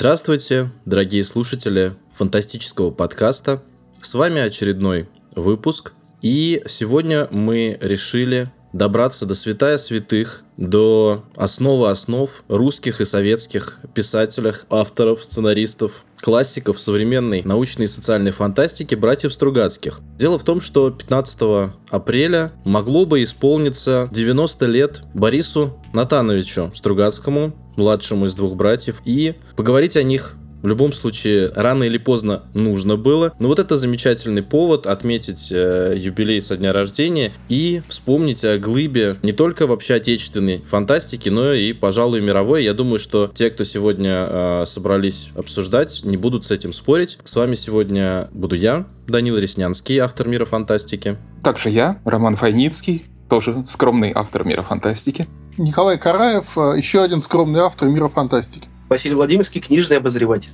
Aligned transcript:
Здравствуйте, 0.00 0.70
дорогие 0.86 1.22
слушатели 1.22 1.92
фантастического 2.14 2.90
подкаста. 2.90 3.62
С 4.00 4.14
вами 4.14 4.40
очередной 4.40 5.10
выпуск. 5.36 5.92
И 6.22 6.62
сегодня 6.66 7.28
мы 7.30 7.76
решили 7.82 8.50
добраться 8.72 9.26
до 9.26 9.34
святая 9.34 9.78
святых, 9.78 10.42
до 10.56 11.24
основы 11.36 11.90
основ 11.90 12.42
русских 12.48 13.00
и 13.00 13.04
советских 13.04 13.78
писателях, 13.94 14.66
авторов, 14.70 15.24
сценаристов, 15.24 16.04
классиков 16.20 16.78
современной 16.78 17.42
научной 17.42 17.84
и 17.84 17.88
социальной 17.88 18.30
фантастики 18.30 18.94
братьев 18.94 19.32
Стругацких. 19.32 20.00
Дело 20.18 20.38
в 20.38 20.44
том, 20.44 20.60
что 20.60 20.90
15 20.90 21.72
апреля 21.88 22.52
могло 22.64 23.06
бы 23.06 23.22
исполниться 23.22 24.08
90 24.12 24.66
лет 24.66 25.02
Борису 25.14 25.78
Натановичу 25.92 26.72
Стругацкому, 26.74 27.52
младшему 27.76 28.26
из 28.26 28.34
двух 28.34 28.54
братьев, 28.54 29.00
и 29.04 29.34
поговорить 29.56 29.96
о 29.96 30.02
них 30.02 30.36
в 30.62 30.66
любом 30.66 30.92
случае, 30.92 31.50
рано 31.54 31.84
или 31.84 31.98
поздно 31.98 32.42
нужно 32.54 32.96
было. 32.96 33.32
Но 33.38 33.48
вот 33.48 33.58
это 33.58 33.78
замечательный 33.78 34.42
повод 34.42 34.86
отметить 34.86 35.48
э, 35.50 35.94
юбилей 35.96 36.40
со 36.40 36.56
дня 36.56 36.72
рождения 36.72 37.32
и 37.48 37.82
вспомнить 37.88 38.44
о 38.44 38.58
глыбе 38.58 39.16
не 39.22 39.32
только 39.32 39.66
вообще 39.66 39.94
отечественной 39.94 40.58
фантастики, 40.58 41.28
но 41.28 41.52
и, 41.52 41.72
пожалуй, 41.72 42.20
мировой. 42.20 42.64
Я 42.64 42.74
думаю, 42.74 42.98
что 42.98 43.30
те, 43.32 43.50
кто 43.50 43.64
сегодня 43.64 44.26
э, 44.28 44.64
собрались 44.66 45.30
обсуждать, 45.36 46.00
не 46.04 46.16
будут 46.16 46.44
с 46.44 46.50
этим 46.50 46.72
спорить. 46.72 47.18
С 47.24 47.36
вами 47.36 47.54
сегодня 47.54 48.28
буду 48.32 48.54
я, 48.54 48.86
Данил 49.06 49.38
Реснянский, 49.38 49.98
автор 49.98 50.28
мира 50.28 50.44
фантастики. 50.44 51.16
Также 51.42 51.70
я, 51.70 51.98
Роман 52.04 52.36
Файницкий, 52.36 53.04
тоже 53.28 53.62
скромный 53.64 54.12
автор 54.14 54.44
мира 54.44 54.62
фантастики. 54.62 55.26
Николай 55.56 55.98
Караев, 55.98 56.56
э, 56.56 56.76
еще 56.76 57.02
один 57.02 57.22
скромный 57.22 57.60
автор 57.60 57.88
мира 57.88 58.08
фантастики. 58.08 58.69
Василий 58.90 59.14
Владимирский, 59.14 59.60
книжный 59.60 59.98
обозреватель. 59.98 60.50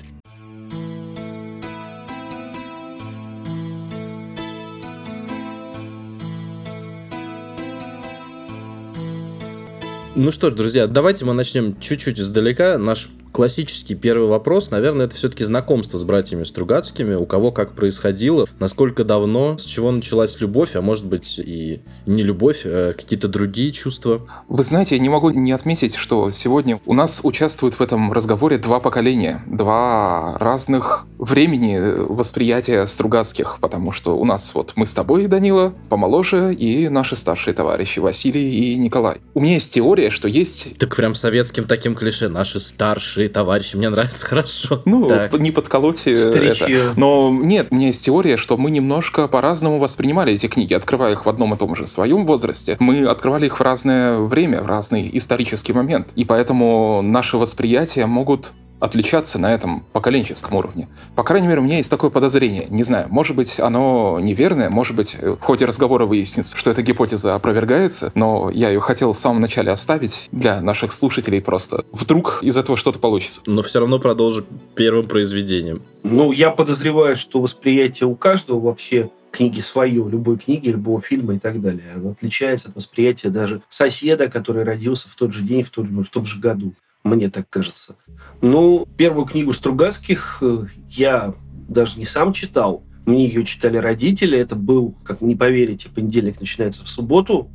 Ну 10.14 10.31
что 10.33 10.51
ж, 10.51 10.53
друзья, 10.53 10.87
давайте 10.87 11.25
мы 11.25 11.33
начнем 11.33 11.81
чуть-чуть 11.81 12.20
издалека. 12.20 12.77
Наш 12.77 13.09
классический 13.37 13.95
первый 13.95 14.29
вопрос, 14.29 14.70
наверное, 14.70 15.05
это 15.05 15.15
все-таки 15.15 15.45
знакомство 15.45 15.98
с 15.98 16.03
братьями 16.03 16.45
Стругацкими, 16.45 17.17
у 17.17 17.27
кого 17.27 17.53
как 17.53 17.75
происходило, 17.75 18.47
насколько 18.61 19.05
давно, 19.05 19.59
с 19.59 19.65
чего 19.65 19.92
началась 19.92 20.41
любовь, 20.41 20.75
а 20.75 20.81
может 20.81 21.05
быть 21.05 21.39
и 21.39 21.83
не 22.07 22.23
любовь, 22.23 22.62
а 22.64 22.95
какие-то 22.95 23.29
другие 23.29 23.73
чувства. 23.73 24.23
Вы 24.48 24.62
знаете, 24.62 24.97
я 24.97 25.03
не 25.03 25.11
могу 25.11 25.29
не 25.29 25.53
отметить, 25.53 25.97
что 25.97 26.31
сегодня 26.31 26.81
у 26.87 26.95
нас 26.95 27.20
участвуют 27.25 27.75
в 27.75 27.83
этом 27.83 28.11
разговоре 28.11 28.57
два 28.57 28.81
поколения, 28.81 29.45
два 29.45 30.39
разных 30.39 31.05
времени 31.19 31.79
восприятия 31.79 32.87
Стругацких, 32.87 33.59
потому 33.61 33.92
что 33.92 34.17
у 34.17 34.25
нас 34.25 34.53
вот 34.55 34.73
мы 34.77 34.87
с 34.87 34.95
тобой, 34.95 35.27
Данила, 35.27 35.75
помоложе, 35.91 36.55
и 36.55 36.89
наши 36.89 37.17
старшие 37.17 37.53
товарищи 37.53 37.98
Василий 37.98 38.73
и 38.73 38.77
Николай. 38.77 39.19
У 39.34 39.41
меня 39.41 39.55
есть 39.55 39.75
теория, 39.75 40.09
что 40.09 40.27
есть... 40.27 40.79
Так 40.79 40.97
прям 40.97 41.14
советским 41.14 41.64
таким 41.64 41.95
клише, 41.95 42.31
наши 42.31 42.61
старшие 42.61 43.25
старшие 43.27 43.28
товарищи, 43.28 43.77
мне 43.77 43.88
нравится 43.88 44.27
хорошо. 44.27 44.82
Ну, 44.84 45.08
так. 45.08 45.32
не 45.38 45.50
подколоть 45.50 45.98
Встречи. 45.98 46.62
это. 46.62 46.94
Но 46.96 47.30
нет, 47.30 47.68
у 47.70 47.74
меня 47.74 47.88
есть 47.88 48.05
теория, 48.05 48.36
что 48.36 48.56
мы 48.56 48.70
немножко 48.70 49.28
по-разному 49.28 49.78
воспринимали 49.78 50.33
эти 50.34 50.46
книги, 50.46 50.74
открывая 50.74 51.12
их 51.12 51.27
в 51.27 51.28
одном 51.28 51.55
и 51.55 51.56
том 51.56 51.74
же 51.77 51.86
своем 51.86 52.27
возрасте. 52.27 52.77
Мы 52.80 53.06
открывали 53.06 53.46
их 53.46 53.58
в 53.58 53.62
разное 53.62 54.18
время, 54.18 54.62
в 54.62 54.67
разный 54.67 55.11
исторический 55.12 55.73
момент. 55.73 56.08
И 56.17 56.24
поэтому 56.24 57.02
наши 57.02 57.36
восприятия 57.36 58.06
могут 58.06 58.52
отличаться 58.81 59.39
на 59.39 59.53
этом 59.53 59.85
поколенческом 59.92 60.57
уровне. 60.57 60.89
По 61.14 61.23
крайней 61.23 61.48
мере, 61.48 61.61
у 61.61 61.64
меня 61.64 61.79
есть 61.79 61.91
такое 61.91 62.11
подозрение. 62.11 62.67
Не 62.70 62.85
знаю, 62.85 63.07
может 63.11 63.37
быть, 63.37 63.59
оно 63.59 64.19
неверное, 64.20 64.70
может 64.70 64.95
быть, 64.95 65.17
в 65.20 65.41
ходе 65.41 65.64
разговора 65.64 66.07
выяснится, 66.07 66.57
что 66.57 66.70
эта 66.70 66.83
гипотеза 66.83 67.35
опровергается, 67.35 68.13
но 68.14 68.51
я 68.51 68.69
ее 68.69 68.81
хотел 68.81 69.13
в 69.13 69.19
самом 69.19 69.41
начале 69.41 69.70
оставить 69.70 70.29
для 70.33 70.61
наших 70.61 70.92
слушателей 70.92 71.41
просто. 71.41 71.85
Вдруг 71.92 72.41
из 72.42 72.57
этого 72.57 72.77
что-то 72.77 72.98
получится. 72.98 73.41
Но 73.47 73.63
все 73.63 73.81
равно 73.81 73.98
продолжу 73.98 74.45
первым 74.75 75.08
произведением. 75.08 75.83
Ну, 76.03 76.33
я 76.33 76.51
подозреваю, 76.51 77.17
что 77.17 77.41
восприятие 77.41 78.08
у 78.08 78.14
каждого 78.14 78.61
вообще 78.61 79.11
книги 79.31 79.61
свое, 79.61 80.08
любой 80.08 80.39
книги, 80.39 80.69
любого 80.69 81.03
фильма 81.03 81.35
и 81.35 81.39
так 81.39 81.61
далее. 81.61 81.93
Оно 81.95 82.11
отличается 82.11 82.69
от 82.69 82.77
восприятия 82.77 83.29
даже 83.29 83.61
соседа, 83.69 84.29
который 84.29 84.64
родился 84.64 85.08
в 85.08 85.14
тот 85.14 85.33
же 85.33 85.43
день, 85.43 85.63
в, 85.63 85.70
тот, 85.70 85.87
в 85.87 86.08
том 86.08 86.25
же 86.25 86.41
году 86.41 86.75
мне 87.06 87.30
так 87.30 87.48
кажется. 87.48 87.96
Ну, 88.42 88.86
первую 88.96 89.27
книгу 89.27 89.52
Стругацких 89.52 90.39
э, 90.42 90.67
я 90.90 91.34
даже 91.68 91.98
не 91.98 92.05
сам 92.05 92.33
читал. 92.33 92.83
Мне 93.06 93.27
ее 93.27 93.44
читали 93.44 93.77
родители. 93.78 94.39
Это 94.39 94.56
был, 94.56 94.94
как 95.05 95.20
не 95.20 95.36
поверите, 95.36 95.89
понедельник 95.89 96.40
начинается 96.40 96.84
в 96.84 96.89
субботу. 96.89 97.48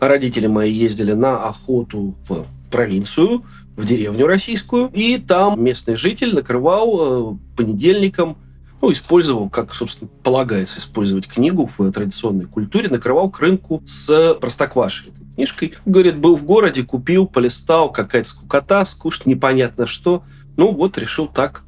Родители 0.00 0.46
мои 0.46 0.72
ездили 0.72 1.12
на 1.12 1.44
охоту 1.44 2.16
в 2.28 2.46
провинцию, 2.70 3.44
в 3.76 3.86
деревню 3.86 4.26
российскую. 4.26 4.90
И 4.92 5.18
там 5.18 5.62
местный 5.62 5.94
житель 5.94 6.34
накрывал 6.34 7.34
э, 7.34 7.36
понедельником 7.56 8.36
ну, 8.82 8.92
использовал, 8.92 9.48
как, 9.48 9.72
собственно, 9.72 10.10
полагается 10.22 10.80
использовать 10.80 11.26
книгу 11.26 11.70
в 11.78 11.92
традиционной 11.92 12.44
культуре, 12.44 12.88
накрывал 12.90 13.30
к 13.30 13.40
рынку 13.40 13.82
с 13.86 14.34
простоквашей 14.34 15.12
книжкой. 15.36 15.74
Говорит, 15.84 16.18
был 16.18 16.36
в 16.36 16.44
городе, 16.44 16.82
купил, 16.82 17.26
полистал, 17.26 17.92
какая-то 17.92 18.28
скукота, 18.28 18.84
скучно, 18.84 19.30
непонятно 19.30 19.86
что. 19.86 20.24
Ну 20.56 20.72
вот, 20.72 20.98
решил 20.98 21.28
так, 21.28 21.62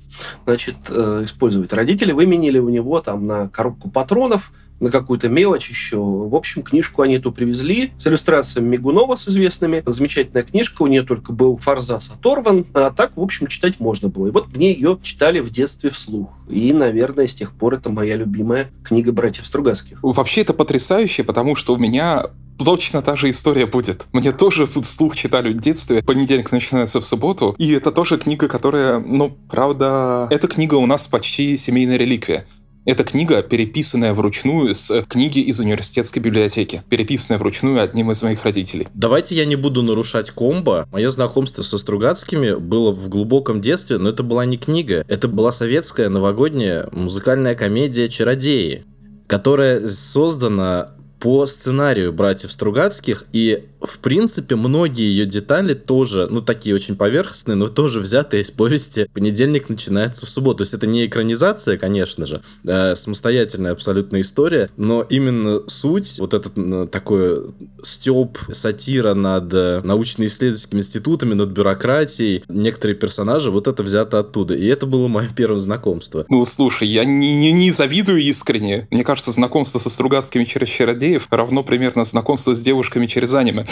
значит, 0.44 0.76
э, 0.88 1.22
использовать. 1.24 1.72
Родители 1.72 2.12
выменили 2.12 2.58
у 2.58 2.68
него 2.68 3.00
там 3.00 3.26
на 3.26 3.48
коробку 3.48 3.90
патронов, 3.90 4.50
на 4.80 4.90
какую-то 4.90 5.28
мелочь 5.28 5.68
еще. 5.68 5.98
В 5.98 6.34
общем, 6.34 6.62
книжку 6.62 7.02
они 7.02 7.16
эту 7.16 7.32
привезли 7.32 7.92
с 7.98 8.06
иллюстрациями 8.06 8.68
Мигунова 8.68 9.16
с 9.16 9.28
известными. 9.28 9.82
Замечательная 9.86 10.44
книжка, 10.44 10.82
у 10.82 10.86
нее 10.86 11.02
только 11.02 11.32
был 11.32 11.56
форзац 11.56 12.08
оторван, 12.10 12.64
а 12.74 12.90
так, 12.90 13.16
в 13.16 13.20
общем, 13.20 13.48
читать 13.48 13.80
можно 13.80 14.08
было. 14.08 14.28
И 14.28 14.30
вот 14.30 14.54
мне 14.54 14.72
ее 14.72 14.98
читали 15.02 15.40
в 15.40 15.50
детстве 15.50 15.90
вслух. 15.90 16.30
И, 16.48 16.72
наверное, 16.72 17.26
с 17.26 17.34
тех 17.34 17.52
пор 17.52 17.74
это 17.74 17.90
моя 17.90 18.16
любимая 18.16 18.70
книга 18.84 19.12
братьев 19.12 19.46
Стругацких. 19.46 19.98
Вообще 20.02 20.42
это 20.42 20.54
потрясающе, 20.54 21.24
потому 21.24 21.56
что 21.56 21.74
у 21.74 21.76
меня 21.76 22.26
точно 22.58 23.02
та 23.02 23.16
же 23.16 23.30
история 23.30 23.66
будет. 23.66 24.06
Мне 24.12 24.32
тоже 24.32 24.66
вслух 24.66 25.16
читали 25.16 25.52
в 25.52 25.60
детстве. 25.60 26.02
Понедельник 26.02 26.52
начинается 26.52 27.00
в 27.00 27.06
субботу. 27.06 27.54
И 27.58 27.72
это 27.72 27.92
тоже 27.92 28.18
книга, 28.18 28.48
которая, 28.48 28.98
ну, 28.98 29.36
правда... 29.50 30.26
Эта 30.30 30.48
книга 30.48 30.74
у 30.74 30.86
нас 30.86 31.06
почти 31.06 31.56
семейная 31.56 31.96
реликвия. 31.96 32.46
Эта 32.84 33.04
книга, 33.04 33.42
переписанная 33.42 34.14
вручную 34.14 34.74
с 34.74 35.04
книги 35.08 35.40
из 35.40 35.60
университетской 35.60 36.22
библиотеки, 36.22 36.82
переписанная 36.88 37.38
вручную 37.38 37.82
одним 37.82 38.10
из 38.12 38.22
моих 38.22 38.44
родителей. 38.44 38.88
Давайте 38.94 39.34
я 39.34 39.44
не 39.44 39.56
буду 39.56 39.82
нарушать 39.82 40.30
комбо. 40.30 40.88
Мое 40.90 41.10
знакомство 41.10 41.62
со 41.62 41.76
Стругацкими 41.76 42.54
было 42.54 42.90
в 42.90 43.10
глубоком 43.10 43.60
детстве, 43.60 43.98
но 43.98 44.08
это 44.08 44.22
была 44.22 44.46
не 44.46 44.56
книга, 44.56 45.04
это 45.06 45.28
была 45.28 45.52
советская 45.52 46.08
новогодняя 46.08 46.88
музыкальная 46.92 47.54
комедия 47.54 48.08
«Чародеи», 48.08 48.86
которая 49.26 49.86
создана 49.86 50.94
по 51.20 51.46
сценарию 51.46 52.12
братьев 52.12 52.52
Стругацких, 52.52 53.24
и, 53.32 53.66
в 53.80 53.98
принципе, 53.98 54.56
многие 54.56 55.06
ее 55.06 55.26
детали 55.26 55.74
тоже, 55.74 56.26
ну, 56.30 56.42
такие 56.42 56.74
очень 56.74 56.96
поверхностные, 56.96 57.54
но 57.54 57.68
тоже 57.68 58.00
взятые 58.00 58.42
из 58.42 58.50
повести 58.50 59.08
«Понедельник 59.12 59.68
начинается 59.68 60.26
в 60.26 60.28
субботу». 60.28 60.58
То 60.58 60.62
есть 60.62 60.74
это 60.74 60.86
не 60.86 61.06
экранизация, 61.06 61.78
конечно 61.78 62.26
же, 62.26 62.42
а 62.66 62.94
самостоятельная 62.96 63.72
абсолютная 63.72 64.22
история, 64.22 64.70
но 64.76 65.02
именно 65.02 65.62
суть, 65.68 66.18
вот 66.18 66.34
этот 66.34 66.90
такой 66.90 67.46
стёб, 67.82 68.38
сатира 68.52 69.14
над 69.14 69.52
э, 69.54 69.80
научно-исследовательскими 69.84 70.80
институтами, 70.80 71.34
над 71.34 71.50
бюрократией, 71.50 72.42
некоторые 72.48 72.96
персонажи, 72.96 73.50
вот 73.50 73.68
это 73.68 73.82
взято 73.82 74.18
оттуда. 74.18 74.54
И 74.54 74.66
это 74.66 74.86
было 74.86 75.08
мое 75.08 75.28
первое 75.34 75.60
знакомство. 75.60 76.24
Ну, 76.28 76.44
слушай, 76.44 76.88
я 76.88 77.04
не, 77.04 77.36
не, 77.36 77.52
не 77.52 77.70
завидую 77.70 78.20
искренне. 78.22 78.88
Мне 78.90 79.04
кажется, 79.04 79.32
знакомство 79.32 79.78
со 79.78 79.90
Стругацкими 79.90 80.44
через 80.44 80.68
чародеев 80.68 81.26
равно 81.30 81.62
примерно 81.62 82.04
знакомство 82.04 82.54
с 82.54 82.60
девушками 82.60 83.06
через 83.06 83.34
аниме. 83.34 83.66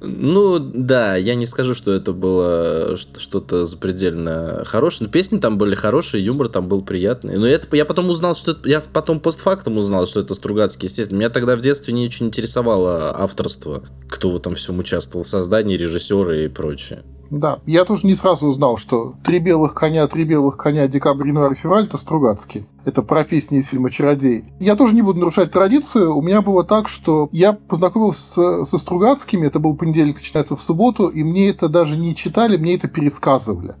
Ну, 0.00 0.58
да, 0.58 1.16
я 1.16 1.34
не 1.34 1.46
скажу, 1.46 1.74
что 1.74 1.92
это 1.92 2.12
было 2.12 2.96
что-то 2.96 3.66
запредельно 3.66 4.62
хорошее. 4.64 5.06
Но 5.06 5.12
песни 5.12 5.38
там 5.38 5.58
были 5.58 5.74
хорошие, 5.74 6.24
юмор 6.24 6.48
там 6.48 6.68
был 6.68 6.82
приятный. 6.82 7.36
Но 7.36 7.46
это, 7.46 7.74
я 7.76 7.84
потом 7.84 8.08
узнал, 8.08 8.36
что 8.36 8.52
это, 8.52 8.68
я 8.68 8.80
потом 8.80 9.20
постфактум 9.20 9.78
узнал, 9.78 10.06
что 10.06 10.20
это 10.20 10.34
Стругацкий, 10.34 10.86
естественно. 10.86 11.18
Меня 11.18 11.30
тогда 11.30 11.56
в 11.56 11.60
детстве 11.60 11.92
не 11.92 12.06
очень 12.06 12.26
интересовало 12.26 13.16
авторство, 13.16 13.82
кто 14.08 14.36
этом 14.36 14.54
всем 14.54 14.78
участвовал, 14.78 15.24
создание, 15.24 15.76
режиссеры 15.76 16.44
и 16.44 16.48
прочее. 16.48 17.02
Да, 17.32 17.60
я 17.64 17.86
тоже 17.86 18.06
не 18.06 18.14
сразу 18.14 18.46
узнал, 18.46 18.76
что 18.76 19.14
«Три 19.24 19.38
белых 19.38 19.72
коня, 19.72 20.06
три 20.06 20.24
белых 20.24 20.58
коня, 20.58 20.86
декабрь, 20.86 21.28
январь, 21.28 21.54
февраль»— 21.54 21.84
это 21.86 21.96
Стругацкий. 21.96 22.66
Это 22.84 23.00
про 23.00 23.24
песни 23.24 23.60
из 23.60 23.68
фильма 23.68 23.90
«Чародей». 23.90 24.44
Я 24.60 24.76
тоже 24.76 24.94
не 24.94 25.00
буду 25.00 25.20
нарушать 25.20 25.50
традицию. 25.50 26.14
У 26.14 26.20
меня 26.20 26.42
было 26.42 26.62
так, 26.62 26.88
что 26.88 27.30
я 27.32 27.54
познакомился 27.54 28.66
со 28.66 28.76
Стругацкими, 28.76 29.46
это 29.46 29.60
был 29.60 29.78
понедельник, 29.78 30.16
начинается 30.16 30.56
в 30.56 30.60
субботу, 30.60 31.08
и 31.08 31.22
мне 31.22 31.48
это 31.48 31.70
даже 31.70 31.96
не 31.96 32.14
читали, 32.14 32.58
мне 32.58 32.74
это 32.74 32.86
пересказывали. 32.86 33.76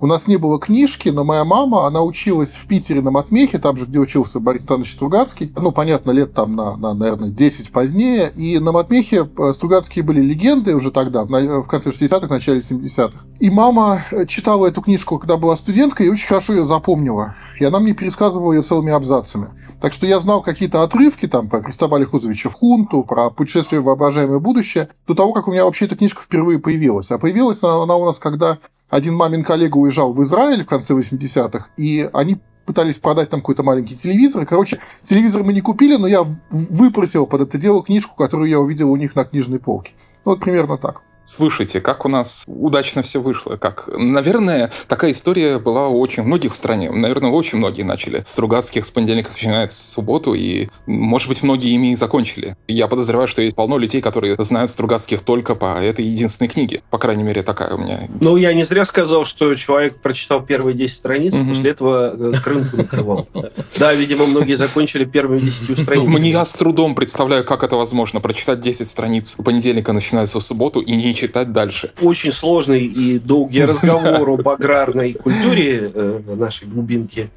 У 0.00 0.06
нас 0.06 0.26
не 0.26 0.36
было 0.36 0.58
книжки, 0.58 1.08
но 1.08 1.24
моя 1.24 1.44
мама, 1.44 1.86
она 1.86 2.02
училась 2.02 2.54
в 2.54 2.66
Питере 2.66 3.00
на 3.00 3.10
Матмехе, 3.10 3.58
там 3.58 3.76
же, 3.76 3.86
где 3.86 3.98
учился 3.98 4.40
Борис 4.40 4.62
Иванович 4.66 4.92
Стругацкий. 4.92 5.52
Ну, 5.56 5.72
понятно, 5.72 6.10
лет 6.10 6.34
там 6.34 6.54
на, 6.54 6.76
на, 6.76 6.94
наверное, 6.94 7.30
10 7.30 7.72
позднее. 7.72 8.30
И 8.36 8.58
на 8.58 8.72
Матмехе 8.72 9.26
э, 9.26 9.52
Стругацкие 9.54 10.04
были 10.04 10.20
легенды 10.20 10.74
уже 10.74 10.90
тогда, 10.90 11.24
в 11.24 11.66
конце 11.66 11.90
60-х, 11.90 12.28
начале 12.28 12.60
70-х. 12.60 13.24
И 13.40 13.50
мама 13.50 14.02
э, 14.10 14.26
читала 14.26 14.66
эту 14.66 14.82
книжку, 14.82 15.18
когда 15.18 15.36
была 15.36 15.56
студенткой, 15.56 16.06
и 16.06 16.10
очень 16.10 16.26
хорошо 16.26 16.52
ее 16.52 16.64
запомнила. 16.64 17.34
И 17.58 17.64
она 17.64 17.80
мне 17.80 17.94
пересказывала 17.94 18.52
ее 18.52 18.62
целыми 18.62 18.92
абзацами. 18.92 19.48
Так 19.80 19.92
что 19.92 20.06
я 20.06 20.20
знал 20.20 20.42
какие-то 20.42 20.82
отрывки 20.82 21.26
там 21.26 21.48
про 21.48 21.60
Кристобаля 21.60 22.06
Хузовича 22.06 22.48
в 22.48 22.54
Хунту, 22.54 23.02
про 23.02 23.30
путешествие 23.30 23.80
в 23.80 23.84
воображаемое 23.84 24.38
будущее, 24.38 24.88
до 25.06 25.14
того, 25.14 25.32
как 25.32 25.48
у 25.48 25.52
меня 25.52 25.64
вообще 25.64 25.86
эта 25.86 25.96
книжка 25.96 26.22
впервые 26.22 26.58
появилась. 26.58 27.10
А 27.10 27.18
появилась 27.18 27.62
она, 27.62 27.82
она 27.82 27.96
у 27.96 28.04
нас, 28.06 28.18
когда 28.18 28.58
один 28.88 29.14
мамин 29.14 29.42
коллега 29.42 29.76
уезжал 29.76 30.12
в 30.12 30.22
Израиль 30.22 30.62
в 30.62 30.66
конце 30.66 30.94
80-х, 30.94 31.68
и 31.76 32.08
они 32.12 32.38
пытались 32.64 32.98
продать 32.98 33.30
там 33.30 33.40
какой-то 33.40 33.62
маленький 33.62 33.96
телевизор. 33.96 34.44
Короче, 34.44 34.80
телевизор 35.02 35.44
мы 35.44 35.52
не 35.52 35.60
купили, 35.60 35.96
но 35.96 36.06
я 36.06 36.24
выпросил 36.50 37.26
под 37.26 37.42
это 37.42 37.58
дело 37.58 37.82
книжку, 37.82 38.16
которую 38.16 38.48
я 38.48 38.60
увидел 38.60 38.90
у 38.90 38.96
них 38.96 39.14
на 39.14 39.24
книжной 39.24 39.58
полке. 39.58 39.92
Вот 40.24 40.40
примерно 40.40 40.76
так. 40.76 41.02
Слушайте, 41.26 41.80
как 41.80 42.04
у 42.04 42.08
нас 42.08 42.44
удачно 42.46 43.02
все 43.02 43.20
вышло. 43.20 43.56
Как, 43.56 43.88
наверное, 43.92 44.70
такая 44.86 45.10
история 45.10 45.58
была 45.58 45.88
у 45.88 45.98
очень 45.98 46.22
многих 46.22 46.52
в 46.52 46.56
стране. 46.56 46.88
Наверное, 46.92 47.30
очень 47.30 47.58
многие 47.58 47.82
начали. 47.82 48.22
Стругацких 48.24 48.86
с 48.86 48.92
понедельника 48.92 49.32
начинается 49.32 49.76
с 49.76 49.92
субботу, 49.92 50.34
и, 50.34 50.68
может 50.86 51.28
быть, 51.28 51.42
многие 51.42 51.72
ими 51.72 51.92
и 51.92 51.96
закончили. 51.96 52.56
Я 52.68 52.86
подозреваю, 52.86 53.26
что 53.26 53.42
есть 53.42 53.56
полно 53.56 53.76
людей, 53.76 54.00
которые 54.00 54.36
знают 54.38 54.70
Стругацких 54.70 55.22
только 55.22 55.56
по 55.56 55.82
этой 55.82 56.04
единственной 56.04 56.46
книге. 56.46 56.82
По 56.90 56.98
крайней 56.98 57.24
мере, 57.24 57.42
такая 57.42 57.74
у 57.74 57.78
меня. 57.78 58.08
Ну, 58.20 58.36
я 58.36 58.54
не 58.54 58.62
зря 58.62 58.84
сказал, 58.84 59.24
что 59.24 59.52
человек 59.56 60.00
прочитал 60.00 60.42
первые 60.42 60.76
10 60.76 60.94
страниц, 60.94 61.34
mm-hmm. 61.34 61.48
после 61.48 61.70
этого 61.72 62.14
э, 62.16 62.32
рынку 62.44 62.76
накрывал. 62.76 63.28
Да, 63.76 63.92
видимо, 63.94 64.26
многие 64.26 64.54
закончили 64.54 65.04
первыми 65.04 65.40
10 65.40 65.80
страницами. 65.80 66.18
Мне 66.18 66.30
я 66.30 66.44
с 66.44 66.52
трудом 66.52 66.94
представляю, 66.94 67.44
как 67.44 67.64
это 67.64 67.74
возможно. 67.74 68.20
Прочитать 68.20 68.60
10 68.60 68.88
страниц 68.88 69.34
понедельника 69.44 69.92
начинается 69.92 70.38
в 70.38 70.42
субботу 70.44 70.80
и 70.80 70.94
не 70.94 71.15
читать 71.16 71.52
дальше. 71.52 71.92
Очень 72.00 72.32
сложный 72.32 72.84
и 72.84 73.18
долгий 73.18 73.64
разговор 73.64 74.28
об 74.30 74.48
аграрной 74.48 75.14
культуре 75.14 75.90
э, 75.92 76.20
нашей 76.36 76.68
глубинки, 76.68 77.30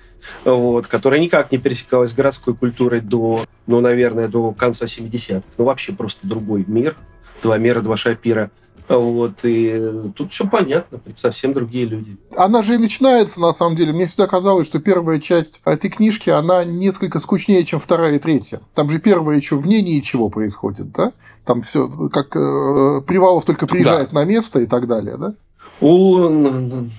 вот, 0.46 0.88
которая 0.88 1.20
никак 1.20 1.52
не 1.52 1.58
пересекалась 1.58 2.12
с 2.12 2.14
городской 2.14 2.56
культурой 2.56 3.02
до, 3.02 3.46
ну, 3.66 3.80
наверное, 3.80 4.28
до 4.28 4.52
конца 4.52 4.86
70-х. 4.86 5.42
Ну, 5.58 5.66
вообще 5.66 5.94
просто 5.94 6.28
другой 6.28 6.66
мир. 6.68 6.96
Два 7.42 7.58
мира, 7.58 7.82
два 7.82 7.96
шапира. 7.96 8.52
Вот, 8.90 9.34
и 9.44 10.12
тут 10.16 10.34
все 10.34 10.48
понятно, 10.48 11.00
совсем 11.16 11.54
другие 11.54 11.86
люди. 11.86 12.18
Она 12.36 12.64
же 12.64 12.76
и 12.76 12.78
начинается, 12.78 13.40
на 13.40 13.54
самом 13.54 13.76
деле. 13.76 13.94
Мне 13.94 14.08
всегда 14.08 14.26
казалось, 14.26 14.66
что 14.66 14.80
первая 14.80 15.20
часть 15.20 15.62
этой 15.64 15.90
книжки, 15.92 16.30
она 16.32 16.64
несколько 16.66 17.20
скучнее, 17.20 17.64
чем 17.66 17.80
вторая 17.80 18.16
и 18.16 18.20
третья. 18.20 18.62
Там 18.74 18.90
же 18.90 19.00
первая 19.00 19.38
еще 19.38 19.58
в 19.58 19.68
ней 19.68 19.84
ничего 19.84 20.30
происходит, 20.30 20.92
да? 20.92 21.14
Там 21.46 21.62
все, 21.62 21.88
как 22.10 22.36
э, 22.36 23.02
Привалов 23.06 23.46
только 23.46 23.68
приезжает 23.68 24.10
да. 24.10 24.22
на 24.22 24.26
место 24.26 24.60
и 24.60 24.66
так 24.66 24.88
далее, 24.88 25.18
да? 25.18 25.36
У 25.82 26.28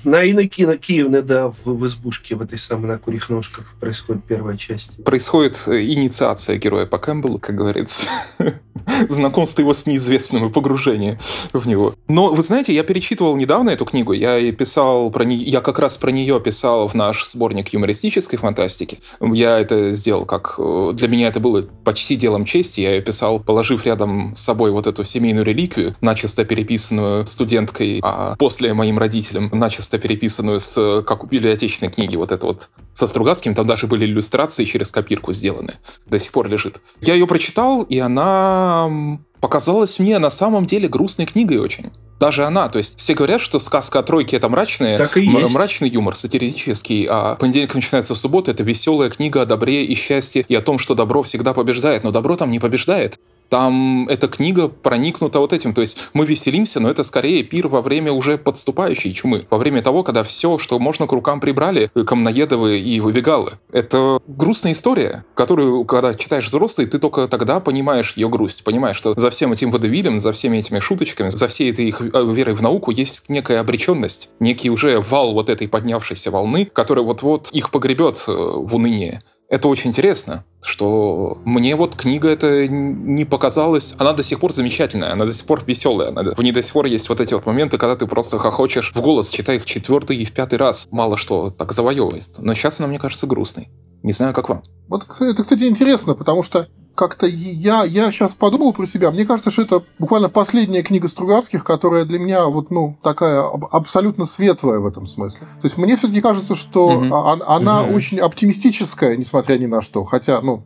Наины 0.04 0.48
Киевны, 0.48 1.20
да, 1.20 1.48
в, 1.50 1.66
в 1.66 1.86
избушке, 1.86 2.34
в 2.34 2.42
этой 2.42 2.58
самой 2.58 2.88
на 2.88 2.98
курьих 2.98 3.28
ножках 3.28 3.74
происходит 3.78 4.24
первая 4.24 4.56
часть. 4.56 5.02
Происходит 5.04 5.60
э, 5.66 5.82
инициация 5.82 6.56
героя 6.56 6.86
по 6.86 6.96
Кэмпбеллу, 6.96 7.38
как 7.38 7.56
говорится. 7.56 8.06
Знакомство 9.08 9.60
его 9.60 9.74
с 9.74 9.84
неизвестным 9.84 10.46
и 10.46 10.52
погружение 10.52 11.20
в 11.52 11.68
него. 11.68 11.94
Но, 12.08 12.32
вы 12.32 12.42
знаете, 12.42 12.74
я 12.74 12.82
перечитывал 12.82 13.36
недавно 13.36 13.70
эту 13.70 13.84
книгу, 13.84 14.12
я 14.12 14.50
писал 14.52 15.10
про 15.10 15.24
нее, 15.24 15.42
я 15.42 15.60
как 15.60 15.78
раз 15.78 15.98
про 15.98 16.10
нее 16.10 16.40
писал 16.40 16.88
в 16.88 16.94
наш 16.94 17.26
сборник 17.26 17.68
юмористической 17.68 18.38
фантастики. 18.38 19.00
Я 19.20 19.58
это 19.58 19.92
сделал 19.92 20.24
как... 20.24 20.54
Э, 20.58 20.92
для 20.94 21.08
меня 21.08 21.28
это 21.28 21.40
было 21.40 21.62
почти 21.84 22.16
делом 22.16 22.46
чести. 22.46 22.80
Я 22.80 22.94
ее 22.94 23.02
писал, 23.02 23.40
положив 23.40 23.84
рядом 23.84 24.34
с 24.34 24.40
собой 24.40 24.70
вот 24.70 24.86
эту 24.86 25.04
семейную 25.04 25.44
реликвию, 25.44 25.94
начисто 26.00 26.46
переписанную 26.46 27.26
студенткой, 27.26 28.00
а 28.02 28.36
после 28.36 28.69
моим 28.74 28.98
родителям, 28.98 29.50
начисто 29.52 29.98
переписанную 29.98 30.60
с, 30.60 31.02
как 31.06 31.24
у 31.24 31.26
библиотечной 31.26 31.88
книги, 31.88 32.16
вот 32.16 32.32
это 32.32 32.46
вот 32.46 32.68
со 32.94 33.06
Стругацким, 33.06 33.54
там 33.54 33.66
даже 33.66 33.86
были 33.86 34.04
иллюстрации 34.04 34.64
через 34.64 34.90
копирку 34.90 35.32
сделаны. 35.32 35.74
До 36.06 36.18
сих 36.18 36.32
пор 36.32 36.48
лежит. 36.48 36.80
Я 37.00 37.14
ее 37.14 37.26
прочитал, 37.26 37.82
и 37.82 37.98
она 37.98 39.18
показалась 39.40 39.98
мне 39.98 40.18
на 40.18 40.30
самом 40.30 40.66
деле 40.66 40.88
грустной 40.88 41.26
книгой 41.26 41.58
очень. 41.58 41.90
Даже 42.20 42.44
она, 42.44 42.68
то 42.68 42.76
есть 42.76 42.98
все 42.98 43.14
говорят, 43.14 43.40
что 43.40 43.58
сказка 43.58 44.00
о 44.00 44.02
тройке 44.02 44.36
это 44.36 44.50
мрачная, 44.50 44.98
так 44.98 45.16
и 45.16 45.22
есть. 45.22 45.54
мрачный 45.54 45.88
юмор, 45.88 46.16
сатирический, 46.16 47.06
а 47.08 47.36
понедельник 47.36 47.74
начинается 47.74 48.14
в 48.14 48.18
субботу, 48.18 48.50
это 48.50 48.62
веселая 48.62 49.08
книга 49.08 49.40
о 49.40 49.46
добре 49.46 49.86
и 49.86 49.94
счастье 49.94 50.44
и 50.46 50.54
о 50.54 50.60
том, 50.60 50.78
что 50.78 50.94
добро 50.94 51.22
всегда 51.22 51.54
побеждает, 51.54 52.04
но 52.04 52.10
добро 52.10 52.36
там 52.36 52.50
не 52.50 52.58
побеждает. 52.58 53.18
Там 53.50 54.08
эта 54.08 54.28
книга 54.28 54.68
проникнута 54.68 55.40
вот 55.40 55.52
этим. 55.52 55.74
То 55.74 55.80
есть 55.80 55.98
мы 56.14 56.24
веселимся, 56.24 56.80
но 56.80 56.88
это 56.88 57.02
скорее 57.02 57.42
пир 57.42 57.66
во 57.68 57.82
время 57.82 58.12
уже 58.12 58.38
подступающей 58.38 59.12
чумы. 59.12 59.46
Во 59.50 59.58
время 59.58 59.82
того, 59.82 60.04
когда 60.04 60.22
все, 60.22 60.56
что 60.58 60.78
можно 60.78 61.06
к 61.08 61.12
рукам 61.12 61.40
прибрали, 61.40 61.90
камноедовы 62.06 62.78
и 62.78 63.00
выбегалы. 63.00 63.58
Это 63.72 64.20
грустная 64.28 64.72
история, 64.72 65.24
которую, 65.34 65.84
когда 65.84 66.14
читаешь 66.14 66.46
взрослый, 66.46 66.86
ты 66.86 67.00
только 67.00 67.26
тогда 67.26 67.58
понимаешь 67.58 68.14
ее 68.16 68.28
грусть. 68.28 68.62
Понимаешь, 68.62 68.96
что 68.96 69.18
за 69.18 69.30
всем 69.30 69.52
этим 69.52 69.72
водовилем, 69.72 70.20
за 70.20 70.32
всеми 70.32 70.58
этими 70.58 70.78
шуточками, 70.78 71.28
за 71.28 71.48
всей 71.48 71.72
этой 71.72 71.86
их 71.86 72.00
э, 72.00 72.06
верой 72.32 72.54
в 72.54 72.62
науку 72.62 72.92
есть 72.92 73.28
некая 73.28 73.60
обреченность. 73.60 74.30
Некий 74.38 74.70
уже 74.70 75.00
вал 75.00 75.34
вот 75.34 75.48
этой 75.50 75.66
поднявшейся 75.66 76.30
волны, 76.30 76.66
который 76.72 77.02
вот-вот 77.02 77.50
их 77.50 77.70
погребет 77.70 78.22
э, 78.28 78.32
в 78.32 78.76
уныние. 78.76 79.22
Это 79.50 79.66
очень 79.66 79.90
интересно, 79.90 80.44
что 80.62 81.38
мне 81.44 81.74
вот 81.74 81.96
книга 81.96 82.28
эта 82.28 82.68
не 82.68 83.24
показалась... 83.24 83.94
Она 83.98 84.12
до 84.12 84.22
сих 84.22 84.38
пор 84.38 84.52
замечательная, 84.52 85.12
она 85.12 85.24
до 85.24 85.32
сих 85.32 85.44
пор 85.44 85.64
веселая. 85.66 86.10
Она... 86.10 86.34
В 86.36 86.42
ней 86.42 86.52
до 86.52 86.62
сих 86.62 86.72
пор 86.72 86.86
есть 86.86 87.08
вот 87.08 87.20
эти 87.20 87.34
вот 87.34 87.46
моменты, 87.46 87.76
когда 87.76 87.96
ты 87.96 88.06
просто 88.06 88.38
хохочешь 88.38 88.92
в 88.94 89.00
голос, 89.00 89.28
читая 89.28 89.56
их 89.56 89.64
четвертый 89.64 90.16
и 90.18 90.24
в 90.24 90.30
пятый 90.30 90.54
раз. 90.54 90.86
Мало 90.92 91.16
что 91.16 91.50
так 91.50 91.72
завоевывает. 91.72 92.28
Но 92.38 92.54
сейчас 92.54 92.78
она, 92.78 92.86
мне 92.86 93.00
кажется, 93.00 93.26
грустной. 93.26 93.70
Не 94.04 94.12
знаю, 94.12 94.34
как 94.34 94.48
вам. 94.48 94.62
Вот 94.86 95.04
это, 95.18 95.42
кстати, 95.42 95.64
интересно, 95.64 96.14
потому 96.14 96.44
что 96.44 96.68
как-то 97.00 97.26
я, 97.26 97.84
я 97.84 98.12
сейчас 98.12 98.34
подумал 98.34 98.74
про 98.74 98.84
себя. 98.84 99.10
Мне 99.10 99.24
кажется, 99.24 99.50
что 99.50 99.62
это 99.62 99.82
буквально 99.98 100.28
последняя 100.28 100.82
книга 100.82 101.08
Стругацких, 101.08 101.64
которая 101.64 102.04
для 102.04 102.18
меня 102.18 102.44
вот, 102.44 102.70
ну, 102.70 102.98
такая 103.02 103.42
абсолютно 103.72 104.26
светлая 104.26 104.80
в 104.80 104.86
этом 104.86 105.06
смысле. 105.06 105.40
То 105.40 105.64
есть 105.64 105.78
мне 105.78 105.96
все-таки 105.96 106.20
кажется, 106.20 106.54
что 106.54 107.02
mm-hmm. 107.02 107.42
она 107.46 107.80
mm-hmm. 107.80 107.94
очень 107.94 108.18
оптимистическая, 108.20 109.16
несмотря 109.16 109.56
ни 109.56 109.64
на 109.64 109.80
что. 109.80 110.04
Хотя, 110.04 110.42
ну, 110.42 110.62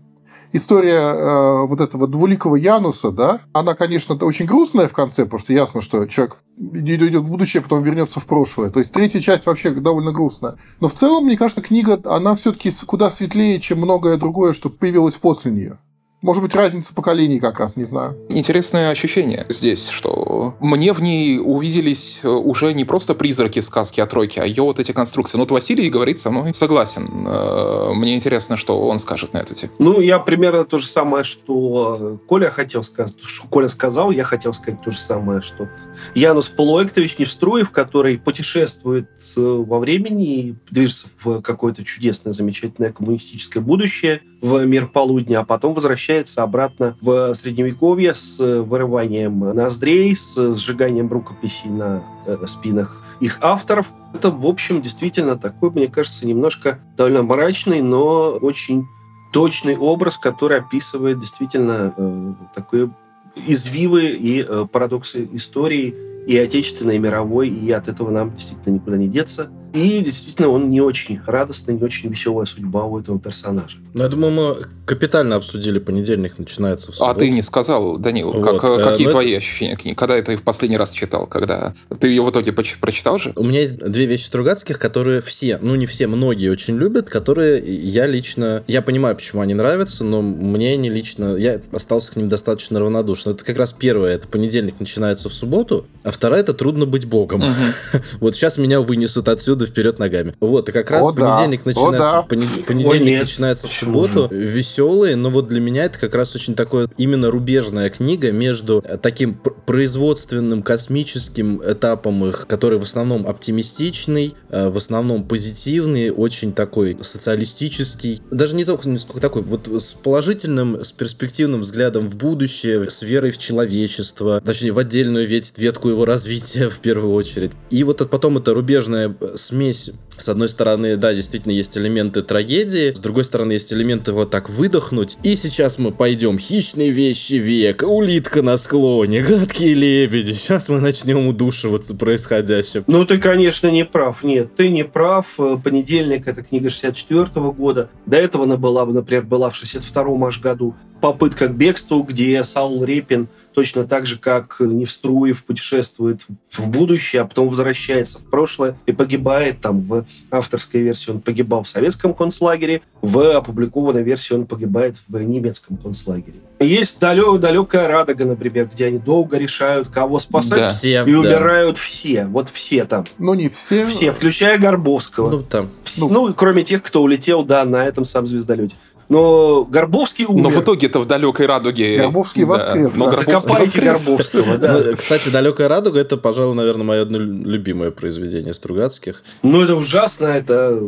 история 0.51 0.99
э, 0.99 1.67
вот 1.69 1.81
этого 1.81 2.09
двуликого 2.09 2.57
Януса, 2.57 3.13
да, 3.13 3.43
она, 3.53 3.75
конечно, 3.75 4.17
очень 4.17 4.47
грустная 4.47 4.89
в 4.89 4.93
конце, 4.93 5.27
потому 5.27 5.39
что 5.39 5.53
ясно, 5.53 5.83
что 5.83 6.05
человек 6.07 6.39
идет 6.59 7.23
в 7.23 7.29
будущее, 7.29 7.61
а 7.61 7.63
потом 7.63 7.85
вернется 7.85 8.19
в 8.19 8.27
прошлое. 8.27 8.71
То 8.71 8.81
есть 8.81 8.91
третья 8.91 9.21
часть 9.21 9.47
вообще 9.47 9.71
довольно 9.71 10.11
грустная. 10.11 10.57
Но 10.81 10.89
в 10.89 10.95
целом, 10.95 11.27
мне 11.27 11.37
кажется, 11.37 11.63
книга, 11.63 12.01
она 12.05 12.35
все-таки 12.35 12.73
куда 12.87 13.09
светлее, 13.13 13.61
чем 13.61 13.79
многое 13.79 14.17
другое, 14.17 14.53
что 14.53 14.69
появилось 14.69 15.15
после 15.15 15.53
нее. 15.53 15.79
Может 16.25 16.43
быть, 16.43 16.55
разница 16.55 16.95
поколений 16.95 17.39
как 17.39 17.61
раз, 17.61 17.77
не 17.77 17.85
знаю. 17.85 18.17
Интересное 18.31 18.89
ощущение 18.91 19.45
здесь, 19.51 19.89
что 19.89 20.55
мне 20.59 20.95
в 20.95 21.03
ней 21.03 21.39
увиделись 21.39 22.21
э, 22.23 22.29
уже 22.29 22.73
не 22.73 22.87
просто 22.87 23.15
призраки 23.15 23.61
сказки 23.61 24.01
о 24.01 24.07
тройке, 24.07 24.41
а 24.41 24.47
ее 24.47 24.63
вот 24.63 24.81
эти 24.81 24.93
конструкции. 24.93 25.37
Ну, 25.37 25.43
вот 25.43 25.51
Василий 25.51 25.91
говорит 25.91 26.19
со 26.19 26.31
мной 26.31 26.55
согласен. 26.55 27.27
Э, 27.27 27.93
мне 27.93 28.15
интересно, 28.15 28.57
что 28.57 28.81
он 28.89 29.01
скажет 29.01 29.35
на 29.35 29.39
эту 29.39 29.55
тему. 29.55 29.75
Ну, 29.79 30.01
я 30.01 30.19
примерно 30.19 30.65
то 30.65 30.79
же 30.79 30.87
самое, 30.87 31.25
что 31.25 32.19
Коля 32.27 32.49
хотел 32.49 32.83
сказать. 32.83 33.15
Что 33.23 33.47
Коля 33.49 33.69
сказал, 33.69 34.11
я 34.11 34.25
хотел 34.25 34.55
сказать 34.55 34.81
то 34.83 34.93
же 34.93 34.99
самое, 34.99 35.43
что 35.43 35.69
Янус 36.15 36.49
Полуэктович 36.49 37.19
Невструев, 37.19 37.71
который 37.71 38.19
путешествует 38.19 39.09
э, 39.37 39.41
во 39.41 39.79
времени 39.79 40.39
и 40.41 40.55
движется 40.71 41.09
в 41.23 41.41
какое-то 41.43 41.85
чудесное, 41.85 42.33
замечательное 42.33 42.93
коммунистическое 42.93 43.63
будущее, 43.63 44.23
в 44.41 44.65
мир 44.65 44.87
полудня, 44.87 45.41
а 45.41 45.45
потом 45.45 45.73
возвращается 45.73 46.43
обратно 46.43 46.97
в 47.01 47.35
Средневековье 47.35 48.15
с 48.15 48.39
вырыванием 48.39 49.39
ноздрей, 49.39 50.15
с 50.17 50.53
сжиганием 50.55 51.11
рукописей 51.11 51.71
на 51.71 52.03
э, 52.27 52.37
спинах 52.47 53.03
их 53.21 53.39
авторов. 53.41 53.91
Это, 54.13 54.31
в 54.31 54.47
общем, 54.47 54.83
действительно 54.83 55.37
такой, 55.37 55.71
мне 55.71 55.89
кажется, 55.89 56.27
немножко 56.27 56.79
довольно 56.97 57.23
мрачный, 57.23 57.81
но 57.81 58.31
очень 58.41 58.87
точный 59.33 59.77
образ, 59.77 60.17
который 60.17 60.59
описывает 60.59 61.19
действительно 61.19 61.93
э, 61.97 62.33
такое 62.55 62.91
извивы 63.37 64.11
и 64.11 64.43
э, 64.43 64.67
парадоксы 64.71 65.29
истории 65.33 65.95
и 66.27 66.37
отечественной, 66.39 66.97
и 66.97 66.99
мировой, 66.99 67.49
и 67.49 67.71
от 67.71 67.89
этого 67.89 68.11
нам 68.11 68.35
действительно 68.35 68.75
никуда 68.75 68.97
не 68.97 69.09
деться. 69.09 69.51
И 69.75 70.01
действительно, 70.01 70.49
он 70.49 70.71
не 70.71 70.81
очень 70.81 71.21
радостный, 71.27 71.75
не 71.75 71.83
очень 71.83 72.09
веселая 72.09 72.47
судьба 72.47 72.85
у 72.85 73.01
этого 73.01 73.19
персонажа. 73.19 73.79
Ну, 73.93 74.05
я 74.05 74.09
думаю, 74.09 74.33
мы 74.33 74.57
капитально 74.87 75.35
обсудили 75.35 75.81
понедельник, 75.81 76.39
начинается 76.39 76.93
в 76.93 76.95
субботу. 76.95 77.17
А 77.17 77.19
ты 77.19 77.29
не 77.31 77.43
сказал, 77.43 77.99
Данил, 77.99 78.33
вот. 78.33 78.45
как, 78.45 78.63
э, 78.63 78.85
какие 78.85 79.09
твои 79.09 79.31
это... 79.31 79.39
ощущения 79.39 79.77
книги? 79.77 79.97
Когда 79.97 80.21
ты 80.23 80.37
в 80.37 80.43
последний 80.43 80.77
раз 80.77 80.93
читал? 80.93 81.27
Когда 81.27 81.75
Ты 81.99 82.09
ее 82.09 82.23
в 82.23 82.31
итоге 82.31 82.53
прочитал 82.53 83.19
же? 83.19 83.33
У 83.35 83.43
меня 83.43 83.61
есть 83.61 83.79
две 83.79 84.07
вещи 84.07 84.25
Стругацких, 84.25 84.79
которые 84.79 85.23
все, 85.23 85.59
ну 85.61 85.75
не 85.75 85.87
все, 85.87 86.07
многие 86.07 86.51
очень 86.51 86.77
любят, 86.77 87.09
которые 87.11 87.59
я 87.65 88.07
лично... 88.07 88.63
Я 88.69 88.81
понимаю, 88.83 89.17
почему 89.17 89.43
они 89.43 89.55
нравятся, 89.55 90.05
но 90.05 90.23
мне 90.23 90.77
не 90.77 90.91
лично... 90.91 91.35
Я 91.37 91.61
остался 91.73 92.13
к 92.13 92.17
ним 92.17 92.29
достаточно 92.29 92.79
равнодушен. 92.79 93.33
Это 93.33 93.45
как 93.45 93.57
раз 93.57 93.73
первое, 93.73 94.15
это 94.15 94.29
понедельник 94.29 94.79
начинается 94.79 95.29
в 95.29 95.35
субботу, 95.35 95.87
а 96.05 96.13
вторая 96.13 96.41
это 96.41 96.55
«Трудно 96.55 96.87
быть 96.87 97.07
богом». 97.07 97.43
Угу. 97.43 98.03
вот 98.21 98.37
сейчас 98.37 98.57
меня 98.57 98.81
вынесут 98.81 99.29
отсюда 99.29 99.64
года 99.65 99.67
вперед 99.67 99.99
ногами. 99.99 100.35
Вот, 100.41 100.69
и 100.69 100.73
как 100.73 100.91
раз 100.91 101.07
О, 101.07 101.13
понедельник 101.13 101.65
да. 101.65 101.71
начинается, 101.71 102.19
О, 102.19 102.23
да. 102.23 102.23
понедельник 102.23 103.03
нет. 103.03 103.21
начинается 103.23 103.69
в 103.69 103.73
субботу, 103.73 104.29
веселый, 104.31 105.15
но 105.15 105.31
вот 105.31 105.49
для 105.49 105.61
меня 105.61 105.85
это 105.85 105.99
как 105.99 106.15
раз 106.15 106.35
очень 106.35 106.55
такое 106.55 106.89
именно 106.97 107.31
рубежная 107.31 107.91
книга 107.91 108.33
между 108.33 108.83
э, 108.87 108.97
таким 108.99 109.35
производственным 109.35 110.63
космическим 110.63 111.63
этапом 111.65 112.25
их, 112.27 112.47
который 112.47 112.79
в 112.79 112.83
основном 112.83 113.27
оптимистичный, 113.27 114.35
э, 114.51 114.69
в 114.69 114.77
основном 114.77 115.25
позитивный, 115.25 116.11
очень 116.11 116.53
такой 116.53 116.97
социалистический, 117.03 118.21
даже 118.31 118.55
не 118.55 118.65
только 118.65 118.89
не 118.89 118.99
сколько 118.99 119.21
такой, 119.21 119.43
вот 119.43 119.69
с 119.69 119.93
положительным, 119.93 120.85
с 120.85 120.93
перспективным 120.93 121.61
взглядом 121.61 122.09
в 122.09 122.17
будущее, 122.17 122.91
с 122.91 123.03
верой 123.03 123.31
в 123.31 123.39
человечество, 123.39 124.41
точнее 124.41 124.73
в 124.73 124.79
отдельную 124.79 125.27
ветвь, 125.27 125.57
ветку 125.57 125.89
его 125.89 126.05
развития 126.05 126.69
в 126.71 126.79
первую 126.79 127.15
очередь. 127.15 127.53
И 127.71 127.83
вот 127.85 128.09
потом 128.11 128.39
это 128.39 128.55
рубежная 128.55 129.15
с 129.35 129.53
смесь. 129.55 129.91
С 130.17 130.29
одной 130.29 130.49
стороны, 130.49 130.97
да, 130.97 131.13
действительно 131.13 131.53
есть 131.53 131.77
элементы 131.77 132.23
трагедии, 132.23 132.93
с 132.93 133.01
другой 133.01 133.25
стороны, 133.25 133.53
есть 133.53 133.73
элементы 133.73 134.13
вот 134.13 134.31
так 134.31 134.49
выдохнуть. 134.49 135.17
И 135.25 135.35
сейчас 135.35 135.79
мы 135.79 135.91
пойдем. 135.91 136.39
Хищные 136.39 136.91
вещи 136.91 137.35
век, 137.35 137.83
улитка 137.83 138.43
на 138.43 138.57
склоне, 138.57 139.23
гадкие 139.23 139.75
лебеди. 139.75 140.33
Сейчас 140.33 140.69
мы 140.69 140.81
начнем 140.81 141.27
удушиваться 141.27 141.95
происходящим. 141.97 142.85
Ну, 142.87 143.05
ты, 143.05 143.19
конечно, 143.19 143.71
не 143.71 143.85
прав. 143.85 144.23
Нет, 144.23 144.55
ты 144.55 144.71
не 144.71 144.85
прав. 144.85 145.37
Понедельник— 145.65 146.27
это 146.29 146.43
книга 146.43 146.71
64 146.71 147.25
-го 147.25 147.53
года. 147.53 147.91
До 148.07 148.17
этого 148.17 148.45
она 148.45 148.57
была, 148.57 148.87
например, 148.87 149.25
была 149.25 149.51
в 149.51 149.57
62 149.57 150.29
аж 150.29 150.41
году. 150.41 150.75
Попытка 151.01 151.49
к 151.49 151.57
бегству, 151.57 152.03
где 152.03 152.43
Саул 152.45 152.85
Репин— 152.85 153.29
точно 153.55 153.85
так 153.85 154.07
же, 154.07 154.19
как 154.19 154.57
Невструев 154.61 155.45
путешествует 155.45 156.23
в 156.51 156.69
будущее, 156.69 157.23
а 157.23 157.25
потом 157.25 157.49
возвращается 157.49 158.19
в 158.19 158.25
прошлое 158.25 158.77
и 158.87 158.93
погибает 158.93 159.61
там 159.61 159.81
в 159.81 160.05
авторской 160.31 160.83
версии 160.83 161.11
он 161.11 161.21
погибал 161.21 161.63
в 161.63 161.69
советском 161.69 162.15
концлагере, 162.15 162.83
в 163.01 163.37
опубликованной 163.37 164.03
версии 164.03 164.35
он 164.35 164.47
погибает 164.47 164.97
в 165.09 165.17
немецком 165.19 165.77
концлагере. 165.77 166.41
Есть 166.61 167.01
далек, 167.01 167.41
далекая 167.41 167.89
Радога, 167.89 168.25
например, 168.25 168.69
где 168.73 168.87
они 168.87 168.99
долго 168.99 169.37
решают, 169.39 169.89
кого 169.89 170.19
спасать, 170.19 170.61
да. 170.61 170.69
все, 170.71 171.05
и 171.05 171.13
да. 171.13 171.19
умирают 171.19 171.79
все. 171.79 172.27
Вот 172.27 172.49
все 172.51 172.85
там. 172.85 173.05
Ну, 173.19 173.35
не 173.35 173.49
все. 173.49 173.87
Все, 173.87 174.13
включая 174.13 174.59
Горбовского. 174.59 175.31
Ну, 175.31 175.43
там. 175.43 175.71
Ну, 175.99 176.09
ну 176.09 176.35
кроме 176.35 176.63
тех, 176.63 176.83
кто 176.83 177.03
улетел, 177.03 177.45
да, 177.45 177.65
на 177.65 177.87
этом 177.87 178.05
сам 178.05 178.27
звездолете. 178.27 178.77
Но 179.09 179.65
Горбовский 179.65 180.25
умер. 180.25 180.43
Но 180.43 180.51
в 180.51 180.63
итоге 180.63 180.87
это 180.87 180.99
в 181.01 181.07
далекой 181.07 181.47
радуге. 181.47 181.99
Горбовский 181.99 182.45
воскрес. 182.45 182.93
Да. 182.93 182.99
Но 182.99 183.11
Закопайте 183.11 183.81
Горбовского, 183.81 184.59
да. 184.59 184.73
Ну, 184.73 184.97
кстати, 184.97 185.29
далекая 185.29 185.69
радуга 185.69 186.01
это, 186.01 186.17
пожалуй, 186.17 186.55
наверное, 186.55 186.85
мое 186.85 187.03
одно 187.03 187.19
любимое 187.19 187.91
произведение 187.91 188.55
Стругацких. 188.55 189.23
Ну, 189.43 189.63
это 189.63 189.75
ужасно, 189.77 190.27
это 190.27 190.81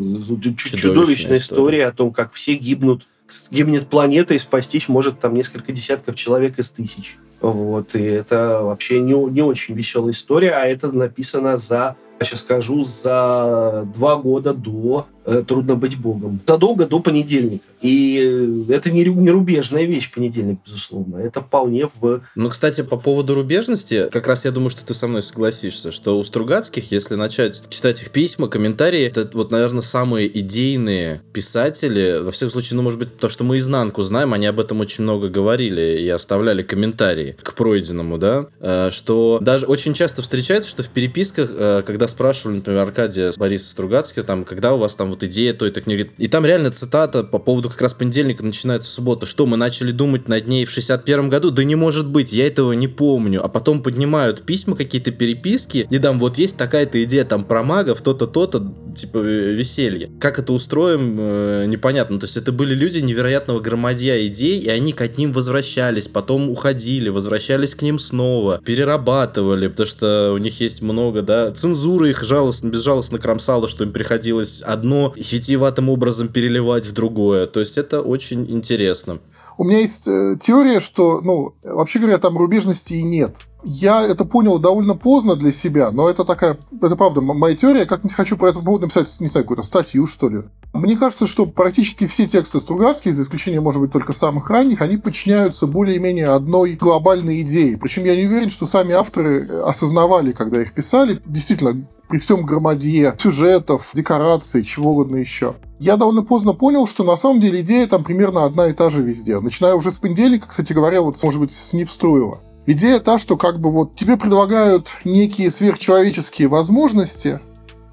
чудовищная 0.56 1.38
история 1.38 1.87
о 1.87 1.92
том, 1.92 2.12
как 2.12 2.32
все 2.32 2.54
гибнут. 2.54 3.06
Гибнет 3.50 3.88
планета, 3.88 4.35
и 4.35 4.38
спастись 4.38 4.88
может 4.88 5.18
там 5.18 5.35
несколько 5.35 5.73
десятков 5.73 6.14
человек 6.14 6.61
из 6.61 6.70
тысяч. 6.70 7.16
Вот, 7.40 7.94
и 7.96 8.02
это 8.02 8.61
вообще 8.62 9.00
не, 9.00 9.14
не 9.30 9.42
очень 9.42 9.75
веселая 9.75 10.12
история, 10.12 10.52
а 10.52 10.64
это 10.64 10.92
написано 10.92 11.56
за, 11.56 11.96
сейчас 12.20 12.40
скажу, 12.40 12.85
за 12.85 13.87
два 13.94 14.16
года 14.16 14.54
до 14.54 15.06
трудно 15.26 15.75
быть 15.75 15.99
богом. 15.99 16.40
Задолго 16.47 16.87
до 16.87 17.00
понедельника. 17.00 17.64
И 17.83 18.66
э, 18.68 18.73
это 18.73 18.90
не, 18.90 19.04
не 19.04 19.30
рубежная 19.30 19.85
вещь, 19.85 20.11
понедельник, 20.12 20.61
безусловно. 20.64 21.16
Это 21.16 21.40
вполне 21.40 21.88
в... 22.00 22.23
Ну, 22.35 22.50
кстати, 22.50 22.83
по 22.83 22.97
поводу 22.97 23.35
рубежности, 23.35 24.09
как 24.11 24.28
раз 24.28 24.45
я 24.45 24.52
думаю, 24.52 24.71
что 24.71 24.87
ты 24.87 24.95
со 24.95 25.09
мной 25.09 25.23
согласишься, 25.23 25.90
что 25.90 26.18
у 26.18 26.25
Стругацких, 26.25 26.90
если 26.92 27.16
начать 27.16 27.62
читать 27.68 28.02
их 28.02 28.11
письма, 28.11 28.49
комментарии, 28.49 29.02
это 29.02 29.28
вот, 29.35 29.50
наверное, 29.50 29.83
самые 29.83 30.26
идейные 30.38 31.23
писатели, 31.33 32.21
во 32.23 32.30
всяком 32.30 32.52
случае, 32.52 32.76
ну, 32.76 32.83
может 32.83 32.99
быть, 32.99 33.18
то, 33.18 33.28
что 33.28 33.45
мы 33.45 33.59
изнанку 33.59 34.02
знаем, 34.02 34.33
они 34.33 34.47
об 34.47 34.61
этом 34.61 34.80
очень 34.80 35.02
много 35.02 35.28
говорили 35.28 36.00
и 36.00 36.09
оставляли 36.09 36.62
комментарии 36.62 37.37
к 37.42 37.54
пройденному, 37.54 38.18
да, 38.18 38.47
э, 38.61 38.90
что 38.92 39.38
даже 39.40 39.66
очень 39.66 39.95
часто 39.95 40.23
встречается, 40.23 40.71
что 40.71 40.83
в 40.83 40.88
переписках, 40.88 41.85
когда 41.85 42.09
спрашивали, 42.09 42.56
например, 42.56 42.83
Аркадия 42.83 43.33
Бориса 43.37 43.71
Стругацких, 43.71 44.25
там, 44.25 44.45
когда 44.45 44.75
у 44.75 44.78
вас 44.78 44.95
там 44.95 45.15
вот 45.16 45.25
идея 45.25 45.54
той-то 45.54 45.80
книги. 45.80 46.11
И 46.18 46.28
там 46.28 46.44
реально 46.44 46.70
цитата 46.70 47.25
по 47.25 47.38
поводу 47.38 47.70
как 47.70 47.80
раз 47.80 47.94
понедельника 47.94 48.44
начинается 48.44 48.90
суббота. 48.90 49.26
Что, 49.26 49.46
мы 49.46 49.56
начали 49.56 49.90
думать 49.90 50.28
над 50.28 50.46
ней 50.46 50.64
в 50.64 50.70
61 50.70 51.28
году? 51.28 51.50
Да 51.50 51.64
не 51.64 51.75
может 51.75 52.08
быть, 52.08 52.32
я 52.32 52.46
этого 52.46 52.73
не 52.73 52.88
помню. 52.88 53.44
А 53.44 53.49
потом 53.49 53.82
поднимают 53.82 54.44
письма, 54.44 54.76
какие-то 54.76 55.11
переписки, 55.11 55.87
и 55.90 55.99
там 55.99 56.18
вот 56.18 56.38
есть 56.38 56.56
такая-то 56.56 57.02
идея 57.04 57.25
там 57.25 57.44
про 57.44 57.62
магов, 57.62 58.02
то-то, 58.02 58.26
то-то, 58.26 58.61
типа 58.97 59.19
веселье. 59.19 60.11
Как 60.21 60.38
это 60.38 60.53
устроим, 60.53 61.17
э, 61.19 61.67
непонятно. 61.67 62.19
То 62.19 62.25
есть 62.25 62.37
это 62.37 62.53
были 62.53 62.75
люди 62.75 62.99
невероятного 62.99 63.61
громадья 63.61 64.26
идей, 64.26 64.59
и 64.59 64.69
они 64.69 64.93
к 64.93 65.19
ним 65.19 65.33
возвращались, 65.33 66.09
потом 66.09 66.50
уходили, 66.50 67.09
возвращались 67.09 67.75
к 67.75 67.83
ним 67.83 67.99
снова, 67.99 68.61
перерабатывали, 68.65 69.69
потому 69.69 69.87
что 69.87 70.33
у 70.35 70.38
них 70.38 70.61
есть 70.61 70.83
много, 70.83 71.23
да, 71.23 71.53
цензура 71.53 72.09
их 72.09 72.23
жалостно, 72.23 72.69
безжалостно 72.69 73.19
кромсала, 73.19 73.69
что 73.69 73.85
им 73.85 73.93
приходилось 73.93 74.61
одно 74.62 75.12
витиеватым 75.17 75.88
образом 75.88 76.29
переливать 76.29 76.87
в 76.87 76.93
другое. 76.93 77.47
То 77.47 77.61
есть 77.61 77.79
это 77.79 78.03
очень 78.03 78.50
интересно. 78.50 79.21
У 79.59 79.65
меня 79.65 79.79
есть 79.79 80.07
э, 80.07 80.37
теория, 80.41 80.81
что, 80.81 81.21
ну, 81.23 81.55
вообще 81.62 81.99
говоря, 81.99 82.19
там 82.19 82.37
рубежности 82.37 82.95
и 82.95 83.03
нет. 83.03 83.37
Я 83.68 84.00
это 84.00 84.25
понял 84.25 84.61
довольно 84.61 84.94
поздно 84.94 85.35
для 85.35 85.50
себя, 85.50 85.90
но 85.90 86.08
это 86.08 86.25
такая, 86.25 86.56
это 86.80 86.94
правда 86.94 87.20
моя 87.20 87.56
теория. 87.56 87.80
Я 87.80 87.87
как-нибудь 87.87 88.14
хочу 88.16 88.37
про 88.37 88.50
это 88.50 88.61
поводу 88.61 88.82
написать, 88.82 89.08
не 89.18 89.26
знаю, 89.26 89.44
какую-то 89.44 89.64
статью, 89.64 90.06
что 90.06 90.28
ли. 90.28 90.44
Мне 90.73 90.96
кажется, 90.96 91.26
что 91.26 91.46
практически 91.46 92.06
все 92.06 92.26
тексты 92.26 92.61
Стругацких, 92.61 93.12
за 93.12 93.23
исключением, 93.23 93.64
может 93.64 93.80
быть, 93.80 93.90
только 93.90 94.12
самых 94.12 94.49
ранних, 94.50 94.82
они 94.82 94.99
подчиняются 94.99 95.66
более-менее 95.66 96.28
одной 96.28 96.75
глобальной 96.75 97.42
идее. 97.42 97.76
Причем 97.76 98.04
я 98.04 98.14
не 98.14 98.26
уверен, 98.26 98.50
что 98.50 98.66
сами 98.66 98.94
авторы 98.94 99.49
осознавали, 99.64 100.30
когда 100.30 100.62
их 100.62 100.73
писали. 100.73 101.20
Действительно, 101.26 101.85
при 102.08 102.18
всем 102.18 102.46
громадье 102.46 103.16
сюжетов, 103.18 103.90
декораций, 103.94 104.62
чего 104.62 104.92
угодно 104.92 105.16
еще. 105.16 105.54
Я 105.80 105.96
довольно 105.96 106.23
поздно 106.23 106.52
понял, 106.52 106.87
что 106.87 107.02
на 107.02 107.16
самом 107.16 107.40
деле 107.40 107.62
идея 107.62 107.88
там 107.88 108.04
примерно 108.04 108.44
одна 108.44 108.68
и 108.68 108.73
та 108.73 108.90
же 108.90 109.02
везде. 109.02 109.40
Начиная 109.40 109.75
уже 109.75 109.90
с 109.90 109.99
понедельника, 109.99 110.46
кстати 110.49 110.73
говоря, 110.73 111.02
вот, 111.02 111.20
может 111.23 111.40
быть, 111.40 111.52
с 111.52 111.73
Невструева. 111.73 112.38
Идея 112.66 112.99
та, 112.99 113.18
что 113.18 113.37
как 113.37 113.61
бы 113.61 113.70
вот 113.70 113.94
тебе 113.94 114.16
предлагают 114.16 114.88
некие 115.04 115.52
сверхчеловеческие 115.52 116.49
возможности, 116.49 117.40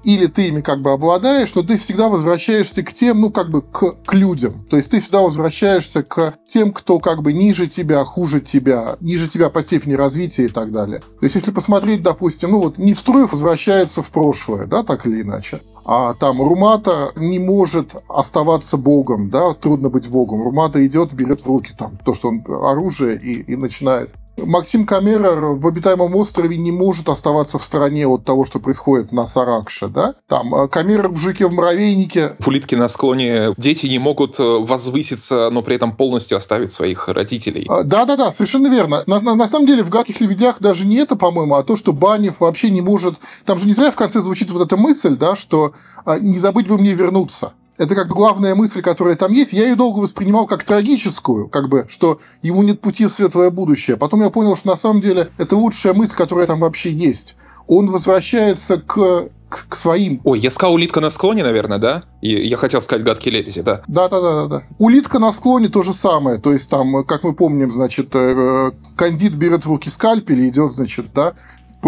или 0.04 0.26
ты 0.26 0.48
ими 0.48 0.60
как 0.60 0.82
бы 0.82 0.92
обладаешь, 0.92 1.54
но 1.54 1.62
ты 1.62 1.76
всегда 1.76 2.08
возвращаешься 2.08 2.82
к 2.82 2.92
тем, 2.92 3.20
ну, 3.20 3.30
как 3.30 3.50
бы 3.50 3.62
к, 3.62 3.92
к 4.04 4.12
людям. 4.12 4.64
То 4.68 4.76
есть 4.76 4.90
ты 4.90 5.00
всегда 5.00 5.22
возвращаешься 5.22 6.02
к 6.02 6.34
тем, 6.46 6.72
кто 6.72 6.98
как 6.98 7.22
бы 7.22 7.32
ниже 7.32 7.68
тебя, 7.68 8.04
хуже 8.04 8.40
тебя, 8.40 8.96
ниже 9.00 9.28
тебя 9.28 9.48
по 9.48 9.62
степени 9.62 9.94
развития 9.94 10.44
и 10.44 10.48
так 10.48 10.72
далее. 10.72 11.00
То 11.00 11.24
есть 11.24 11.36
если 11.36 11.50
посмотреть, 11.50 12.02
допустим, 12.02 12.50
ну 12.50 12.60
вот 12.60 12.76
Невструев 12.76 13.32
возвращается 13.32 14.02
в 14.02 14.10
прошлое, 14.10 14.66
да, 14.66 14.82
так 14.82 15.06
или 15.06 15.22
иначе. 15.22 15.60
А 15.86 16.14
там 16.14 16.40
Румата 16.40 17.12
не 17.16 17.38
может 17.38 17.94
оставаться 18.08 18.76
богом, 18.76 19.30
да, 19.30 19.54
трудно 19.54 19.88
быть 19.88 20.08
богом. 20.08 20.42
Румата 20.42 20.84
идет, 20.86 21.12
берет 21.12 21.42
в 21.42 21.46
руки 21.46 21.72
там 21.78 21.98
то, 22.04 22.14
что 22.14 22.28
он 22.28 22.42
оружие 22.46 23.18
и, 23.18 23.52
и 23.52 23.56
начинает 23.56 24.10
Максим 24.36 24.84
Камерер 24.84 25.54
в 25.54 25.66
«Обитаемом 25.66 26.14
острове» 26.16 26.56
не 26.56 26.72
может 26.72 27.08
оставаться 27.08 27.58
в 27.58 27.62
стороне 27.62 28.06
от 28.06 28.24
того, 28.24 28.44
что 28.44 28.58
происходит 28.58 29.12
на 29.12 29.26
Саракше, 29.26 29.88
да? 29.88 30.14
Там 30.28 30.54
э, 30.54 30.68
Камерер 30.68 31.08
в 31.08 31.16
«Жике 31.16 31.46
в 31.46 31.52
муравейнике». 31.52 32.36
Улитки 32.44 32.74
на 32.74 32.88
склоне. 32.88 33.54
Дети 33.56 33.86
не 33.86 33.98
могут 33.98 34.40
э, 34.40 34.42
возвыситься, 34.42 35.50
но 35.50 35.62
при 35.62 35.76
этом 35.76 35.94
полностью 35.94 36.36
оставить 36.36 36.72
своих 36.72 37.08
родителей. 37.08 37.66
А, 37.68 37.84
да-да-да, 37.84 38.32
совершенно 38.32 38.66
верно. 38.66 39.04
На, 39.06 39.20
на, 39.20 39.34
на 39.34 39.46
самом 39.46 39.66
деле 39.66 39.84
в 39.84 39.90
«Гадких 39.90 40.20
лебедях» 40.20 40.56
даже 40.60 40.86
не 40.86 40.96
это, 40.96 41.16
по-моему, 41.16 41.54
а 41.54 41.62
то, 41.62 41.76
что 41.76 41.92
Банев 41.92 42.40
вообще 42.40 42.70
не 42.70 42.80
может... 42.80 43.14
Там 43.44 43.58
же 43.58 43.66
не 43.66 43.72
зря 43.72 43.90
в 43.92 43.96
конце 43.96 44.20
звучит 44.20 44.50
вот 44.50 44.66
эта 44.66 44.76
мысль, 44.76 45.16
да, 45.16 45.36
что 45.36 45.74
а, 46.04 46.18
не 46.18 46.38
забыть 46.38 46.66
бы 46.66 46.76
мне 46.76 46.94
вернуться. 46.94 47.52
Это 47.76 47.94
как 47.94 48.08
бы 48.08 48.14
главная 48.14 48.54
мысль, 48.54 48.82
которая 48.82 49.16
там 49.16 49.32
есть. 49.32 49.52
Я 49.52 49.64
ее 49.64 49.74
долго 49.74 49.98
воспринимал 49.98 50.46
как 50.46 50.64
трагическую, 50.64 51.48
как 51.48 51.68
бы, 51.68 51.86
что 51.88 52.20
ему 52.42 52.62
нет 52.62 52.80
пути 52.80 53.06
в 53.06 53.12
светлое 53.12 53.50
будущее. 53.50 53.96
Потом 53.96 54.22
я 54.22 54.30
понял, 54.30 54.56
что 54.56 54.68
на 54.68 54.76
самом 54.76 55.00
деле 55.00 55.30
это 55.38 55.56
лучшая 55.56 55.94
мысль, 55.94 56.14
которая 56.14 56.46
там 56.46 56.60
вообще 56.60 56.92
есть. 56.92 57.36
Он 57.66 57.90
возвращается 57.90 58.76
к 58.76 59.28
к, 59.54 59.68
к 59.68 59.76
своим. 59.76 60.20
Ой, 60.24 60.40
я 60.40 60.50
сказал 60.50 60.74
улитка 60.74 61.00
на 61.00 61.10
склоне, 61.10 61.44
наверное, 61.44 61.78
да? 61.78 62.02
И 62.20 62.30
я 62.30 62.56
хотел 62.56 62.82
сказать 62.82 63.04
гадкий 63.04 63.30
лебеди, 63.30 63.62
да. 63.62 63.82
Да, 63.86 64.08
да, 64.08 64.20
да, 64.20 64.46
да. 64.46 64.62
Улитка 64.78 65.18
на 65.18 65.32
склоне 65.32 65.68
то 65.68 65.82
же 65.82 65.94
самое. 65.94 66.38
То 66.38 66.52
есть 66.52 66.68
там, 66.68 67.04
как 67.04 67.22
мы 67.22 67.34
помним, 67.34 67.70
значит, 67.70 68.08
э, 68.14 68.72
кандид 68.96 69.34
берет 69.34 69.64
в 69.64 69.68
руки 69.68 69.90
скальпель 69.90 70.40
и 70.40 70.48
идет, 70.48 70.72
значит, 70.72 71.06
да, 71.14 71.34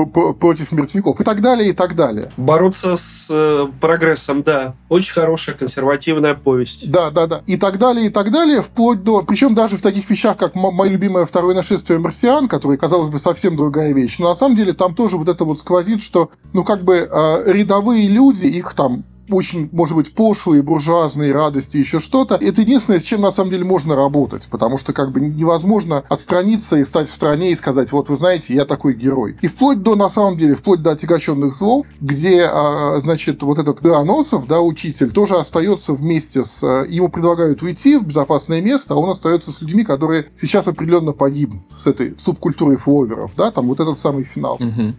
против 0.04 0.72
мертвяков 0.72 1.20
и 1.20 1.24
так 1.24 1.40
далее, 1.40 1.70
и 1.70 1.72
так 1.72 1.94
далее. 1.94 2.30
Бороться 2.36 2.96
с 2.96 3.26
э, 3.30 3.66
прогрессом, 3.80 4.42
да. 4.42 4.74
Очень 4.88 5.14
хорошая 5.14 5.54
консервативная 5.54 6.34
повесть. 6.34 6.90
Да, 6.90 7.10
да, 7.10 7.26
да. 7.26 7.42
И 7.46 7.56
так 7.56 7.78
далее, 7.78 8.06
и 8.06 8.10
так 8.10 8.30
далее, 8.30 8.62
вплоть 8.62 9.02
до... 9.02 9.22
Причем 9.22 9.54
даже 9.54 9.76
в 9.76 9.82
таких 9.82 10.08
вещах, 10.10 10.36
как 10.36 10.54
моя 10.54 10.92
любимая 10.92 11.26
«Второе 11.26 11.54
нашествие 11.54 11.98
марсиан», 11.98 12.48
который, 12.48 12.76
казалось 12.76 13.10
бы, 13.10 13.18
совсем 13.18 13.56
другая 13.56 13.92
вещь, 13.92 14.18
но 14.18 14.28
на 14.28 14.36
самом 14.36 14.56
деле 14.56 14.72
там 14.72 14.94
тоже 14.94 15.16
вот 15.16 15.28
это 15.28 15.44
вот 15.44 15.58
сквозит, 15.58 16.02
что, 16.02 16.30
ну, 16.52 16.64
как 16.64 16.82
бы 16.82 17.08
э, 17.10 17.52
рядовые 17.52 18.08
люди, 18.08 18.46
их 18.46 18.74
там 18.74 19.02
очень, 19.30 19.68
может 19.72 19.96
быть, 19.96 20.14
пошлые, 20.14 20.62
буржуазные 20.62 21.32
радости, 21.32 21.76
еще 21.76 22.00
что-то. 22.00 22.34
Это 22.34 22.60
единственное, 22.60 23.00
с 23.00 23.04
чем 23.04 23.20
на 23.20 23.32
самом 23.32 23.50
деле 23.50 23.64
можно 23.64 23.96
работать, 23.96 24.48
потому 24.50 24.78
что 24.78 24.92
как 24.92 25.12
бы 25.12 25.20
невозможно 25.20 26.04
отстраниться 26.08 26.76
и 26.76 26.84
стать 26.84 27.08
в 27.08 27.14
стране 27.14 27.52
и 27.52 27.56
сказать, 27.56 27.92
вот 27.92 28.08
вы 28.08 28.16
знаете, 28.16 28.54
я 28.54 28.64
такой 28.64 28.94
герой. 28.94 29.36
И 29.40 29.46
вплоть 29.46 29.82
до, 29.82 29.96
на 29.96 30.10
самом 30.10 30.36
деле, 30.36 30.54
вплоть 30.54 30.82
до 30.82 30.92
отягощенных 30.92 31.54
злов, 31.54 31.86
где, 32.00 32.48
а, 32.50 32.98
значит, 33.00 33.42
вот 33.42 33.58
этот 33.58 33.82
Деоносов, 33.82 34.46
да, 34.46 34.60
учитель, 34.60 35.10
тоже 35.10 35.34
остается 35.34 35.92
вместе 35.92 36.44
с... 36.44 36.62
А, 36.62 36.84
ему 36.84 37.08
предлагают 37.08 37.62
уйти 37.62 37.96
в 37.96 38.06
безопасное 38.06 38.60
место, 38.60 38.94
а 38.94 38.96
он 38.96 39.10
остается 39.10 39.52
с 39.52 39.60
людьми, 39.60 39.84
которые 39.84 40.28
сейчас 40.40 40.66
определенно 40.66 41.12
погибнут 41.12 41.62
с 41.76 41.86
этой 41.86 42.14
субкультурой 42.18 42.76
фловеров, 42.76 43.32
да, 43.36 43.50
там 43.50 43.68
вот 43.68 43.80
этот 43.80 44.00
самый 44.00 44.24
финал. 44.24 44.54
Угу. 44.54 44.94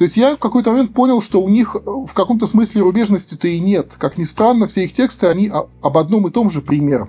То 0.00 0.04
есть 0.04 0.16
я 0.16 0.34
в 0.34 0.38
какой-то 0.38 0.70
момент 0.70 0.94
понял, 0.94 1.20
что 1.20 1.42
у 1.42 1.50
них 1.50 1.76
э, 1.76 1.78
в 1.84 2.14
каком-то 2.14 2.46
смысле 2.46 2.80
рубежности-то 2.80 3.48
и 3.48 3.60
нет. 3.60 3.88
Как 3.98 4.16
ни 4.16 4.24
странно, 4.24 4.66
все 4.66 4.84
их 4.84 4.94
тексты, 4.94 5.26
они 5.26 5.52
об 5.52 5.98
одном 5.98 6.26
и 6.26 6.30
том 6.30 6.50
же 6.50 6.62
примере. 6.62 7.08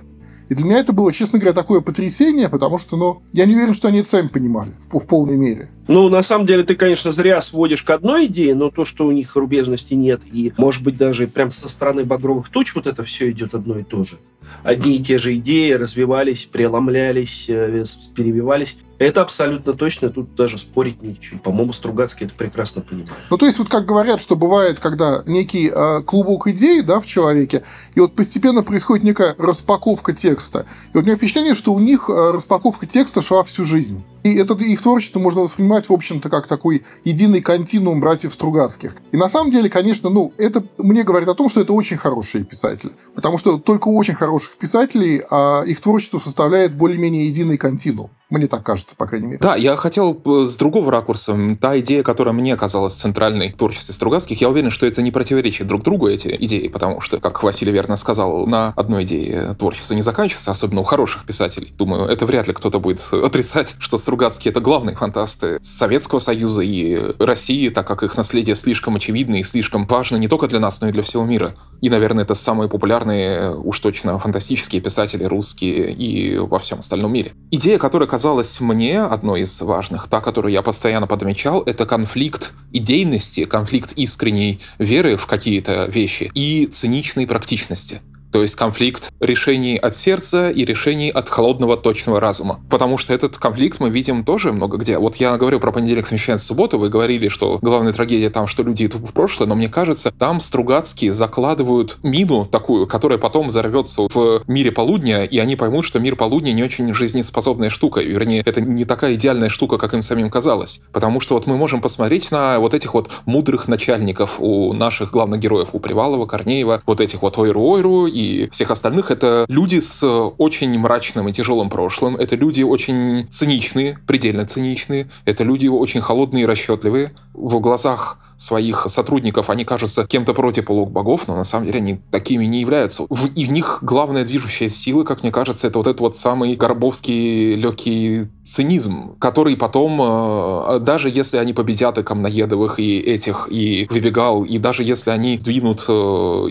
И 0.50 0.56
для 0.56 0.66
меня 0.66 0.80
это 0.80 0.92
было, 0.92 1.14
честно 1.14 1.40
говоря, 1.40 1.54
такое 1.54 1.80
потрясение, 1.80 2.50
потому 2.50 2.80
что, 2.80 2.98
ну, 2.98 3.22
я 3.32 3.46
не 3.46 3.56
уверен, 3.56 3.74
что 3.74 3.88
они 3.88 4.00
это 4.00 4.10
сами 4.10 4.28
понимали 4.28 4.72
в, 4.92 5.00
в 5.00 5.08
полной 5.08 5.38
мере. 5.38 5.70
Ну, 5.88 6.10
на 6.10 6.22
самом 6.22 6.46
деле, 6.46 6.64
ты, 6.64 6.76
конечно, 6.76 7.14
зря 7.14 7.40
сводишь 7.40 7.84
к 7.84 7.90
одной 7.92 8.26
идее, 8.26 8.56
но 8.56 8.70
то, 8.70 8.84
что 8.84 9.06
у 9.06 9.12
них 9.14 9.38
рубежности 9.38 9.94
нет, 9.94 10.20
и, 10.30 10.52
может 10.58 10.84
быть, 10.84 10.98
даже 10.98 11.28
прям 11.28 11.50
со 11.50 11.70
стороны 11.70 12.04
багровых 12.04 12.50
туч 12.50 12.76
вот 12.76 12.88
это 12.88 13.06
все 13.06 13.32
идет 13.32 13.56
одно 13.56 13.78
и 13.78 13.84
то 13.84 14.04
же. 14.04 14.18
Одни 14.64 14.98
и 14.98 15.02
те 15.02 15.18
же 15.18 15.36
идеи 15.38 15.72
развивались, 15.72 16.44
преломлялись, 16.52 17.46
э, 17.48 17.86
перебивались. 18.14 18.78
Это 19.02 19.24
абсолютно 19.24 19.74
точно, 19.74 20.12
тут 20.12 20.36
даже 20.36 20.60
спорить 20.60 21.02
ничего. 21.02 21.40
По-моему, 21.40 21.74
Стругацкий 21.74 22.28
это 22.28 22.36
прекрасно 22.36 22.84
понимает. 22.84 23.10
Ну, 23.32 23.38
то 23.40 23.48
есть, 23.48 23.58
вот 23.58 23.68
как 23.68 23.84
говорят, 23.84 24.22
что 24.22 24.36
бывает, 24.36 24.80
когда 24.80 25.24
некий 25.26 25.72
э, 25.74 26.04
клубок 26.04 26.46
идей 26.46 26.84
да, 26.84 27.00
в 27.00 27.08
человеке, 27.08 27.64
и 27.96 28.00
вот 28.00 28.14
постепенно 28.14 28.62
происходит 28.62 29.04
некая 29.04 29.34
распаковка 29.40 30.14
текста. 30.14 30.68
И 30.94 30.98
вот 30.98 31.02
у 31.02 31.08
меня 31.08 31.16
впечатление, 31.16 31.56
что 31.56 31.74
у 31.74 31.80
них 31.80 32.12
э, 32.12 32.32
распаковка 32.32 32.86
текста 32.86 33.24
шла 33.24 33.44
всю 33.44 33.64
жизнь. 33.64 34.04
И 34.24 34.36
это 34.36 34.54
их 34.56 34.82
творчество 34.82 35.20
можно 35.20 35.42
воспринимать, 35.42 35.90
в 35.90 35.94
общем-то, 35.94 36.30
как 36.30 36.48
такой 36.48 36.84
единый 37.04 37.42
континуум 37.42 38.00
братьев 38.00 38.34
Стругацких. 38.34 38.96
И 39.12 39.18
на 39.18 39.30
самом 39.30 39.52
деле, 39.52 39.70
конечно, 39.70 40.10
ну, 40.10 40.34
это 40.38 40.64
мне 40.78 41.04
говорит 41.04 41.28
о 41.30 41.34
том, 41.34 41.50
что 41.50 41.62
это 41.62 41.74
очень 41.74 41.98
хорошие 41.98 42.44
писатели. 42.44 42.92
Потому 43.16 43.38
что 43.38 43.58
только 43.58 43.88
у 43.88 43.98
очень 43.98 44.16
хороших 44.16 44.58
писателей 44.58 45.22
а 45.30 45.64
их 45.64 45.80
творчество 45.82 46.20
составляет 46.20 46.74
более-менее 46.74 47.28
единый 47.28 47.58
континуум. 47.58 48.12
Мне 48.30 48.48
так 48.48 48.64
кажется, 48.64 48.96
по 48.96 49.06
крайней 49.08 49.28
мере. 49.28 49.40
Да, 49.42 49.58
я 49.58 49.76
хотел 49.76 50.20
с 50.26 50.56
другого 50.56 50.90
ракурса. 50.90 51.38
Та 51.60 51.78
идея, 51.82 52.02
которая 52.02 52.34
мне 52.34 52.56
казалась 52.56 52.94
центральной 52.94 53.52
в 53.52 53.58
творчестве 53.58 53.94
Стругацких, 53.94 54.40
я 54.40 54.50
уверен, 54.50 54.72
что 54.72 54.86
это 54.86 55.02
не 55.02 55.12
противоречит 55.12 55.68
друг 55.68 55.84
другу, 55.84 56.08
эти 56.08 56.36
идеи, 56.40 56.70
потому 56.70 57.02
что, 57.02 57.20
как 57.20 57.44
Василий 57.44 57.74
верно 57.74 57.98
сказал, 57.98 58.48
на 58.48 58.74
одной 58.78 59.04
идее 59.04 59.54
творчество 59.60 59.96
не 59.96 60.02
заканчивается, 60.02 60.52
особенно 60.52 60.80
у 60.80 60.86
хороших 60.86 61.26
писателей. 61.26 61.74
Думаю, 61.78 62.06
это 62.06 62.26
вряд 62.26 62.48
ли 62.48 62.54
кто-то 62.54 62.80
будет 62.80 63.02
отрицать, 63.12 63.76
что 63.80 63.98
Стругацкие— 64.12 64.52
это 64.52 64.60
главные 64.60 64.94
фантасты 64.94 65.58
Советского 65.62 66.20
Союза 66.20 66.64
и 66.64 67.14
России, 67.18 67.70
так 67.70 67.88
как 67.88 68.04
их 68.04 68.18
наследие 68.18 68.56
слишком 68.56 68.98
очевидно 68.98 69.38
и 69.38 69.44
слишком 69.44 69.88
важно 69.88 70.18
не 70.18 70.28
только 70.28 70.50
для 70.50 70.60
нас, 70.60 70.82
но 70.82 70.90
и 70.90 70.92
для 70.92 71.02
всего 71.02 71.24
мира. 71.24 71.56
И, 71.80 71.90
наверное, 71.90 72.26
это 72.26 72.34
самые 72.34 72.68
популярные, 72.68 73.56
уж 73.56 73.80
точно, 73.80 74.20
фантастические 74.20 74.82
писатели 74.82 75.24
русские 75.24 75.94
и 75.94 76.38
во 76.40 76.60
всем 76.60 76.80
остальном 76.80 77.14
мире. 77.14 77.32
Идея, 77.52 77.78
которая 77.78 78.10
казалась 78.10 78.60
мне 78.60 79.02
одной 79.02 79.44
из 79.44 79.62
важных, 79.62 80.10
та, 80.10 80.20
которую 80.20 80.52
я 80.52 80.62
постоянно 80.62 81.08
подмечал, 81.08 81.62
это 81.62 81.86
конфликт 81.86 82.52
идейности, 82.74 83.46
конфликт 83.46 83.94
искренней 83.94 84.60
веры 84.78 85.16
в 85.16 85.26
какие-то 85.26 85.86
вещи 85.86 86.30
и 86.34 86.66
циничной 86.66 87.26
практичности. 87.28 88.02
То 88.32 88.42
есть 88.42 88.56
конфликт 88.56 89.12
решений 89.20 89.78
от 89.78 89.96
сердца 89.96 90.50
и 90.50 90.66
решений 90.66 91.10
от 91.10 91.30
холодного 91.30 91.78
точного 91.78 92.20
разума. 92.20 92.62
Потому 92.70 92.98
что 92.98 93.14
этот 93.14 93.38
конфликт 93.38 93.80
мы 93.80 93.90
видим 93.90 94.24
тоже 94.24 94.52
много 94.54 94.78
где. 94.78 94.98
Вот 94.98 95.18
я 95.18 95.38
говорю 95.38 95.60
про 95.60 95.72
понедельник, 95.72 96.06
совмещается 96.06 96.48
субботу, 96.48 96.78
вы 96.78 96.90
говорили, 96.90 97.28
что 97.28 97.60
главная 97.62 97.94
трагедия 97.94 98.30
там, 98.30 98.48
что 98.48 98.64
люди 98.64 98.86
идут 98.86 99.02
в 99.02 99.14
прошлое, 99.14 99.48
но 99.48 99.56
мне 99.56 99.70
кажется, 99.70 100.12
там 100.12 100.40
Стругацкие 100.40 101.14
закладывают 101.14 101.98
мину 102.04 102.46
такую, 102.46 102.88
которая 102.88 103.18
потом 103.18 103.50
взорвется 103.50 104.04
в 104.14 104.44
мире 104.48 104.72
полудня, 104.72 105.24
и 105.24 105.38
они 105.38 105.56
поймут, 105.56 105.86
что 105.86 106.00
мир 106.00 106.16
полудня 106.16 106.54
не 106.54 106.64
очень 106.64 106.94
жизнеспособная 106.94 107.70
штука. 107.70 108.02
Вернее, 108.02 108.42
это 108.46 108.62
не 108.62 108.86
такая 108.86 109.16
идеальная 109.16 109.50
штука, 109.50 109.78
как 109.78 109.94
им 109.94 110.02
самим 110.02 110.30
казалось. 110.30 110.82
Потому 110.92 111.20
что 111.20 111.36
вот 111.36 111.48
мы 111.48 111.58
можем 111.58 111.82
посмотреть 111.82 112.32
на 112.32 112.60
вот 112.60 112.74
этих 112.74 112.94
вот 112.94 113.10
мудрых 113.26 113.68
начальников 113.68 114.36
у 114.40 114.74
наших 114.74 115.12
главных 115.12 115.40
героев, 115.40 115.70
у 115.74 115.80
Привалова, 115.80 116.26
Корнеева, 116.26 116.82
вот 116.86 117.02
этих 117.02 117.22
вот 117.22 117.38
Ойру-Ойру 117.38 118.10
и 118.10 118.21
и 118.22 118.50
всех 118.50 118.72
остальных, 118.72 119.12
это 119.12 119.46
люди 119.48 119.80
с 119.80 120.04
очень 120.38 120.78
мрачным 120.78 121.28
и 121.28 121.34
тяжелым 121.34 121.70
прошлым, 121.70 122.16
это 122.16 122.36
люди 122.36 122.64
очень 122.64 123.28
циничные, 123.30 123.98
предельно 124.08 124.46
циничные, 124.46 125.10
это 125.26 125.44
люди 125.44 125.68
очень 125.68 126.02
холодные 126.02 126.44
и 126.44 126.46
расчетливые. 126.46 127.12
В 127.34 127.60
глазах 127.60 128.18
своих 128.42 128.86
сотрудников 128.88 129.50
они 129.50 129.66
кажутся 129.66 130.06
кем-то 130.08 130.34
против 130.34 130.66
полук 130.66 130.92
богов, 130.92 131.28
но 131.28 131.36
на 131.36 131.44
самом 131.44 131.68
деле 131.68 131.78
они 131.78 132.02
такими 132.10 132.46
не 132.46 132.62
являются. 132.62 133.06
В, 133.10 133.28
и 133.28 133.46
в 133.46 133.52
них 133.52 133.80
главная 133.82 134.26
движущая 134.26 134.70
сила, 134.70 135.04
как 135.04 135.22
мне 135.22 135.32
кажется, 135.32 135.68
это 135.68 135.78
вот 135.78 135.88
этот 135.88 136.02
вот 136.02 136.18
самый 136.18 136.56
горбовский 136.56 137.56
легкий 137.56 138.28
цинизм, 138.44 139.16
который 139.20 139.56
потом, 139.56 140.00
э, 140.02 140.80
даже 140.80 141.10
если 141.10 141.38
они 141.38 141.54
победят 141.54 141.98
и 141.98 142.04
Камноедовых, 142.04 142.80
и 142.80 143.00
этих, 143.00 143.48
и 143.52 143.88
Выбегал, 143.90 144.44
и 144.44 144.58
даже 144.58 144.84
если 144.84 145.12
они 145.12 145.38
двинут 145.38 145.86
э, 145.88 145.92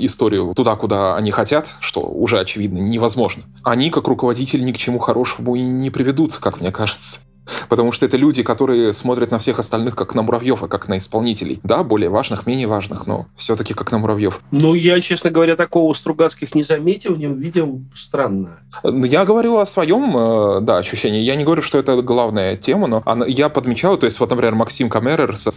историю 0.01 0.55
туда, 0.55 0.77
куда 0.77 1.17
они 1.17 1.31
хотят, 1.31 1.75
что 1.81 2.01
уже 2.01 2.39
очевидно 2.39 2.79
невозможно, 2.79 3.43
они 3.65 3.91
как 3.91 4.07
руководитель 4.07 4.65
ни 4.65 4.73
к 4.73 4.79
чему 4.79 4.99
хорошему 4.99 5.57
и 5.57 5.63
не 5.63 5.91
приведут, 5.91 6.37
как 6.37 6.61
мне 6.61 6.71
кажется. 6.71 7.19
Потому 7.69 7.93
что 7.93 8.07
это 8.07 8.17
люди, 8.17 8.43
которые 8.43 8.93
смотрят 8.93 9.31
на 9.31 9.39
всех 9.39 9.59
остальных 9.59 9.97
как 9.97 10.15
на 10.15 10.23
муравьев, 10.23 10.63
а 10.63 10.69
как 10.69 10.89
на 10.89 10.99
исполнителей. 10.99 11.61
Да, 11.63 11.83
более 11.85 12.11
важных, 12.11 12.47
менее 12.47 12.67
важных, 12.67 13.07
но 13.07 13.27
все-таки 13.37 13.75
как 13.75 13.93
на 13.93 13.99
муравьев. 13.99 14.41
Ну, 14.51 14.75
я, 14.75 15.01
честно 15.01 15.31
говоря, 15.31 15.57
такого 15.57 15.91
у 15.91 15.95
Стругацких 15.95 16.55
не 16.55 16.63
заметил, 16.63 17.17
не 17.17 17.27
увидел. 17.27 17.83
Странно. 17.95 18.61
Я 18.85 19.25
говорю 19.25 19.57
о 19.57 19.67
своем, 19.67 20.17
э, 20.17 20.61
да, 20.61 20.79
ощущении. 20.79 21.21
Я 21.21 21.37
не 21.37 21.45
говорю, 21.45 21.63
что 21.63 21.79
это 21.79 22.01
главная 22.03 22.57
тема, 22.57 22.87
но 22.87 23.25
я 23.27 23.49
подмечал, 23.49 23.97
то 23.97 24.05
есть 24.05 24.21
вот, 24.21 24.31
например, 24.31 24.55
Максим 24.55 24.89
Камерер 24.89 25.37
с 25.37 25.51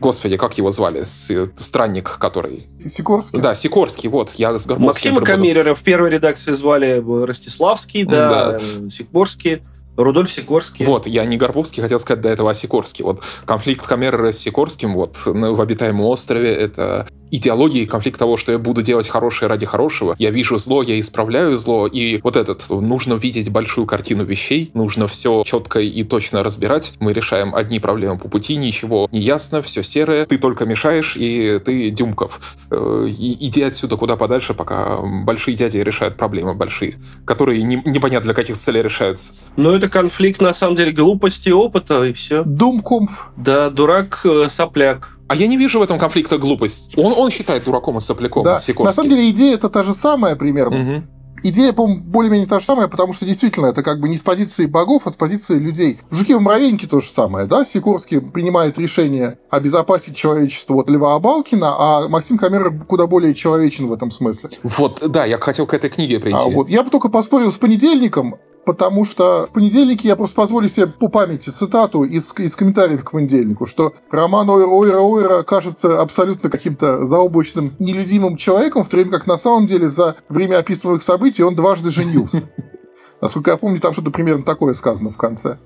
Господи, 0.00 0.38
как 0.38 0.56
его 0.56 0.70
звали? 0.70 1.02
Странник, 1.02 2.16
который... 2.18 2.66
Сикорский? 2.88 3.38
Да, 3.38 3.54
Сикорский, 3.54 4.08
вот. 4.08 4.32
Я 4.36 4.58
с 4.58 4.66
Максима 4.66 5.20
Камерера 5.20 5.74
в 5.74 5.82
первой 5.82 6.10
редакции 6.10 6.52
звали 6.52 7.04
Ростиславский, 7.24 8.04
да, 8.04 8.52
да. 8.52 8.58
Сикорский. 8.88 9.62
Рудольф 10.02 10.32
Сикорский. 10.32 10.86
Вот, 10.86 11.06
я 11.06 11.24
не 11.24 11.36
Горбовский 11.36 11.82
хотел 11.82 11.98
сказать 11.98 12.22
до 12.22 12.28
этого, 12.28 12.50
а 12.50 12.54
Сикорский. 12.54 13.04
Вот 13.04 13.22
конфликт 13.44 13.86
Камеры 13.86 14.32
с 14.32 14.38
Сикорским 14.38 14.94
вот 14.94 15.16
в 15.24 15.60
обитаемом 15.60 16.06
острове— 16.06 16.52
это 16.54 17.06
идеологии, 17.30 17.84
конфликт 17.84 18.18
того, 18.18 18.36
что 18.36 18.52
я 18.52 18.58
буду 18.58 18.82
делать 18.82 19.08
хорошее 19.08 19.48
ради 19.48 19.66
хорошего. 19.66 20.14
Я 20.18 20.30
вижу 20.30 20.56
зло, 20.56 20.82
я 20.82 20.98
исправляю 21.00 21.56
зло, 21.56 21.86
и 21.86 22.20
вот 22.22 22.36
этот, 22.36 22.68
нужно 22.70 23.14
видеть 23.14 23.50
большую 23.50 23.86
картину 23.86 24.24
вещей, 24.24 24.70
нужно 24.74 25.08
все 25.08 25.42
четко 25.46 25.80
и 25.80 26.02
точно 26.04 26.42
разбирать. 26.42 26.92
Мы 27.00 27.12
решаем 27.12 27.54
одни 27.54 27.80
проблемы 27.80 28.18
по 28.18 28.28
пути, 28.28 28.56
ничего 28.56 29.08
не 29.12 29.20
ясно, 29.20 29.62
все 29.62 29.82
серое, 29.82 30.26
ты 30.26 30.38
только 30.38 30.64
мешаешь, 30.64 31.16
и 31.16 31.60
ты 31.64 31.90
Дюмков. 31.90 32.56
Э, 32.70 33.06
и, 33.08 33.46
иди 33.46 33.62
отсюда 33.62 33.96
куда 33.96 34.16
подальше, 34.16 34.54
пока 34.54 34.98
большие 35.02 35.56
дяди 35.56 35.78
решают 35.78 36.16
проблемы 36.16 36.54
большие, 36.54 36.96
которые 37.24 37.62
не, 37.62 37.76
непонятно 37.84 38.20
для 38.20 38.34
каких 38.34 38.56
целей 38.56 38.82
решаются. 38.82 39.32
Но 39.56 39.74
это 39.74 39.88
конфликт, 39.88 40.40
на 40.40 40.52
самом 40.52 40.76
деле, 40.76 40.92
глупости, 40.92 41.50
опыта, 41.50 42.04
и 42.04 42.12
все. 42.12 42.42
Думкомф. 42.44 43.30
Да, 43.36 43.70
дурак, 43.70 44.20
э, 44.24 44.46
сопляк. 44.48 45.19
А 45.30 45.36
я 45.36 45.46
не 45.46 45.56
вижу 45.56 45.78
в 45.78 45.82
этом 45.82 45.96
конфликта 45.96 46.38
глупость. 46.38 46.94
Он, 46.98 47.14
он 47.16 47.30
считает 47.30 47.62
дураком 47.62 47.96
и 47.98 48.00
сопляком. 48.00 48.42
Да. 48.42 48.60
На 48.80 48.92
самом 48.92 49.10
деле 49.10 49.30
идея 49.30 49.54
это 49.54 49.70
та 49.70 49.84
же 49.84 49.94
самая 49.94 50.34
примерно. 50.34 50.96
Угу. 50.96 51.02
Идея, 51.44 51.72
по-моему, 51.72 52.02
более-менее 52.02 52.48
та 52.48 52.58
же 52.58 52.66
самая, 52.66 52.88
потому 52.88 53.12
что 53.12 53.24
действительно 53.24 53.66
это 53.66 53.84
как 53.84 54.00
бы 54.00 54.08
не 54.08 54.18
с 54.18 54.24
позиции 54.24 54.66
богов, 54.66 55.06
а 55.06 55.12
с 55.12 55.16
позиции 55.16 55.54
людей. 55.54 56.00
В 56.10 56.16
«Жуке 56.16 56.36
в 56.36 56.40
муравейнике» 56.40 56.88
то 56.88 56.98
же 57.00 57.08
самое, 57.08 57.46
да? 57.46 57.64
Сикорский 57.64 58.20
принимает 58.20 58.76
решение 58.76 59.38
обезопасить 59.50 60.16
человечество 60.16 60.74
от 60.74 60.90
Льва 60.90 61.14
Абалкина, 61.14 61.76
а 61.78 62.08
Максим 62.08 62.36
Камера 62.36 62.70
куда 62.70 63.06
более 63.06 63.32
человечен 63.32 63.86
в 63.86 63.92
этом 63.92 64.10
смысле. 64.10 64.50
Вот, 64.64 65.00
да, 65.12 65.26
я 65.26 65.38
хотел 65.38 65.68
к 65.68 65.74
этой 65.74 65.90
книге 65.90 66.18
прийти. 66.18 66.36
А, 66.36 66.48
вот. 66.48 66.68
Я 66.68 66.82
бы 66.82 66.90
только 66.90 67.08
поспорил 67.08 67.52
с 67.52 67.56
понедельником, 67.56 68.34
потому 68.64 69.04
что 69.04 69.46
в 69.46 69.52
понедельнике 69.52 70.08
я 70.08 70.16
просто 70.16 70.36
позволю 70.36 70.68
себе 70.68 70.86
по 70.86 71.08
памяти 71.08 71.50
цитату 71.50 72.04
из, 72.04 72.32
из 72.38 72.54
комментариев 72.56 73.04
к 73.04 73.12
понедельнику, 73.12 73.66
что 73.66 73.94
роман 74.10 74.48
Ойра 74.50 74.68
Ойра 74.68 75.00
Ойра 75.00 75.42
кажется 75.42 76.00
абсолютно 76.00 76.50
каким-то 76.50 77.06
заоблачным, 77.06 77.74
нелюдимым 77.78 78.36
человеком, 78.36 78.84
в 78.84 78.88
то 78.88 78.96
время 78.96 79.12
как 79.12 79.26
на 79.26 79.38
самом 79.38 79.66
деле 79.66 79.88
за 79.88 80.16
время 80.28 80.58
описываемых 80.58 81.02
событий 81.02 81.42
он 81.42 81.54
дважды 81.54 81.90
женился. 81.90 82.42
Насколько 83.20 83.50
я 83.50 83.56
помню, 83.56 83.80
там 83.80 83.92
что-то 83.92 84.10
примерно 84.10 84.44
такое 84.44 84.74
сказано 84.74 85.10
в 85.10 85.16
конце. 85.16 85.58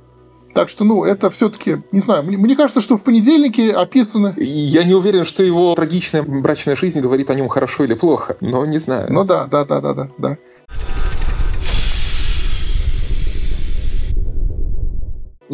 Так 0.54 0.68
что, 0.68 0.84
ну, 0.84 1.04
это 1.04 1.30
все-таки, 1.30 1.82
не 1.90 2.00
знаю, 2.00 2.22
мне, 2.22 2.36
мне 2.36 2.54
кажется, 2.54 2.80
что 2.80 2.96
в 2.96 3.02
понедельнике 3.02 3.72
описано... 3.72 4.34
Я 4.36 4.84
не 4.84 4.94
уверен, 4.94 5.24
что 5.24 5.42
его 5.42 5.74
трагичная 5.74 6.22
брачная 6.22 6.76
жизнь 6.76 7.00
говорит 7.00 7.28
о 7.30 7.34
нем 7.34 7.48
хорошо 7.48 7.82
или 7.84 7.94
плохо, 7.94 8.36
но 8.40 8.64
не 8.64 8.78
знаю. 8.78 9.12
Ну 9.12 9.24
да, 9.24 9.46
да, 9.46 9.64
да, 9.64 9.80
да, 9.80 9.94
да, 9.94 10.08
да. 10.16 10.38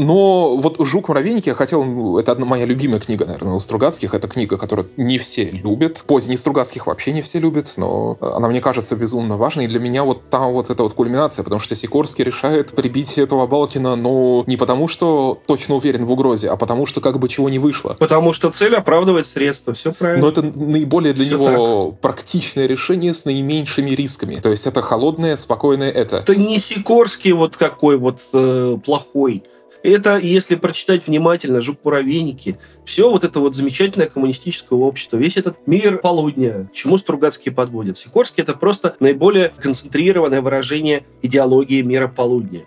Но 0.01 0.57
вот 0.57 0.77
«Жук 0.79 1.09
муравейники» 1.09 1.51
я 1.51 1.55
хотел... 1.55 1.85
Ну, 1.85 2.19
это 2.19 2.33
одна 2.33 2.47
моя 2.47 2.65
любимая 2.65 3.01
книга, 3.01 3.27
наверное, 3.27 3.53
у 3.53 3.61
Стругацких. 3.61 4.15
Это 4.15 4.29
книга, 4.29 4.57
которую 4.57 4.89
не 4.97 5.19
все 5.19 5.45
любят. 5.51 6.05
Поздний 6.07 6.39
Стругацких 6.39 6.87
вообще 6.87 7.13
не 7.13 7.21
все 7.21 7.39
любят, 7.39 7.75
но 7.77 8.17
она 8.23 8.49
мне 8.49 8.63
кажется 8.63 8.97
безумно 8.97 9.37
важной. 9.37 9.67
И 9.67 9.69
для 9.69 9.79
меня 9.79 10.05
вот 10.05 10.31
там 10.31 10.53
вот 10.53 10.71
эта 10.71 10.83
вот 10.83 10.95
кульминация, 10.95 11.43
потому 11.43 11.61
что 11.61 11.75
Сикорский 11.75 12.25
решает 12.25 12.73
прибить 12.73 13.19
этого 13.19 13.47
Балкина, 13.47 13.95
но 13.95 14.43
не 14.47 14.57
потому, 14.57 14.89
что 14.89 15.39
точно 15.47 15.75
уверен 15.75 16.07
в 16.07 16.13
угрозе, 16.13 16.49
а 16.49 16.57
потому, 16.57 16.87
что 16.87 17.03
как 17.03 17.19
бы 17.19 17.29
чего 17.29 17.51
не 17.51 17.59
вышло. 17.59 17.95
Потому 17.99 18.33
что 18.33 18.51
цель 18.51 18.77
оправдывает 18.77 19.27
средства, 19.27 19.75
все 19.75 19.93
правильно. 19.93 20.23
Но 20.23 20.29
это 20.31 20.41
наиболее 20.41 21.13
для 21.13 21.27
все 21.27 21.37
него 21.37 21.91
так. 21.91 22.01
практичное 22.01 22.65
решение 22.65 23.13
с 23.13 23.27
наименьшими 23.27 23.91
рисками. 23.91 24.37
То 24.37 24.49
есть 24.49 24.67
это 24.67 24.81
холодное, 24.81 25.37
спокойное 25.37 25.91
это. 25.91 26.17
Это 26.17 26.37
не 26.37 26.59
Сикорский 26.59 27.33
вот 27.33 27.59
какой 27.59 27.99
вот 27.99 28.21
э, 28.33 28.79
плохой. 28.83 29.45
Это, 29.83 30.19
если 30.19 30.57
прочитать 30.57 31.07
внимательно 31.07 31.61
«Жук-муравейники», 31.61 32.59
все 32.85 33.11
вот 33.11 33.25
это 33.25 33.40
вот 33.40 33.55
замечательное 33.55 34.09
коммунистическое 34.09 34.79
общество, 34.79 35.16
весь 35.16 35.37
этот 35.37 35.66
мир 35.66 35.99
полудня, 35.99 36.69
к 36.71 36.75
чему 36.75 36.99
Стругацкий 36.99 37.53
подводит. 37.53 37.97
Сикорский— 37.97 38.43
это 38.45 38.55
просто 38.55 38.97
наиболее 39.01 39.53
концентрированное 39.57 40.43
выражение 40.43 41.05
идеологии 41.23 41.83
мира 41.83 42.09
полудня. 42.09 42.64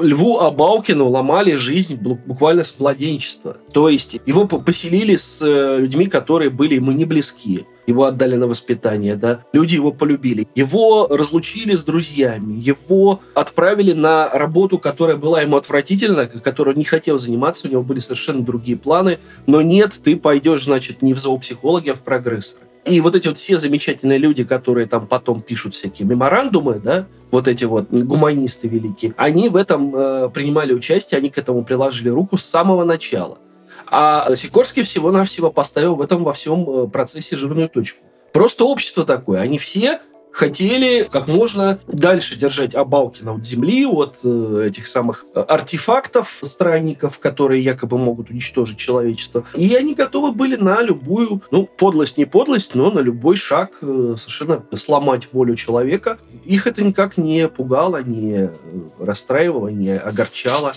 Льву 0.00 0.38
Абаукину 0.38 1.08
ломали 1.08 1.56
жизнь 1.56 1.96
буквально 1.96 2.64
с 2.64 2.78
младенчества. 2.78 3.58
То 3.72 3.90
есть 3.90 4.18
его 4.24 4.46
поселили 4.46 5.16
с 5.16 5.42
э, 5.42 5.78
людьми, 5.80 6.06
которые 6.06 6.48
были 6.48 6.76
ему 6.76 6.92
не 6.92 7.04
близки 7.04 7.66
его 7.86 8.04
отдали 8.04 8.36
на 8.36 8.46
воспитание, 8.46 9.16
да, 9.16 9.40
люди 9.52 9.74
его 9.74 9.92
полюбили. 9.92 10.46
Его 10.54 11.06
разлучили 11.08 11.74
с 11.74 11.84
друзьями, 11.84 12.54
его 12.54 13.20
отправили 13.34 13.92
на 13.92 14.28
работу, 14.30 14.78
которая 14.78 15.16
была 15.16 15.42
ему 15.42 15.56
отвратительна, 15.56 16.26
которую 16.26 16.76
не 16.76 16.84
хотел 16.84 17.18
заниматься, 17.18 17.68
у 17.68 17.70
него 17.70 17.82
были 17.82 17.98
совершенно 17.98 18.42
другие 18.42 18.76
планы, 18.76 19.18
но 19.46 19.62
нет, 19.62 19.98
ты 20.02 20.16
пойдешь, 20.16 20.64
значит, 20.64 21.02
не 21.02 21.14
в 21.14 21.18
зоопсихологи, 21.18 21.90
а 21.90 21.94
в 21.94 22.02
прогрессор. 22.02 22.60
И 22.84 23.00
вот 23.00 23.14
эти 23.14 23.28
вот 23.28 23.38
все 23.38 23.56
замечательные 23.56 24.18
люди, 24.18 24.44
которые 24.44 24.86
там 24.86 25.06
потом 25.06 25.40
пишут 25.40 25.74
всякие 25.74 26.06
меморандумы, 26.06 26.80
да, 26.84 27.06
вот 27.30 27.48
эти 27.48 27.64
вот 27.64 27.90
гуманисты 27.90 28.68
великие, 28.68 29.14
они 29.16 29.48
в 29.48 29.56
этом 29.56 29.94
э, 29.96 30.28
принимали 30.28 30.74
участие, 30.74 31.18
они 31.18 31.30
к 31.30 31.38
этому 31.38 31.64
приложили 31.64 32.10
руку 32.10 32.36
с 32.36 32.44
самого 32.44 32.84
начала. 32.84 33.38
А 33.86 34.34
Сикорский 34.36 34.82
всего-навсего 34.82 35.50
поставил 35.50 35.96
в 35.96 36.02
этом 36.02 36.24
во 36.24 36.32
всем 36.32 36.68
э, 36.68 36.88
процессе 36.88 37.36
жирную 37.36 37.68
точку. 37.68 38.04
Просто 38.32 38.64
общество 38.64 39.04
такое. 39.04 39.40
Они 39.40 39.58
все 39.58 40.00
хотели 40.34 41.04
как 41.04 41.28
можно 41.28 41.78
дальше 41.86 42.36
держать 42.36 42.74
Абалкина 42.74 43.34
от 43.34 43.46
земли, 43.46 43.86
от 43.86 44.18
э, 44.24 44.64
этих 44.66 44.88
самых 44.88 45.24
э, 45.34 45.40
артефактов 45.40 46.40
странников, 46.42 47.20
которые 47.20 47.62
якобы 47.62 47.96
могут 47.96 48.30
уничтожить 48.30 48.76
человечество. 48.76 49.44
И 49.54 49.74
они 49.76 49.94
готовы 49.94 50.32
были 50.32 50.56
на 50.56 50.82
любую, 50.82 51.40
ну, 51.52 51.66
подлость 51.66 52.18
не 52.18 52.24
подлость, 52.24 52.74
но 52.74 52.90
на 52.90 52.98
любой 52.98 53.36
шаг 53.36 53.78
э, 53.80 54.16
совершенно 54.18 54.64
сломать 54.74 55.28
волю 55.32 55.54
человека. 55.54 56.18
Их 56.44 56.66
это 56.66 56.82
никак 56.82 57.16
не 57.16 57.48
пугало, 57.48 58.02
не 58.02 58.50
расстраивало, 58.98 59.68
не 59.68 59.96
огорчало. 59.96 60.72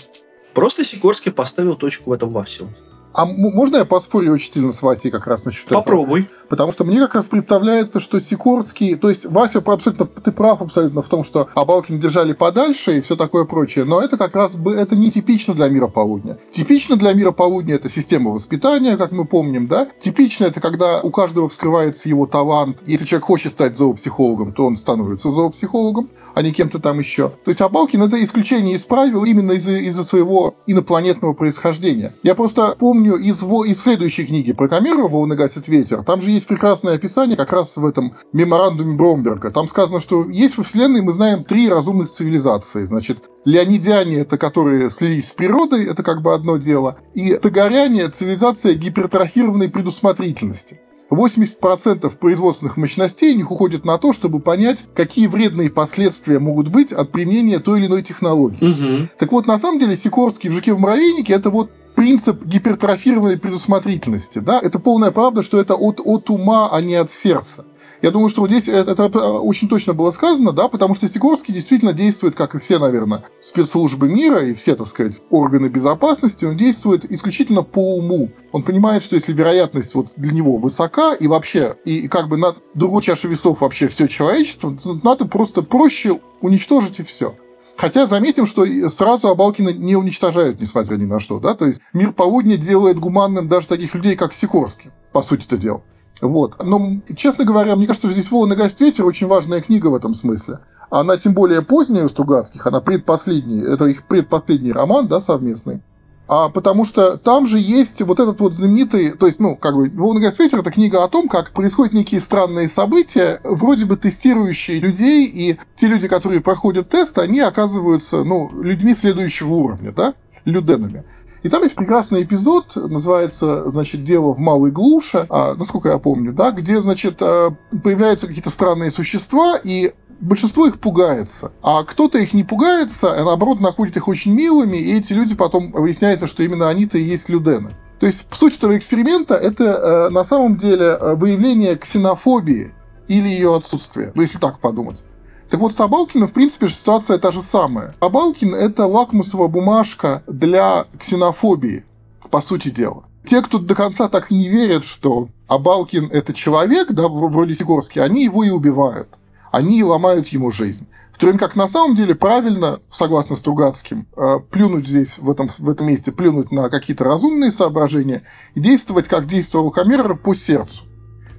Просто 0.54 0.84
Сикорский 0.84 1.32
поставил 1.32 1.74
точку 1.74 2.10
в 2.10 2.12
этом 2.12 2.30
во 2.30 2.44
всем. 2.44 2.74
А 3.18 3.24
можно 3.24 3.78
я 3.78 3.84
поспорю 3.84 4.32
очень 4.32 4.52
сильно 4.52 4.72
с 4.72 4.80
Васей 4.80 5.10
как 5.10 5.26
раз 5.26 5.44
насчет 5.44 5.66
Попробуй. 5.66 6.20
этого? 6.20 6.38
Потому 6.50 6.70
что 6.70 6.84
мне 6.84 7.00
как 7.00 7.16
раз 7.16 7.26
представляется, 7.26 7.98
что 7.98 8.20
Сикорский... 8.20 8.94
То 8.94 9.08
есть 9.08 9.26
Вася 9.26 9.58
абсолютно... 9.58 10.06
Ты 10.06 10.30
прав 10.30 10.62
абсолютно 10.62 11.02
в 11.02 11.08
том, 11.08 11.24
что 11.24 11.48
Абалкин 11.52 11.98
держали 11.98 12.32
подальше 12.32 12.96
и 12.96 13.00
все 13.00 13.16
такое 13.16 13.44
прочее. 13.44 13.84
Но 13.84 14.00
это 14.00 14.18
как 14.18 14.36
раз 14.36 14.56
бы... 14.56 14.72
Это 14.72 14.94
не 14.94 15.10
типично 15.10 15.54
для 15.54 15.68
мира 15.68 15.88
полудня. 15.88 16.38
Типично 16.52 16.94
для 16.94 17.12
мира 17.12 17.32
полудня 17.32 17.74
это 17.74 17.88
система 17.88 18.30
воспитания, 18.30 18.96
как 18.96 19.10
мы 19.10 19.24
помним, 19.24 19.66
да? 19.66 19.88
Типично 19.98 20.44
это 20.44 20.60
когда 20.60 21.00
у 21.00 21.10
каждого 21.10 21.48
вскрывается 21.48 22.08
его 22.08 22.26
талант. 22.26 22.84
Если 22.86 23.04
человек 23.04 23.24
хочет 23.26 23.50
стать 23.50 23.76
зоопсихологом, 23.76 24.52
то 24.52 24.64
он 24.64 24.76
становится 24.76 25.32
зоопсихологом, 25.32 26.08
а 26.36 26.42
не 26.42 26.52
кем-то 26.52 26.78
там 26.78 27.00
еще. 27.00 27.30
То 27.30 27.48
есть 27.48 27.60
Абалкин 27.60 28.00
это 28.00 28.22
исключение 28.22 28.76
из 28.76 28.86
правил 28.86 29.24
именно 29.24 29.52
из-за 29.52 29.72
из 29.72 29.96
своего 30.06 30.54
инопланетного 30.68 31.32
происхождения. 31.32 32.14
Я 32.22 32.36
просто 32.36 32.76
помню 32.78 33.07
помню 33.08 33.16
из, 33.16 33.42
из 33.42 33.82
следующей 33.82 34.26
книги 34.26 34.52
про 34.52 34.68
Камеру 34.68 35.08
«Волны 35.08 35.34
гасит 35.34 35.68
ветер», 35.68 36.02
там 36.04 36.20
же 36.20 36.30
есть 36.30 36.46
прекрасное 36.46 36.94
описание 36.94 37.36
как 37.36 37.52
раз 37.52 37.76
в 37.76 37.84
этом 37.84 38.14
меморандуме 38.32 38.96
Бромберга. 38.96 39.50
Там 39.50 39.68
сказано, 39.68 40.00
что 40.00 40.28
есть 40.28 40.58
во 40.58 40.64
Вселенной, 40.64 41.00
мы 41.00 41.14
знаем, 41.14 41.44
три 41.44 41.68
разумных 41.68 42.10
цивилизации. 42.10 42.84
Значит, 42.84 43.24
Леонидяне— 43.44 44.16
это 44.18 44.36
которые 44.36 44.90
слились 44.90 45.28
с 45.28 45.32
природой, 45.32 45.86
это 45.86 46.02
как 46.02 46.22
бы 46.22 46.34
одно 46.34 46.58
дело. 46.58 46.98
И 47.14 47.34
Тагаряне— 47.34 48.08
цивилизация 48.10 48.74
гипертрофированной 48.74 49.68
предусмотрительности. 49.68 50.80
80% 51.10 52.18
производственных 52.18 52.76
мощностей 52.76 53.32
у 53.32 53.36
них 53.38 53.50
уходит 53.50 53.86
на 53.86 53.96
то, 53.96 54.12
чтобы 54.12 54.40
понять, 54.40 54.84
какие 54.94 55.26
вредные 55.26 55.70
последствия 55.70 56.38
могут 56.38 56.68
быть 56.68 56.92
от 56.92 57.10
применения 57.10 57.60
той 57.60 57.80
или 57.80 57.86
иной 57.86 58.02
технологии. 58.02 58.62
Угу. 58.62 59.08
Так 59.18 59.32
вот, 59.32 59.46
на 59.46 59.58
самом 59.58 59.78
деле, 59.78 59.96
Сикорский 59.96 60.50
в 60.50 60.52
«Жуке 60.52 60.74
в 60.74 60.78
муравейнике»— 60.78 61.32
это 61.34 61.48
вот 61.48 61.70
принцип 61.98 62.44
гипертрофированной 62.44 63.38
предусмотрительности. 63.38 64.38
Да? 64.38 64.60
Это 64.62 64.78
полная 64.78 65.10
правда, 65.10 65.42
что 65.42 65.58
это 65.58 65.74
от, 65.74 66.00
от 66.04 66.30
ума, 66.30 66.68
а 66.70 66.80
не 66.80 66.94
от 66.94 67.10
сердца. 67.10 67.64
Я 68.02 68.12
думаю, 68.12 68.28
что 68.28 68.42
вот 68.42 68.50
здесь 68.50 68.68
это, 68.68 68.92
это 68.92 69.08
очень 69.08 69.68
точно 69.68 69.94
было 69.94 70.12
сказано, 70.12 70.52
да, 70.52 70.68
потому 70.68 70.94
что 70.94 71.08
Сикорский 71.08 71.52
действительно 71.52 71.92
действует, 71.92 72.36
как 72.36 72.54
и 72.54 72.60
все, 72.60 72.78
наверное, 72.78 73.24
спецслужбы 73.40 74.08
мира 74.08 74.38
и 74.44 74.54
все, 74.54 74.76
так 74.76 74.86
сказать, 74.86 75.20
органы 75.30 75.66
безопасности, 75.66 76.44
он 76.44 76.56
действует 76.56 77.04
исключительно 77.10 77.64
по 77.64 77.96
уму. 77.96 78.30
Он 78.52 78.62
понимает, 78.62 79.02
что 79.02 79.16
если 79.16 79.32
вероятность 79.32 79.96
вот 79.96 80.12
для 80.14 80.30
него 80.30 80.56
высока 80.58 81.14
и 81.14 81.26
вообще, 81.26 81.74
и 81.84 82.06
как 82.06 82.28
бы 82.28 82.36
на 82.36 82.54
другой 82.74 83.02
чаше 83.02 83.26
весов 83.26 83.60
вообще 83.60 83.88
все 83.88 84.06
человечество, 84.06 84.72
надо 85.02 85.26
просто 85.26 85.62
проще 85.62 86.20
уничтожить 86.42 87.00
и 87.00 87.02
все. 87.02 87.34
Хотя 87.78 88.08
заметим, 88.08 88.44
что 88.44 88.66
сразу 88.90 89.28
Абалкина 89.28 89.72
не 89.72 89.94
уничтожают, 89.94 90.60
несмотря 90.60 90.96
ни 90.96 91.04
на 91.04 91.20
что. 91.20 91.38
Да? 91.38 91.54
То 91.54 91.64
есть 91.64 91.80
мир 91.92 92.12
полудня 92.12 92.56
делает 92.56 92.98
гуманным 92.98 93.46
даже 93.46 93.68
таких 93.68 93.94
людей, 93.94 94.16
как 94.16 94.34
Сикорский, 94.34 94.90
по 95.12 95.22
сути 95.22 95.46
это 95.46 95.56
дел. 95.56 95.84
Вот. 96.20 96.60
Но, 96.60 97.00
честно 97.16 97.44
говоря, 97.44 97.76
мне 97.76 97.86
кажется, 97.86 98.08
что 98.08 98.12
здесь 98.12 98.32
«Волны 98.32 98.56
гость 98.56 98.80
ветер» 98.80 99.04
очень 99.04 99.28
важная 99.28 99.60
книга 99.60 99.86
в 99.86 99.94
этом 99.94 100.16
смысле. 100.16 100.58
Она 100.90 101.16
тем 101.18 101.34
более 101.34 101.62
поздняя 101.62 102.04
у 102.04 102.08
Стругацких, 102.08 102.66
она 102.66 102.80
предпоследний, 102.80 103.62
это 103.62 103.84
их 103.84 104.08
предпоследний 104.08 104.72
роман, 104.72 105.06
да, 105.06 105.20
совместный 105.20 105.80
а 106.28 106.50
потому 106.50 106.84
что 106.84 107.16
там 107.16 107.46
же 107.46 107.58
есть 107.58 108.02
вот 108.02 108.20
этот 108.20 108.38
вот 108.40 108.54
знаменитый, 108.54 109.12
то 109.12 109.26
есть, 109.26 109.40
ну, 109.40 109.56
как 109.56 109.74
бы, 109.74 109.90
«Волногаз 109.90 110.38
ветер»— 110.38 110.58
это 110.60 110.70
книга 110.70 111.02
о 111.02 111.08
том, 111.08 111.26
как 111.26 111.52
происходят 111.52 111.94
некие 111.94 112.20
странные 112.20 112.68
события, 112.68 113.40
вроде 113.44 113.86
бы 113.86 113.96
тестирующие 113.96 114.78
людей, 114.78 115.24
и 115.24 115.58
те 115.74 115.86
люди, 115.86 116.06
которые 116.06 116.42
проходят 116.42 116.90
тест, 116.90 117.18
они 117.18 117.40
оказываются, 117.40 118.24
ну, 118.24 118.50
людьми 118.62 118.94
следующего 118.94 119.54
уровня, 119.54 119.90
да, 119.90 120.14
люденами. 120.44 121.04
И 121.42 121.48
там 121.48 121.62
есть 121.62 121.76
прекрасный 121.76 122.24
эпизод, 122.24 122.76
называется, 122.76 123.70
значит, 123.70 124.04
«Дело 124.04 124.34
в 124.34 124.38
Малой 124.38 124.70
Глуше», 124.70 125.26
а, 125.30 125.54
насколько 125.54 125.88
я 125.88 125.98
помню, 125.98 126.34
да, 126.34 126.50
где, 126.50 126.80
значит, 126.82 127.22
а, 127.22 127.56
появляются 127.82 128.26
какие-то 128.26 128.50
странные 128.50 128.90
существа, 128.90 129.58
и 129.62 129.94
большинство 130.20 130.66
их 130.66 130.80
пугается. 130.80 131.52
А 131.62 131.84
кто-то 131.84 132.18
их 132.18 132.32
не 132.34 132.44
пугается, 132.44 133.12
а 133.12 133.24
наоборот 133.24 133.60
находит 133.60 133.96
их 133.96 134.08
очень 134.08 134.32
милыми, 134.34 134.76
и 134.76 134.96
эти 134.96 135.12
люди 135.12 135.34
потом 135.34 135.72
выясняется, 135.72 136.26
что 136.26 136.42
именно 136.42 136.68
они-то 136.68 136.98
и 136.98 137.02
есть 137.02 137.28
людены. 137.28 137.74
То 138.00 138.06
есть 138.06 138.26
суть 138.32 138.56
этого 138.56 138.76
эксперимента 138.76 139.34
это 139.34 139.64
э, 139.64 140.08
на 140.10 140.24
самом 140.24 140.56
деле 140.56 140.86
э, 140.86 141.14
выявление 141.16 141.76
ксенофобии 141.76 142.72
или 143.08 143.26
ее 143.26 143.56
отсутствие, 143.56 144.12
ну 144.14 144.22
если 144.22 144.38
так 144.38 144.60
подумать. 144.60 145.02
Так 145.50 145.60
вот, 145.60 145.74
с 145.74 145.80
Абалкиным, 145.80 146.28
в 146.28 146.32
принципе, 146.32 146.68
ситуация 146.68 147.18
та 147.18 147.32
же 147.32 147.42
самая. 147.42 147.94
Абалкин— 148.00 148.54
это 148.56 148.86
лакмусовая 148.86 149.48
бумажка 149.48 150.22
для 150.26 150.84
ксенофобии, 150.98 151.86
по 152.30 152.42
сути 152.42 152.68
дела. 152.68 153.04
Те, 153.24 153.40
кто 153.40 153.58
до 153.58 153.74
конца 153.74 154.08
так 154.08 154.30
не 154.30 154.48
верят, 154.48 154.84
что 154.84 155.28
Абалкин— 155.46 156.10
это 156.12 156.34
человек, 156.34 156.92
да, 156.92 157.08
вроде 157.08 157.54
Сигорский, 157.54 158.02
они 158.02 158.24
его 158.24 158.44
и 158.44 158.50
убивают. 158.50 159.08
Они 159.52 159.82
ломают 159.82 160.28
ему 160.28 160.50
жизнь. 160.50 160.86
В 161.12 161.18
то 161.18 161.26
время 161.26 161.38
как 161.38 161.56
на 161.56 161.66
самом 161.66 161.96
деле 161.96 162.14
правильно, 162.14 162.80
согласно 162.92 163.34
Стругацким, 163.34 164.06
э, 164.16 164.36
плюнуть 164.50 164.86
здесь, 164.86 165.18
в 165.18 165.28
этом, 165.30 165.48
в 165.48 165.68
этом 165.68 165.88
месте, 165.88 166.12
плюнуть 166.12 166.52
на 166.52 166.68
какие-то 166.68 167.04
разумные 167.04 167.50
соображения 167.50 168.22
и 168.54 168.60
действовать, 168.60 169.08
как 169.08 169.26
действовал 169.26 169.70
Камерер, 169.70 170.16
по 170.16 170.34
сердцу. 170.34 170.84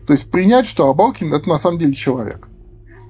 То 0.06 0.14
есть 0.14 0.30
принять, 0.32 0.66
что 0.66 0.90
Абалкин— 0.90 1.34
это 1.36 1.48
на 1.48 1.58
самом 1.58 1.80
деле 1.80 1.94
человек. 1.94 2.50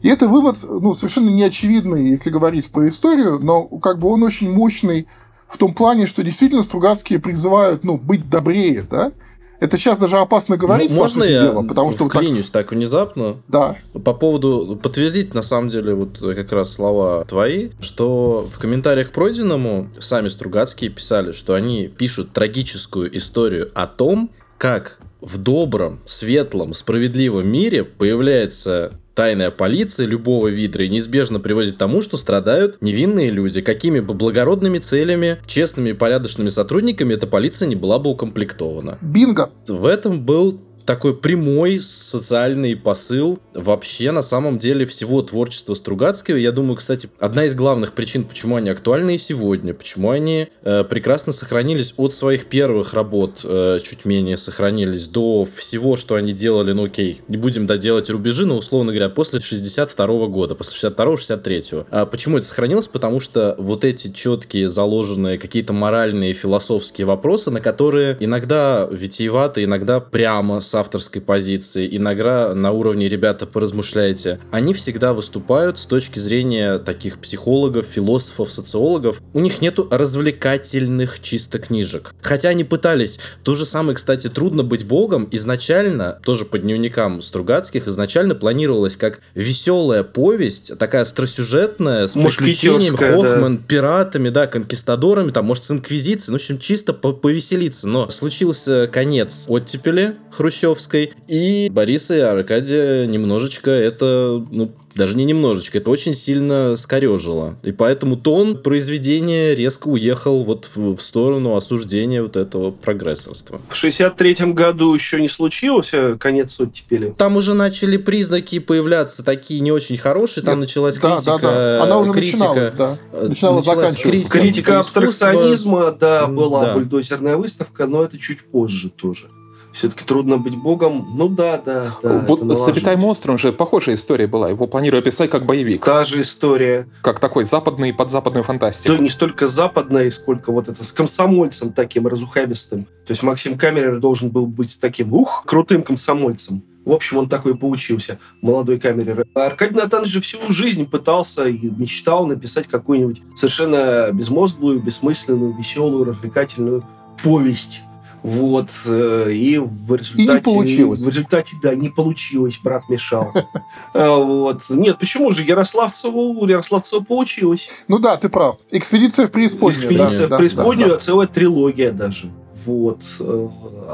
И 0.02 0.08
это 0.08 0.28
вывод 0.28 0.58
ну, 0.64 0.94
совершенно 0.94 1.30
неочевидный, 1.30 2.10
если 2.10 2.30
говорить 2.30 2.70
про 2.72 2.88
историю, 2.88 3.40
но 3.40 3.64
как 3.64 4.00
бы 4.00 4.08
он 4.08 4.24
очень 4.24 4.52
мощный 4.52 5.08
в 5.48 5.58
том 5.58 5.74
плане, 5.74 6.06
что 6.06 6.24
действительно 6.24 6.64
Стругацкие 6.64 7.20
призывают 7.20 7.84
ну, 7.84 7.98
быть 7.98 8.30
добрее, 8.30 8.86
да? 8.90 9.12
Это 9.60 9.78
сейчас 9.78 10.00
даже 10.00 10.18
опасно 10.18 10.58
говорить, 10.58 10.92
Можно 10.94 11.22
по 11.22 11.26
сути 11.26 11.34
я 11.34 11.42
дела, 11.42 11.64
потому 11.64 11.92
что... 11.92 12.08
Вклинюсь 12.08 12.50
так... 12.50 12.68
так 12.68 12.72
внезапно? 12.72 13.38
Да. 13.48 13.78
По 14.04 14.14
поводу... 14.14 14.80
Подтвердить, 14.82 15.34
на 15.34 15.42
самом 15.42 15.70
деле, 15.70 15.94
вот 15.94 16.18
как 16.20 16.52
раз 16.52 16.74
слова 16.74 17.26
твои, 17.26 17.70
что 17.82 18.48
в 18.54 18.58
комментариях 18.60 19.10
к 19.10 19.12
пройденному 19.12 19.90
сами 20.00 20.30
Стругацкие 20.30 20.90
писали, 20.90 21.34
что 21.34 21.54
они 21.56 21.88
пишут 21.88 22.32
трагическую 22.32 23.16
историю 23.18 23.72
о 23.74 23.88
том, 23.88 24.30
как 24.58 25.00
в 25.22 25.38
добром, 25.38 26.00
светлом, 26.06 26.74
справедливом 26.74 27.52
мире 27.52 27.84
появляется 27.84 28.94
тайная 29.20 29.52
полиция 29.52 30.08
любого 30.08 30.48
вида 30.48 30.82
и 30.82 30.88
неизбежно 30.88 31.42
приводит 31.42 31.76
к 31.76 31.78
тому, 31.78 32.02
что 32.02 32.16
страдают 32.16 32.82
невинные 32.82 33.30
люди. 33.32 33.60
Какими 33.60 34.00
бы 34.00 34.14
благородными 34.14 34.78
целями, 34.78 35.40
честными 35.46 35.90
и 35.90 35.94
порядочными 35.94 36.48
сотрудниками 36.48 37.16
эта 37.16 37.28
полиция 37.28 37.68
не 37.68 37.76
была 37.76 38.00
бы 38.00 38.12
укомплектована. 38.12 38.98
Бинго! 39.02 39.50
В 39.68 39.86
этом 39.86 40.24
был 40.24 40.62
такой 40.90 41.16
прямой 41.16 41.80
социальный 41.80 42.76
посыл 42.76 43.38
вообще 43.54 44.10
на 44.10 44.24
самом 44.24 44.58
деле 44.58 44.88
всего 44.88 45.22
творчества 45.22 45.76
Стругацкого. 45.76 46.36
Я 46.36 46.52
думаю, 46.52 46.78
кстати, 46.78 47.12
одна 47.20 47.46
из 47.46 47.54
главных 47.54 47.94
причин, 47.94 48.24
почему 48.24 48.56
они 48.56 48.72
актуальны 48.72 49.14
и 49.14 49.20
сегодня, 49.20 49.76
почему 49.76 50.10
они 50.10 50.48
э, 50.64 50.84
прекрасно 50.84 51.32
сохранились 51.32 51.94
от 51.98 52.16
своих 52.16 52.48
первых 52.48 52.96
работ, 52.96 53.42
э, 53.44 53.82
чуть 53.84 54.06
менее 54.06 54.36
сохранились, 54.36 55.08
до 55.08 55.48
всего, 55.56 55.96
что 55.96 56.16
они 56.16 56.34
делали, 56.34 56.72
ну 56.72 56.86
окей, 56.86 57.22
не 57.28 57.38
будем 57.38 57.68
доделать 57.68 58.10
рубежи, 58.10 58.48
но 58.48 58.58
условно 58.58 58.92
говоря, 58.92 59.10
после 59.10 59.42
62 59.42 60.08
-го 60.08 60.28
года, 60.28 60.56
после 60.56 60.74
62-63. 60.74 61.86
А 61.92 62.08
почему 62.08 62.40
это 62.40 62.48
сохранилось? 62.48 62.88
Потому 62.88 63.20
что 63.20 63.54
вот 63.60 63.86
эти 63.86 64.12
четкие 64.12 64.72
заложенные 64.72 65.38
какие-то 65.38 65.72
моральные, 65.72 66.34
философские 66.34 67.06
вопросы, 67.06 67.52
на 67.52 67.60
которые 67.60 68.18
иногда 68.20 68.88
витиевато, 68.90 69.64
иногда 69.64 70.00
прямо 70.00 70.62
с 70.62 70.79
авторской 70.80 71.22
позиции, 71.22 71.88
иногда 71.96 72.54
на 72.56 72.72
уровне 72.72 73.10
ребята 73.10 73.46
поразмышляйте, 73.46 74.40
они 74.52 74.74
всегда 74.74 75.14
выступают 75.14 75.80
с 75.80 75.86
точки 75.86 76.20
зрения 76.20 76.80
таких 76.80 77.20
психологов, 77.20 77.86
философов, 77.86 78.52
социологов. 78.52 79.22
У 79.34 79.40
них 79.40 79.62
нету 79.62 79.88
развлекательных 79.92 81.20
чисто 81.20 81.60
книжек. 81.60 82.14
Хотя 82.22 82.50
они 82.50 82.64
пытались. 82.64 83.20
То 83.44 83.56
же 83.56 83.66
самое, 83.66 83.96
кстати, 83.96 84.30
трудно 84.30 84.64
быть 84.64 84.86
богом. 84.86 85.28
Изначально, 85.32 86.20
тоже 86.24 86.46
по 86.46 86.58
дневникам 86.58 87.22
Стругацких, 87.22 87.88
изначально 87.88 88.36
планировалось 88.36 88.98
как 88.98 89.20
веселая 89.36 90.04
повесть, 90.04 90.78
такая 90.78 91.04
остросюжетная, 91.04 92.08
с 92.08 92.14
приключениями 92.14 92.96
Хохман, 92.96 93.58
да. 93.58 93.64
пиратами, 93.68 94.30
да, 94.30 94.48
конкистадорами, 94.48 95.32
там, 95.32 95.46
может, 95.46 95.64
с 95.66 95.72
инквизицией, 95.72 96.32
ну, 96.32 96.38
в 96.38 96.42
общем, 96.42 96.60
чисто 96.60 96.94
повеселиться. 96.94 97.88
Но 97.88 98.10
случился 98.10 98.90
конец 98.92 99.46
оттепели 99.48 100.16
Хрущева, 100.32 100.69
Хрущевской. 100.80 101.14
И 101.28 101.70
Бориса 101.72 102.16
и 102.16 102.20
Аркадия 102.20 103.06
немножечко 103.06 103.72
это, 103.72 104.44
ну, 104.52 104.72
даже 104.96 105.16
не 105.16 105.24
немножечко, 105.24 105.78
это 105.78 105.90
очень 105.92 106.14
сильно 106.14 106.76
скорежило. 106.76 107.56
И 107.64 107.72
поэтому 107.72 108.18
тон 108.18 108.58
произведения 108.58 109.56
резко 109.56 109.88
уехал 109.88 110.44
вот 110.44 110.70
в, 110.76 110.96
в 110.96 111.02
сторону 111.02 111.56
осуждения 111.56 112.22
вот 112.22 112.36
этого 112.36 112.72
прогрессорства. 112.72 113.62
В 113.70 113.82
63-м 113.82 114.54
году 114.54 114.94
еще 114.94 115.22
не 115.22 115.30
случился 115.30 116.18
конец 116.20 116.60
оттепели? 116.60 117.14
Там 117.18 117.38
уже 117.38 117.54
начали 117.54 117.98
признаки 117.98 118.60
появляться 118.60 119.24
такие 119.24 119.60
не 119.62 119.72
очень 119.72 119.98
хорошие, 119.98 120.44
там 120.44 120.60
Нет, 120.60 120.68
началась 120.68 120.98
да, 120.98 121.16
критика. 121.16 121.40
Да, 121.42 121.50
да. 121.50 121.84
Она 121.84 122.00
уже 122.00 122.12
критика, 122.12 122.38
начиналась, 122.38 122.74
да. 122.74 122.98
Э, 123.14 123.28
начиналась 123.30 123.66
началась 123.66 123.96
критика, 123.96 124.40
критика 124.40 124.80
абстракционизма, 124.80 125.92
да, 125.92 126.28
была 126.28 126.66
да. 126.66 126.74
бульдозерная 126.74 127.38
выставка, 127.38 127.86
но 127.86 128.04
это 128.04 128.18
чуть 128.18 128.44
позже 128.44 128.90
тоже 128.90 129.30
все-таки 129.74 130.04
трудно 130.06 130.38
быть 130.38 130.56
богом. 130.56 131.08
Ну 131.14 131.28
да, 131.30 131.62
да, 131.64 131.98
да. 132.02 132.26
Вот 132.28 132.42
с 132.58 132.68
Обитай 132.68 132.96
монстром 132.96 133.38
же 133.38 133.52
похожая 133.52 133.96
история 133.96 134.28
была. 134.28 134.50
Его 134.50 134.68
планировали 134.68 135.04
писать 135.04 135.30
как 135.30 135.46
боевик. 135.46 135.84
Та 135.86 136.04
же 136.06 136.22
история. 136.22 136.88
Как 137.02 137.20
такой 137.20 137.44
западный 137.44 137.94
под 137.94 138.12
западную 138.12 138.44
фантастику. 138.44 138.96
То 138.96 139.02
не 139.02 139.10
столько 139.10 139.48
западная, 139.48 140.10
сколько 140.12 140.52
вот 140.52 140.68
это 140.68 140.84
с 140.84 140.92
комсомольцем 140.92 141.72
таким 141.72 142.08
разухабистым. 142.08 142.86
То 143.06 143.12
есть 143.12 143.24
Максим 143.24 143.58
Камерер 143.58 144.00
должен 144.00 144.30
был 144.30 144.46
быть 144.46 144.80
таким, 144.80 145.14
ух, 145.14 145.44
крутым 145.46 145.84
комсомольцем. 145.84 146.64
В 146.86 146.92
общем, 146.92 147.18
он 147.18 147.30
такой 147.30 147.56
получился, 147.56 148.20
молодой 148.42 148.80
камерер. 148.80 149.26
Аркадий 149.36 149.76
Натанович 149.76 150.12
же 150.12 150.22
всю 150.22 150.40
жизнь 150.52 150.90
пытался 150.90 151.48
и 151.48 151.70
мечтал 151.70 152.26
написать 152.26 152.68
какую-нибудь 152.68 153.22
совершенно 153.36 154.10
безмозглую, 154.12 154.80
бессмысленную, 154.80 155.56
веселую, 155.56 156.06
развлекательную 156.06 156.84
повесть 157.22 157.84
вот, 158.24 158.70
э, 158.86 159.32
и 159.32 159.58
в 159.58 159.96
результате... 159.96 160.24
И 160.24 160.36
не 160.36 160.42
получилось. 160.42 161.00
В 161.00 161.08
результате, 161.08 161.56
да, 161.62 161.76
не 161.76 161.90
получилось, 161.90 162.60
брат 162.64 162.84
мешал. 162.90 163.34
А, 163.92 164.18
вот. 164.18 164.62
Нет, 164.70 165.00
почему 165.00 165.32
же 165.32 165.44
Ярославцеву, 165.44 166.40
у 166.40 166.48
Ярославцева 166.48 167.04
получилось? 167.04 167.70
Ну 167.88 167.98
да, 167.98 168.18
ты 168.18 168.30
прав. 168.30 168.58
Экспедиция 168.70 169.28
в 169.28 169.32
преисподнюю. 169.32 169.92
Экспедиция 169.92 170.28
в 170.28 170.38
преисподнюю, 170.38 171.00
целая 171.00 171.28
трилогия 171.28 171.92
даже. 171.92 172.30
Вот. 172.70 173.02
Э, 173.20 173.50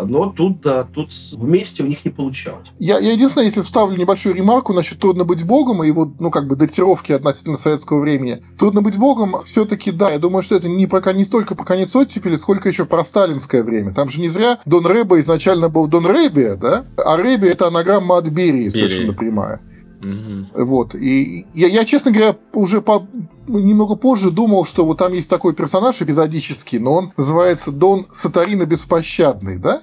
но 0.05 0.31
тут, 0.31 0.59
да, 0.59 0.83
тут 0.83 1.09
вместе 1.31 1.81
у 1.83 1.87
них 1.87 2.03
не 2.03 2.11
получалось. 2.11 2.67
Я, 2.77 2.99
я 2.99 3.13
единственное, 3.13 3.45
если 3.45 3.61
вставлю 3.61 3.95
небольшую 3.95 4.35
ремарку 4.35 4.73
насчет 4.73 4.99
«Трудно 4.99 5.23
быть 5.23 5.45
богом» 5.45 5.81
и 5.81 5.87
его, 5.87 6.13
ну, 6.19 6.29
как 6.29 6.47
бы, 6.47 6.57
датировки 6.57 7.13
относительно 7.13 7.55
советского 7.55 8.01
времени. 8.01 8.43
«Трудно 8.59 8.81
быть 8.81 8.97
богом» 8.97 9.37
все-таки, 9.45 9.91
да, 9.91 10.11
я 10.11 10.19
думаю, 10.19 10.43
что 10.43 10.55
это 10.55 10.67
не, 10.67 10.87
пока, 10.87 11.13
не 11.13 11.23
столько 11.23 11.55
по 11.55 11.63
конец 11.63 11.95
оттепели, 11.95 12.35
сколько 12.35 12.67
еще 12.67 12.85
про 12.85 13.05
сталинское 13.05 13.63
время. 13.63 13.93
Там 13.93 14.09
же 14.09 14.19
не 14.19 14.27
зря 14.27 14.59
Дон 14.65 14.85
Рэба 14.85 15.21
изначально 15.21 15.69
был 15.69 15.87
Дон 15.87 16.05
Рэбия, 16.05 16.55
да? 16.55 16.85
А 16.97 17.15
Рэбия— 17.15 17.51
это 17.51 17.67
анаграмма 17.67 18.17
от 18.17 18.27
Берии, 18.27 18.67
совершенно 18.67 19.13
прямая. 19.13 19.61
Угу. 20.05 20.65
Вот. 20.65 20.95
И 20.95 21.45
я, 21.53 21.67
я, 21.67 21.85
честно 21.85 22.11
говоря, 22.11 22.35
уже 22.53 22.81
по, 22.81 23.07
немного 23.47 23.95
позже 23.95 24.31
думал, 24.31 24.65
что 24.65 24.85
вот 24.85 24.97
там 24.97 25.13
есть 25.13 25.29
такой 25.29 25.53
персонаж 25.53 26.01
эпизодический, 26.01 26.79
но 26.79 26.93
он 26.93 27.13
называется 27.17 27.71
Дон 27.71 28.05
Сатарина 28.13 28.65
Беспощадный, 28.65 29.57
да? 29.57 29.81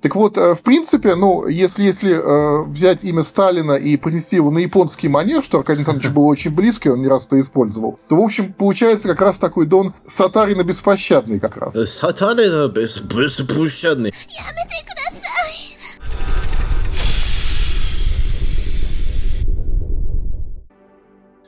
Так 0.00 0.16
вот, 0.16 0.38
э, 0.38 0.54
в 0.54 0.62
принципе, 0.62 1.14
ну, 1.14 1.46
если, 1.46 1.84
если 1.84 2.14
э, 2.14 2.64
взять 2.64 3.04
имя 3.04 3.22
Сталина 3.22 3.72
и 3.72 3.98
произнести 3.98 4.36
его 4.36 4.50
на 4.50 4.58
японский 4.58 5.08
манер, 5.08 5.42
что 5.42 5.58
Аркадий 5.58 5.80
Антонович 5.80 6.08
был 6.14 6.26
очень 6.26 6.52
близкий, 6.52 6.88
он 6.88 7.02
не 7.02 7.08
раз 7.08 7.26
это 7.26 7.38
использовал, 7.38 7.98
то, 8.08 8.16
в 8.16 8.20
общем, 8.20 8.54
получается 8.54 9.08
как 9.08 9.20
раз 9.20 9.38
такой 9.38 9.66
Дон 9.66 9.92
Сатарина 10.06 10.64
Беспощадный 10.64 11.38
как 11.38 11.58
раз. 11.58 11.74
Сатарина 11.74 12.68
Беспощадный. 12.68 14.14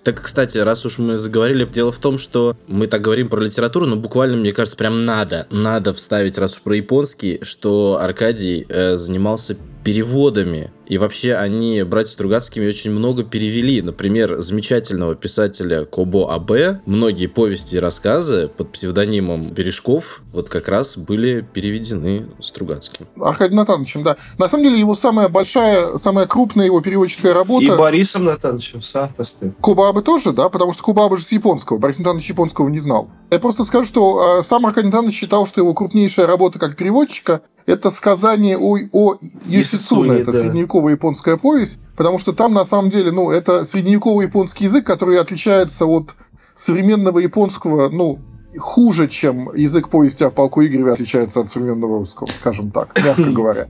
Так, 0.05 0.21
кстати, 0.23 0.59
раз 0.59 0.85
уж 0.85 0.99
мы 0.99 1.17
заговорили, 1.17 1.65
дело 1.65 1.93
в 1.93 1.99
том, 1.99 2.19
что 2.19 2.57
мы 2.67 2.88
так 2.88 3.03
говорим 3.03 3.29
про 3.29 3.41
литературу, 3.41 3.87
но 3.87 3.95
буквально, 3.95 4.37
мне 4.37 4.53
кажется, 4.53 4.77
прям 4.77 5.05
надо, 5.05 5.47
надо 5.51 5.95
вставить, 5.95 6.38
раз 6.38 6.57
уж 6.57 6.62
про 6.62 6.75
японский, 6.75 7.38
что 7.43 7.99
Аркадий 8.01 8.67
э, 8.69 8.97
занимался 8.97 9.57
переводами. 9.83 10.71
И 10.87 10.99
вообще 10.99 11.35
они, 11.35 11.83
братья 11.85 12.12
Стругацкими, 12.12 12.68
очень 12.68 12.90
много 12.90 13.25
перевели. 13.25 13.81
Например, 13.81 14.40
замечательного 14.42 15.14
писателя 15.14 15.85
Кобо 15.87 16.35
Абе. 16.35 16.83
Многие 16.85 17.29
повести 17.29 17.77
и 17.77 17.79
рассказы 17.79 18.49
под 18.49 18.73
псевдонимом 18.73 19.49
Бережков 19.49 20.21
вот 20.33 20.51
как 20.51 20.68
раз 20.68 20.99
были 20.99 21.40
переведены 21.40 22.27
Стругацким. 22.42 23.07
Аркадий 23.18 23.55
Натановичем, 23.55 24.03
да. 24.03 24.16
На 24.37 24.49
самом 24.49 24.64
деле 24.64 24.79
его 24.79 24.95
самая 24.95 25.29
большая, 25.29 25.97
самая 25.97 26.27
крупная 26.27 26.66
его 26.66 26.81
переводческая 26.81 27.33
работа... 27.33 27.64
И 27.64 27.71
Борисом 27.71 28.25
Натановичем 28.25 28.83
с 28.83 28.95
авторством. 28.95 29.53
Куба 29.61 29.88
Абе 29.88 30.03
тоже, 30.03 30.33
да, 30.33 30.51
потому 30.51 30.75
что 30.75 30.83
Куба 30.83 31.07
Абе 31.07 31.16
же 31.16 31.25
с 31.25 31.33
японского. 31.33 31.79
Борис 31.79 31.99
Натанович 31.99 32.29
японского 32.29 32.68
не 32.68 32.81
знал. 32.81 33.09
Я 33.31 33.38
просто 33.38 33.64
скажу, 33.64 33.87
что 33.87 34.40
э, 34.40 34.42
сам 34.42 34.66
Аркадий 34.66 34.88
Натанович 34.88 35.14
считал, 35.14 35.47
что 35.47 35.62
его 35.62 35.73
крупнейшая 35.73 36.27
работа 36.27 36.59
как 36.59 36.77
переводчика 36.77 37.40
Это 37.66 37.90
сказание 37.90 38.59
о, 38.59 38.79
о 38.92 39.16
Юсицуне, 39.46 40.14
это 40.14 40.33
да. 40.33 40.38
средневековая 40.40 40.94
японская 40.94 41.37
повесть, 41.37 41.79
потому 41.96 42.18
что 42.18 42.33
там 42.33 42.55
на 42.55 42.64
самом 42.64 42.90
деле, 42.90 43.12
ну, 43.12 43.31
это 43.31 43.64
средневековый 43.64 44.27
японский 44.27 44.64
язык, 44.64 44.85
который 44.87 45.18
отличается 45.20 45.87
от 45.87 46.14
современного 46.55 47.18
японского, 47.18 47.88
ну, 47.88 48.18
хуже, 48.59 49.09
чем 49.09 49.55
язык 49.55 49.88
повести 49.88 50.25
о 50.25 50.31
полку 50.31 50.62
Игореве 50.62 50.92
отличается 50.92 51.40
от 51.40 51.48
современного 51.48 51.98
русского, 51.98 52.29
скажем 52.40 52.70
так, 52.70 52.98
мягко 53.05 53.31
говоря. 53.31 53.68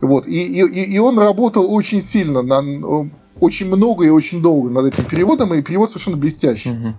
Вот. 0.00 0.26
И, 0.26 0.44
и, 0.44 0.94
и 0.94 0.98
он 0.98 1.18
работал 1.18 1.72
очень 1.72 2.02
сильно, 2.02 2.42
на, 2.42 2.62
очень 3.38 3.66
много 3.66 4.04
и 4.04 4.08
очень 4.08 4.42
долго 4.42 4.70
над 4.70 4.86
этим 4.86 5.04
переводом, 5.04 5.54
и 5.54 5.62
перевод 5.62 5.90
совершенно 5.90 6.16
блестящий. 6.16 6.70
Угу. 6.70 6.94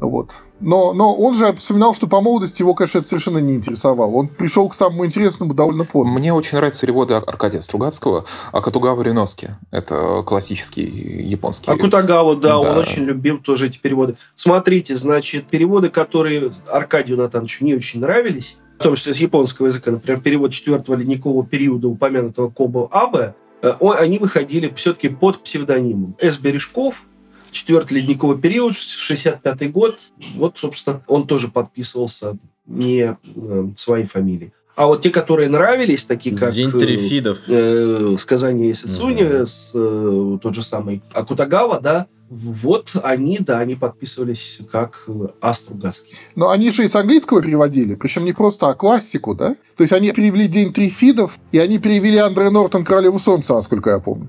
Вот. 0.00 0.30
Но, 0.60 0.92
но 0.92 1.14
он 1.14 1.34
же 1.34 1.52
вспоминал, 1.54 1.94
что 1.94 2.06
по 2.06 2.20
молодости 2.20 2.62
его, 2.62 2.74
конечно, 2.74 2.98
это 2.98 3.08
совершенно 3.08 3.38
не 3.38 3.54
интересовало. 3.54 4.10
Он 4.10 4.28
пришел 4.28 4.68
к 4.68 4.74
самому 4.74 5.06
интересному 5.06 5.54
довольно 5.54 5.84
поздно. 5.84 6.18
Мне 6.18 6.32
очень 6.32 6.58
нравятся 6.58 6.82
переводы 6.82 7.14
Аркадия 7.14 7.60
Стругацкого 7.60 8.24
о 8.52 8.60
Катугава 8.60 9.02
Риноски. 9.02 9.50
Это 9.70 10.22
классический 10.26 10.84
японский. 10.84 11.70
А 11.70 11.76
Кутагава, 11.76 12.36
да, 12.36 12.48
да, 12.48 12.58
он 12.58 12.78
очень 12.78 13.04
любил 13.04 13.38
тоже 13.38 13.66
эти 13.68 13.78
переводы. 13.78 14.16
Смотрите, 14.36 14.96
значит, 14.96 15.46
переводы, 15.46 15.88
которые 15.90 16.52
Аркадию 16.66 17.18
Натановичу 17.18 17.64
не 17.64 17.74
очень 17.74 18.00
нравились, 18.00 18.56
в 18.78 18.82
том 18.82 18.94
числе 18.94 19.14
с 19.14 19.16
японского 19.16 19.66
языка, 19.66 19.90
например, 19.90 20.20
перевод 20.20 20.52
четвертого 20.52 20.96
ледникового 20.96 21.44
периода 21.44 21.88
упомянутого 21.88 22.48
Кобо 22.48 22.88
Абе, 22.92 23.34
э, 23.60 23.72
они 23.80 24.18
выходили 24.18 24.72
все-таки 24.76 25.08
под 25.08 25.42
псевдонимом. 25.42 26.14
С. 26.20 26.36
Бережков, 26.36 27.04
четвертый 27.50 27.94
ледниковый 27.94 28.38
период, 28.38 28.74
65 28.74 29.72
год. 29.72 29.98
Вот, 30.34 30.58
собственно, 30.58 31.02
он 31.06 31.26
тоже 31.26 31.48
подписывался 31.48 32.36
не 32.66 33.16
э, 33.36 33.68
своей 33.76 34.06
фамилией. 34.06 34.52
А 34.76 34.86
вот 34.86 35.02
те, 35.02 35.10
которые 35.10 35.48
нравились, 35.48 36.04
такие 36.04 36.36
как... 36.36 36.52
День 36.52 36.70
Трифидов. 36.70 37.38
Э, 37.48 38.16
сказание 38.18 38.74
Сицуни, 38.74 39.24
угу. 39.24 39.46
с, 39.46 39.72
э, 39.74 40.38
тот 40.40 40.54
же 40.54 40.62
самый 40.62 41.02
Акутагава, 41.12 41.80
да, 41.80 42.06
вот 42.30 42.90
они, 43.02 43.38
да, 43.40 43.58
они 43.58 43.74
подписывались 43.74 44.60
как 44.70 45.08
Астругацкий. 45.40 46.14
Но 46.36 46.50
они 46.50 46.70
же 46.70 46.84
из 46.84 46.94
английского 46.94 47.42
переводили, 47.42 47.94
причем 47.94 48.24
не 48.24 48.32
просто, 48.32 48.68
а 48.68 48.74
классику, 48.74 49.34
да? 49.34 49.56
То 49.76 49.82
есть 49.82 49.92
они 49.92 50.12
перевели 50.12 50.46
День 50.46 50.72
Трифидов, 50.72 51.38
и 51.52 51.58
они 51.58 51.78
перевели 51.78 52.18
Андре 52.18 52.50
Нортон 52.50 52.84
Королеву 52.84 53.18
Солнца, 53.18 53.54
насколько 53.54 53.90
я 53.90 53.98
помню. 53.98 54.28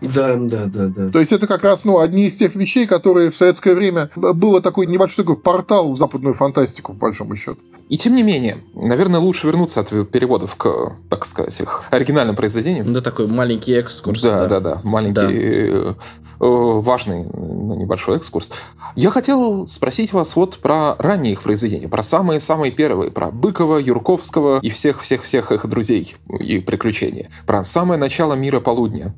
Да, 0.00 0.36
да, 0.36 0.66
да, 0.66 0.86
да. 0.88 1.08
То 1.08 1.20
есть 1.20 1.32
это 1.32 1.46
как 1.46 1.64
раз 1.64 1.84
ну, 1.84 2.00
одни 2.00 2.26
из 2.26 2.36
тех 2.36 2.54
вещей, 2.54 2.86
которые 2.86 3.30
в 3.30 3.36
советское 3.36 3.74
время 3.74 4.10
было 4.16 4.60
такой 4.60 4.86
небольшой 4.86 5.24
такой 5.24 5.36
портал 5.40 5.90
в 5.90 5.96
западную 5.96 6.34
фантастику, 6.34 6.92
по 6.92 7.00
большому 7.00 7.36
счету. 7.36 7.58
И 7.88 7.98
тем 7.98 8.14
не 8.14 8.22
менее, 8.22 8.64
наверное, 8.74 9.20
лучше 9.20 9.46
вернуться 9.46 9.80
от 9.80 9.90
переводов 10.10 10.56
к, 10.56 10.92
так 11.10 11.26
сказать, 11.26 11.58
их 11.60 11.84
оригинальным 11.90 12.36
произведениям. 12.36 12.92
Да, 12.92 13.00
такой 13.00 13.26
маленький 13.26 13.72
экскурс. 13.72 14.22
Да, 14.22 14.46
да, 14.46 14.60
да, 14.60 14.60
да 14.60 14.80
маленький 14.82 15.14
да. 15.14 15.30
Э, 15.30 15.94
Э, 16.40 16.46
важный 16.46 17.24
небольшой 17.24 18.16
экскурс. 18.16 18.50
Я 18.96 19.10
хотел 19.10 19.66
спросить 19.66 20.12
вас 20.12 20.36
вот 20.36 20.58
про 20.58 20.94
ранние 20.98 21.32
их 21.32 21.42
произведения, 21.42 21.88
про 21.88 22.02
самые-самые 22.02 22.72
первые, 22.72 23.10
про 23.10 23.30
Быкова, 23.30 23.78
Юрковского 23.78 24.58
и 24.60 24.68
всех-всех-всех 24.68 25.52
их 25.52 25.66
друзей 25.66 26.16
и 26.40 26.58
приключения. 26.58 27.30
Про 27.46 27.62
самое 27.64 27.98
начало 27.98 28.34
мира 28.34 28.60
полудня, 28.60 29.14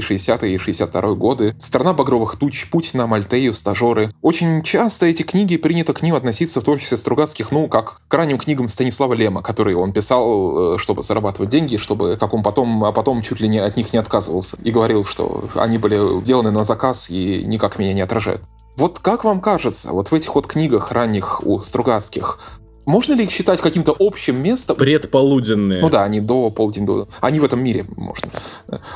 59-й, 0.00 0.16
60-й 0.16 0.54
и 0.54 0.58
62 0.58 1.14
годы, 1.14 1.54
«Страна 1.58 1.92
багровых 1.92 2.36
туч», 2.36 2.68
«Путь 2.70 2.94
на 2.94 3.06
Мальтею», 3.06 3.54
«Стажеры». 3.54 4.12
Очень 4.22 4.62
часто 4.62 5.06
эти 5.06 5.22
книги 5.22 5.56
принято 5.56 5.92
к 5.92 6.02
ним 6.02 6.14
относиться 6.14 6.60
в 6.60 6.64
творчестве 6.64 6.96
Стругацких, 6.96 7.52
ну, 7.52 7.68
как 7.68 8.02
к 8.08 8.14
ранним 8.14 8.38
книгам 8.38 8.68
Станислава 8.68 9.14
Лема, 9.14 9.42
которые 9.42 9.76
он 9.76 9.92
писал, 9.92 10.74
э, 10.74 10.78
чтобы 10.78 11.02
зарабатывать 11.02 11.50
деньги, 11.50 11.76
чтобы 11.76 12.16
как 12.18 12.34
он 12.34 12.42
потом, 12.42 12.84
а 12.84 12.92
потом 12.92 13.22
чуть 13.22 13.40
ли 13.40 13.48
не 13.48 13.58
от 13.58 13.76
них 13.76 13.92
не 13.92 13.98
отказывался. 13.98 14.56
И 14.62 14.70
говорил, 14.70 15.04
что 15.04 15.44
они 15.54 15.78
были 15.78 16.20
сделаны 16.22 16.50
на 16.50 16.64
заказ 16.64 17.10
и 17.10 17.44
никак 17.44 17.78
меня 17.78 17.92
не 17.92 18.00
отражают. 18.00 18.42
Вот 18.76 19.00
как 19.00 19.24
вам 19.24 19.40
кажется, 19.40 19.92
вот 19.92 20.10
в 20.10 20.14
этих 20.14 20.34
вот 20.34 20.46
книгах 20.46 20.92
ранних 20.92 21.44
у 21.44 21.60
Стругацких, 21.60 22.38
можно 22.86 23.14
ли 23.14 23.24
их 23.24 23.30
считать 23.30 23.60
каким-то 23.60 23.94
общим 23.98 24.42
местом? 24.42 24.76
Предполуденные. 24.76 25.80
Ну 25.80 25.90
да, 25.90 26.04
они 26.04 26.20
до 26.20 26.50
полдень, 26.50 26.86
до... 26.86 27.08
они 27.20 27.40
в 27.40 27.44
этом 27.44 27.62
мире, 27.62 27.84
можно. 27.96 28.30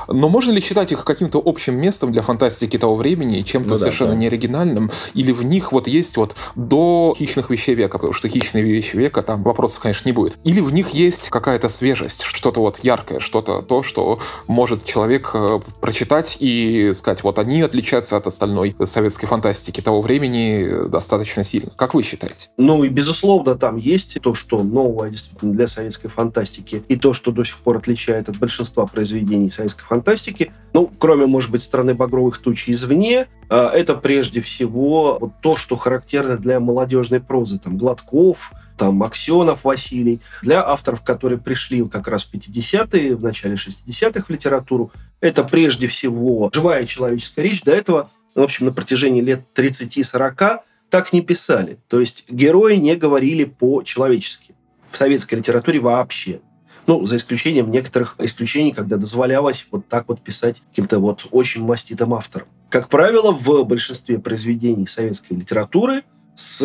Но 0.09 0.29
можно 0.29 0.53
ли 0.53 0.61
считать 0.61 0.93
их 0.93 1.05
каким-то 1.05 1.41
общим 1.45 1.77
местом 1.77 2.13
для 2.13 2.23
фантастики 2.23 2.79
того 2.79 2.97
времени, 2.97 3.43
чем-то 3.43 3.71
ну, 3.71 3.79
совершенно 3.79 4.11
да, 4.11 4.17
да. 4.17 4.23
неоригинальным? 4.23 4.91
Или 5.15 5.33
в 5.33 5.45
них 5.45 5.73
вот 5.73 5.87
есть 5.87 6.17
вот 6.17 6.35
до 6.55 7.15
хищных 7.17 7.51
вещей 7.51 7.75
века, 7.75 7.99
потому 7.99 8.13
что 8.13 8.29
хищные 8.29 8.65
вещи 8.65 8.97
века, 8.97 9.23
там 9.23 9.43
вопросов, 9.43 9.81
конечно, 9.81 10.09
не 10.09 10.13
будет. 10.13 10.39
Или 10.45 10.61
в 10.61 10.73
них 10.73 10.91
есть 10.91 11.29
какая-то 11.29 11.69
свежесть, 11.69 12.23
что-то 12.23 12.61
вот 12.61 12.79
яркое, 12.83 13.21
что-то 13.21 13.63
то, 13.63 13.83
что 13.83 14.19
может 14.49 14.85
человек 14.85 15.31
э, 15.35 15.61
прочитать 15.81 16.37
и 16.41 16.93
сказать, 16.95 17.23
вот 17.23 17.39
они 17.39 17.63
отличаются 17.63 18.17
от 18.17 18.27
остальной 18.27 18.75
советской 18.87 19.27
фантастики 19.27 19.81
того 19.81 20.03
времени 20.03 20.89
достаточно 20.89 21.45
сильно. 21.45 21.71
Как 21.77 21.95
вы 21.95 22.03
считаете? 22.03 22.49
Ну 22.57 22.85
и 22.85 22.89
безусловно, 22.89 23.55
там 23.55 23.77
есть 23.85 24.19
то, 24.21 24.35
что 24.35 24.63
новое 24.63 25.11
действительно 25.11 25.53
для 25.53 25.67
советской 25.67 26.09
фантастики, 26.09 26.83
и 26.89 26.97
то, 26.97 27.13
что 27.13 27.31
до 27.33 27.45
сих 27.45 27.57
пор 27.59 27.77
отличает 27.77 28.29
от 28.29 28.39
большинства 28.39 28.87
произведений 28.87 29.51
советской 29.51 29.85
фантастики, 29.85 30.53
ну, 30.73 30.91
кроме, 30.99 31.27
может 31.27 31.51
быть, 31.51 31.63
страны 31.63 31.95
багровых 31.95 32.39
туч 32.39 32.69
извне, 32.69 33.29
а, 33.49 33.71
это 33.71 33.95
прежде 33.95 34.41
всего 34.41 35.19
вот 35.21 35.33
то, 35.41 35.57
что 35.57 35.77
характерно 35.77 36.37
для 36.37 36.61
молодежной 36.61 37.21
прозы. 37.21 37.59
Там 37.59 37.77
Гладков, 37.77 38.53
там 38.77 39.03
Аксенов 39.03 39.65
Василий. 39.65 40.21
Для 40.43 40.67
авторов, 40.67 41.03
которые 41.03 41.39
пришли 41.39 41.87
как 41.87 42.09
раз 42.09 42.25
в 42.25 42.35
50-е, 42.35 43.17
в 43.17 43.23
начале 43.23 43.55
60-х 43.55 44.25
в 44.27 44.31
литературу, 44.31 44.91
это 45.21 45.45
прежде 45.45 45.89
всего 45.89 46.51
живая 46.53 46.87
человеческая 46.87 47.43
речь. 47.43 47.63
До 47.63 47.73
этого, 47.73 48.11
в 48.35 48.41
общем, 48.41 48.67
на 48.67 48.73
протяжении 48.73 49.21
лет 49.21 49.45
30-40 49.55 50.61
так 50.91 51.13
не 51.13 51.21
писали. 51.23 51.79
То 51.89 52.01
есть 52.01 52.25
герои 52.31 52.77
не 52.77 52.97
говорили 52.97 53.45
по-человечески. 53.45 54.55
В 54.91 54.97
советской 54.97 55.37
литературе 55.37 55.81
вообще. 55.81 56.41
Ну, 56.87 57.07
за 57.07 57.17
исключением 57.17 57.71
некоторых 57.71 58.15
исключений, 58.19 58.73
когда 58.73 58.97
дозволялось 58.97 59.67
вот 59.71 59.89
так 59.89 60.07
вот 60.09 60.21
писать 60.21 60.63
каким-то 60.71 60.99
вот 60.99 61.27
очень 61.31 61.65
маститым 61.65 62.15
автором. 62.15 62.47
Как 62.69 62.89
правило, 62.89 63.33
в 63.33 63.65
большинстве 63.65 64.19
произведений 64.19 64.87
советской 64.87 65.35
литературы 65.35 66.03
с, 66.37 66.61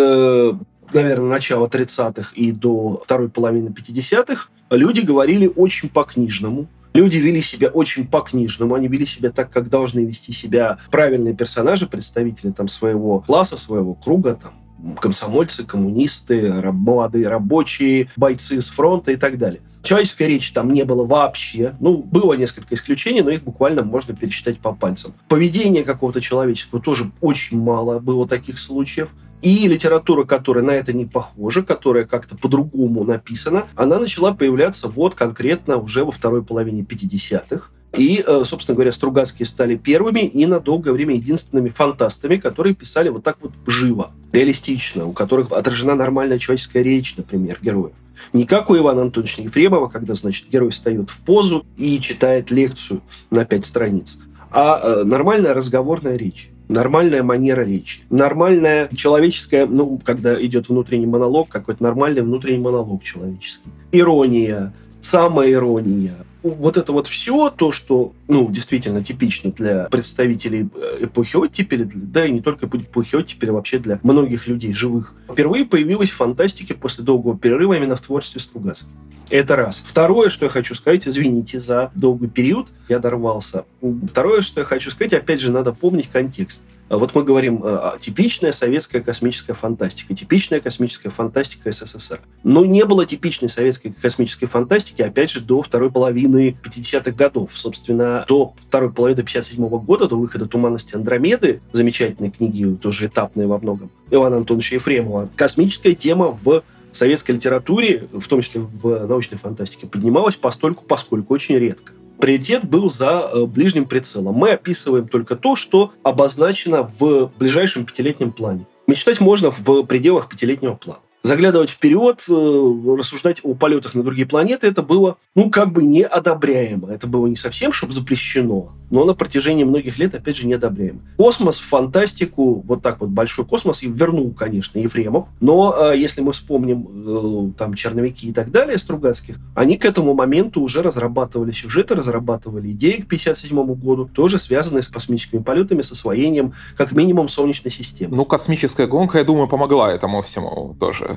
наверное, 0.93 1.29
начала 1.29 1.67
30-х 1.67 2.31
и 2.35 2.51
до 2.51 3.01
второй 3.03 3.29
половины 3.29 3.69
50-х 3.69 4.49
люди 4.71 5.01
говорили 5.01 5.51
очень 5.55 5.89
по-книжному, 5.89 6.67
Люди 6.93 7.17
вели 7.17 7.41
себя 7.41 7.67
очень 7.69 8.07
по-книжному, 8.07 8.75
они 8.75 8.87
вели 8.87 9.05
себя 9.05 9.29
так, 9.29 9.51
как 9.51 9.69
должны 9.69 10.01
вести 10.05 10.33
себя 10.33 10.79
правильные 10.89 11.35
персонажи, 11.35 11.87
представители 11.87 12.51
там 12.51 12.67
своего 12.67 13.19
класса, 13.19 13.57
своего 13.57 13.93
круга, 13.93 14.39
там, 14.41 14.95
комсомольцы, 14.99 15.65
коммунисты, 15.65 16.51
молодые 16.71 17.27
рабочие, 17.27 18.09
бойцы 18.15 18.61
с 18.61 18.69
фронта 18.69 19.11
и 19.11 19.17
так 19.17 19.37
далее. 19.37 19.61
Человеческой 19.83 20.27
речи 20.27 20.53
там 20.53 20.73
не 20.73 20.83
было 20.83 21.05
вообще. 21.05 21.75
Ну, 21.79 21.97
было 21.97 22.33
несколько 22.33 22.75
исключений, 22.75 23.21
но 23.21 23.29
их 23.29 23.43
буквально 23.43 23.81
можно 23.83 24.13
пересчитать 24.13 24.59
по 24.59 24.73
пальцам. 24.73 25.13
Поведение 25.29 25.83
какого-то 25.83 26.19
человеческого 26.21 26.81
тоже 26.81 27.09
очень 27.21 27.61
мало 27.61 27.99
было 27.99 28.27
таких 28.27 28.59
случаев. 28.59 29.09
И 29.41 29.67
литература, 29.67 30.25
которая 30.25 30.63
на 30.63 30.71
это 30.71 30.91
не 30.91 31.05
похожа, 31.05 31.63
которая 31.63 32.05
как-то 32.05 32.35
по-другому 32.35 33.03
написана, 33.05 33.65
она 33.75 33.99
начала 33.99 34.33
появляться 34.33 34.89
вот 34.89 35.15
конкретно 35.15 35.77
уже 35.77 36.03
во 36.03 36.11
второй 36.11 36.43
половине 36.43 36.81
50-х. 36.81 37.69
И, 37.93 38.23
э, 38.25 38.43
собственно 38.45 38.75
говоря, 38.75 38.91
Стругацкие 38.91 39.47
стали 39.47 39.75
первыми 39.75 40.19
и 40.19 40.45
на 40.45 40.59
долгое 40.59 40.91
время 40.91 41.15
единственными 41.15 41.69
фантастами, 41.69 42.35
которые 42.35 42.75
писали 42.75 43.09
вот 43.09 43.23
так 43.23 43.37
вот 43.41 43.51
живо, 43.65 44.11
реалистично, 44.31 45.05
у 45.05 45.13
которых 45.13 45.51
отражена 45.51 45.95
нормальная 45.95 46.37
человеческая 46.37 46.83
речь, 46.83 47.15
например, 47.17 47.57
героев. 47.61 47.93
Не 48.33 48.45
как 48.45 48.69
у 48.69 48.77
Ивана 48.77 49.03
Антоновича 49.03 49.41
Ефремова, 49.41 49.87
когда, 49.87 50.13
значит, 50.13 50.49
герой 50.49 50.69
встает 50.69 51.09
в 51.09 51.17
позу 51.21 51.65
и 51.77 51.99
читает 51.99 52.51
лекцию 52.51 53.01
на 53.31 53.45
пять 53.45 53.65
страниц, 53.65 54.19
а 54.51 54.79
э, 54.83 55.03
нормальная 55.03 55.53
разговорная 55.53 56.15
речь 56.15 56.51
нормальная 56.69 57.23
манера 57.23 57.61
речи, 57.61 58.01
нормальная 58.09 58.87
человеческая, 58.95 59.65
ну, 59.65 59.99
когда 60.03 60.41
идет 60.41 60.69
внутренний 60.69 61.07
монолог, 61.07 61.49
какой-то 61.49 61.83
нормальный 61.83 62.21
внутренний 62.21 62.59
монолог 62.59 63.03
человеческий. 63.03 63.69
Ирония, 63.91 64.71
самоирония. 65.01 66.15
Вот 66.43 66.77
это 66.77 66.91
вот 66.93 67.07
все 67.07 67.49
то, 67.49 67.71
что, 67.71 68.13
ну, 68.27 68.49
действительно 68.49 69.03
типично 69.03 69.51
для 69.51 69.85
представителей 69.85 70.69
э, 70.73 71.03
эпохи 71.05 71.35
оттепели, 71.35 71.89
да 71.93 72.25
и 72.25 72.31
не 72.31 72.41
только 72.41 72.67
эпохи 72.67 73.15
оттепели, 73.15 73.49
вообще 73.49 73.79
для 73.79 73.99
многих 74.03 74.47
людей 74.47 74.73
живых. 74.73 75.13
Впервые 75.31 75.65
появилась 75.65 76.09
в 76.09 76.15
фантастике 76.15 76.75
после 76.75 77.03
долгого 77.03 77.37
перерыва 77.37 77.73
именно 77.73 77.95
в 77.95 78.01
творчестве 78.01 78.39
Стругацкого. 78.39 78.91
Это 79.29 79.55
раз. 79.55 79.83
Второе, 79.85 80.29
что 80.29 80.45
я 80.45 80.49
хочу 80.49 80.73
сказать, 80.73 81.07
извините 81.07 81.59
за 81.59 81.91
долгий 81.93 82.27
период, 82.27 82.67
я 82.87 82.99
дорвался. 82.99 83.65
Второе, 84.07 84.41
что 84.41 84.61
я 84.61 84.65
хочу 84.65 84.89
сказать, 84.89 85.13
опять 85.13 85.39
же, 85.39 85.51
надо 85.51 85.71
помнить 85.71 86.07
контекст. 86.07 86.63
Вот 86.89 87.13
мы 87.13 87.23
говорим, 87.23 87.63
типичная 87.99 88.51
советская 88.51 89.01
космическая 89.01 89.53
фантастика, 89.53 90.15
типичная 90.15 90.59
космическая 90.59 91.09
фантастика 91.09 91.71
СССР. 91.71 92.19
Но 92.43 92.65
не 92.65 92.83
было 92.85 93.05
типичной 93.05 93.49
советской 93.49 93.91
космической 93.91 94.47
фантастики, 94.47 95.01
опять 95.01 95.29
же, 95.29 95.41
до 95.41 95.61
второй 95.61 95.91
половины 95.91 96.55
50-х 96.63 97.11
годов. 97.11 97.51
Собственно, 97.53 98.25
до 98.27 98.53
второй 98.67 98.91
половины 98.91 99.21
57 99.23 99.63
-го 99.63 99.79
года, 99.79 100.07
до 100.07 100.17
выхода 100.17 100.47
«Туманности 100.47 100.95
Андромеды», 100.95 101.61
замечательной 101.73 102.31
книги, 102.31 102.75
тоже 102.81 103.05
этапные 103.05 103.47
во 103.47 103.59
многом, 103.59 103.91
Ивана 104.09 104.37
Антоновича 104.37 104.75
Ефремова, 104.75 105.29
космическая 105.35 105.93
тема 105.93 106.27
в 106.31 106.63
советской 106.91 107.31
литературе, 107.31 108.07
в 108.11 108.27
том 108.27 108.41
числе 108.41 108.61
в 108.61 109.07
научной 109.07 109.37
фантастике, 109.37 109.85
поднималась 109.85 110.35
постольку, 110.35 110.83
поскольку 110.85 111.33
очень 111.35 111.55
редко. 111.57 111.93
Приоритет 112.19 112.65
был 112.65 112.89
за 112.89 113.29
э, 113.31 113.45
ближним 113.45 113.85
прицелом. 113.85 114.35
Мы 114.35 114.51
описываем 114.51 115.07
только 115.07 115.35
то, 115.35 115.55
что 115.55 115.93
обозначено 116.03 116.83
в 116.83 117.31
ближайшем 117.39 117.85
пятилетнем 117.85 118.31
плане. 118.31 118.65
Мечтать 118.87 119.21
можно 119.21 119.51
в 119.51 119.83
пределах 119.83 120.27
пятилетнего 120.27 120.75
плана 120.75 120.99
заглядывать 121.23 121.69
вперед, 121.69 122.23
э, 122.29 122.95
рассуждать 122.97 123.39
о 123.43 123.53
полетах 123.53 123.93
на 123.93 124.03
другие 124.03 124.27
планеты, 124.27 124.67
это 124.67 124.81
было, 124.81 125.17
ну, 125.35 125.49
как 125.49 125.71
бы 125.71 125.83
неодобряемо. 125.83 126.91
Это 126.91 127.07
было 127.07 127.27
не 127.27 127.35
совсем, 127.35 127.73
чтобы 127.73 127.93
запрещено, 127.93 128.71
но 128.89 129.03
на 129.03 129.13
протяжении 129.13 129.63
многих 129.63 129.99
лет, 129.99 130.15
опять 130.15 130.37
же, 130.37 130.47
неодобряемо. 130.47 131.01
Космос, 131.17 131.59
фантастику, 131.59 132.63
вот 132.65 132.81
так 132.81 133.01
вот 133.01 133.09
большой 133.09 133.45
космос 133.45 133.81
вернул, 133.81 134.31
конечно, 134.33 134.79
Ефремов, 134.79 135.27
но 135.39 135.91
э, 135.91 135.97
если 135.97 136.21
мы 136.21 136.31
вспомним 136.31 137.51
э, 137.51 137.51
там 137.57 137.73
черновики 137.73 138.29
и 138.29 138.33
так 138.33 138.51
далее 138.51 138.77
Стругацких, 138.77 139.37
они 139.55 139.77
к 139.77 139.85
этому 139.85 140.13
моменту 140.13 140.61
уже 140.61 140.81
разрабатывали 140.81 141.51
сюжеты, 141.51 141.95
разрабатывали 141.95 142.71
идеи 142.71 143.01
к 143.01 143.07
57 143.07 143.73
году, 143.73 144.05
тоже 144.05 144.39
связанные 144.39 144.83
с 144.83 144.87
космическими 144.87 145.41
полетами, 145.41 145.81
с 145.81 145.91
освоением 145.91 146.53
как 146.77 146.93
минимум 146.93 147.27
Солнечной 147.27 147.71
системы. 147.71 148.15
Ну, 148.15 148.25
космическая 148.25 148.87
гонка, 148.87 149.19
я 149.19 149.23
думаю, 149.25 149.47
помогла 149.47 149.91
этому 149.91 150.21
всему 150.21 150.75
тоже 150.79 151.08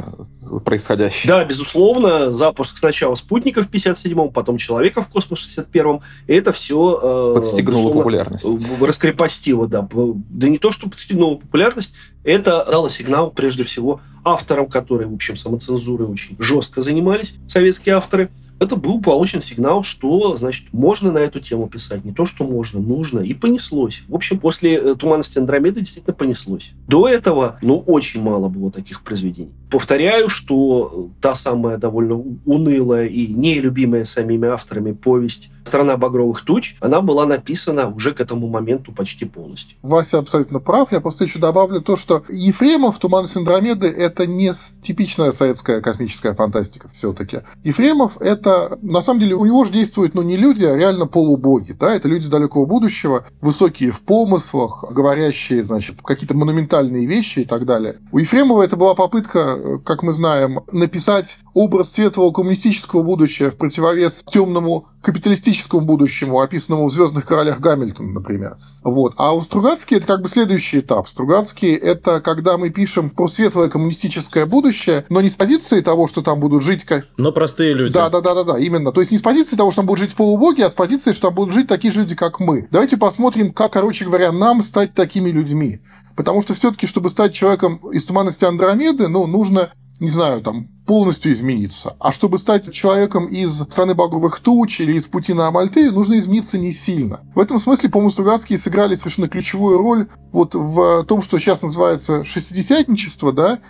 происходящее. 0.65 1.29
Да, 1.29 1.45
безусловно, 1.45 2.33
запуск 2.33 2.79
сначала 2.79 3.15
спутника 3.15 3.63
в 3.63 3.71
57-м, 3.71 4.33
потом 4.33 4.59
человека 4.59 5.03
в 5.03 5.09
космос 5.09 5.41
в 5.41 5.59
61-м, 5.59 6.01
и 6.27 6.35
это 6.35 6.53
все... 6.53 7.33
Э, 7.33 7.35
подстегнуло 7.35 7.93
популярность. 7.93 8.47
Раскрепостило, 8.81 9.67
да. 9.67 9.87
Да 9.93 10.49
не 10.49 10.59
то, 10.59 10.73
что 10.73 10.89
подстегнуло 10.89 11.37
популярность, 11.37 11.95
это 12.25 12.67
дало 12.71 12.89
сигнал, 12.89 13.31
прежде 13.31 13.65
всего, 13.65 14.01
авторам, 14.25 14.67
которые, 14.67 15.09
в 15.09 15.15
общем, 15.15 15.37
самоцензурой 15.37 16.09
очень 16.09 16.37
жестко 16.39 16.83
занимались, 16.83 17.35
советские 17.49 17.97
авторы– 17.97 18.29
это 18.63 18.77
был 18.77 19.01
получен 19.03 19.43
сигнал, 19.43 19.83
что, 19.83 20.37
значит, 20.37 20.73
можно 20.73 21.11
на 21.11 21.19
эту 21.19 21.41
тему 21.41 21.69
писать. 21.69 22.05
Не 22.05 22.13
то, 22.13 22.27
что 22.27 22.45
можно, 22.45 22.79
нужно. 22.79 23.19
И 23.19 23.35
понеслось. 23.35 24.03
В 24.07 24.15
общем, 24.15 24.39
после 24.39 24.77
э, 24.77 24.95
«Туманности 24.95 25.39
Андромеды» 25.39 25.81
действительно 25.81 26.15
понеслось. 26.15 26.71
До 26.87 27.09
этого, 27.09 27.59
ну, 27.61 27.79
очень 27.79 28.23
мало 28.23 28.49
было 28.49 28.71
таких 28.71 29.03
произведений. 29.03 29.51
Повторяю, 29.73 30.29
что 30.29 31.09
та 31.23 31.35
самая 31.35 31.79
довольно 31.79 32.23
унылая 32.45 33.07
и 33.07 33.27
нелюбимая 33.29 34.05
самими 34.05 34.47
авторами 34.49 34.93
повесть 34.93 35.51
«Страна 35.65 35.97
багровых 35.97 36.43
туч», 36.43 36.77
она 36.81 37.01
была 37.01 37.25
написана 37.25 37.89
уже 37.89 38.13
к 38.13 38.21
этому 38.21 38.49
моменту 38.49 38.93
почти 38.93 39.25
полностью. 39.25 39.79
Вася 39.81 40.19
абсолютно 40.19 40.59
прав. 40.59 40.93
Я 40.93 41.01
просто 41.01 41.25
еще 41.25 41.39
добавлю 41.39 41.81
то, 41.81 41.97
что 41.97 42.23
Ефремов 42.29 42.99
«Туманность 42.99 43.37
Андромеды»— 43.37 43.87
это 43.97 44.27
не 44.27 44.53
типичная 44.83 45.33
советская 45.33 45.81
космическая 45.81 46.35
фантастика 46.35 46.91
все-таки. 46.93 47.41
Ефремов— 47.65 48.19
это, 48.21 48.77
на 48.83 49.01
самом 49.01 49.21
деле, 49.21 49.37
у 49.37 49.47
него 49.47 49.65
же 49.65 49.73
действуют, 49.73 50.15
ну, 50.15 50.21
не 50.21 50.37
люди, 50.37 50.65
а 50.65 50.77
реально 50.77 51.07
полубоги, 51.07 51.73
да, 51.73 51.95
это 51.95 52.09
люди 52.09 52.29
далекого 52.29 52.67
будущего, 52.67 53.25
высокие 53.41 53.93
в 53.93 54.03
помыслах, 54.03 54.85
говорящие, 54.91 55.65
значит, 55.65 56.03
какие-то 56.03 56.37
монументальные 56.37 57.07
вещи 57.07 57.41
и 57.41 57.45
так 57.45 57.65
далее. 57.65 58.01
У 58.11 58.19
Ефремова 58.19 58.63
это 58.63 58.77
была 58.77 58.95
попытка, 58.95 59.57
как 59.85 60.03
мы 60.03 60.13
знаем, 60.13 60.61
написать 60.73 61.39
образ 61.55 61.93
светлого 61.93 62.33
коммунистического 62.33 63.03
будущего 63.03 63.51
в 63.51 63.57
противовес 63.57 64.25
темному 64.27 64.87
капиталистическому 65.03 65.85
будущему, 65.85 66.41
описанному 66.41 66.87
в 66.87 66.93
«Звездных 66.93 67.27
королях» 67.27 67.61
Гамильтона, 67.61 68.13
например. 68.13 68.57
Вот. 68.85 69.15
А 69.17 69.35
у 69.35 69.41
Стругацкий 69.41 69.97
это 69.97 70.07
как 70.07 70.23
бы 70.23 70.29
следующий 70.29 70.79
этап. 70.79 71.09
Стругацкий— 71.09 71.73
это 71.75 72.21
когда 72.21 72.57
мы 72.57 72.71
пишем 72.71 73.11
про 73.11 73.29
светлое 73.29 73.69
коммунистическое 73.69 74.47
будущее, 74.47 75.05
но 75.09 75.21
не 75.21 75.29
с 75.29 75.37
позиции 75.37 75.81
того, 75.81 76.09
что 76.09 76.23
там 76.23 76.41
будут 76.41 76.63
жить... 76.63 76.85
как 76.85 77.07
Но 77.17 77.33
простые 77.33 77.75
люди. 77.75 77.93
Да, 77.93 78.09
да, 78.09 78.21
да, 78.21 78.35
да, 78.35 78.45
да, 78.45 78.59
именно. 78.59 78.93
То 78.93 79.01
есть 79.01 79.13
не 79.13 79.19
с 79.19 79.23
позиции 79.23 79.57
того, 79.57 79.73
что 79.73 79.81
там 79.81 79.87
будут 79.87 80.01
жить 80.01 80.15
полубоги, 80.15 80.63
а 80.63 80.71
с 80.71 80.75
позиции, 80.75 81.13
что 81.13 81.29
там 81.29 81.35
будут 81.35 81.55
жить 81.55 81.67
такие 81.67 81.93
же 81.93 82.01
люди, 82.01 82.15
как 82.15 82.39
мы. 82.39 82.69
Давайте 82.71 82.97
посмотрим, 82.97 83.53
как, 83.53 83.73
короче 83.73 84.05
говоря, 84.05 84.31
нам 84.31 84.63
стать 84.63 84.95
такими 84.95 85.31
людьми. 85.31 85.81
Потому 86.17 86.43
что 86.43 86.55
все-таки, 86.55 86.87
чтобы 86.87 87.11
стать 87.11 87.35
человеком 87.35 87.77
из 87.93 88.05
туманности 88.05 88.45
Андромеды, 88.45 89.09
ну, 89.09 89.27
нужно 89.27 89.73
не 90.03 90.09
знаю, 90.09 90.43
там, 90.43 90.67
полностью 90.85 91.33
измениться. 91.33 91.95
А 92.01 92.13
чтобы 92.13 92.41
стать 92.41 92.73
человеком 92.73 93.27
из 93.27 93.57
страны 93.61 93.95
багровых 93.95 94.41
туч 94.41 94.81
или 94.81 94.95
из 94.95 95.07
пути 95.07 95.33
на 95.33 95.47
Амальте, 95.47 95.93
нужно 95.93 96.19
измениться 96.19 96.59
не 96.59 96.73
сильно. 96.73 97.21
В 97.37 97.39
этом 97.39 97.61
смысле, 97.61 97.89
по-моему, 97.89 98.11
Стругацкие 98.11 98.59
сыграли 98.59 98.97
совершенно 98.97 99.29
ключевую 99.29 99.79
роль 99.79 100.09
вот 100.33 100.57
в 100.57 101.05
том, 101.05 101.23
что 101.23 101.39
сейчас 101.39 101.63
называется 101.63 102.25
шестидесятничество, 102.25 103.33
да, 103.33 103.61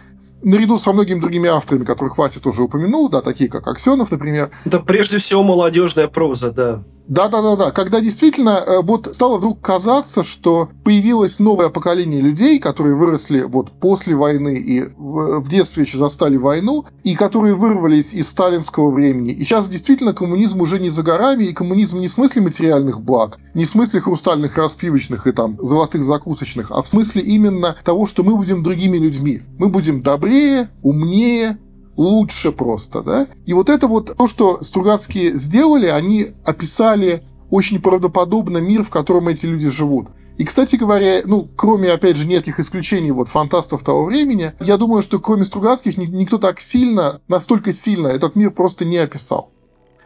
наряду 0.43 0.79
со 0.79 0.93
многими 0.93 1.21
другими 1.21 1.49
авторами, 1.49 1.85
которых 1.85 2.19
Вася 2.19 2.41
тоже 2.41 2.63
упомянул, 2.63 3.09
да, 3.09 3.21
такие 3.21 3.49
как 3.49 3.67
Аксенов, 3.67 4.11
например. 4.11 4.51
Да, 4.65 4.81
прежде 4.81 5.19
всего, 5.19 5.43
молодежная 5.43 6.09
проза, 6.09 6.51
да. 6.51 6.85
Да-да-да-да, 7.09 7.73
когда 7.73 8.01
действительно 8.01 8.63
э, 8.65 8.81
вот 8.83 9.11
стало 9.13 9.39
вдруг 9.39 9.61
казаться, 9.61 10.23
что 10.23 10.69
появилось 10.85 11.41
новое 11.41 11.69
поколение 11.69 12.21
людей, 12.21 12.61
которые 12.61 12.95
выросли 12.95 13.43
вот 13.43 13.73
после 13.73 14.15
войны 14.15 14.57
и 14.57 14.85
в 14.97 15.49
детстве 15.49 15.83
еще 15.83 15.99
застали 15.99 16.37
войну, 16.37 16.87
и 17.03 17.15
которые 17.15 17.55
вырвались 17.55 18.15
из 18.15 18.29
сталинского 18.29 18.91
времени. 18.91 19.33
И 19.33 19.45
сейчас 19.45 19.69
действительно 19.69 20.15
коммунизм 20.15 20.61
уже 20.61 20.79
не 20.79 20.91
за 20.91 21.03
горами, 21.03 21.45
и 21.45 21.53
коммунизм 21.53 21.99
не 21.99 22.07
в 22.07 22.13
смысле 22.13 22.43
материальных 22.43 23.01
благ, 23.01 23.39
не 23.55 23.65
в 23.65 23.69
смысле 23.69 24.01
хрустальных 24.01 24.57
распивочных 24.57 25.27
и 25.27 25.33
там 25.33 25.59
золотых 25.61 26.03
закусочных, 26.05 26.71
а 26.71 26.83
в 26.83 26.89
смысле 26.89 27.23
именно 27.23 27.77
того, 27.85 28.07
что 28.07 28.23
мы 28.23 28.37
будем 28.37 28.63
другими 28.63 28.97
людьми. 28.97 29.43
Мы 29.59 29.69
будем 29.69 30.03
добрее, 30.33 30.69
умнее, 30.83 31.59
лучше 31.97 32.53
просто, 32.53 33.03
да? 33.03 33.29
И 33.45 33.53
вот 33.53 33.69
это 33.69 33.87
вот 33.87 34.17
то, 34.17 34.29
что 34.29 34.63
Стругацкие 34.63 35.37
сделали, 35.37 35.87
они 35.87 36.29
описали 36.45 37.25
очень 37.51 37.83
правдоподобно 37.83 38.59
мир, 38.59 38.83
в 38.83 38.91
котором 38.91 39.29
эти 39.29 39.45
люди 39.45 39.69
живут. 39.69 40.09
И, 40.39 40.45
кстати 40.45 40.77
говоря, 40.77 41.21
ну, 41.27 41.47
кроме, 41.55 41.91
опять 41.91 42.17
же, 42.17 42.27
нескольких 42.27 42.61
исключений 42.61 43.11
вот 43.11 43.29
фантастов 43.29 43.85
того 43.85 44.07
времени, 44.07 44.55
я 44.61 44.79
думаю, 44.79 45.03
что 45.03 45.21
кроме 45.21 45.45
Стругацких 45.45 45.99
никто 45.99 46.39
так 46.39 46.61
сильно, 46.61 47.21
настолько 47.29 47.75
сильно 47.75 48.09
этот 48.09 48.35
мир 48.35 48.51
просто 48.51 48.87
не 48.87 48.97
описал. 48.97 49.53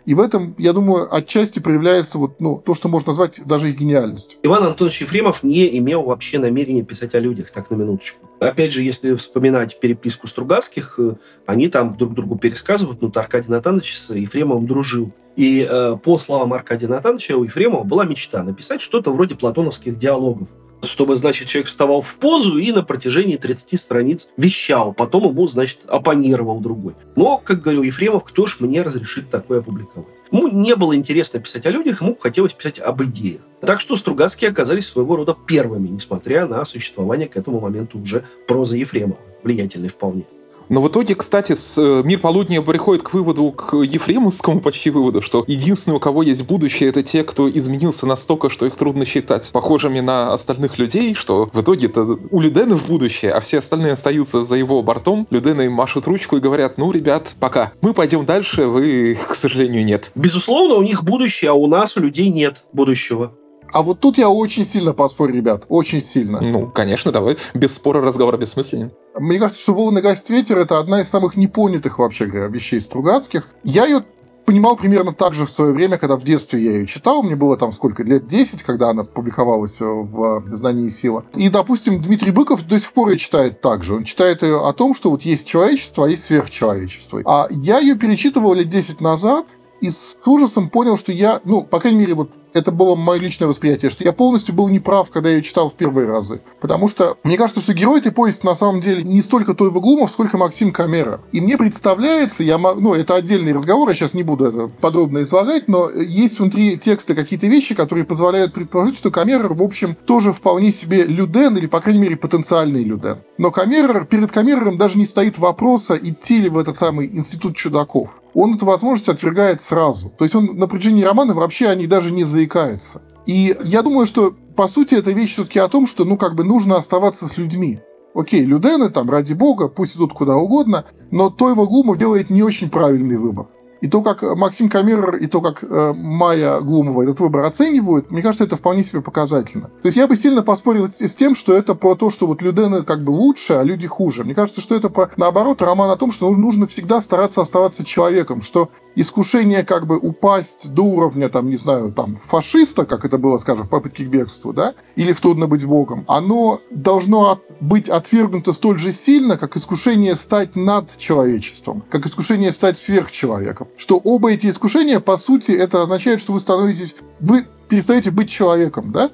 И 0.07 0.14
в 0.14 0.20
этом, 0.20 0.54
я 0.57 0.72
думаю, 0.72 1.12
отчасти 1.14 1.59
проявляется 1.59 2.18
вот, 2.18 2.40
ну, 2.40 2.62
то, 2.64 2.74
что 2.74 2.88
можно 2.88 3.11
назвать 3.11 3.40
даже 3.44 3.70
их 3.70 3.78
гениальностью. 3.78 4.38
Иван 4.44 4.62
Антонович 4.64 5.02
Ефремов 5.02 5.42
не 5.42 5.76
имел 5.78 6.04
вообще 6.04 6.38
намерения 6.38 6.84
писать 6.84 7.14
о 7.16 7.18
людях, 7.18 7.50
так 7.50 7.70
на 7.70 7.74
минуточку. 7.74 8.24
Опять 8.38 8.72
же, 8.72 8.82
если 8.82 9.14
вспоминать 9.16 9.80
переписку 9.80 10.28
Стругацких, 10.28 10.94
э, 10.98 11.16
они 11.44 11.68
там 11.68 11.96
друг 11.96 12.14
другу 12.14 12.36
пересказывают, 12.38 13.02
ну, 13.02 13.11
Аркадий 13.14 13.50
Натанович 13.50 13.98
с 13.98 14.14
Ефремовым 14.14 14.66
дружил. 14.66 15.12
И 15.34 15.66
э, 15.68 15.96
по 16.02 16.16
словам 16.18 16.54
Аркадия 16.54 16.88
Натановича, 16.88 17.36
у 17.36 17.44
Ефремова 17.44 17.82
была 17.82 18.04
мечта 18.04 18.42
написать 18.44 18.80
что-то 18.80 19.12
вроде 19.12 19.34
платоновских 19.34 19.98
диалогов 19.98 20.48
чтобы, 20.82 21.16
значит, 21.16 21.48
человек 21.48 21.68
вставал 21.68 22.02
в 22.02 22.14
позу 22.16 22.58
и 22.58 22.72
на 22.72 22.82
протяжении 22.82 23.36
30 23.36 23.80
страниц 23.80 24.28
вещал. 24.36 24.92
Потом 24.92 25.28
ему, 25.28 25.46
значит, 25.48 25.80
оппонировал 25.86 26.60
другой. 26.60 26.94
Но, 27.16 27.38
как 27.38 27.62
говорил 27.62 27.82
Ефремов, 27.82 28.24
кто 28.24 28.46
ж 28.46 28.58
мне 28.60 28.82
разрешит 28.82 29.30
такое 29.30 29.60
опубликовать? 29.60 30.08
Ему 30.30 30.48
не 30.48 30.74
было 30.74 30.96
интересно 30.96 31.40
писать 31.40 31.66
о 31.66 31.70
людях, 31.70 32.02
ему 32.02 32.16
хотелось 32.16 32.52
писать 32.52 32.78
об 32.78 33.02
идеях. 33.04 33.40
Так 33.60 33.80
что 33.80 33.96
Стругацкие 33.96 34.50
оказались 34.50 34.86
своего 34.86 35.16
рода 35.16 35.36
первыми, 35.46 35.88
несмотря 35.88 36.46
на 36.46 36.64
существование 36.64 37.28
к 37.28 37.36
этому 37.36 37.60
моменту 37.60 37.98
уже 37.98 38.24
прозы 38.46 38.76
Ефремова, 38.78 39.18
влиятельной 39.42 39.88
вполне. 39.88 40.24
Но 40.68 40.82
в 40.82 40.88
итоге, 40.88 41.14
кстати, 41.14 41.54
с, 41.54 41.76
э, 41.78 42.02
мир 42.04 42.18
полудня 42.18 42.62
приходит 42.62 43.02
к 43.02 43.12
выводу, 43.12 43.50
к 43.52 43.76
Ефремовскому 43.76 44.60
почти 44.60 44.90
выводу, 44.90 45.22
что 45.22 45.44
единственные, 45.46 45.96
у 45.96 46.00
кого 46.00 46.22
есть 46.22 46.46
будущее, 46.46 46.88
это 46.88 47.02
те, 47.02 47.22
кто 47.24 47.48
изменился 47.48 48.06
настолько, 48.06 48.50
что 48.50 48.66
их 48.66 48.74
трудно 48.74 49.04
считать 49.04 49.50
похожими 49.52 50.00
на 50.00 50.32
остальных 50.32 50.78
людей, 50.78 51.14
что 51.14 51.50
в 51.52 51.60
итоге 51.60 51.86
это 51.86 52.02
у 52.02 52.40
Людена 52.40 52.76
в 52.76 52.86
будущее, 52.86 53.32
а 53.32 53.40
все 53.40 53.58
остальные 53.58 53.92
остаются 53.92 54.44
за 54.44 54.56
его 54.56 54.82
бортом. 54.82 55.26
Людена 55.30 55.62
им 55.62 55.72
машут 55.72 56.06
ручку 56.06 56.36
и 56.36 56.40
говорят, 56.40 56.78
ну, 56.78 56.92
ребят, 56.92 57.34
пока. 57.38 57.72
Мы 57.80 57.94
пойдем 57.94 58.24
дальше, 58.24 58.66
вы, 58.66 59.16
к 59.28 59.34
сожалению, 59.34 59.84
нет. 59.84 60.10
Безусловно, 60.14 60.74
у 60.74 60.82
них 60.82 61.04
будущее, 61.04 61.50
а 61.50 61.54
у 61.54 61.66
нас, 61.66 61.96
у 61.96 62.00
людей, 62.00 62.28
нет 62.28 62.64
будущего. 62.72 63.32
А 63.72 63.82
вот 63.82 64.00
тут 64.00 64.18
я 64.18 64.28
очень 64.28 64.64
сильно 64.64 64.92
поспорю, 64.92 65.34
ребят, 65.34 65.64
очень 65.68 66.02
сильно. 66.02 66.40
Ну, 66.40 66.70
конечно, 66.70 67.12
давай. 67.12 67.36
Без 67.54 67.74
спора 67.74 68.00
разговор 68.00 68.36
бессмысленен. 68.38 68.90
Мне 69.18 69.38
кажется, 69.38 69.60
что 69.60 69.74
«Волны 69.74 70.00
гасит 70.00 70.28
ветер»— 70.30 70.58
это 70.58 70.78
одна 70.78 71.00
из 71.00 71.08
самых 71.08 71.36
непонятых, 71.36 71.98
вообще 71.98 72.26
говоря, 72.26 72.46
вещей 72.48 72.80
Стругацких. 72.80 73.48
Я 73.64 73.86
ее 73.86 74.02
понимал 74.44 74.76
примерно 74.76 75.12
так 75.12 75.34
же 75.34 75.44
в 75.44 75.50
свое 75.50 75.72
время, 75.72 75.98
когда 75.98 76.16
в 76.16 76.24
детстве 76.24 76.62
я 76.62 76.70
ее 76.72 76.86
читал. 76.86 77.22
Мне 77.22 77.34
было 77.34 77.56
там 77.56 77.72
сколько, 77.72 78.02
лет 78.02 78.26
10, 78.26 78.62
когда 78.62 78.90
она 78.90 79.04
публиковалась 79.04 79.80
в 79.80 80.44
«Знании 80.52 80.86
и 80.86 80.90
сила». 80.90 81.24
И, 81.34 81.48
допустим, 81.48 82.00
Дмитрий 82.00 82.30
Быков 82.30 82.62
до 82.62 82.78
сих 82.78 82.92
пор 82.92 83.10
ее 83.10 83.18
читает 83.18 83.60
так 83.60 83.82
же. 83.82 83.96
Он 83.96 84.04
читает 84.04 84.42
ее 84.42 84.66
о 84.66 84.72
том, 84.72 84.94
что 84.94 85.10
вот 85.10 85.22
есть 85.22 85.46
человечество, 85.46 86.06
а 86.06 86.08
есть 86.08 86.24
сверхчеловечество. 86.24 87.22
А 87.26 87.48
я 87.50 87.80
ее 87.80 87.96
перечитывал 87.96 88.54
лет 88.54 88.68
10 88.68 89.00
назад, 89.00 89.46
и 89.80 89.90
с 89.90 90.16
ужасом 90.24 90.70
понял, 90.70 90.96
что 90.96 91.12
я, 91.12 91.40
ну, 91.44 91.62
по 91.62 91.80
крайней 91.80 91.98
мере, 91.98 92.14
вот 92.14 92.30
это 92.57 92.72
было 92.72 92.94
мое 92.94 93.20
личное 93.20 93.46
восприятие, 93.46 93.90
что 93.90 94.04
я 94.04 94.12
полностью 94.12 94.54
был 94.54 94.68
неправ, 94.68 95.11
когда 95.11 95.28
я 95.28 95.36
ее 95.36 95.42
читал 95.42 95.70
в 95.70 95.74
первые 95.74 96.09
разы. 96.09 96.40
Потому 96.61 96.88
что 96.88 97.16
мне 97.24 97.36
кажется, 97.36 97.61
что 97.61 97.74
герой 97.74 98.00
этой 98.00 98.12
повести 98.12 98.46
на 98.46 98.57
самом 98.57 98.80
деле 98.80 99.02
не 99.02 99.22
столько 99.22 99.54
Тойва 99.54 99.80
Глумов, 99.80 100.11
сколько 100.11 100.38
Максим 100.38 100.72
Камера. 100.72 101.20
И 101.32 101.40
мне 101.40 101.57
представляется, 101.57 102.42
я, 102.42 102.59
ну, 102.59 102.94
это 102.94 103.14
отдельный 103.14 103.52
разговор, 103.52 103.88
я 103.88 103.94
сейчас 103.94 104.14
не 104.14 104.22
буду 104.22 104.46
это 104.46 104.68
подробно 104.68 105.22
излагать, 105.22 105.68
но 105.68 105.90
есть 105.90 106.38
внутри 106.38 106.78
текста 106.78 107.14
какие-то 107.14 107.46
вещи, 107.46 107.74
которые 107.74 108.04
позволяют 108.04 108.52
предположить, 108.52 108.96
что 108.96 109.11
Камера, 109.11 109.48
в 109.48 109.62
общем, 109.62 109.96
тоже 110.07 110.32
вполне 110.32 110.72
себе 110.72 111.04
Люден, 111.04 111.57
или, 111.57 111.66
по 111.66 111.80
крайней 111.80 112.00
мере, 112.00 112.16
потенциальный 112.16 112.82
Люден. 112.82 113.18
Но 113.38 113.50
Камера, 113.50 114.04
перед 114.04 114.32
Камерером 114.32 114.78
даже 114.78 114.98
не 114.98 115.07
стоит 115.07 115.38
вопроса, 115.38 115.98
идти 116.00 116.38
ли 116.38 116.48
в 116.48 116.59
этот 116.59 116.76
самый 116.76 117.07
институт 117.07 117.57
чудаков 117.57 118.20
он 118.36 118.54
эту 118.54 118.66
возможность 118.66 119.09
отвергает 119.09 119.62
сразу. 119.62 120.11
То 120.11 120.24
есть 120.24 120.34
он 120.34 120.59
на 120.59 120.68
протяжении 120.68 121.02
романа 121.02 121.32
вообще 121.32 121.68
о 121.68 121.74
ней 121.74 121.86
даже 121.86 122.12
не 122.12 122.24
заикается. 122.47 123.03
И 123.26 123.57
я 123.64 123.82
думаю, 123.82 124.07
что 124.07 124.34
по 124.57 124.68
сути 124.68 124.94
эта 124.94 125.11
вещь 125.11 125.32
все-таки 125.32 125.59
о 125.59 125.68
том, 125.68 125.86
что 125.86 126.05
ну 126.05 126.16
как 126.16 126.34
бы 126.34 126.44
нужно 126.44 126.76
оставаться 126.76 127.26
с 127.26 127.36
людьми. 127.38 127.80
Окей, 128.14 128.44
Людены 128.44 128.88
там, 128.88 129.11
ради 129.11 129.34
бога, 129.34 129.68
пусть 129.68 129.97
идут 129.97 130.14
куда 130.14 130.36
угодно, 130.36 130.86
но 131.11 131.28
Тойва 131.28 131.66
Глумов 131.66 131.99
делает 131.99 132.30
не 132.30 132.42
очень 132.42 132.70
правильный 132.70 133.18
выбор. 133.18 133.49
И 133.80 133.88
то, 133.88 134.02
как 134.02 134.22
Максим 134.36 134.68
Камерер, 134.68 135.16
и 135.16 135.26
то, 135.26 135.40
как 135.40 135.62
э, 135.62 135.92
Майя 135.94 136.60
Глумова 136.60 137.02
этот 137.02 137.20
выбор 137.20 137.42
оценивают, 137.44 138.10
мне 138.10 138.22
кажется, 138.22 138.44
это 138.44 138.56
вполне 138.56 138.84
себе 138.84 139.02
показательно. 139.02 139.68
То 139.82 139.86
есть 139.86 139.96
я 139.96 140.06
бы 140.06 140.16
сильно 140.16 140.42
поспорил 140.42 140.88
с, 140.88 141.00
с 141.00 141.14
тем, 141.14 141.34
что 141.34 141.54
это 141.54 141.74
про 141.74 141.94
то, 141.94 142.10
что 142.10 142.26
вот 142.26 142.42
Людены 142.42 142.82
как 142.82 143.04
бы 143.04 143.10
лучше, 143.10 143.54
а 143.54 143.62
люди 143.62 143.86
хуже. 143.86 144.24
Мне 144.24 144.34
кажется, 144.34 144.60
что 144.60 144.74
это 144.74 144.88
про, 144.88 145.10
наоборот, 145.16 145.62
роман 145.62 145.90
о 145.90 145.96
том, 145.96 146.10
что 146.12 146.30
нужно 146.30 146.66
всегда 146.66 147.00
стараться 147.00 147.42
оставаться 147.42 147.84
человеком, 147.84 148.42
что 148.42 148.70
искушение 148.94 149.62
как 149.62 149.86
бы 149.86 149.98
упасть 149.98 150.72
до 150.72 150.82
уровня, 150.82 151.28
там, 151.28 151.48
не 151.48 151.56
знаю, 151.56 151.92
там, 151.92 152.16
фашиста, 152.16 152.86
как 152.86 153.04
это 153.04 153.18
было, 153.18 153.38
скажем, 153.38 153.66
в 153.66 153.68
попытке 153.68 154.04
к 154.04 154.08
бегству, 154.08 154.52
да, 154.52 154.74
или 154.96 155.12
в 155.12 155.20
трудно 155.20 155.46
быть 155.46 155.64
богом, 155.64 156.04
оно 156.08 156.60
должно 156.70 157.32
от, 157.32 157.40
быть 157.60 157.88
отвергнуто 157.88 158.52
столь 158.52 158.78
же 158.78 158.92
сильно, 158.92 159.36
как 159.36 159.56
искушение 159.56 160.16
стать 160.16 160.56
над 160.56 160.96
человечеством, 160.96 161.84
как 161.90 162.06
искушение 162.06 162.52
стать 162.52 162.78
сверхчеловеком 162.78 163.65
что 163.76 163.96
оба 163.98 164.32
эти 164.32 164.48
искушения, 164.48 165.00
по 165.00 165.16
сути, 165.18 165.52
это 165.52 165.82
означает, 165.82 166.20
что 166.20 166.32
вы 166.32 166.40
становитесь, 166.40 166.94
вы 167.20 167.46
перестаете 167.68 168.10
быть 168.10 168.30
человеком, 168.30 168.92
да? 168.92 169.10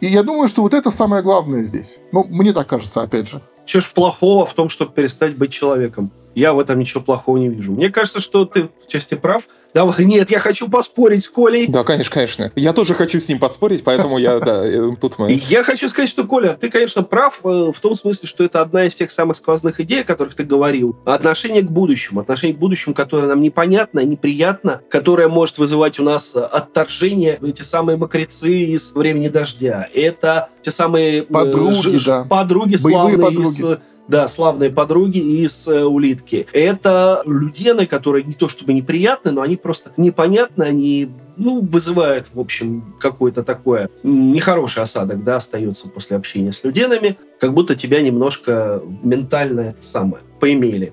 И 0.00 0.06
я 0.06 0.22
думаю, 0.22 0.48
что 0.48 0.62
вот 0.62 0.74
это 0.74 0.90
самое 0.90 1.22
главное 1.22 1.64
здесь. 1.64 1.98
Ну, 2.12 2.24
мне 2.24 2.52
так 2.52 2.66
кажется, 2.66 3.02
опять 3.02 3.28
же. 3.28 3.42
Чего 3.66 3.82
ж 3.82 3.92
плохого 3.92 4.46
в 4.46 4.54
том, 4.54 4.68
чтобы 4.68 4.92
перестать 4.92 5.36
быть 5.36 5.52
человеком? 5.52 6.10
Я 6.34 6.52
в 6.52 6.60
этом 6.60 6.78
ничего 6.78 7.02
плохого 7.02 7.38
не 7.38 7.48
вижу. 7.48 7.72
Мне 7.72 7.90
кажется, 7.90 8.20
что 8.20 8.44
ты 8.44 8.64
в 8.64 8.88
части 8.88 9.14
прав, 9.14 9.44
Давай, 9.72 10.04
нет, 10.04 10.30
я 10.30 10.38
хочу 10.38 10.68
поспорить 10.68 11.24
с 11.24 11.28
Колей. 11.28 11.66
Да, 11.68 11.84
конечно, 11.84 12.12
конечно. 12.12 12.52
Я 12.56 12.72
тоже 12.72 12.94
хочу 12.94 13.20
с 13.20 13.28
ним 13.28 13.38
поспорить, 13.38 13.84
поэтому 13.84 14.18
я, 14.18 14.40
да, 14.40 14.66
э, 14.66 14.96
тут 15.00 15.18
мы... 15.18 15.40
Я 15.48 15.62
хочу 15.62 15.88
сказать, 15.88 16.10
что, 16.10 16.24
Коля, 16.24 16.56
ты, 16.60 16.70
конечно, 16.70 17.02
прав 17.02 17.40
э, 17.44 17.72
в 17.72 17.80
том 17.80 17.94
смысле, 17.94 18.28
что 18.28 18.42
это 18.42 18.60
одна 18.60 18.86
из 18.86 18.94
тех 18.94 19.10
самых 19.10 19.36
сквозных 19.36 19.80
идей, 19.80 20.02
о 20.02 20.04
которых 20.04 20.34
ты 20.34 20.42
говорил. 20.42 20.96
Отношение 21.04 21.62
к 21.62 21.70
будущему. 21.70 22.20
Отношение 22.20 22.56
к 22.56 22.58
будущему, 22.58 22.94
которое 22.94 23.28
нам 23.28 23.40
непонятно, 23.40 24.00
неприятно, 24.00 24.80
которое 24.90 25.28
может 25.28 25.58
вызывать 25.58 26.00
у 26.00 26.02
нас 26.02 26.34
отторжение. 26.34 27.38
Эти 27.40 27.62
самые 27.62 27.96
мокрецы 27.96 28.50
из 28.50 28.92
«Времени 28.92 29.28
дождя». 29.28 29.88
Это 29.94 30.48
те 30.62 30.72
самые... 30.72 31.18
Э, 31.18 31.22
подруги, 31.22 31.96
ж, 31.96 32.04
да. 32.04 32.24
Подруги 32.28 32.76
Боевые 32.76 32.90
славные 32.90 33.18
подруги. 33.18 33.48
из 33.48 33.78
да, 34.10 34.26
славные 34.26 34.70
подруги 34.70 35.18
из 35.18 35.68
э, 35.68 35.84
улитки. 35.84 36.46
Это 36.52 37.22
людены, 37.24 37.86
которые 37.86 38.24
не 38.24 38.34
то 38.34 38.48
чтобы 38.48 38.72
неприятны, 38.72 39.30
но 39.30 39.40
они 39.40 39.56
просто 39.56 39.92
непонятны, 39.96 40.64
они 40.64 41.10
ну, 41.36 41.60
вызывают, 41.60 42.28
в 42.34 42.40
общем, 42.40 42.96
какой-то 43.00 43.42
такое 43.44 43.88
нехороший 44.02 44.82
осадок, 44.82 45.22
да, 45.22 45.36
остается 45.36 45.88
после 45.88 46.16
общения 46.16 46.52
с 46.52 46.64
люденами, 46.64 47.18
как 47.38 47.54
будто 47.54 47.76
тебя 47.76 48.02
немножко 48.02 48.82
ментально 49.02 49.60
это 49.60 49.82
самое 49.82 50.22
поимели. 50.40 50.92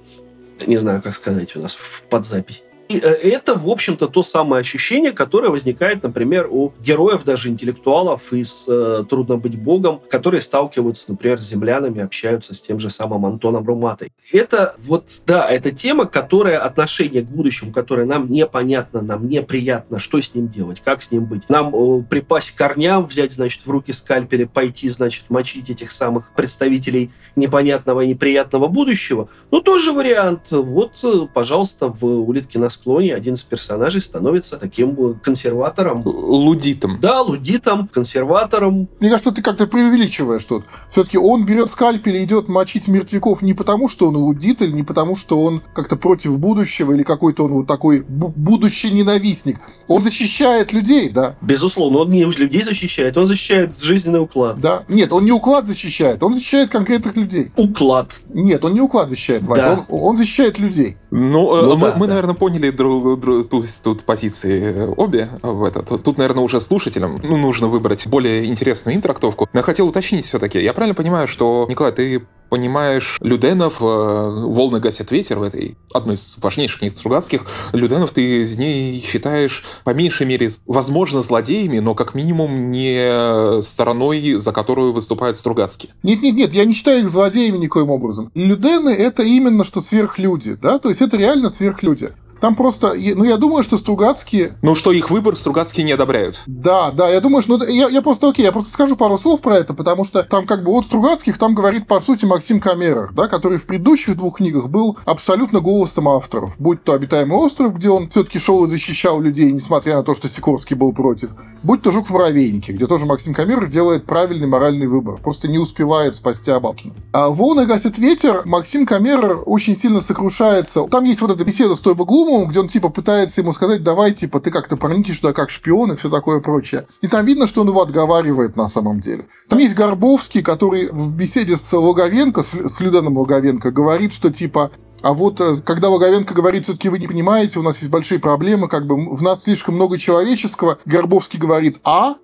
Не 0.65 0.77
знаю, 0.77 1.01
как 1.01 1.15
сказать 1.15 1.55
у 1.55 1.59
нас 1.59 1.77
под 2.09 2.25
запись. 2.25 2.63
И 2.89 2.97
э, 2.97 2.99
это, 2.99 3.55
в 3.55 3.69
общем-то, 3.69 4.07
то 4.07 4.23
самое 4.23 4.61
ощущение, 4.61 5.11
которое 5.11 5.49
возникает, 5.49 6.03
например, 6.03 6.47
у 6.49 6.73
героев, 6.79 7.23
даже 7.23 7.49
интеллектуалов 7.49 8.31
из 8.31 8.65
э, 8.67 9.03
«Трудно 9.09 9.37
быть 9.37 9.59
богом», 9.59 10.01
которые 10.09 10.41
сталкиваются, 10.41 11.11
например, 11.11 11.39
с 11.39 11.47
землянами, 11.47 12.01
общаются 12.01 12.55
с 12.55 12.61
тем 12.61 12.79
же 12.79 12.89
самым 12.89 13.25
Антоном 13.25 13.65
Руматой. 13.65 14.11
Это 14.31 14.75
вот, 14.79 15.05
да, 15.25 15.49
это 15.49 15.71
тема, 15.71 16.05
которая 16.05 16.59
отношение 16.59 17.23
к 17.23 17.27
будущему, 17.27 17.73
которое 17.73 18.05
нам 18.05 18.27
непонятно, 18.31 19.01
нам 19.01 19.27
неприятно, 19.27 19.99
что 19.99 20.21
с 20.21 20.33
ним 20.33 20.47
делать, 20.47 20.81
как 20.81 21.01
с 21.03 21.11
ним 21.11 21.25
быть. 21.25 21.49
Нам 21.49 21.73
э, 21.75 22.03
припасть 22.03 22.51
корням, 22.51 23.05
взять, 23.05 23.33
значит, 23.33 23.65
в 23.65 23.69
руки 23.69 23.91
скальпели, 23.91 24.45
пойти, 24.45 24.89
значит, 24.89 25.25
мочить 25.29 25.69
этих 25.69 25.91
самых 25.91 26.31
представителей 26.33 27.11
непонятного 27.37 28.01
и 28.01 28.07
неприятного 28.07 28.67
будущего. 28.67 29.29
Ну, 29.51 29.61
тоже 29.61 29.93
вариант. 29.93 30.51
Вот, 30.51 30.91
э, 31.03 31.27
пожалуйста, 31.33 31.87
в 31.87 32.03
«Улитке 32.03 32.59
на 32.59 32.69
склоне» 32.69 33.15
один 33.15 33.35
из 33.35 33.43
персонажей 33.43 34.01
становится 34.01 34.57
таким 34.57 34.95
э, 34.99 35.13
консерватором. 35.23 36.01
Лудитом. 36.05 36.99
Да, 36.99 37.21
лудитом, 37.21 37.87
консерватором. 37.87 38.89
Мне 38.99 39.09
кажется, 39.09 39.31
ты 39.31 39.41
как-то 39.41 39.67
преувеличиваешь 39.67 40.43
тут. 40.45 40.65
Все-таки 40.89 41.17
он 41.17 41.45
берет 41.45 41.69
скальпель 41.69 42.17
и 42.17 42.23
идет 42.23 42.47
мочить 42.49 42.87
мертвяков 42.87 43.41
не 43.41 43.53
потому, 43.53 43.87
что 43.87 44.07
он 44.07 44.17
лудит, 44.17 44.61
или 44.61 44.71
не 44.71 44.83
потому, 44.83 45.15
что 45.15 45.39
он 45.41 45.61
как-то 45.73 45.95
против 45.95 46.37
будущего, 46.39 46.91
или 46.91 47.03
какой-то 47.03 47.45
он 47.45 47.53
вот 47.53 47.67
такой 47.67 48.01
будущий 48.01 48.91
ненавистник. 48.91 49.59
Он 49.87 50.01
защищает 50.01 50.73
людей, 50.73 51.09
да. 51.09 51.35
Безусловно, 51.41 51.99
он 51.99 52.09
не 52.09 52.25
людей 52.25 52.63
защищает, 52.63 53.15
он 53.17 53.27
защищает 53.27 53.71
жизненный 53.81 54.21
уклад. 54.21 54.59
Да. 54.59 54.83
Нет, 54.87 55.13
он 55.13 55.23
не 55.25 55.31
уклад 55.31 55.65
защищает, 55.65 56.23
он 56.23 56.33
защищает 56.33 56.69
конкретных 56.69 57.15
людей 57.15 57.26
людей. 57.27 57.51
Уклад. 57.55 58.07
Нет, 58.29 58.63
он 58.65 58.73
не 58.73 58.81
уклад 58.81 59.09
защищает, 59.09 59.45
Вася, 59.45 59.63
да. 59.63 59.85
он, 59.89 60.09
он 60.09 60.17
защищает 60.17 60.59
людей. 60.59 60.97
Ну, 61.11 61.55
э, 61.55 61.61
ну 61.61 61.77
мы, 61.77 61.87
да, 61.87 61.95
мы 61.95 62.07
да. 62.07 62.13
наверное, 62.13 62.35
поняли 62.35 62.69
друг, 62.69 63.19
друг, 63.19 63.49
тут, 63.49 63.65
тут 63.83 64.03
позиции 64.03 64.61
э, 64.61 64.93
обе 64.97 65.29
в 65.41 65.63
это. 65.63 65.81
Тут, 65.83 66.17
наверное, 66.17 66.43
уже 66.43 66.59
слушателям 66.59 67.19
ну, 67.23 67.37
нужно 67.37 67.67
выбрать 67.67 68.07
более 68.07 68.45
интересную 68.45 68.95
интрактовку. 68.95 69.47
Но 69.53 69.59
я 69.59 69.63
хотел 69.63 69.87
уточнить 69.87 70.25
все-таки. 70.25 70.59
Я 70.59 70.73
правильно 70.73 70.95
понимаю, 70.95 71.27
что, 71.27 71.65
Николай, 71.69 71.93
ты 71.93 72.25
понимаешь 72.49 73.17
Люденов, 73.21 73.81
э, 73.81 73.85
«Волны 73.85 74.79
гасят 74.79 75.11
ветер» 75.11 75.39
в 75.39 75.43
этой 75.43 75.77
одной 75.93 76.15
из 76.15 76.37
важнейших 76.41 76.79
книг 76.79 76.97
Стругацких, 76.97 77.41
Люденов 77.73 78.11
ты 78.11 78.43
из 78.43 78.57
ней 78.57 79.03
считаешь 79.05 79.63
по 79.83 79.93
меньшей 79.93 80.25
мере, 80.25 80.49
возможно, 80.65 81.21
злодеями, 81.21 81.79
но 81.79 81.95
как 81.95 82.13
минимум 82.13 82.71
не 82.71 83.61
стороной, 83.61 84.35
за 84.35 84.51
которую 84.51 84.93
выступает 84.93 85.37
Стругацкий. 85.37 85.89
Нет-нет-нет, 86.03 86.53
я 86.53 86.65
не 86.65 86.73
считаю 86.73 87.01
их 87.01 87.09
злодеями 87.09 87.57
никоим 87.57 87.89
образом. 87.89 88.31
Людены— 88.33 88.89
это 88.97 89.23
именно 89.23 89.63
что 89.63 89.81
сверхлюди, 89.81 90.55
да, 90.55 90.79
то 90.79 90.89
есть 90.89 90.96
это 91.01 91.17
реально 91.17 91.49
сверхлюди. 91.49 92.11
Там 92.39 92.55
просто, 92.55 92.93
ну, 92.95 93.23
я 93.23 93.37
думаю, 93.37 93.63
что 93.63 93.77
Стругацкие... 93.77 94.57
Ну, 94.61 94.75
что 94.75 94.91
их 94.91 95.09
выбор 95.09 95.35
Стругацкие 95.37 95.85
не 95.85 95.91
одобряют. 95.91 96.41
Да, 96.45 96.91
да, 96.91 97.09
я 97.09 97.21
думаю, 97.21 97.41
что... 97.41 97.57
Ну, 97.57 97.65
я, 97.65 97.89
я 97.89 98.01
просто, 98.01 98.29
окей, 98.29 98.45
я 98.45 98.51
просто 98.51 98.71
скажу 98.71 98.95
пару 98.95 99.17
слов 99.17 99.41
про 99.41 99.55
это, 99.55 99.73
потому 99.73 100.05
что 100.05 100.23
там 100.23 100.45
как 100.45 100.63
бы 100.63 100.71
от 100.71 100.85
Стругацких 100.85 101.37
там 101.37 101.55
говорит, 101.55 101.87
по 101.87 102.01
сути, 102.01 102.25
Максим 102.25 102.59
Камерер, 102.59 103.11
да, 103.13 103.27
который 103.27 103.57
в 103.57 103.65
предыдущих 103.65 104.15
двух 104.17 104.37
книгах 104.37 104.69
был 104.69 104.97
абсолютно 105.05 105.59
голосом 105.59 106.07
авторов. 106.09 106.55
Будь 106.59 106.83
то 106.83 106.93
«Обитаемый 106.93 107.37
остров», 107.37 107.75
где 107.75 107.89
он 107.89 108.09
все-таки 108.09 108.39
шел 108.39 108.65
и 108.65 108.67
защищал 108.67 109.21
людей, 109.21 109.51
несмотря 109.51 109.97
на 109.97 110.03
то, 110.03 110.13
что 110.13 110.29
Сикорский 110.29 110.75
был 110.75 110.93
против. 110.93 111.31
Будь 111.63 111.81
то 111.81 111.91
«Жук 111.91 112.07
в 112.07 112.09
муравейнике», 112.11 112.73
где 112.73 112.85
тоже 112.85 113.05
Максим 113.05 113.33
Камерер 113.33 113.67
делает 113.67 114.05
правильный 114.05 114.47
моральный 114.47 114.87
выбор. 114.87 115.17
Просто 115.17 115.47
не 115.47 115.57
успевает 115.57 116.15
спасти 116.15 116.51
Абалкина. 116.51 116.93
А 117.13 117.29
«Волны 117.29 117.65
гасит 117.65 117.97
ветер» 117.97 118.41
Максим 118.45 118.85
Камерер 118.85 119.43
очень 119.45 119.75
сильно 119.75 120.01
сокрушается. 120.01 120.83
Там 120.89 121.03
есть 121.03 121.21
вот 121.21 121.31
эта 121.31 121.43
беседа 121.43 121.75
с 121.75 121.81
той 121.81 121.93
в 121.93 122.01
углу, 122.01 122.26
Глумовым, 122.27 122.49
где 122.49 122.59
он 122.59 122.67
типа 122.67 122.89
пытается 122.89 123.39
ему 123.39 123.53
сказать, 123.53 123.83
давай, 123.83 124.11
типа, 124.11 124.41
ты 124.41 124.51
как-то 124.51 124.75
проникнешь 124.75 125.19
туда 125.19 125.31
как 125.31 125.49
шпион 125.49 125.93
и 125.93 125.95
все 125.95 126.09
такое 126.09 126.41
прочее. 126.41 126.85
И 127.01 127.07
там 127.07 127.25
видно, 127.25 127.47
что 127.47 127.61
он 127.61 127.69
его 127.69 127.81
отговаривает 127.81 128.57
на 128.57 128.67
самом 128.67 128.99
деле. 128.99 129.27
Там 129.47 129.59
есть 129.59 129.75
Горбовский, 129.75 130.43
который 130.43 130.89
в 130.91 131.15
беседе 131.15 131.55
с 131.55 131.71
Логовенко, 131.71 132.43
с 132.43 132.79
Люденом 132.81 133.17
Логовенко, 133.17 133.71
говорит, 133.71 134.11
что 134.11 134.31
типа 134.31 134.71
а 135.03 135.13
вот 135.13 135.39
э, 135.39 135.55
когда 135.63 135.89
Логовенко 135.89 136.33
говорит, 136.33 136.63
все-таки 136.63 136.89
вы 136.89 136.97
не 136.97 137.07
понимаете, 137.07 137.59
у 137.59 137.61
нас 137.61 137.77
есть 137.77 137.91
большие 137.91 138.19
проблемы, 138.19 138.67
как 138.67 138.87
бы 138.87 139.15
в 139.15 139.21
нас 139.21 139.43
слишком 139.43 139.75
много 139.75 139.97
человеческого, 139.97 140.79
Горбовский 140.85 141.39
говорит, 141.39 141.79
а? 141.83 142.15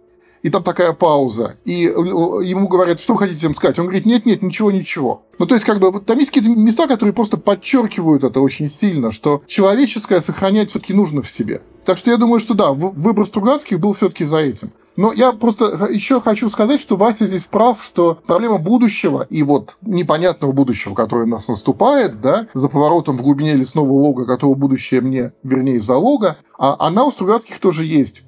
И 0.43 0.49
там 0.49 0.61
такая 0.61 0.93
пауза, 0.93 1.55
и 1.63 1.83
ему 1.83 2.67
говорят, 2.67 2.99
что 2.99 3.15
хотите 3.15 3.47
им 3.47 3.55
сказать? 3.55 3.79
Он 3.79 3.85
говорит, 3.85 4.05
нет-нет, 4.05 4.41
ничего-ничего. 4.41 5.23
Ну, 5.39 5.45
то 5.45 5.55
есть, 5.55 5.65
как 5.65 5.79
бы, 5.79 5.89
вот 5.89 6.05
там 6.05 6.19
есть 6.19 6.31
какие-то 6.31 6.59
места, 6.59 6.85
которые 6.87 7.13
просто 7.13 7.37
подчеркивают 7.37 8.23
это 8.23 8.41
очень 8.41 8.69
сильно, 8.69 9.11
что 9.11 9.41
человеческое 9.47 10.21
сохранять 10.21 10.69
все-таки 10.69 10.93
нужно 10.93 11.21
в 11.21 11.29
себе. 11.29 11.61
Так 11.85 11.97
что 11.97 12.11
я 12.11 12.17
думаю, 12.17 12.39
что 12.39 12.53
да, 12.53 12.71
выбор 12.73 13.25
Стругацких 13.25 13.79
был 13.79 13.93
все-таки 13.93 14.25
за 14.25 14.37
этим. 14.37 14.71
Но 14.95 15.11
я 15.11 15.31
просто 15.31 15.87
еще 15.89 16.21
хочу 16.21 16.49
сказать, 16.49 16.79
что 16.79 16.97
Вася 16.97 17.25
здесь 17.25 17.45
прав, 17.45 17.83
что 17.83 18.19
проблема 18.27 18.59
будущего 18.59 19.25
и 19.27 19.41
вот 19.41 19.75
непонятного 19.81 20.51
будущего, 20.51 20.93
которое 20.93 21.23
у 21.23 21.29
нас 21.29 21.47
наступает, 21.47 22.21
да, 22.21 22.47
за 22.53 22.69
поворотом 22.69 23.17
в 23.17 23.23
глубине 23.23 23.53
лесного 23.53 23.91
лога, 23.91 24.25
которого 24.25 24.55
будущее 24.55 25.01
мне, 25.01 25.33
вернее, 25.41 25.79
залога, 25.79 26.37
а 26.59 26.75
она 26.79 27.05
у 27.05 27.11
Стругацких 27.11 27.59
тоже 27.59 27.85
есть. 27.85 28.23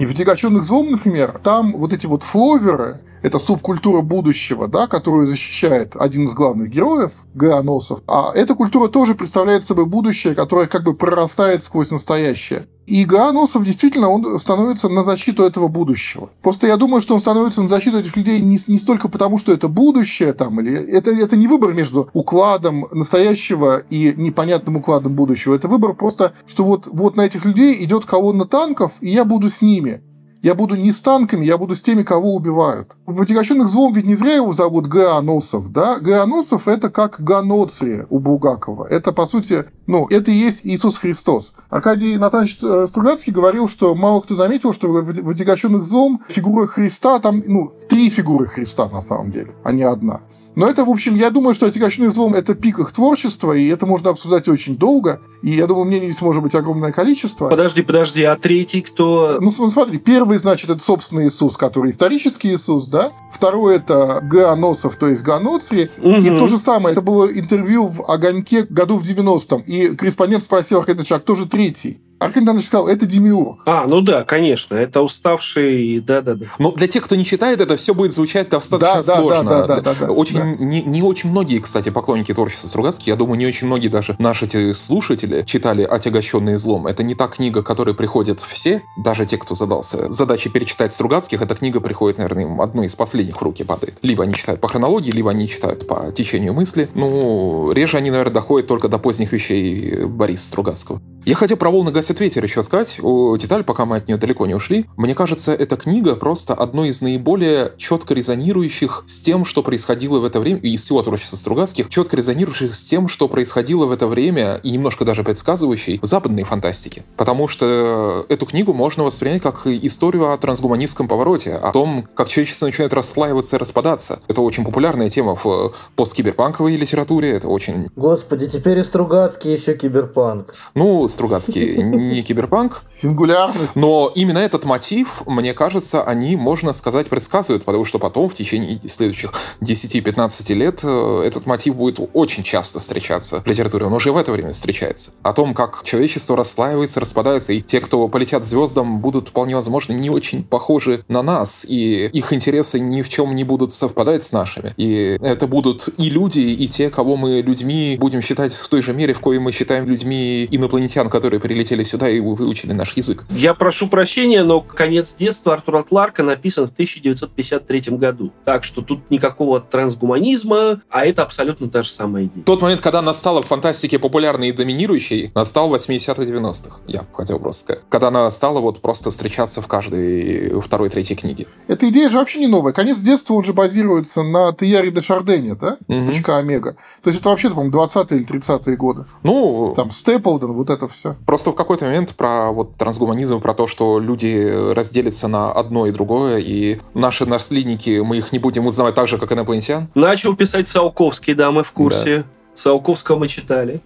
И 0.00 0.06
в 0.06 0.14
«Тягаченных 0.14 0.64
злом», 0.64 0.92
например, 0.92 1.38
там 1.44 1.74
вот 1.74 1.92
эти 1.92 2.06
вот 2.06 2.22
фловеры, 2.22 3.00
это 3.22 3.38
субкультура 3.38 4.02
будущего, 4.02 4.68
да, 4.68 4.86
которую 4.86 5.26
защищает 5.26 5.96
один 5.96 6.24
из 6.24 6.34
главных 6.34 6.70
героев, 6.70 7.12
Гаоносов. 7.34 8.00
А 8.06 8.32
эта 8.34 8.54
культура 8.54 8.88
тоже 8.88 9.14
представляет 9.14 9.64
собой 9.64 9.86
будущее, 9.86 10.34
которое 10.34 10.66
как 10.66 10.84
бы 10.84 10.94
прорастает 10.94 11.62
сквозь 11.62 11.90
настоящее. 11.90 12.66
И 12.86 13.04
Гаоносов 13.04 13.64
действительно 13.64 14.08
он 14.08 14.40
становится 14.40 14.88
на 14.88 15.04
защиту 15.04 15.44
этого 15.44 15.68
будущего. 15.68 16.30
Просто 16.42 16.66
я 16.66 16.76
думаю, 16.76 17.00
что 17.02 17.14
он 17.14 17.20
становится 17.20 17.62
на 17.62 17.68
защиту 17.68 17.98
этих 18.00 18.16
людей 18.16 18.40
не, 18.40 18.58
не 18.66 18.78
столько 18.78 19.08
потому, 19.08 19.38
что 19.38 19.52
это 19.52 19.68
будущее 19.68 20.32
там, 20.32 20.60
или 20.60 20.74
это, 20.74 21.12
это 21.12 21.36
не 21.36 21.46
выбор 21.46 21.72
между 21.72 22.10
укладом 22.14 22.86
настоящего 22.90 23.78
и 23.78 24.12
непонятным 24.16 24.76
укладом 24.76 25.14
будущего. 25.14 25.54
Это 25.54 25.68
выбор 25.68 25.94
просто, 25.94 26.32
что 26.48 26.64
вот, 26.64 26.88
вот 26.88 27.14
на 27.14 27.22
этих 27.22 27.44
людей 27.44 27.84
идет 27.84 28.06
колонна 28.06 28.44
танков, 28.44 28.94
и 29.00 29.10
я 29.10 29.24
буду 29.24 29.50
с 29.50 29.62
ними. 29.62 30.02
Я 30.42 30.54
буду 30.54 30.74
не 30.74 30.90
с 30.90 31.02
танками, 31.02 31.44
я 31.44 31.58
буду 31.58 31.76
с 31.76 31.82
теми, 31.82 32.02
кого 32.02 32.34
убивают. 32.34 32.92
В 33.04 33.20
«Отягощенных 33.20 33.68
злом» 33.68 33.92
ведь 33.92 34.06
не 34.06 34.14
зря 34.14 34.36
его 34.36 34.54
зовут 34.54 34.86
Гаоносов, 34.86 35.70
да? 35.70 35.98
Гаоносов– 36.00 36.66
это 36.68 36.88
как 36.88 37.20
Ганоцри 37.20 38.06
у 38.08 38.20
Булгакова. 38.20 38.86
Это, 38.86 39.12
по 39.12 39.26
сути, 39.26 39.66
ну, 39.86 40.06
это 40.08 40.30
и 40.30 40.34
есть 40.34 40.60
Иисус 40.64 40.96
Христос. 40.96 41.52
Аркадий 41.68 42.16
Натанович 42.16 42.58
э, 42.62 42.86
Стругацкий 42.88 43.34
говорил, 43.34 43.68
что 43.68 43.94
мало 43.94 44.22
кто 44.22 44.34
заметил, 44.34 44.72
что 44.72 44.88
в 44.88 45.28
«Отягощенных 45.28 45.84
злом» 45.84 46.22
фигура 46.28 46.66
Христа, 46.66 47.18
там, 47.18 47.42
ну, 47.46 47.72
три 47.90 48.08
фигуры 48.08 48.46
Христа 48.46 48.88
на 48.88 49.02
самом 49.02 49.30
деле, 49.32 49.52
а 49.62 49.72
не 49.72 49.82
одна. 49.82 50.22
Но 50.56 50.66
это, 50.66 50.84
в 50.84 50.90
общем, 50.90 51.14
я 51.14 51.30
думаю, 51.30 51.54
что 51.54 51.66
«Отягощенный 51.66 52.10
злом»— 52.10 52.34
это 52.34 52.54
пик 52.54 52.78
их 52.80 52.92
творчества, 52.92 53.52
и 53.52 53.66
это 53.68 53.86
можно 53.86 54.10
обсуждать 54.10 54.48
очень 54.48 54.76
долго. 54.76 55.20
И 55.42 55.50
я 55.50 55.66
думаю, 55.66 55.86
мнений 55.86 56.10
здесь 56.10 56.22
может 56.22 56.42
быть 56.42 56.54
огромное 56.54 56.92
количество. 56.92 57.48
Подожди, 57.48 57.82
подожди, 57.82 58.24
а 58.24 58.36
третий 58.36 58.82
кто? 58.82 59.38
Ну, 59.40 59.50
смотри, 59.52 59.98
первый, 59.98 60.38
значит, 60.38 60.68
это, 60.68 60.82
собственно, 60.82 61.26
Иисус, 61.26 61.56
который 61.56 61.90
исторический 61.90 62.54
Иисус, 62.54 62.88
да? 62.88 63.12
Второй— 63.32 63.76
это 63.76 64.20
Гаоносов, 64.22 64.96
то 64.96 65.06
есть 65.06 65.22
Ганоцри. 65.22 65.90
Угу. 65.98 66.16
И 66.16 66.28
то 66.30 66.48
же 66.48 66.58
самое, 66.58 66.92
это 66.92 67.00
было 67.00 67.26
интервью 67.26 67.86
в 67.86 68.10
«Огоньке» 68.10 68.64
году 68.64 68.98
в 68.98 69.02
90-м. 69.02 69.62
И 69.62 69.94
корреспондент 69.94 70.44
спросил 70.44 70.80
Аркадьевича, 70.80 71.16
а 71.16 71.20
кто 71.20 71.36
же 71.36 71.46
третий? 71.46 72.00
Аркадий 72.20 72.44
Иванович 72.44 72.66
сказал, 72.66 72.86
это 72.86 73.06
демиург. 73.06 73.60
А, 73.64 73.86
ну 73.86 74.02
да, 74.02 74.24
конечно, 74.24 74.74
это 74.74 75.00
уставший, 75.00 76.00
да-да-да. 76.00 76.46
Но 76.58 76.70
для 76.72 76.86
тех, 76.86 77.02
кто 77.02 77.16
не 77.16 77.24
читает, 77.24 77.62
это 77.62 77.76
все 77.76 77.94
будет 77.94 78.12
звучать 78.12 78.50
достаточно 78.50 79.02
да, 79.02 79.16
сложно. 79.16 79.42
Да, 79.42 79.66
да, 79.66 79.76
да, 79.76 79.80
да, 79.80 79.94
да, 80.06 80.12
очень, 80.12 80.36
да. 80.36 80.44
Не, 80.44 80.82
не 80.82 81.02
очень 81.02 81.30
многие, 81.30 81.60
кстати, 81.60 81.88
поклонники 81.88 82.34
творчества 82.34 82.68
Стругацких, 82.68 83.06
я 83.06 83.16
думаю, 83.16 83.38
не 83.38 83.46
очень 83.46 83.66
многие 83.66 83.88
даже 83.88 84.16
наши 84.18 84.44
эти 84.44 84.74
слушатели 84.74 85.44
читали 85.46 85.82
«Отягощенные 85.82 86.58
злом». 86.58 86.86
Это 86.86 87.02
не 87.02 87.14
та 87.14 87.26
книга, 87.26 87.62
к 87.62 87.66
которой 87.66 87.94
приходят 87.94 88.40
все, 88.40 88.82
даже 89.02 89.24
те, 89.24 89.38
кто 89.38 89.54
задался 89.54 90.12
задачей 90.12 90.50
перечитать 90.50 90.92
Стругацких, 90.92 91.40
эта 91.40 91.54
книга 91.54 91.80
приходит, 91.80 92.18
наверное, 92.18 92.42
им 92.42 92.60
одной 92.60 92.86
из 92.86 92.94
последних 92.94 93.38
в 93.38 93.42
руки 93.42 93.64
падает. 93.64 93.96
Либо 94.02 94.24
они 94.24 94.34
читают 94.34 94.60
по 94.60 94.68
хронологии, 94.68 95.10
либо 95.10 95.30
они 95.30 95.48
читают 95.48 95.86
по 95.86 96.12
течению 96.12 96.52
мысли. 96.52 96.90
Ну, 96.94 97.72
реже 97.72 97.96
они, 97.96 98.10
наверное, 98.10 98.34
доходят 98.34 98.66
только 98.66 98.88
до 98.88 98.98
поздних 98.98 99.32
вещей 99.32 100.04
Бориса 100.04 100.48
Стругацкого. 100.48 101.00
Я 101.26 101.34
хотел 101.34 101.58
про 101.58 101.70
«Волны 101.70 101.92
гасят 101.92 102.18
ветер» 102.18 102.42
еще 102.42 102.62
сказать, 102.62 102.98
деталь, 103.38 103.62
пока 103.62 103.84
мы 103.84 103.96
от 103.96 104.08
нее 104.08 104.16
далеко 104.16 104.46
не 104.46 104.54
ушли. 104.54 104.86
Мне 104.96 105.14
кажется, 105.14 105.52
эта 105.52 105.76
книга 105.76 106.16
просто 106.16 106.54
одной 106.54 106.88
из 106.88 107.02
наиболее 107.02 107.72
четко 107.76 108.14
резонирующих 108.14 109.04
с 109.06 109.20
тем, 109.20 109.44
что 109.44 109.62
происходило 109.62 110.18
в 110.18 110.24
это 110.24 110.40
время, 110.40 110.60
и 110.60 110.70
из 110.70 110.82
всего 110.82 111.02
творчества 111.02 111.36
Стругацких, 111.36 111.90
четко 111.90 112.16
резонирующих 112.16 112.74
с 112.74 112.82
тем, 112.84 113.06
что 113.06 113.28
происходило 113.28 113.84
в 113.84 113.92
это 113.92 114.06
время, 114.06 114.60
и 114.62 114.70
немножко 114.70 115.04
даже 115.04 115.22
предсказывающей 115.22 115.98
в 116.00 116.06
западной 116.06 116.44
фантастике. 116.44 117.04
Потому 117.16 117.48
что 117.48 118.24
эту 118.30 118.46
книгу 118.46 118.72
можно 118.72 119.04
воспринять 119.04 119.42
как 119.42 119.66
историю 119.66 120.32
о 120.32 120.38
трансгуманистском 120.38 121.06
повороте, 121.06 121.52
о 121.52 121.70
том, 121.72 122.08
как 122.14 122.28
человечество 122.28 122.64
начинает 122.64 122.94
расслаиваться 122.94 123.56
и 123.56 123.58
распадаться. 123.58 124.20
Это 124.26 124.40
очень 124.40 124.64
популярная 124.64 125.10
тема 125.10 125.36
в 125.36 125.74
посткиберпанковой 125.96 126.76
литературе, 126.76 127.32
это 127.32 127.48
очень... 127.48 127.88
Господи, 127.94 128.48
теперь 128.48 128.78
и 128.78 128.84
Стругацкий 128.84 129.52
еще 129.52 129.74
киберпанк. 129.74 130.54
Ну, 130.74 131.08
Стругацкий 131.10 131.82
не 131.82 132.22
киберпанк. 132.22 132.82
Сингулярность. 132.90 133.76
Но 133.76 134.10
именно 134.14 134.38
этот 134.38 134.64
мотив, 134.64 135.22
мне 135.26 135.54
кажется, 135.54 136.02
они, 136.02 136.36
можно 136.36 136.72
сказать, 136.72 137.08
предсказывают, 137.08 137.64
потому 137.64 137.84
что 137.84 137.98
потом, 137.98 138.28
в 138.28 138.34
течение 138.34 138.80
следующих 138.88 139.32
10-15 139.60 140.54
лет, 140.54 140.80
э, 140.82 141.22
этот 141.26 141.46
мотив 141.46 141.76
будет 141.76 141.98
очень 142.12 142.42
часто 142.42 142.80
встречаться 142.80 143.42
в 143.42 143.46
литературе. 143.46 143.86
Он 143.86 143.92
уже 143.92 144.12
в 144.12 144.16
это 144.16 144.32
время 144.32 144.52
встречается. 144.52 145.10
О 145.22 145.32
том, 145.32 145.54
как 145.54 145.82
человечество 145.84 146.36
расслаивается, 146.36 147.00
распадается, 147.00 147.52
и 147.52 147.60
те, 147.60 147.80
кто 147.80 148.06
полетят 148.08 148.44
звездам, 148.44 149.00
будут 149.00 149.30
вполне 149.30 149.54
возможно 149.54 149.92
не 149.92 150.10
очень 150.10 150.44
похожи 150.44 151.04
на 151.08 151.22
нас, 151.22 151.64
и 151.68 152.06
их 152.06 152.32
интересы 152.32 152.80
ни 152.80 153.02
в 153.02 153.08
чем 153.08 153.34
не 153.34 153.44
будут 153.44 153.72
совпадать 153.72 154.24
с 154.24 154.32
нашими. 154.32 154.74
И 154.76 155.18
это 155.20 155.46
будут 155.46 155.88
и 155.96 156.10
люди, 156.10 156.40
и 156.40 156.68
те, 156.68 156.90
кого 156.90 157.16
мы 157.16 157.40
людьми 157.40 157.96
будем 157.98 158.22
считать 158.22 158.52
в 158.52 158.68
той 158.68 158.82
же 158.82 158.92
мере, 158.92 159.14
в 159.14 159.20
коей 159.20 159.38
мы 159.38 159.52
считаем 159.52 159.86
людьми 159.86 160.46
инопланетян 160.50 160.99
англичан, 161.00 161.10
которые 161.10 161.40
прилетели 161.40 161.82
сюда 161.82 162.08
и 162.08 162.20
выучили 162.20 162.72
наш 162.72 162.96
язык. 162.96 163.24
Я 163.30 163.54
прошу 163.54 163.88
прощения, 163.88 164.42
но 164.44 164.60
«Конец 164.60 165.14
детства» 165.14 165.54
Артура 165.54 165.82
Кларка 165.82 166.22
написан 166.22 166.68
в 166.68 166.72
1953 166.72 167.96
году. 167.96 168.32
Так 168.44 168.64
что 168.64 168.82
тут 168.82 169.10
никакого 169.10 169.60
трансгуманизма, 169.60 170.82
а 170.88 171.04
это 171.04 171.22
абсолютно 171.22 171.68
та 171.68 171.82
же 171.82 171.90
самая 171.90 172.24
идея. 172.24 172.44
Тот 172.44 172.62
момент, 172.62 172.80
когда 172.80 173.00
она 173.00 173.14
стала 173.14 173.42
в 173.42 173.46
фантастике 173.46 173.98
популярной 173.98 174.48
и 174.48 174.52
доминирующей, 174.52 175.30
настал 175.34 175.68
в 175.68 175.74
80-х 175.74 176.22
90-х, 176.22 176.80
я 176.86 177.04
хотел 177.12 177.38
просто 177.38 177.60
сказать. 177.64 177.82
Когда 177.88 178.08
она 178.08 178.30
стала 178.30 178.60
вот 178.60 178.80
просто 178.80 179.10
встречаться 179.10 179.62
в 179.62 179.66
каждой 179.66 180.60
второй, 180.60 180.90
третьей 180.90 181.16
книге. 181.16 181.46
Эта 181.68 181.88
идея 181.88 182.08
же 182.10 182.18
вообще 182.18 182.40
не 182.40 182.46
новая. 182.46 182.72
«Конец 182.72 182.98
детства» 182.98 183.34
он 183.34 183.44
же 183.44 183.52
базируется 183.52 184.22
на 184.22 184.52
Тияре 184.52 184.90
де 184.90 185.00
Шардене, 185.00 185.54
да? 185.54 185.78
Угу. 185.88 186.06
Точка 186.10 186.38
Омега. 186.38 186.76
То 187.02 187.10
есть 187.10 187.20
это 187.20 187.30
вообще, 187.30 187.50
по-моему, 187.50 187.72
20-е 187.72 188.18
или 188.18 188.26
30-е 188.28 188.76
годы. 188.76 189.04
Ну... 189.22 189.74
Там 189.76 189.90
Степлден, 189.90 190.52
вот 190.52 190.70
это 190.70 190.88
все. 190.90 191.16
Просто 191.26 191.50
в 191.50 191.54
какой-то 191.54 191.84
момент 191.86 192.14
про 192.16 192.50
вот 192.52 192.76
трансгуманизм, 192.76 193.40
про 193.40 193.54
то, 193.54 193.66
что 193.66 193.98
люди 193.98 194.72
разделятся 194.72 195.28
на 195.28 195.52
одно 195.52 195.86
и 195.86 195.92
другое, 195.92 196.38
и 196.38 196.80
наши 196.94 197.26
наследники, 197.26 198.00
мы 198.00 198.18
их 198.18 198.32
не 198.32 198.38
будем 198.38 198.66
узнавать 198.66 198.94
так 198.94 199.08
же, 199.08 199.18
как 199.18 199.32
инопланетян. 199.32 199.88
Начал 199.94 200.36
писать 200.36 200.68
Сауковский, 200.68 201.34
да, 201.34 201.50
мы 201.50 201.64
в 201.64 201.72
курсе. 201.72 202.18
Да. 202.18 202.24
Сауковского 202.60 203.18
мы 203.18 203.28
читали. 203.28 203.80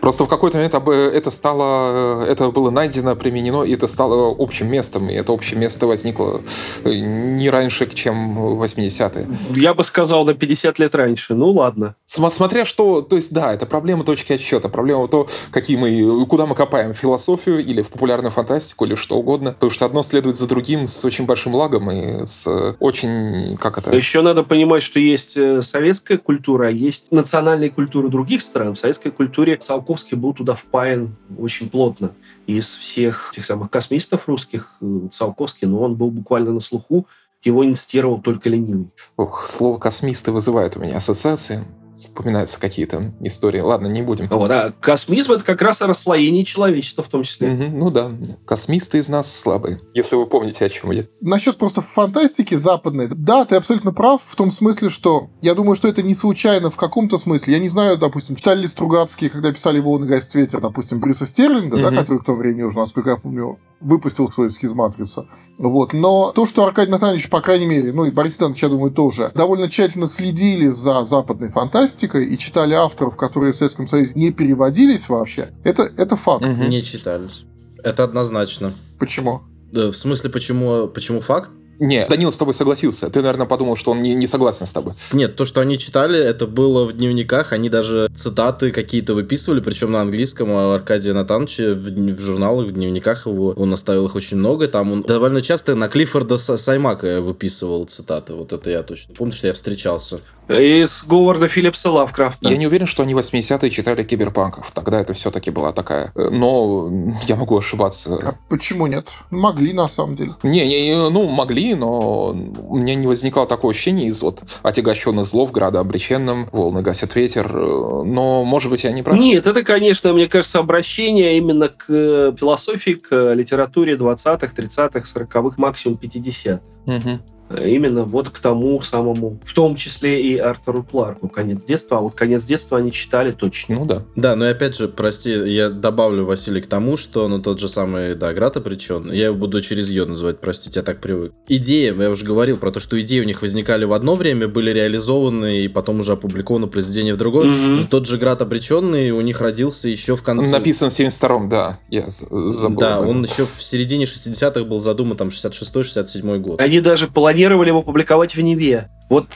Просто 0.00 0.24
в 0.24 0.28
какой-то 0.28 0.56
момент 0.56 0.74
это 0.74 1.30
стало, 1.30 2.24
это 2.24 2.50
было 2.50 2.70
найдено, 2.70 3.14
применено, 3.14 3.62
и 3.62 3.74
это 3.74 3.86
стало 3.86 4.34
общим 4.38 4.68
местом. 4.68 5.08
И 5.08 5.14
это 5.14 5.32
общее 5.32 5.58
место 5.58 5.86
возникло 5.86 6.42
э, 6.84 6.92
не 6.92 7.48
раньше, 7.50 7.86
чем 7.86 8.38
80-е. 8.60 9.28
Я 9.54 9.74
бы 9.74 9.84
сказал, 9.84 10.24
на 10.24 10.34
50 10.34 10.78
лет 10.78 10.94
раньше. 10.94 11.34
Ну, 11.34 11.50
ладно. 11.50 11.94
Смотря 12.06 12.64
что, 12.64 13.02
то 13.02 13.16
есть, 13.16 13.32
да, 13.32 13.54
это 13.54 13.66
проблема 13.66 14.04
точки 14.04 14.32
отсчета. 14.32 14.68
Проблема 14.68 15.06
то, 15.08 15.28
какие 15.52 15.76
мы, 15.76 16.26
куда 16.26 16.46
мы 16.46 16.54
копаем, 16.54 16.92
в 16.92 16.96
философию 16.96 17.64
или 17.64 17.82
в 17.82 17.90
популярную 17.90 18.32
фантастику 18.32 18.84
или 18.86 18.96
что 18.96 19.16
угодно. 19.16 19.52
Потому 19.52 19.70
что 19.70 19.86
одно 19.86 20.02
следует 20.02 20.36
за 20.36 20.48
другим 20.48 20.86
с 20.86 21.04
очень 21.04 21.26
большим 21.26 21.54
лагом 21.54 21.90
и 21.90 22.26
с 22.26 22.76
очень, 22.80 23.56
как 23.56 23.78
это... 23.78 23.96
Еще 23.96 24.22
надо 24.22 24.42
понимать, 24.42 24.82
что 24.82 24.98
есть 24.98 25.36
э, 25.36 25.62
советская 25.62 26.18
культура, 26.18 26.68
а 26.68 26.70
есть 26.70 27.12
национальные 27.12 27.70
культуры 27.70 28.09
других 28.10 28.42
стран. 28.42 28.74
В 28.74 28.78
советской 28.78 29.10
культуре 29.10 29.56
Циолковский 29.56 30.16
был 30.16 30.34
туда 30.34 30.54
впаян 30.54 31.16
очень 31.38 31.70
плотно. 31.70 32.12
Из 32.46 32.66
всех 32.66 33.30
тех 33.34 33.44
самых 33.44 33.70
космистов 33.70 34.28
русских 34.28 34.76
э, 34.80 35.08
Циолковский, 35.10 35.66
но 35.66 35.80
он 35.80 35.94
был 35.94 36.10
буквально 36.10 36.52
на 36.52 36.60
слуху, 36.60 37.06
его 37.42 37.64
инстировал 37.64 38.20
только 38.20 38.48
ленивый. 38.50 38.90
Ох, 39.16 39.46
слово 39.46 39.78
«космисты» 39.78 40.30
вызывает 40.30 40.76
у 40.76 40.80
меня 40.80 40.98
ассоциации. 40.98 41.64
Вспоминаются 42.08 42.58
какие-то 42.60 43.12
истории. 43.20 43.60
Ладно, 43.60 43.86
не 43.86 44.02
будем. 44.02 44.28
Вот, 44.28 44.50
а 44.50 44.72
космизм— 44.80 45.32
это 45.34 45.44
как 45.44 45.62
раз 45.62 45.82
о 45.82 45.86
расслоении 45.86 46.42
человечества 46.42 47.04
в 47.04 47.08
том 47.08 47.22
числе. 47.22 47.52
Угу, 47.52 47.64
ну 47.76 47.90
да, 47.90 48.10
космисты 48.44 48.98
из 48.98 49.08
нас 49.08 49.34
слабые, 49.34 49.80
если 49.94 50.16
вы 50.16 50.26
помните, 50.26 50.64
о 50.64 50.68
чем 50.68 50.90
я. 50.90 51.04
Насчет 51.20 51.58
просто 51.58 51.82
фантастики 51.82 52.54
западной, 52.54 53.08
да, 53.08 53.44
ты 53.44 53.56
абсолютно 53.56 53.92
прав 53.92 54.22
в 54.24 54.36
том 54.36 54.50
смысле, 54.50 54.88
что 54.88 55.28
я 55.42 55.54
думаю, 55.54 55.76
что 55.76 55.88
это 55.88 56.02
не 56.02 56.14
случайно 56.14 56.70
в 56.70 56.76
каком-то 56.76 57.18
смысле. 57.18 57.54
Я 57.54 57.58
не 57.58 57.68
знаю, 57.68 57.98
допустим, 57.98 58.36
читали 58.36 58.62
ли 58.62 58.68
Стругацкие, 58.68 59.30
когда 59.30 59.52
писали 59.52 59.80
«Волны 59.80 60.06
гасит 60.06 60.34
ветер», 60.34 60.60
допустим, 60.60 61.00
Бриса 61.00 61.26
Стерлинга, 61.26 61.76
угу. 61.76 61.82
да, 61.82 61.90
который 61.90 62.18
в 62.18 62.24
то 62.24 62.34
время 62.34 62.66
уже, 62.66 62.78
насколько 62.78 63.10
я 63.10 63.16
помню, 63.16 63.58
выпустил 63.80 64.28
свой 64.28 64.48
эскиз-матрицу. 64.48 65.28
Вот. 65.58 65.92
Но 65.92 66.32
то, 66.32 66.46
что 66.46 66.64
Аркадий 66.64 66.90
Натанович, 66.90 67.28
по 67.28 67.40
крайней 67.40 67.66
мере, 67.66 67.92
ну 67.92 68.04
и 68.04 68.10
Борис 68.10 68.36
Иванович, 68.38 68.62
я 68.62 68.68
думаю, 68.68 68.92
тоже, 68.92 69.30
довольно 69.34 69.68
тщательно 69.68 70.08
следили 70.08 70.68
за 70.68 71.04
западной 71.04 71.48
фантастикой 71.48 71.89
и 72.02 72.38
читали 72.38 72.74
авторов, 72.74 73.16
которые 73.16 73.52
в 73.52 73.56
Советском 73.56 73.86
Союзе 73.86 74.12
не 74.14 74.32
переводились 74.32 75.08
вообще, 75.08 75.50
это, 75.64 75.88
это 75.96 76.16
факт. 76.16 76.46
Угу. 76.46 76.64
Не 76.64 76.82
читались. 76.82 77.44
Это 77.82 78.04
однозначно. 78.04 78.74
Почему? 78.98 79.42
В 79.72 79.94
смысле, 79.94 80.30
почему, 80.30 80.88
почему 80.88 81.20
факт? 81.20 81.50
Не, 81.80 82.06
Данил 82.06 82.30
с 82.30 82.36
тобой 82.36 82.52
согласился. 82.52 83.08
Ты, 83.08 83.22
наверное, 83.22 83.46
подумал, 83.46 83.74
что 83.74 83.92
он 83.92 84.02
не, 84.02 84.14
не 84.14 84.26
согласен 84.26 84.66
с 84.66 84.72
тобой. 84.72 84.92
Нет, 85.12 85.34
то, 85.34 85.46
что 85.46 85.62
они 85.62 85.78
читали, 85.78 86.18
это 86.18 86.46
было 86.46 86.84
в 86.84 86.92
дневниках. 86.92 87.54
Они 87.54 87.70
даже 87.70 88.10
цитаты 88.14 88.70
какие-то 88.70 89.14
выписывали, 89.14 89.60
причем 89.60 89.92
на 89.92 90.02
английском. 90.02 90.50
А 90.52 90.74
Аркадия 90.74 91.14
Натановича 91.14 91.72
в, 91.72 91.78
в 91.78 92.20
журналах, 92.20 92.66
в 92.66 92.72
дневниках 92.72 93.26
его, 93.26 93.54
он 93.56 93.72
оставил 93.72 94.04
их 94.04 94.14
очень 94.14 94.36
много. 94.36 94.68
Там 94.68 94.92
он 94.92 95.02
довольно 95.02 95.40
часто 95.40 95.74
на 95.74 95.88
Клиффорда 95.88 96.36
Саймака 96.36 97.22
выписывал 97.22 97.86
цитаты. 97.86 98.34
Вот 98.34 98.52
это 98.52 98.68
я 98.68 98.82
точно 98.82 99.14
помню, 99.14 99.32
что 99.32 99.46
я 99.46 99.54
встречался. 99.54 100.20
Из 100.50 101.04
Говарда 101.04 101.46
Филлипса 101.46 101.92
Лавкрафта. 101.92 102.48
Я 102.48 102.56
не 102.56 102.66
уверен, 102.66 102.86
что 102.86 103.04
они 103.04 103.14
80-е 103.14 103.70
читали 103.70 104.02
киберпанков. 104.02 104.72
Тогда 104.72 105.00
это 105.00 105.14
все-таки 105.14 105.52
была 105.52 105.72
такая... 105.72 106.10
Э, 106.16 106.28
но 106.30 106.90
я 107.28 107.36
могу 107.36 107.56
ошибаться. 107.56 108.18
А 108.20 108.34
почему 108.48 108.88
нет? 108.88 109.08
Могли, 109.30 109.72
на 109.72 109.88
самом 109.88 110.16
деле. 110.16 110.32
Не, 110.42 110.66
не 110.66 111.10
ну, 111.10 111.28
могли, 111.28 111.74
но 111.74 112.26
у 112.30 112.76
меня 112.76 112.96
не 112.96 113.06
возникало 113.06 113.46
такое 113.46 113.72
ощущение 113.72 114.08
из 114.08 114.20
вот 114.22 114.40
отягощенных 114.62 115.24
злов, 115.26 115.52
града 115.52 115.78
обреченным, 115.78 116.48
волны 116.50 116.82
гасят 116.82 117.14
ветер. 117.14 117.48
Э, 117.54 118.02
но, 118.04 118.42
может 118.42 118.70
быть, 118.70 118.82
я 118.82 118.90
не 118.90 119.04
прав. 119.04 119.16
Нет, 119.16 119.46
это, 119.46 119.62
конечно, 119.62 120.12
мне 120.12 120.26
кажется, 120.26 120.58
обращение 120.58 121.38
именно 121.38 121.68
к 121.68 121.84
э, 121.88 122.32
философии, 122.36 122.92
к 122.92 123.34
литературе 123.34 123.94
20-х, 123.94 124.48
30-х, 124.56 124.98
40-х, 124.98 125.54
максимум 125.58 125.96
50-х. 126.02 126.60
Угу 126.86 127.20
именно 127.58 128.04
вот 128.04 128.30
к 128.30 128.38
тому 128.38 128.80
самому, 128.82 129.40
в 129.44 129.54
том 129.54 129.76
числе 129.76 130.20
и 130.20 130.36
Артуру 130.36 130.82
Кларку 130.82 131.28
«Конец 131.28 131.64
детства». 131.64 131.98
А 131.98 132.00
вот 132.00 132.14
«Конец 132.14 132.44
детства» 132.44 132.78
они 132.78 132.92
читали 132.92 133.30
точно. 133.30 133.76
Ну 133.76 133.84
да. 133.84 134.04
Да, 134.16 134.36
но 134.36 134.46
и 134.46 134.50
опять 134.50 134.76
же, 134.76 134.88
прости, 134.88 135.30
я 135.30 135.70
добавлю, 135.70 136.24
Василий, 136.24 136.60
к 136.60 136.68
тому, 136.68 136.96
что 136.96 137.26
ну, 137.28 137.40
тот 137.40 137.58
же 137.58 137.68
самый, 137.68 138.14
да, 138.14 138.32
Град 138.32 138.56
обречен, 138.56 139.10
я 139.12 139.26
его 139.26 139.36
буду 139.36 139.60
через 139.60 139.88
ее 139.88 140.04
называть, 140.04 140.40
простите, 140.40 140.80
я 140.80 140.84
так 140.84 141.00
привык. 141.00 141.32
Идея, 141.48 141.94
я 141.94 142.10
уже 142.10 142.24
говорил 142.24 142.56
про 142.56 142.70
то, 142.70 142.80
что 142.80 143.00
идеи 143.00 143.20
у 143.20 143.24
них 143.24 143.42
возникали 143.42 143.84
в 143.84 143.92
одно 143.92 144.14
время, 144.14 144.46
были 144.48 144.70
реализованы 144.70 145.64
и 145.64 145.68
потом 145.68 146.00
уже 146.00 146.12
опубликованы 146.12 146.66
произведения 146.66 147.14
в 147.14 147.16
другое. 147.16 147.48
Угу. 147.48 147.88
Тот 147.90 148.06
же 148.06 148.18
Град 148.18 148.42
обреченный 148.42 149.10
у 149.10 149.20
них 149.20 149.40
родился 149.40 149.88
еще 149.88 150.16
в 150.16 150.22
конце... 150.22 150.50
Написан 150.50 150.90
в 150.90 150.98
72-м, 150.98 151.48
да, 151.48 151.80
я 151.88 152.06
забыл. 152.08 152.78
Да, 152.78 153.00
он 153.00 153.24
еще 153.24 153.46
в 153.46 153.62
середине 153.62 154.04
60-х 154.04 154.64
был 154.64 154.80
задуман, 154.80 155.16
там, 155.16 155.28
66-67 155.28 156.38
год. 156.38 156.60
Они 156.60 156.80
даже 156.80 157.08
планировали 157.08 157.39
планировали 157.40 157.68
его 157.68 157.82
публиковать 157.82 158.36
в 158.36 158.40
Неве. 158.42 158.88
Вот 159.08 159.26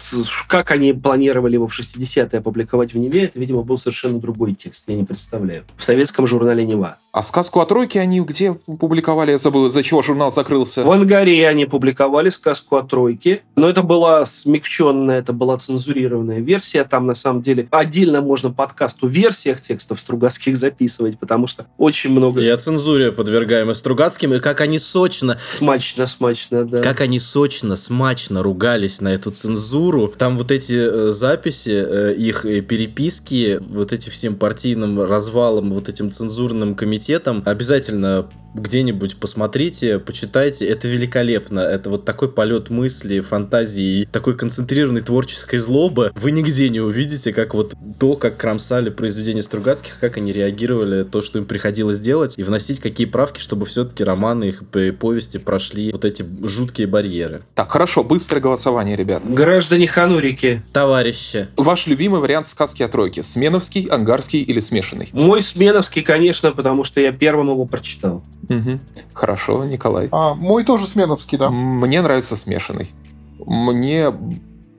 как 0.47 0.71
они 0.71 0.93
планировали 0.93 1.55
его 1.55 1.67
в 1.67 1.77
60-е 1.77 2.39
опубликовать 2.39 2.95
в 2.95 2.99
Неве, 2.99 3.25
это, 3.25 3.41
видимо, 3.41 3.63
был 3.63 3.77
совершенно 3.77 4.21
другой 4.21 4.55
текст, 4.55 4.85
я 4.87 4.95
не 4.95 5.03
представляю. 5.03 5.65
В 5.77 5.85
советском 5.85 6.29
журнале 6.29 6.65
«Нева». 6.65 6.97
А 7.13 7.25
сказку 7.25 7.61
о 7.61 7.67
тройке 7.67 8.01
они 8.01 8.21
где 8.21 8.55
публиковали? 8.55 9.33
Я 9.33 9.39
забыл, 9.39 9.67
из-за 9.67 9.83
чего 9.83 10.01
журнал 10.03 10.33
закрылся. 10.33 10.85
В 10.85 10.91
Ангаре 10.93 11.49
они 11.49 11.67
публиковали 11.67 12.31
сказку 12.31 12.77
о 12.77 12.83
тройке, 12.83 13.43
но 13.57 13.69
это 13.69 13.83
была 13.83 14.25
смягченная, 14.27 15.19
это 15.19 15.33
была 15.33 15.57
цензурированная 15.57 16.39
версия. 16.39 16.85
Там, 16.85 17.07
на 17.07 17.17
самом 17.17 17.43
деле, 17.43 17.67
отдельно 17.73 18.21
можно 18.21 18.53
подкаст 18.53 19.03
о 19.03 19.09
версиях 19.09 19.61
текстов 19.61 20.01
Стругацких 20.01 20.57
записывать, 20.57 21.19
потому 21.19 21.49
что 21.49 21.67
очень 21.79 22.11
много... 22.11 22.41
О 22.41 22.57
цензуре 22.57 23.11
подвергаемой 23.11 23.75
Стругацким, 23.75 24.35
и 24.35 24.39
как 24.39 24.61
они 24.61 24.79
сочно... 24.79 25.37
Смачно, 25.51 26.07
смачно, 26.07 26.65
да. 26.65 26.81
Как 26.81 27.01
они 27.01 27.19
сочно, 27.19 27.75
смачно 27.75 27.94
ругались 28.43 29.01
на 29.01 29.09
эту 29.09 29.31
цензуру. 29.31 30.13
Там 30.17 30.37
вот 30.37 30.51
эти 30.51 30.75
э, 30.75 31.13
записи, 31.13 31.71
э, 31.71 32.15
их 32.15 32.45
э, 32.45 32.61
переписки, 32.61 33.61
вот 33.61 33.93
эти 33.93 34.11
всем 34.11 34.37
партийным 34.37 35.03
развалом, 35.03 35.73
вот 35.73 35.89
этим 35.89 36.11
цензурным 36.11 36.75
комитетом 36.75 37.43
обязательно 37.45 38.29
где-нибудь 38.55 39.17
посмотрите, 39.17 39.99
почитайте. 39.99 40.67
Это 40.67 40.89
великолепно. 40.89 41.61
Это 41.61 41.91
вот 41.91 42.05
такой 42.05 42.31
полет 42.31 42.71
мысли, 42.71 43.21
фантазии, 43.21 44.09
такой 44.11 44.37
концентрированной 44.37 45.03
творческой 45.03 45.59
злобы. 45.59 46.13
Вы 46.15 46.31
нигде 46.31 46.69
не 46.69 46.81
увидите, 46.81 47.33
как 47.33 47.55
вот 47.55 47.75
то, 47.99 48.15
как 48.15 48.37
кромсали 48.37 48.91
произведения 48.91 49.43
Стругацких, 49.43 49.99
как 50.01 50.17
они 50.17 50.33
реагировали, 50.33 51.05
то, 51.05 51.21
что 51.21 51.39
им 51.39 51.47
приходилось 51.47 51.99
делать, 51.99 52.35
и 52.37 52.43
вносить 52.43 52.81
какие 52.81 53.07
правки, 53.07 53.41
чтобы 53.41 53.67
все-таки 53.67 54.05
романы 54.05 54.45
их 54.45 54.63
повести 54.99 55.39
прошли 55.39 55.93
вот 55.93 56.05
эти 56.05 56.25
жуткие 56.43 56.87
барьеры. 56.87 57.43
Так, 57.55 57.75
хорошо, 57.85 58.03
быстрое 58.03 58.41
голосование, 58.41 58.97
ребят. 58.97 59.23
Граждане 59.27 59.87
Ханурики. 59.87 60.63
Товарищи. 60.73 61.49
Ваш 61.59 61.87
любимый 61.87 62.19
вариант 62.21 62.49
сказки 62.49 62.83
о 62.83 62.89
тройке? 62.89 63.23
Сменовский, 63.23 63.85
ангарский 63.89 64.41
или 64.41 64.59
смешанный? 64.61 65.11
Мой 65.13 65.43
Сменовский, 65.43 66.01
конечно, 66.01 66.53
потому 66.53 66.85
что 66.85 67.03
я 67.03 67.13
первым 67.13 67.51
его 67.51 67.67
прочитал. 67.67 68.23
Угу. 68.49 68.81
Хорошо, 69.13 69.65
Николай. 69.65 70.09
А, 70.13 70.33
мой 70.33 70.65
тоже 70.65 70.87
сменовский, 70.87 71.37
да. 71.37 71.51
Мне 71.51 72.01
нравится 72.01 72.37
смешанный. 72.37 72.91
Мне 73.39 74.11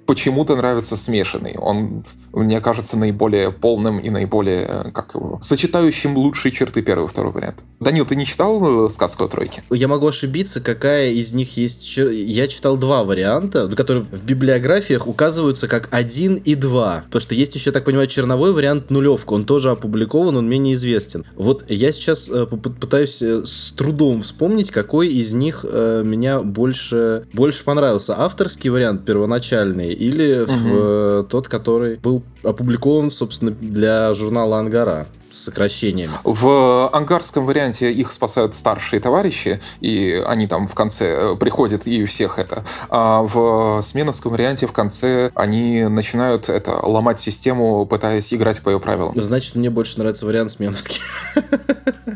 почему-то 0.06 0.56
нравится 0.56 0.98
смешанный. 0.98 1.56
Он 1.58 2.04
мне 2.36 2.60
кажется, 2.60 2.98
наиболее 2.98 3.52
полным 3.52 3.98
и 3.98 4.10
наиболее, 4.10 4.66
э, 4.68 4.92
как 4.92 5.16
его, 5.16 5.40
сочетающим 5.42 6.18
лучшие 6.18 6.52
черты 6.52 6.82
первого 6.82 7.08
и 7.08 7.10
второго 7.10 7.34
варианта. 7.34 7.64
Данил, 7.80 8.06
ты 8.06 8.16
не 8.16 8.26
читал 8.26 8.88
э, 8.88 8.90
сказку 8.90 9.24
о 9.24 9.28
тройке? 9.30 9.64
Я 9.70 9.88
могу 9.88 10.08
ошибиться, 10.08 10.60
какая 10.60 11.12
из 11.12 11.34
них 11.34 11.56
есть... 11.56 11.98
Я 11.98 12.48
читал 12.48 12.78
два 12.78 13.04
варианта, 13.06 13.68
которые 13.70 14.04
в 14.04 14.26
библиографиях 14.26 15.08
указываются 15.08 15.68
как 15.68 15.88
один 15.92 16.36
и 16.36 16.56
два. 16.56 17.04
Потому 17.06 17.22
что 17.22 17.36
есть 17.36 17.56
еще, 17.56 17.72
так 17.72 17.86
понимаю, 17.86 18.08
черновой 18.08 18.52
вариант 18.52 18.90
нулевка. 18.90 19.34
Он 19.34 19.46
тоже 19.46 19.72
опубликован, 19.72 20.36
он 20.36 20.50
менее 20.50 20.74
известен. 20.74 21.26
Вот 21.36 21.70
я 21.70 21.94
сейчас 21.94 22.28
э, 22.30 22.46
пытаюсь 22.46 23.22
с 23.22 23.72
трудом 23.72 24.24
вспомнить, 24.24 24.72
какой 24.72 25.08
из 25.08 25.34
них 25.34 25.64
меня 25.64 26.42
больше, 26.42 27.28
больше 27.34 27.64
понравился. 27.64 28.20
Авторский 28.20 28.70
вариант 28.70 29.06
первоначальный 29.06 29.95
или 29.96 30.42
угу. 30.42 30.52
в, 30.52 31.24
тот, 31.30 31.48
который 31.48 31.96
был 31.98 32.24
опубликован, 32.44 33.12
собственно, 33.12 33.52
для 33.52 34.14
журнала 34.14 34.60
«Ангара» 34.60 35.08
с 35.32 35.44
сокращениями. 35.44 36.14
В 36.24 36.90
ангарском 36.94 37.46
варианте 37.46 37.92
их 37.92 38.12
спасают 38.12 38.56
старшие 38.56 39.00
товарищи, 39.00 39.60
и 39.82 40.24
они 40.26 40.48
там 40.48 40.68
в 40.68 40.74
конце 40.74 41.34
э, 41.34 41.36
приходят 41.36 41.88
и 41.88 42.06
всех 42.06 42.40
это. 42.40 42.64
А 42.90 43.22
в 43.22 43.82
сменовском 43.82 44.32
варианте 44.32 44.68
в 44.68 44.72
конце 44.72 45.32
они 45.36 45.84
начинают 45.84 46.50
это 46.50 46.76
ломать 46.86 47.20
систему, 47.20 47.86
пытаясь 47.86 48.34
играть 48.34 48.62
по 48.62 48.70
ее 48.70 48.80
правилам. 48.80 49.20
Значит, 49.20 49.56
мне 49.56 49.70
больше 49.70 50.00
нравится 50.00 50.26
вариант 50.26 50.52
сменовский. 50.52 51.02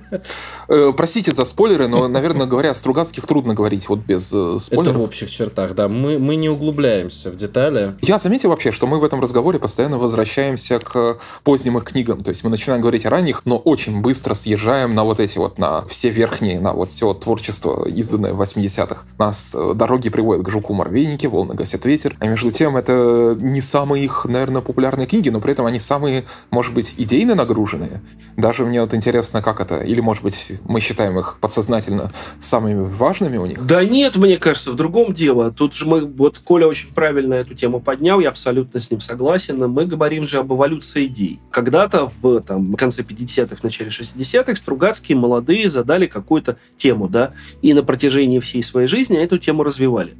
Э, 0.67 0.91
простите 0.95 1.31
за 1.31 1.45
спойлеры, 1.45 1.87
но, 1.87 2.07
наверное, 2.07 2.47
говоря 2.47 2.71
о 2.71 2.75
Стругацких, 2.75 3.25
трудно 3.25 3.53
говорить 3.53 3.89
вот 3.89 3.99
без 3.99 4.31
э, 4.33 4.57
спойлеров. 4.59 4.87
Это 4.89 4.99
в 4.99 5.01
общих 5.01 5.31
чертах, 5.31 5.75
да. 5.75 5.87
Мы, 5.87 6.19
мы 6.19 6.35
не 6.35 6.49
углубляемся 6.49 7.31
в 7.31 7.35
детали. 7.35 7.95
Я 8.01 8.17
заметил 8.19 8.49
вообще, 8.49 8.71
что 8.71 8.87
мы 8.87 8.99
в 8.99 9.03
этом 9.03 9.21
разговоре 9.21 9.59
постоянно 9.59 9.97
возвращаемся 9.97 10.79
к 10.79 11.17
поздним 11.43 11.77
их 11.77 11.83
книгам. 11.83 12.23
То 12.23 12.29
есть 12.29 12.43
мы 12.43 12.49
начинаем 12.49 12.81
говорить 12.81 13.05
о 13.05 13.09
ранних, 13.09 13.41
но 13.45 13.57
очень 13.57 14.01
быстро 14.01 14.33
съезжаем 14.33 14.95
на 14.95 15.03
вот 15.03 15.19
эти 15.19 15.37
вот, 15.37 15.57
на 15.57 15.85
все 15.87 16.09
верхние, 16.09 16.59
на 16.59 16.73
вот 16.73 16.91
все 16.91 17.13
творчество, 17.13 17.87
изданное 17.87 18.33
в 18.33 18.41
80-х. 18.41 19.03
Нас 19.17 19.51
э, 19.53 19.73
дороги 19.75 20.09
приводят 20.09 20.45
к 20.45 20.49
жуку 20.49 20.73
Морвейнике, 20.73 21.27
волны 21.27 21.55
гасят 21.55 21.85
ветер. 21.85 22.15
А 22.19 22.27
между 22.27 22.51
тем, 22.51 22.77
это 22.77 23.37
не 23.39 23.61
самые 23.61 24.05
их, 24.05 24.25
наверное, 24.25 24.61
популярные 24.61 25.07
книги, 25.07 25.29
но 25.29 25.39
при 25.39 25.53
этом 25.53 25.65
они 25.65 25.79
самые, 25.79 26.25
может 26.51 26.73
быть, 26.73 26.93
идейно 26.97 27.35
нагруженные. 27.35 28.01
Даже 28.37 28.65
мне 28.65 28.81
вот 28.81 28.93
интересно, 28.93 29.41
как 29.41 29.59
это, 29.59 29.77
или, 29.77 29.98
может 30.01 30.23
быть, 30.23 30.51
мы 30.65 30.81
считаем 30.81 31.17
их 31.19 31.37
подсознательно 31.39 32.11
самыми 32.39 32.89
важными 32.89 33.37
у 33.37 33.45
них? 33.45 33.65
Да 33.65 33.83
нет, 33.83 34.15
мне 34.15 34.37
кажется, 34.37 34.71
в 34.71 34.75
другом 34.75 35.13
дело. 35.13 35.51
Тут 35.51 35.73
же 35.73 35.85
мы, 35.85 36.05
вот 36.05 36.39
Коля 36.39 36.67
очень 36.67 36.93
правильно 36.93 37.35
эту 37.35 37.53
тему 37.53 37.79
поднял, 37.79 38.19
я 38.19 38.29
абсолютно 38.29 38.81
с 38.81 38.91
ним 38.91 39.01
согласен. 39.01 39.57
Мы 39.69 39.85
говорим 39.85 40.27
же 40.27 40.39
об 40.39 40.53
эволюции 40.53 41.05
идей. 41.05 41.39
Когда-то 41.51 42.11
в 42.21 42.41
там, 42.41 42.73
конце 42.75 43.01
50-х, 43.01 43.57
начале 43.63 43.89
60-х 43.89 44.55
Стругацкие 44.55 45.17
молодые 45.17 45.69
задали 45.69 46.07
какую-то 46.07 46.57
тему, 46.77 47.07
да, 47.07 47.33
и 47.61 47.73
на 47.73 47.83
протяжении 47.83 48.39
всей 48.39 48.63
своей 48.63 48.87
жизни 48.87 49.17
эту 49.17 49.37
тему 49.37 49.63
развивали. 49.63 50.15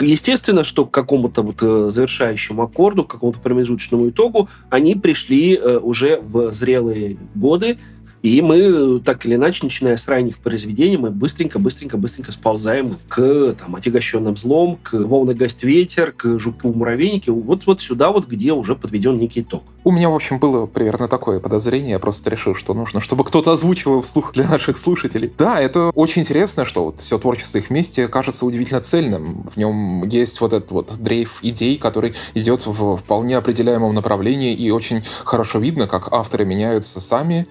Естественно, 0.00 0.62
что 0.62 0.84
к 0.84 0.90
какому-то 0.90 1.42
вот 1.42 1.56
э, 1.62 1.90
завершающему 1.90 2.62
аккорду, 2.62 3.04
к 3.04 3.10
какому-то 3.10 3.38
промежуточному 3.38 4.10
итогу 4.10 4.48
они 4.68 4.94
пришли 4.94 5.56
э, 5.56 5.78
уже 5.78 6.20
в 6.20 6.52
зрелые 6.52 7.16
годы, 7.34 7.78
и 8.26 8.42
мы, 8.42 8.98
так 9.00 9.24
или 9.24 9.36
иначе, 9.36 9.60
начиная 9.62 9.96
с 9.96 10.08
ранних 10.08 10.38
произведений, 10.38 10.96
мы 10.96 11.10
быстренько-быстренько-быстренько 11.10 12.32
сползаем 12.32 12.96
к 13.08 13.54
там, 13.54 13.76
отягощенным 13.76 14.36
злом, 14.36 14.78
к 14.82 14.94
волны 14.94 15.32
гость 15.32 15.62
ветер, 15.62 16.10
к 16.10 16.36
жуку 16.40 16.72
муравейнике, 16.72 17.30
вот, 17.30 17.66
вот 17.66 17.80
сюда 17.80 18.10
вот, 18.10 18.26
где 18.26 18.52
уже 18.52 18.74
подведен 18.74 19.14
некий 19.14 19.42
итог. 19.42 19.62
У 19.84 19.92
меня, 19.92 20.10
в 20.10 20.16
общем, 20.16 20.40
было 20.40 20.66
примерно 20.66 21.06
такое 21.06 21.38
подозрение. 21.38 21.90
Я 21.90 21.98
просто 22.00 22.28
решил, 22.28 22.56
что 22.56 22.74
нужно, 22.74 23.00
чтобы 23.00 23.22
кто-то 23.22 23.52
озвучивал 23.52 24.02
вслух 24.02 24.32
для 24.32 24.48
наших 24.48 24.78
слушателей. 24.78 25.32
Да, 25.38 25.60
это 25.60 25.92
очень 25.94 26.22
интересно, 26.22 26.64
что 26.64 26.86
вот 26.86 27.00
все 27.00 27.18
творчество 27.18 27.58
их 27.58 27.70
вместе 27.70 28.08
кажется 28.08 28.44
удивительно 28.44 28.80
цельным. 28.80 29.48
В 29.54 29.56
нем 29.56 30.02
есть 30.08 30.40
вот 30.40 30.52
этот 30.52 30.72
вот 30.72 30.98
дрейф 30.98 31.38
идей, 31.42 31.78
который 31.78 32.14
идет 32.34 32.66
в 32.66 32.96
вполне 32.96 33.36
определяемом 33.36 33.94
направлении, 33.94 34.54
и 34.54 34.72
очень 34.72 35.04
хорошо 35.22 35.60
видно, 35.60 35.86
как 35.86 36.12
авторы 36.12 36.44
меняются 36.44 37.00
сами, 37.00 37.46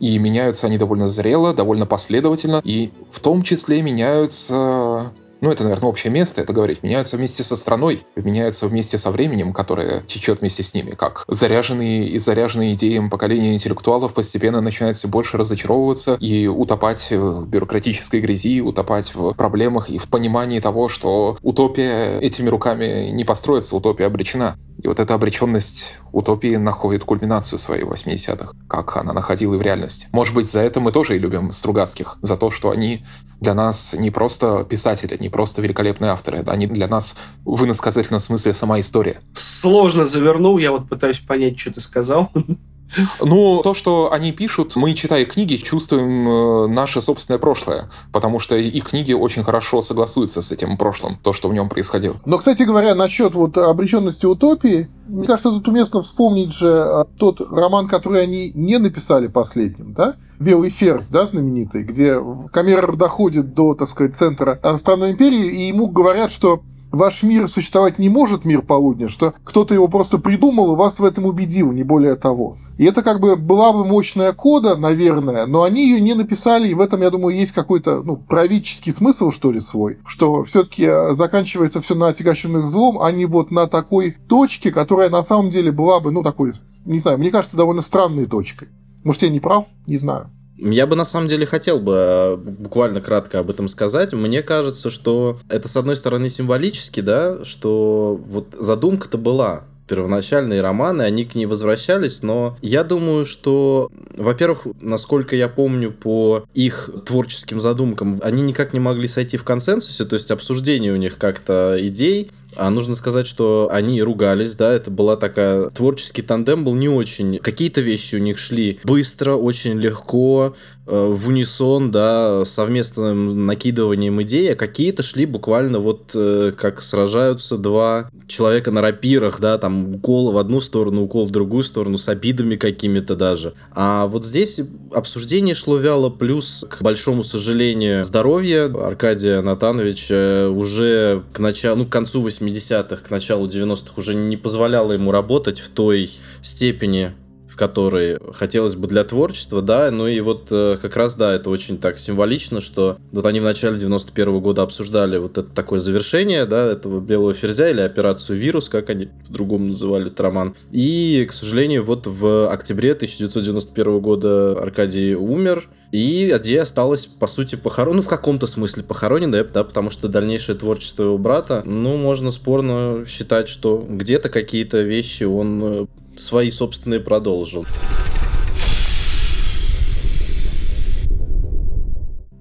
и 0.00 0.18
меняются 0.18 0.66
они 0.66 0.78
довольно 0.78 1.08
зрело, 1.08 1.54
довольно 1.54 1.86
последовательно, 1.86 2.60
и 2.64 2.90
в 3.10 3.20
том 3.20 3.42
числе 3.42 3.82
меняются 3.82 5.12
ну, 5.40 5.50
это, 5.50 5.64
наверное, 5.64 5.88
общее 5.88 6.12
место, 6.12 6.40
это 6.40 6.52
говорить, 6.52 6.82
меняются 6.82 7.16
вместе 7.16 7.42
со 7.42 7.56
страной, 7.56 8.06
меняются 8.16 8.66
вместе 8.66 8.98
со 8.98 9.10
временем, 9.10 9.52
которое 9.52 10.02
течет 10.02 10.40
вместе 10.40 10.62
с 10.62 10.74
ними, 10.74 10.92
как 10.92 11.24
заряженные 11.28 12.08
и 12.08 12.18
заряженные 12.18 12.74
идеям 12.74 13.10
поколения 13.10 13.54
интеллектуалов 13.54 14.14
постепенно 14.14 14.60
начинают 14.60 14.96
все 14.96 15.08
больше 15.08 15.36
разочаровываться 15.36 16.16
и 16.20 16.46
утопать 16.46 17.10
в 17.10 17.46
бюрократической 17.46 18.20
грязи, 18.20 18.60
утопать 18.60 19.14
в 19.14 19.32
проблемах 19.34 19.90
и 19.90 19.98
в 19.98 20.08
понимании 20.08 20.60
того, 20.60 20.88
что 20.88 21.38
утопия 21.42 22.18
этими 22.20 22.48
руками 22.48 23.10
не 23.10 23.24
построится, 23.24 23.76
утопия 23.76 24.06
обречена. 24.06 24.56
И 24.82 24.88
вот 24.88 25.00
эта 25.00 25.14
обреченность 25.14 25.96
утопии 26.12 26.56
находит 26.56 27.04
кульминацию 27.04 27.58
своей 27.58 27.84
в 27.84 27.92
80-х, 27.92 28.52
как 28.68 28.96
она 28.96 29.12
находила 29.12 29.54
и 29.54 29.58
в 29.58 29.62
реальности. 29.62 30.08
Может 30.12 30.34
быть, 30.34 30.50
за 30.50 30.60
это 30.60 30.80
мы 30.80 30.92
тоже 30.92 31.16
и 31.16 31.18
любим 31.18 31.52
Стругацких, 31.52 32.18
за 32.20 32.36
то, 32.36 32.50
что 32.50 32.70
они 32.70 33.02
для 33.40 33.54
нас 33.54 33.94
не 33.94 34.10
просто 34.10 34.64
писатели, 34.64 35.16
не 35.26 35.30
просто 35.30 35.60
великолепные 35.60 36.12
авторы, 36.12 36.44
они 36.46 36.66
для 36.66 36.86
нас 36.86 37.16
в 37.44 37.64
иносказательном 37.64 38.20
смысле 38.20 38.54
сама 38.54 38.78
история. 38.78 39.20
Сложно 39.34 40.06
завернул, 40.06 40.58
я 40.58 40.70
вот 40.70 40.88
пытаюсь 40.88 41.18
понять, 41.18 41.58
что 41.58 41.74
ты 41.74 41.80
сказал. 41.80 42.30
Ну, 43.20 43.60
то, 43.62 43.74
что 43.74 44.12
они 44.12 44.32
пишут, 44.32 44.76
мы, 44.76 44.94
читая 44.94 45.24
книги, 45.24 45.56
чувствуем 45.56 46.28
э, 46.28 46.66
наше 46.68 47.00
собственное 47.00 47.38
прошлое, 47.38 47.90
потому 48.12 48.38
что 48.38 48.56
их 48.56 48.84
книги 48.84 49.12
очень 49.12 49.42
хорошо 49.42 49.82
согласуются 49.82 50.42
с 50.42 50.52
этим 50.52 50.76
прошлым, 50.76 51.18
то, 51.22 51.32
что 51.32 51.48
в 51.48 51.54
нем 51.54 51.68
происходило. 51.68 52.16
Но, 52.24 52.38
кстати 52.38 52.62
говоря, 52.62 52.94
насчет 52.94 53.34
вот 53.34 53.58
обреченности 53.58 54.26
утопии, 54.26 54.88
мне 55.06 55.26
кажется, 55.26 55.50
тут 55.50 55.68
уместно 55.68 56.02
вспомнить 56.02 56.52
же 56.52 56.68
э, 56.68 57.04
тот 57.18 57.40
роман, 57.40 57.88
который 57.88 58.22
они 58.22 58.52
не 58.54 58.78
написали 58.78 59.26
последним, 59.26 59.92
да? 59.92 60.16
«Белый 60.38 60.68
ферзь», 60.68 61.08
да, 61.08 61.26
знаменитый, 61.26 61.82
где 61.82 62.20
Камерер 62.52 62.96
доходит 62.96 63.54
до, 63.54 63.74
так 63.74 63.88
сказать, 63.88 64.14
центра 64.14 64.60
Странной 64.78 65.12
империи, 65.12 65.46
и 65.46 65.68
ему 65.68 65.88
говорят, 65.88 66.30
что 66.30 66.60
ваш 66.92 67.22
мир 67.22 67.48
существовать 67.48 67.98
не 67.98 68.08
может, 68.08 68.44
мир 68.44 68.62
полудня, 68.62 69.08
что 69.08 69.34
кто-то 69.44 69.74
его 69.74 69.88
просто 69.88 70.18
придумал 70.18 70.72
и 70.72 70.76
вас 70.76 70.98
в 70.98 71.04
этом 71.04 71.26
убедил, 71.26 71.72
не 71.72 71.82
более 71.82 72.16
того. 72.16 72.58
И 72.78 72.84
это 72.84 73.02
как 73.02 73.20
бы 73.20 73.36
была 73.36 73.72
бы 73.72 73.84
мощная 73.84 74.32
кода, 74.32 74.76
наверное, 74.76 75.46
но 75.46 75.62
они 75.62 75.88
ее 75.88 76.00
не 76.00 76.14
написали, 76.14 76.68
и 76.68 76.74
в 76.74 76.80
этом, 76.80 77.00
я 77.00 77.10
думаю, 77.10 77.36
есть 77.36 77.52
какой-то 77.52 78.02
ну, 78.02 78.16
правительский 78.16 78.92
смысл, 78.92 79.30
что 79.30 79.50
ли, 79.50 79.60
свой, 79.60 79.98
что 80.06 80.44
все-таки 80.44 80.84
э, 80.84 81.14
заканчивается 81.14 81.80
все 81.80 81.94
на 81.94 82.08
отягощенных 82.08 82.68
злом, 82.68 83.00
а 83.00 83.10
не 83.12 83.24
вот 83.24 83.50
на 83.50 83.66
такой 83.66 84.16
точке, 84.28 84.70
которая 84.70 85.08
на 85.08 85.22
самом 85.22 85.50
деле 85.50 85.72
была 85.72 86.00
бы, 86.00 86.10
ну, 86.10 86.22
такой, 86.22 86.52
не 86.84 86.98
знаю, 86.98 87.18
мне 87.18 87.30
кажется, 87.30 87.56
довольно 87.56 87.82
странной 87.82 88.26
точкой. 88.26 88.68
Может, 89.04 89.22
я 89.22 89.28
не 89.30 89.40
прав? 89.40 89.66
Не 89.86 89.96
знаю. 89.96 90.30
Я 90.58 90.86
бы 90.86 90.96
на 90.96 91.04
самом 91.04 91.28
деле 91.28 91.46
хотел 91.46 91.80
бы 91.80 91.92
э, 91.94 92.36
буквально 92.36 93.00
кратко 93.00 93.40
об 93.40 93.50
этом 93.50 93.68
сказать. 93.68 94.12
Мне 94.14 94.42
кажется, 94.42 94.90
что 94.90 95.38
это 95.48 95.68
с 95.68 95.76
одной 95.76 95.96
стороны 95.96 96.30
символически, 96.30 97.00
да, 97.00 97.44
что 97.44 98.18
вот 98.22 98.54
задумка-то 98.58 99.18
была, 99.18 99.64
первоначальные 99.86 100.60
романы, 100.60 101.02
они 101.02 101.24
к 101.24 101.34
ней 101.34 101.46
возвращались, 101.46 102.22
но 102.22 102.56
я 102.60 102.84
думаю, 102.84 103.24
что, 103.24 103.90
во-первых, 104.16 104.66
насколько 104.80 105.36
я 105.36 105.48
помню 105.48 105.92
по 105.92 106.44
их 106.54 106.90
творческим 107.06 107.60
задумкам, 107.60 108.20
они 108.22 108.42
никак 108.42 108.72
не 108.72 108.80
могли 108.80 109.08
сойти 109.08 109.36
в 109.36 109.44
консенсусе, 109.44 110.04
то 110.04 110.14
есть 110.14 110.30
обсуждение 110.30 110.92
у 110.92 110.96
них 110.96 111.18
как-то 111.18 111.76
идей, 111.78 112.30
а 112.56 112.70
нужно 112.70 112.94
сказать, 112.96 113.26
что 113.26 113.68
они 113.70 114.02
ругались, 114.02 114.54
да, 114.54 114.72
это 114.72 114.90
была 114.90 115.16
такая... 115.16 115.70
Творческий 115.70 116.22
тандем 116.22 116.64
был 116.64 116.74
не 116.74 116.88
очень... 116.88 117.38
Какие-то 117.38 117.80
вещи 117.80 118.16
у 118.16 118.18
них 118.18 118.38
шли 118.38 118.80
быстро, 118.84 119.34
очень 119.34 119.78
легко, 119.78 120.56
в 120.86 121.28
унисон, 121.28 121.90
да, 121.90 122.44
совместным 122.44 123.46
накидыванием 123.46 124.22
идей, 124.22 124.52
а 124.52 124.56
какие-то 124.56 125.02
шли 125.02 125.26
буквально 125.26 125.80
вот 125.80 126.12
э, 126.14 126.52
как 126.56 126.80
сражаются 126.80 127.58
два 127.58 128.08
человека 128.28 128.70
на 128.70 128.82
рапирах, 128.82 129.40
да, 129.40 129.58
там 129.58 129.96
укол 129.96 130.30
в 130.32 130.38
одну 130.38 130.60
сторону, 130.60 131.02
укол 131.02 131.26
в 131.26 131.30
другую 131.30 131.64
сторону, 131.64 131.98
с 131.98 132.08
обидами 132.08 132.56
какими-то 132.56 133.16
даже. 133.16 133.54
А 133.72 134.06
вот 134.06 134.24
здесь 134.24 134.60
обсуждение 134.92 135.54
шло 135.54 135.76
вяло, 135.76 136.08
плюс, 136.08 136.64
к 136.68 136.82
большому 136.82 137.24
сожалению, 137.24 138.04
здоровье 138.04 138.64
Аркадия 138.64 139.42
Натановича 139.42 140.50
уже 140.50 141.22
к 141.32 141.40
началу, 141.40 141.78
ну, 141.78 141.86
к 141.86 141.90
концу 141.90 142.24
80-х, 142.26 142.96
к 142.96 143.10
началу 143.10 143.48
90-х 143.48 143.92
уже 143.96 144.14
не 144.14 144.36
позволяло 144.36 144.92
ему 144.92 145.10
работать 145.10 145.58
в 145.58 145.68
той 145.68 146.12
степени, 146.42 147.12
в 147.56 147.58
которой 147.58 148.18
хотелось 148.34 148.74
бы 148.74 148.86
для 148.86 149.02
творчества, 149.02 149.62
да, 149.62 149.90
ну 149.90 150.06
и 150.06 150.20
вот 150.20 150.48
э, 150.50 150.76
как 150.80 150.94
раз, 150.94 151.14
да, 151.14 151.32
это 151.32 151.48
очень 151.48 151.78
так 151.78 151.98
символично, 151.98 152.60
что 152.60 152.98
вот 153.12 153.24
они 153.24 153.40
в 153.40 153.44
начале 153.44 153.78
91 153.78 154.28
-го 154.28 154.40
года 154.42 154.60
обсуждали 154.60 155.16
вот 155.16 155.38
это 155.38 155.48
такое 155.48 155.80
завершение, 155.80 156.44
да, 156.44 156.66
этого 156.66 157.00
белого 157.00 157.32
ферзя 157.32 157.70
или 157.70 157.80
операцию 157.80 158.38
«Вирус», 158.38 158.68
как 158.68 158.90
они 158.90 159.08
по-другому 159.26 159.68
называли 159.68 160.08
этот 160.08 160.20
роман. 160.20 160.54
И, 160.70 161.24
к 161.26 161.32
сожалению, 161.32 161.82
вот 161.82 162.06
в 162.06 162.52
октябре 162.52 162.92
1991 162.92 164.00
года 164.00 164.52
Аркадий 164.60 165.14
умер, 165.14 165.70
и 165.92 166.30
идея 166.36 166.62
осталась, 166.62 167.06
по 167.06 167.26
сути, 167.26 167.54
похоронена, 167.54 167.96
ну, 167.96 168.02
в 168.02 168.08
каком-то 168.08 168.46
смысле 168.46 168.82
похоронена, 168.82 169.44
да, 169.44 169.64
потому 169.64 169.88
что 169.88 170.08
дальнейшее 170.08 170.58
творчество 170.58 171.04
его 171.04 171.16
брата, 171.16 171.62
ну, 171.64 171.96
можно 171.96 172.32
спорно 172.32 173.06
считать, 173.08 173.48
что 173.48 173.82
где-то 173.88 174.28
какие-то 174.28 174.82
вещи 174.82 175.24
он 175.24 175.62
э, 175.64 175.86
свои 176.16 176.50
собственные 176.50 177.00
продолжил. 177.00 177.66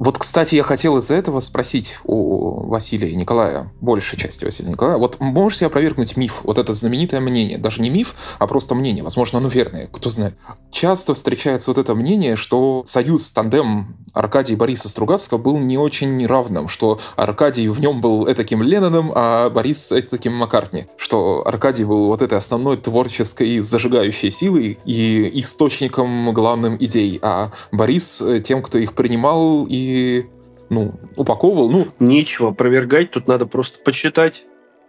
Вот, 0.06 0.20
кстати, 0.20 0.54
я 0.54 0.62
хотел 0.62 0.98
из-за 0.98 1.16
этого 1.16 1.40
спросить 1.40 1.98
у 2.04 2.68
Василия 2.68 3.10
и 3.10 3.16
Николая, 3.16 3.72
большей 3.82 4.20
части 4.20 4.46
Василия 4.46 4.70
и 4.70 4.74
Николая, 4.74 4.98
вот 4.98 5.20
можете 5.20 5.66
опровергнуть 5.66 6.16
миф, 6.16 6.42
вот 6.44 6.60
это 6.60 6.76
знаменитое 6.76 7.22
мнение, 7.22 7.58
даже 7.58 7.82
не 7.82 7.90
миф, 7.90 8.14
а 8.38 8.46
просто 8.46 8.76
мнение, 8.76 9.04
возможно, 9.04 9.40
оно 9.40 9.50
верное, 9.50 9.90
кто 9.92 10.12
знает. 10.12 10.36
Часто 10.72 11.16
встречается 11.16 11.72
вот 11.72 11.80
это 11.80 11.96
мнение, 11.96 12.36
что 12.36 12.84
союз, 12.86 13.32
тандем 13.32 13.98
Аркадия 14.14 14.54
и 14.54 14.58
Бориса 14.58 14.90
Стругацкого 14.90 15.40
был 15.40 15.58
не 15.58 15.80
очень 15.80 16.24
равным, 16.28 16.68
что 16.68 17.00
Аркадий 17.16 17.68
в 17.68 17.80
нем 17.80 18.00
был 18.00 18.32
этаким 18.32 18.62
Ленноном, 18.62 19.12
а 19.16 19.50
Борис 19.50 19.92
этаким 19.92 20.34
Маккартни, 20.34 20.86
что 20.98 21.42
Аркадий 21.48 21.84
был 21.84 22.06
вот 22.06 22.22
этой 22.22 22.38
основной 22.38 22.78
творческой 22.78 23.58
зажигающей 23.58 24.30
силой 24.30 24.78
и 24.86 25.32
источником 25.42 26.32
главным 26.32 26.78
идей, 26.80 27.18
а 27.24 27.52
Борис 27.72 28.22
тем, 28.46 28.62
кто 28.62 28.78
их 28.78 28.94
принимал 28.94 29.66
и 29.68 29.95
ну, 30.70 30.94
упаковывал. 31.16 31.70
Ну, 31.70 31.88
Нечего 32.00 32.50
опровергать, 32.50 33.12
тут 33.12 33.28
надо 33.28 33.46
просто 33.46 33.84
почитать. 33.84 34.46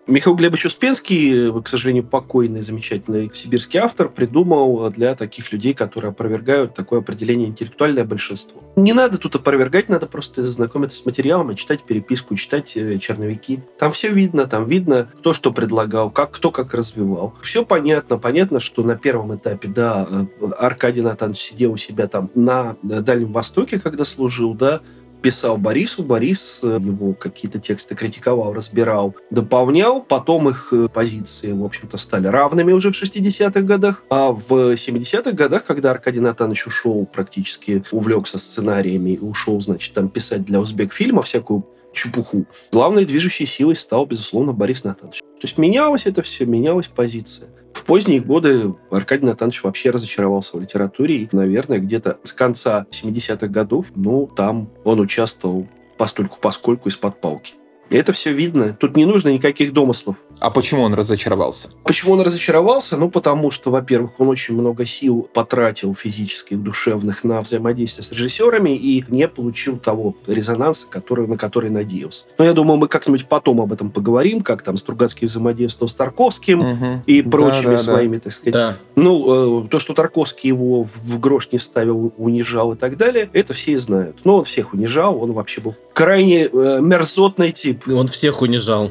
Михаил 0.09 0.37
Глебович 0.37 0.67
Успенский, 0.67 1.61
к 1.63 1.69
сожалению, 1.69 2.05
покойный, 2.05 2.63
замечательный 2.63 3.29
сибирский 3.35 3.81
автор, 3.81 4.09
придумал 4.09 4.89
для 4.91 5.15
таких 5.15 5.53
людей, 5.53 5.75
которые 5.75 6.11
опровергают 6.11 6.75
такое 6.75 7.01
определение 7.01 7.49
интеллектуальное 7.49 8.05
большинство. 8.05 8.63
Не 8.77 8.93
надо 8.93 9.19
тут 9.19 9.35
опровергать, 9.35 9.89
надо 9.89 10.07
просто 10.07 10.45
знакомиться 10.45 10.99
с 10.99 11.07
материалом, 11.07 11.57
читать 11.57 11.83
переписку, 11.83 12.37
читать 12.37 12.77
э, 12.77 12.99
черновики. 12.99 13.61
Там 13.81 13.91
все 13.91 14.11
видно, 14.13 14.47
там 14.47 14.67
видно, 14.67 15.09
кто 15.19 15.35
что 15.35 15.53
предлагал, 15.53 16.11
как 16.11 16.31
кто 16.31 16.53
как 16.53 16.73
развивал. 16.73 17.35
Все 17.43 17.65
понятно, 17.65 18.17
понятно, 18.17 18.61
что 18.61 18.85
на 18.85 18.97
первом 18.97 19.35
этапе, 19.35 19.67
да, 19.67 20.07
э, 20.09 20.47
Аркадий 20.57 21.03
Натанович 21.03 21.39
сидел 21.39 21.73
у 21.73 21.77
себя 21.77 22.07
там 22.07 22.31
на 22.37 22.77
э, 22.89 23.01
Дальнем 23.01 23.33
Востоке, 23.33 23.81
когда 23.81 24.05
служил, 24.05 24.55
да, 24.55 24.83
писал 25.23 25.57
Борису, 25.57 26.03
Борис 26.03 26.61
э, 26.63 26.79
его 26.81 27.15
какие-то 27.15 27.59
тексты 27.59 27.95
критиковал, 27.95 28.53
разбирал, 28.53 29.15
дополнял, 29.31 30.03
потом 30.03 30.49
их 30.49 30.69
э, 30.73 30.89
позиции, 30.89 31.53
в 31.53 31.65
общем-то, 31.65 31.97
стали 31.97 32.27
равными 32.27 32.73
уже 32.73 32.93
в 32.93 33.03
60-х 33.03 33.61
годах, 33.63 34.03
а 34.11 34.33
в 34.33 34.75
70-х 34.75 35.33
годах, 35.33 35.65
когда 35.65 35.91
Аркадий 35.91 36.21
Натанович 36.21 36.69
ушел, 36.69 37.07
практически 37.07 37.85
увлекся 37.91 38.39
сценариями 38.39 39.11
и 39.11 39.19
ушел, 39.19 39.61
значит, 39.61 39.95
там 39.95 40.09
писать 40.09 40.45
для 40.45 40.61
узбек 40.61 40.93
фильма 40.93 41.23
всякую 41.23 41.65
чепуху. 41.93 42.47
Главной 42.71 43.05
движущей 43.05 43.47
силой 43.47 43.75
стал, 43.75 44.07
безусловно, 44.07 44.53
Борис 44.53 44.85
Натанович. 44.85 45.21
То 45.21 45.43
есть 45.43 45.59
менялось 45.59 46.07
это 46.07 46.23
все, 46.23 46.47
менялась 46.47 46.87
позиция. 46.87 47.49
Поздние 47.87 48.21
годы 48.21 48.75
Аркадий 48.91 49.27
Натанович 49.27 49.63
вообще 49.63 49.91
разочаровался 49.91 50.57
в 50.57 50.61
литературе. 50.61 51.19
И, 51.19 51.29
наверное, 51.31 51.79
где-то 51.79 52.19
с 52.25 52.33
конца 52.33 52.85
70-х 52.91 53.47
годов, 53.47 53.87
ну, 53.95 54.27
там 54.27 54.69
он 54.83 54.99
участвовал 54.99 55.69
постольку 55.97 56.39
поскольку 56.41 56.89
из-под 56.89 57.21
палки. 57.21 57.55
Это 57.89 58.13
все 58.13 58.33
видно. 58.33 58.75
Тут 58.75 58.97
не 58.97 59.05
нужно 59.05 59.29
никаких 59.29 59.73
домыслов. 59.73 60.17
А 60.39 60.51
почему 60.51 60.83
он 60.83 60.95
разочаровался? 60.95 61.71
Почему 61.83 62.13
он 62.13 62.21
разочаровался? 62.21 62.97
Ну, 62.97 63.11
потому 63.11 63.51
что, 63.51 63.71
во-первых, 63.71 64.19
он 64.19 64.29
очень 64.29 64.55
много 64.55 64.85
сил 64.85 65.29
потратил 65.33 65.95
физических, 65.95 66.63
душевных 66.63 67.25
на 67.25 67.41
взаимодействие 67.41 68.05
с 68.05 68.13
режиссерами 68.13 68.77
и 68.77 69.05
не 69.09 69.29
получил 69.29 69.79
того 69.79 70.15
резонанса, 70.27 70.87
который, 70.89 71.27
на 71.27 71.39
который 71.39 71.71
надеялся. 71.71 72.25
Но 72.39 72.45
я 72.45 72.53
думаю, 72.53 72.77
мы 72.79 72.89
как-нибудь 72.89 73.27
потом 73.27 73.61
об 73.61 73.73
этом 73.73 73.91
поговорим, 73.91 74.43
как 74.43 74.63
там 74.63 74.77
Стругацкий 74.77 75.27
взаимодействовал 75.27 75.89
с 75.89 75.95
Тарковским 75.95 76.61
угу. 76.61 77.03
и 77.07 77.23
прочими 77.23 77.65
да, 77.65 77.71
да, 77.73 77.79
своими, 77.79 78.17
да. 78.17 78.23
так 78.23 78.33
сказать. 78.33 78.55
Да. 78.55 78.77
Ну, 78.95 79.65
э, 79.65 79.69
то, 79.69 79.79
что 79.79 79.95
Тарковский 79.95 80.49
его 80.49 80.85
в, 80.85 80.97
в 80.97 81.21
грош 81.21 81.51
не 81.53 81.59
ставил, 81.59 82.13
унижал 82.17 82.73
и 82.73 82.77
так 82.77 82.97
далее, 82.97 83.31
это 83.33 83.55
все 83.55 83.79
знают. 83.79 84.19
Но 84.25 84.39
он 84.39 84.45
всех 84.45 84.75
унижал, 84.75 85.23
он 85.23 85.33
вообще 85.33 85.61
был 85.61 85.75
крайне 85.93 86.45
э, 86.45 86.81
мерзотный 86.81 87.53
тип. 87.53 87.89
Он 87.89 88.09
всех 88.09 88.43
унижал. 88.43 88.91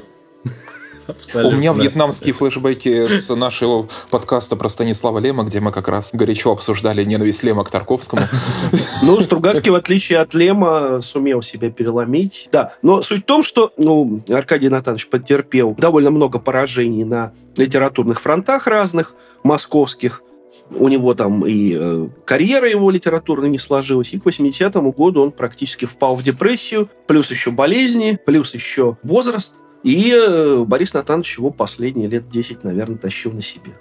Абсолютно. 1.08 1.56
У 1.56 1.60
меня 1.60 1.74
вьетнамские 1.74 2.34
флешбеки 2.34 3.08
с 3.08 3.34
нашего 3.34 3.88
подкаста 4.10 4.56
про 4.56 4.70
Станислава 4.70 5.20
Лема, 5.20 5.44
где 5.44 5.60
мы 5.60 5.72
как 5.72 5.88
раз 5.88 6.10
горячо 6.14 6.52
обсуждали 6.52 7.04
ненависть 7.04 7.44
Лема 7.44 7.64
к 7.64 7.70
Тарковскому. 7.70 8.24
Ну, 9.04 9.20
Стругацкий, 9.22 9.72
в 9.72 9.76
отличие 9.76 10.20
от 10.20 10.34
Лема, 10.34 11.02
сумел 11.02 11.42
себя 11.42 11.70
переломить. 11.70 12.50
Да, 12.52 12.74
но 12.82 13.02
суть 13.02 13.24
в 13.24 13.26
том, 13.26 13.44
что 13.44 13.72
ну, 13.78 14.22
Аркадий 14.30 14.70
Натанович 14.70 15.08
потерпел 15.10 15.76
довольно 15.78 16.12
много 16.12 16.40
поражений 16.40 17.04
на 17.04 17.34
литературных 17.56 18.22
фронтах 18.22 18.68
разных, 18.68 19.14
московских, 19.44 20.22
у 20.72 20.88
него 20.88 21.14
там 21.14 21.46
и 21.46 21.76
э, 21.78 22.08
карьера 22.26 22.68
его 22.70 22.90
литературная 22.90 23.50
не 23.50 23.60
сложилась, 23.60 24.14
и 24.14 24.20
к 24.20 24.26
80-му 24.26 24.92
году 24.92 25.22
он 25.22 25.32
практически 25.32 25.86
впал 25.86 26.16
в 26.16 26.24
депрессию, 26.24 26.90
плюс 27.08 27.30
еще 27.30 27.52
болезни, 27.52 28.20
плюс 28.26 28.54
еще 28.54 28.98
возраст, 29.04 29.56
и 29.86 30.12
э, 30.12 30.64
Борис 30.66 30.96
Натанович 30.96 31.38
его 31.38 31.52
последние 31.52 32.08
лет 32.08 32.28
10, 32.28 32.64
наверное, 32.64 32.98
тащил 32.98 33.32
на 33.32 33.44
себе. 33.44 33.72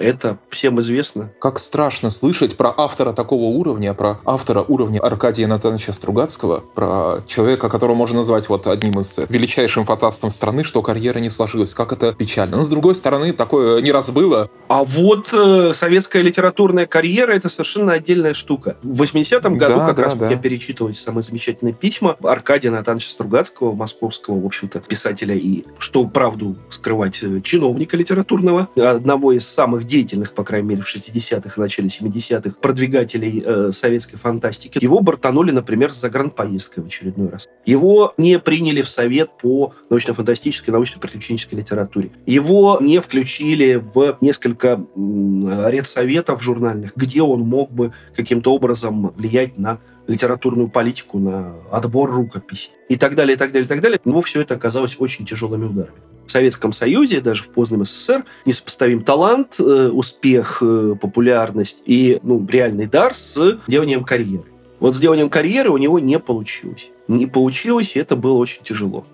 Это 0.00 0.38
всем 0.48 0.80
известно. 0.80 1.30
Как 1.40 1.58
страшно 1.58 2.08
слышать 2.08 2.56
про 2.56 2.72
автора 2.74 3.12
такого 3.12 3.44
уровня, 3.44 3.92
про 3.92 4.18
автора 4.24 4.64
уровня 4.66 4.98
Аркадия 4.98 5.46
Натановича 5.46 5.92
Стругацкого, 5.92 6.64
про 6.74 7.22
человека, 7.26 7.68
которого 7.68 7.94
можно 7.94 8.18
назвать 8.18 8.48
вот 8.48 8.66
одним 8.66 9.00
из 9.00 9.20
величайшим 9.28 9.84
фантастом 9.84 10.30
страны, 10.30 10.64
что 10.64 10.80
карьера 10.80 11.18
не 11.18 11.28
сложилась. 11.28 11.74
Как 11.74 11.92
это 11.92 12.14
печально. 12.14 12.56
Но, 12.56 12.64
с 12.64 12.70
другой 12.70 12.94
стороны, 12.94 13.34
такое 13.34 13.82
не 13.82 13.92
раз 13.92 14.10
было. 14.10 14.50
А 14.68 14.84
вот 14.84 15.34
э, 15.34 15.74
советская 15.74 16.22
литературная 16.22 16.86
карьера— 16.86 17.32
это 17.34 17.50
совершенно 17.50 17.92
отдельная 17.92 18.32
штука. 18.32 18.78
В 18.82 19.02
80-м 19.02 19.58
году, 19.58 19.76
да, 19.76 19.86
как 19.86 19.96
да, 19.96 20.04
раз 20.04 20.14
да. 20.14 20.30
я 20.30 20.36
перечитывал 20.36 20.94
самые 20.94 21.22
замечательные 21.22 21.74
письма 21.74 22.16
Аркадия 22.22 22.70
Натановича 22.70 23.10
Стругацкого, 23.10 23.74
московского, 23.74 24.40
в 24.40 24.46
общем-то, 24.46 24.80
писателя 24.80 25.34
и, 25.34 25.64
что 25.78 26.06
правду 26.06 26.56
скрывать, 26.70 27.18
э, 27.22 27.40
чиновника 27.42 27.98
литературного, 27.98 28.68
одного 28.76 29.32
из 29.32 29.46
самых 29.46 29.84
деятельных, 29.90 30.32
по 30.32 30.44
крайней 30.44 30.68
мере, 30.68 30.82
в 30.82 30.94
60-х 30.94 31.54
и 31.56 31.60
начале 31.60 31.88
70-х 31.88 32.56
продвигателей 32.60 33.42
э, 33.44 33.72
советской 33.72 34.16
фантастики. 34.16 34.78
Его 34.80 35.00
бортанули, 35.00 35.50
например, 35.50 35.92
с 35.92 36.00
загранпоездкой 36.00 36.84
в 36.84 36.86
очередной 36.86 37.28
раз. 37.28 37.48
Его 37.66 38.14
не 38.16 38.38
приняли 38.38 38.82
в 38.82 38.88
совет 38.88 39.30
по 39.38 39.74
научно-фантастической, 39.90 40.72
научно-приключенческой 40.72 41.58
литературе. 41.58 42.10
Его 42.24 42.78
не 42.80 43.00
включили 43.00 43.74
в 43.74 44.16
несколько 44.20 44.84
редсоветов 44.96 46.42
журнальных, 46.42 46.92
где 46.96 47.22
он 47.22 47.40
мог 47.40 47.72
бы 47.72 47.92
каким-то 48.14 48.54
образом 48.54 49.12
влиять 49.16 49.58
на 49.58 49.80
литературную 50.06 50.68
политику, 50.68 51.18
на 51.18 51.54
отбор 51.70 52.10
рукописей 52.10 52.70
и 52.88 52.96
так 52.96 53.14
далее, 53.14 53.34
и 53.34 53.38
так 53.38 53.52
далее, 53.52 53.66
и 53.66 53.68
так 53.68 53.80
далее. 53.80 54.00
Но 54.04 54.20
все 54.22 54.42
это 54.42 54.54
оказалось 54.54 54.96
очень 54.98 55.26
тяжелыми 55.26 55.66
ударами 55.66 55.96
в 56.30 56.32
Советском 56.32 56.72
Союзе, 56.72 57.20
даже 57.20 57.42
в 57.42 57.48
позднем 57.48 57.84
СССР, 57.84 58.24
несопоставим 58.46 59.02
талант, 59.02 59.56
э, 59.58 59.88
успех, 59.88 60.62
э, 60.62 60.94
популярность 61.00 61.82
и 61.86 62.20
ну, 62.22 62.46
реальный 62.48 62.86
дар 62.86 63.16
с 63.16 63.58
деланием 63.66 64.04
карьеры. 64.04 64.44
Вот 64.78 64.94
с 64.94 65.00
деланием 65.00 65.28
карьеры 65.28 65.70
у 65.70 65.76
него 65.76 65.98
не 65.98 66.20
получилось. 66.20 66.90
Не 67.08 67.26
получилось, 67.26 67.96
и 67.96 67.98
это 67.98 68.14
было 68.14 68.34
очень 68.34 68.62
тяжело. 68.62 69.04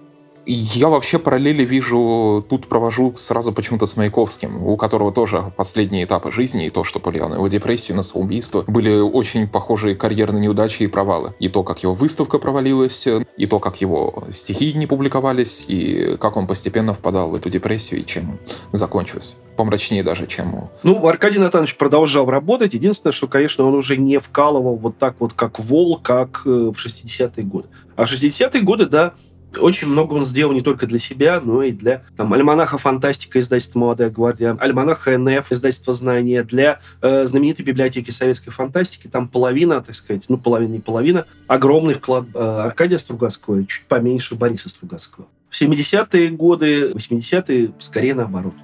Я 0.49 0.89
вообще 0.89 1.19
параллели 1.19 1.65
вижу, 1.65 2.45
тут 2.49 2.69
провожу 2.69 3.13
сразу 3.17 3.53
почему-то 3.53 3.87
с 3.87 3.97
Маяковским, 3.97 4.65
у 4.65 4.77
которого 4.77 5.11
тоже 5.11 5.53
последние 5.57 6.05
этапы 6.05 6.31
жизни, 6.31 6.67
и 6.67 6.71
то, 6.71 6.85
что 6.85 7.01
повлияло 7.01 7.31
на 7.31 7.35
его 7.35 7.49
депрессию, 7.49 7.97
на 7.97 8.05
самоубийство, 8.05 8.63
были 8.69 8.97
очень 8.97 9.49
похожие 9.49 9.97
карьерные 9.97 10.43
неудачи 10.43 10.85
и 10.85 10.87
провалы. 10.87 11.35
И 11.41 11.49
то, 11.49 11.65
как 11.65 11.83
его 11.83 11.95
выставка 11.95 12.39
провалилась, 12.39 13.09
и 13.37 13.47
то, 13.47 13.59
как 13.59 13.81
его 13.81 14.25
стихи 14.31 14.73
не 14.75 14.87
публиковались, 14.87 15.65
и 15.67 16.17
как 16.21 16.37
он 16.37 16.47
постепенно 16.47 16.95
впадал 16.95 17.31
в 17.31 17.35
эту 17.35 17.51
депрессию, 17.51 18.03
и 18.03 18.07
чем 18.07 18.39
закончилось. 18.71 19.39
Помрачнее 19.57 20.05
даже, 20.05 20.29
чем... 20.29 20.71
Ну, 20.85 21.09
Аркадий 21.09 21.41
Натанович 21.41 21.77
продолжал 21.77 22.27
работать. 22.27 22.75
Единственное, 22.75 23.13
что, 23.13 23.27
конечно, 23.27 23.65
он 23.65 23.75
уже 23.75 23.97
не 23.97 24.21
вкалывал 24.21 24.77
вот 24.77 24.97
так 24.99 25.17
вот, 25.19 25.33
как 25.33 25.59
вол, 25.59 25.99
как 25.99 26.43
э, 26.45 26.51
в 26.51 26.77
60-е 26.77 27.43
годы. 27.45 27.69
А 27.97 28.05
в 28.05 28.13
60-е 28.13 28.61
годы, 28.61 28.87
да, 28.87 29.15
очень 29.59 29.89
много 29.89 30.15
он 30.15 30.27
сделал 30.27 30.53
не 30.53 30.63
только 30.63 30.87
для 30.87 30.99
себя, 30.99 31.41
но 31.41 31.63
и 31.63 31.73
для 31.73 32.03
там, 32.17 32.33
альманаха 32.33 32.79
«Фантастика» 32.79 33.39
издательства 33.39 33.79
«Молодая 33.79 34.11
гвардия», 34.11 34.57
альманаха 34.59 35.17
«НФ» 35.17 35.53
издательства 35.53 35.95
«Знания», 35.95 36.43
для 36.43 36.81
э, 37.03 37.27
знаменитой 37.27 37.65
библиотеки 37.65 38.11
советской 38.11 38.51
фантастики. 38.51 39.09
Там 39.09 39.29
половина, 39.29 39.81
так 39.81 39.95
сказать, 39.95 40.25
ну, 40.29 40.39
половина, 40.39 40.73
не 40.73 40.81
половина, 40.81 41.27
огромный 41.47 41.95
вклад 41.95 42.27
э, 42.35 42.39
Аркадия 42.39 42.99
Стругацкого, 42.99 43.65
чуть 43.67 43.85
поменьше 43.87 44.35
Бориса 44.35 44.69
Стругацкого. 44.69 45.27
В 45.49 45.61
70-е 45.61 46.31
годы, 46.31 46.91
80-е 46.91 47.73
скорее 47.79 48.15
наоборот. 48.15 48.55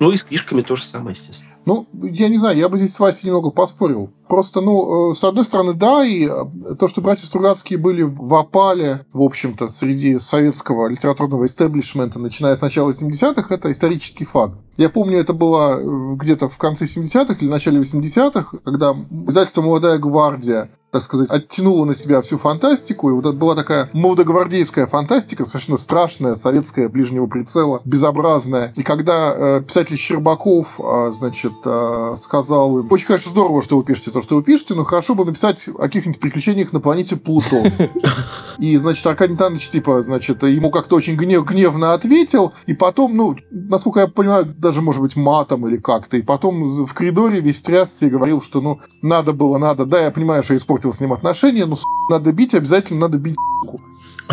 Ну 0.00 0.10
и 0.10 0.16
с 0.16 0.22
книжками 0.22 0.62
то 0.62 0.76
же 0.76 0.84
самое, 0.84 1.14
естественно. 1.16 1.51
Ну, 1.64 1.86
я 2.02 2.28
не 2.28 2.38
знаю, 2.38 2.56
я 2.56 2.68
бы 2.68 2.76
здесь 2.76 2.94
с 2.94 2.98
Васей 3.00 3.26
немного 3.26 3.50
поспорил. 3.50 4.10
Просто, 4.28 4.60
ну, 4.60 5.12
э, 5.12 5.14
с 5.14 5.22
одной 5.22 5.44
стороны, 5.44 5.74
да, 5.74 6.04
и 6.04 6.26
э, 6.26 6.74
то, 6.78 6.88
что 6.88 7.00
братья 7.00 7.26
Стругацкие 7.26 7.78
были 7.78 8.02
в 8.02 8.34
опале, 8.34 9.06
в 9.12 9.22
общем-то, 9.22 9.68
среди 9.68 10.18
советского 10.18 10.88
литературного 10.88 11.46
истеблишмента, 11.46 12.18
начиная 12.18 12.56
с 12.56 12.60
начала 12.60 12.90
70-х, 12.90 13.54
это 13.54 13.70
исторический 13.70 14.24
факт. 14.24 14.54
Я 14.76 14.88
помню, 14.88 15.18
это 15.18 15.34
было 15.34 15.78
э, 15.78 16.16
где-то 16.16 16.48
в 16.48 16.58
конце 16.58 16.86
70-х 16.86 17.34
или 17.40 17.48
начале 17.48 17.80
80-х, 17.80 18.58
когда 18.64 18.96
издательство 19.26 19.62
«Молодая 19.62 19.98
гвардия» 19.98 20.70
так 20.92 21.02
сказать, 21.02 21.30
оттянула 21.30 21.86
на 21.86 21.94
себя 21.94 22.20
всю 22.20 22.36
фантастику, 22.36 23.08
и 23.08 23.14
вот 23.14 23.24
это 23.24 23.34
была 23.34 23.54
такая 23.54 23.88
молодогвардейская 23.94 24.86
фантастика, 24.86 25.46
совершенно 25.46 25.78
страшная, 25.78 26.36
советская, 26.36 26.90
ближнего 26.90 27.26
прицела, 27.26 27.80
безобразная. 27.86 28.74
И 28.76 28.82
когда 28.82 29.32
э, 29.34 29.62
писатель 29.62 29.96
Щербаков, 29.96 30.78
э, 30.78 31.12
значит, 31.16 31.51
э, 31.64 32.16
сказал 32.22 32.78
им, 32.78 32.88
очень, 32.90 33.06
конечно, 33.06 33.30
здорово, 33.30 33.62
что 33.62 33.76
вы 33.76 33.84
пишете 33.84 34.10
то, 34.10 34.20
что 34.20 34.36
вы 34.36 34.42
пишете, 34.42 34.74
но 34.74 34.84
хорошо 34.84 35.14
бы 35.14 35.24
написать 35.24 35.66
о 35.68 35.82
каких-нибудь 35.82 36.20
приключениях 36.20 36.72
на 36.72 36.80
планете 36.80 37.16
Плутон. 37.16 37.66
И, 38.58 38.76
значит, 38.76 39.06
Аркадий 39.06 39.32
Натанович, 39.32 39.70
типа, 39.70 40.02
значит, 40.02 40.42
ему 40.42 40.70
как-то 40.70 40.96
очень 40.96 41.16
гнев, 41.16 41.44
гневно 41.44 41.94
ответил, 41.94 42.52
и 42.66 42.74
потом, 42.74 43.16
ну, 43.16 43.36
насколько 43.50 44.00
я 44.00 44.08
понимаю, 44.08 44.44
даже, 44.44 44.82
может 44.82 45.00
быть, 45.00 45.16
матом 45.16 45.66
или 45.66 45.76
как-то, 45.76 46.16
и 46.16 46.22
потом 46.22 46.86
в 46.86 46.94
коридоре 46.94 47.40
весь 47.40 47.62
трясся 47.62 48.06
и 48.06 48.10
говорил, 48.10 48.42
что, 48.42 48.60
ну, 48.60 48.80
надо 49.00 49.32
было, 49.32 49.58
надо, 49.58 49.86
да, 49.86 50.04
я 50.04 50.10
понимаю, 50.10 50.42
что 50.42 50.54
я 50.54 50.58
испортил 50.58 50.92
с 50.92 51.00
ним 51.00 51.12
отношения, 51.12 51.66
но 51.66 51.76
надо 52.10 52.32
бить, 52.32 52.54
обязательно 52.54 53.00
надо 53.00 53.18
бить 53.18 53.36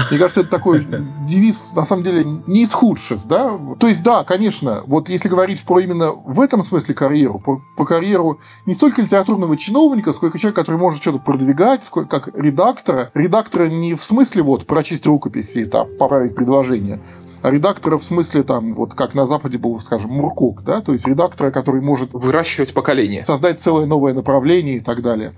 мне 0.09 0.19
кажется, 0.19 0.41
это 0.41 0.49
такой 0.49 0.85
девиз, 1.27 1.71
на 1.75 1.85
самом 1.85 2.03
деле, 2.03 2.23
не 2.47 2.63
из 2.63 2.71
худших, 2.71 3.27
да. 3.27 3.57
То 3.79 3.87
есть, 3.87 4.03
да, 4.03 4.23
конечно, 4.23 4.83
вот 4.85 5.09
если 5.09 5.29
говорить 5.29 5.63
про 5.63 5.79
именно 5.79 6.11
в 6.11 6.39
этом 6.39 6.63
смысле 6.63 6.95
карьеру, 6.95 7.39
про, 7.39 7.59
про 7.75 7.85
карьеру 7.85 8.39
не 8.65 8.73
столько 8.73 9.01
литературного 9.01 9.57
чиновника, 9.57 10.13
сколько 10.13 10.39
человека, 10.39 10.61
который 10.61 10.77
может 10.77 11.01
что-то 11.01 11.19
продвигать, 11.19 11.83
сколько 11.83 12.19
как 12.19 12.35
редактора. 12.35 13.11
Редактора 13.13 13.67
не 13.67 13.95
в 13.95 14.03
смысле 14.03 14.43
вот 14.43 14.65
прочесть 14.65 15.05
рукописи 15.05 15.59
и 15.59 15.65
там 15.65 15.87
поправить 15.97 16.35
предложение, 16.35 17.01
а 17.41 17.51
редактора 17.51 17.97
в 17.97 18.03
смысле 18.03 18.43
там, 18.43 18.73
вот 18.73 18.93
как 18.93 19.13
на 19.13 19.25
Западе 19.25 19.57
был, 19.57 19.79
скажем, 19.79 20.11
Муркок, 20.11 20.63
да, 20.63 20.81
то 20.81 20.93
есть 20.93 21.07
редактора, 21.07 21.51
который 21.51 21.81
может... 21.81 22.13
Выращивать 22.13 22.73
поколение. 22.73 23.23
Создать 23.25 23.59
целое 23.59 23.85
новое 23.85 24.13
направление 24.13 24.77
и 24.77 24.79
так 24.81 25.01
далее. 25.01 25.33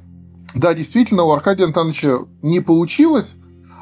Да, 0.55 0.73
действительно, 0.73 1.23
у 1.23 1.31
Аркадия 1.31 1.65
Антоновича 1.65 2.19
не 2.41 2.59
получилось, 2.59 3.35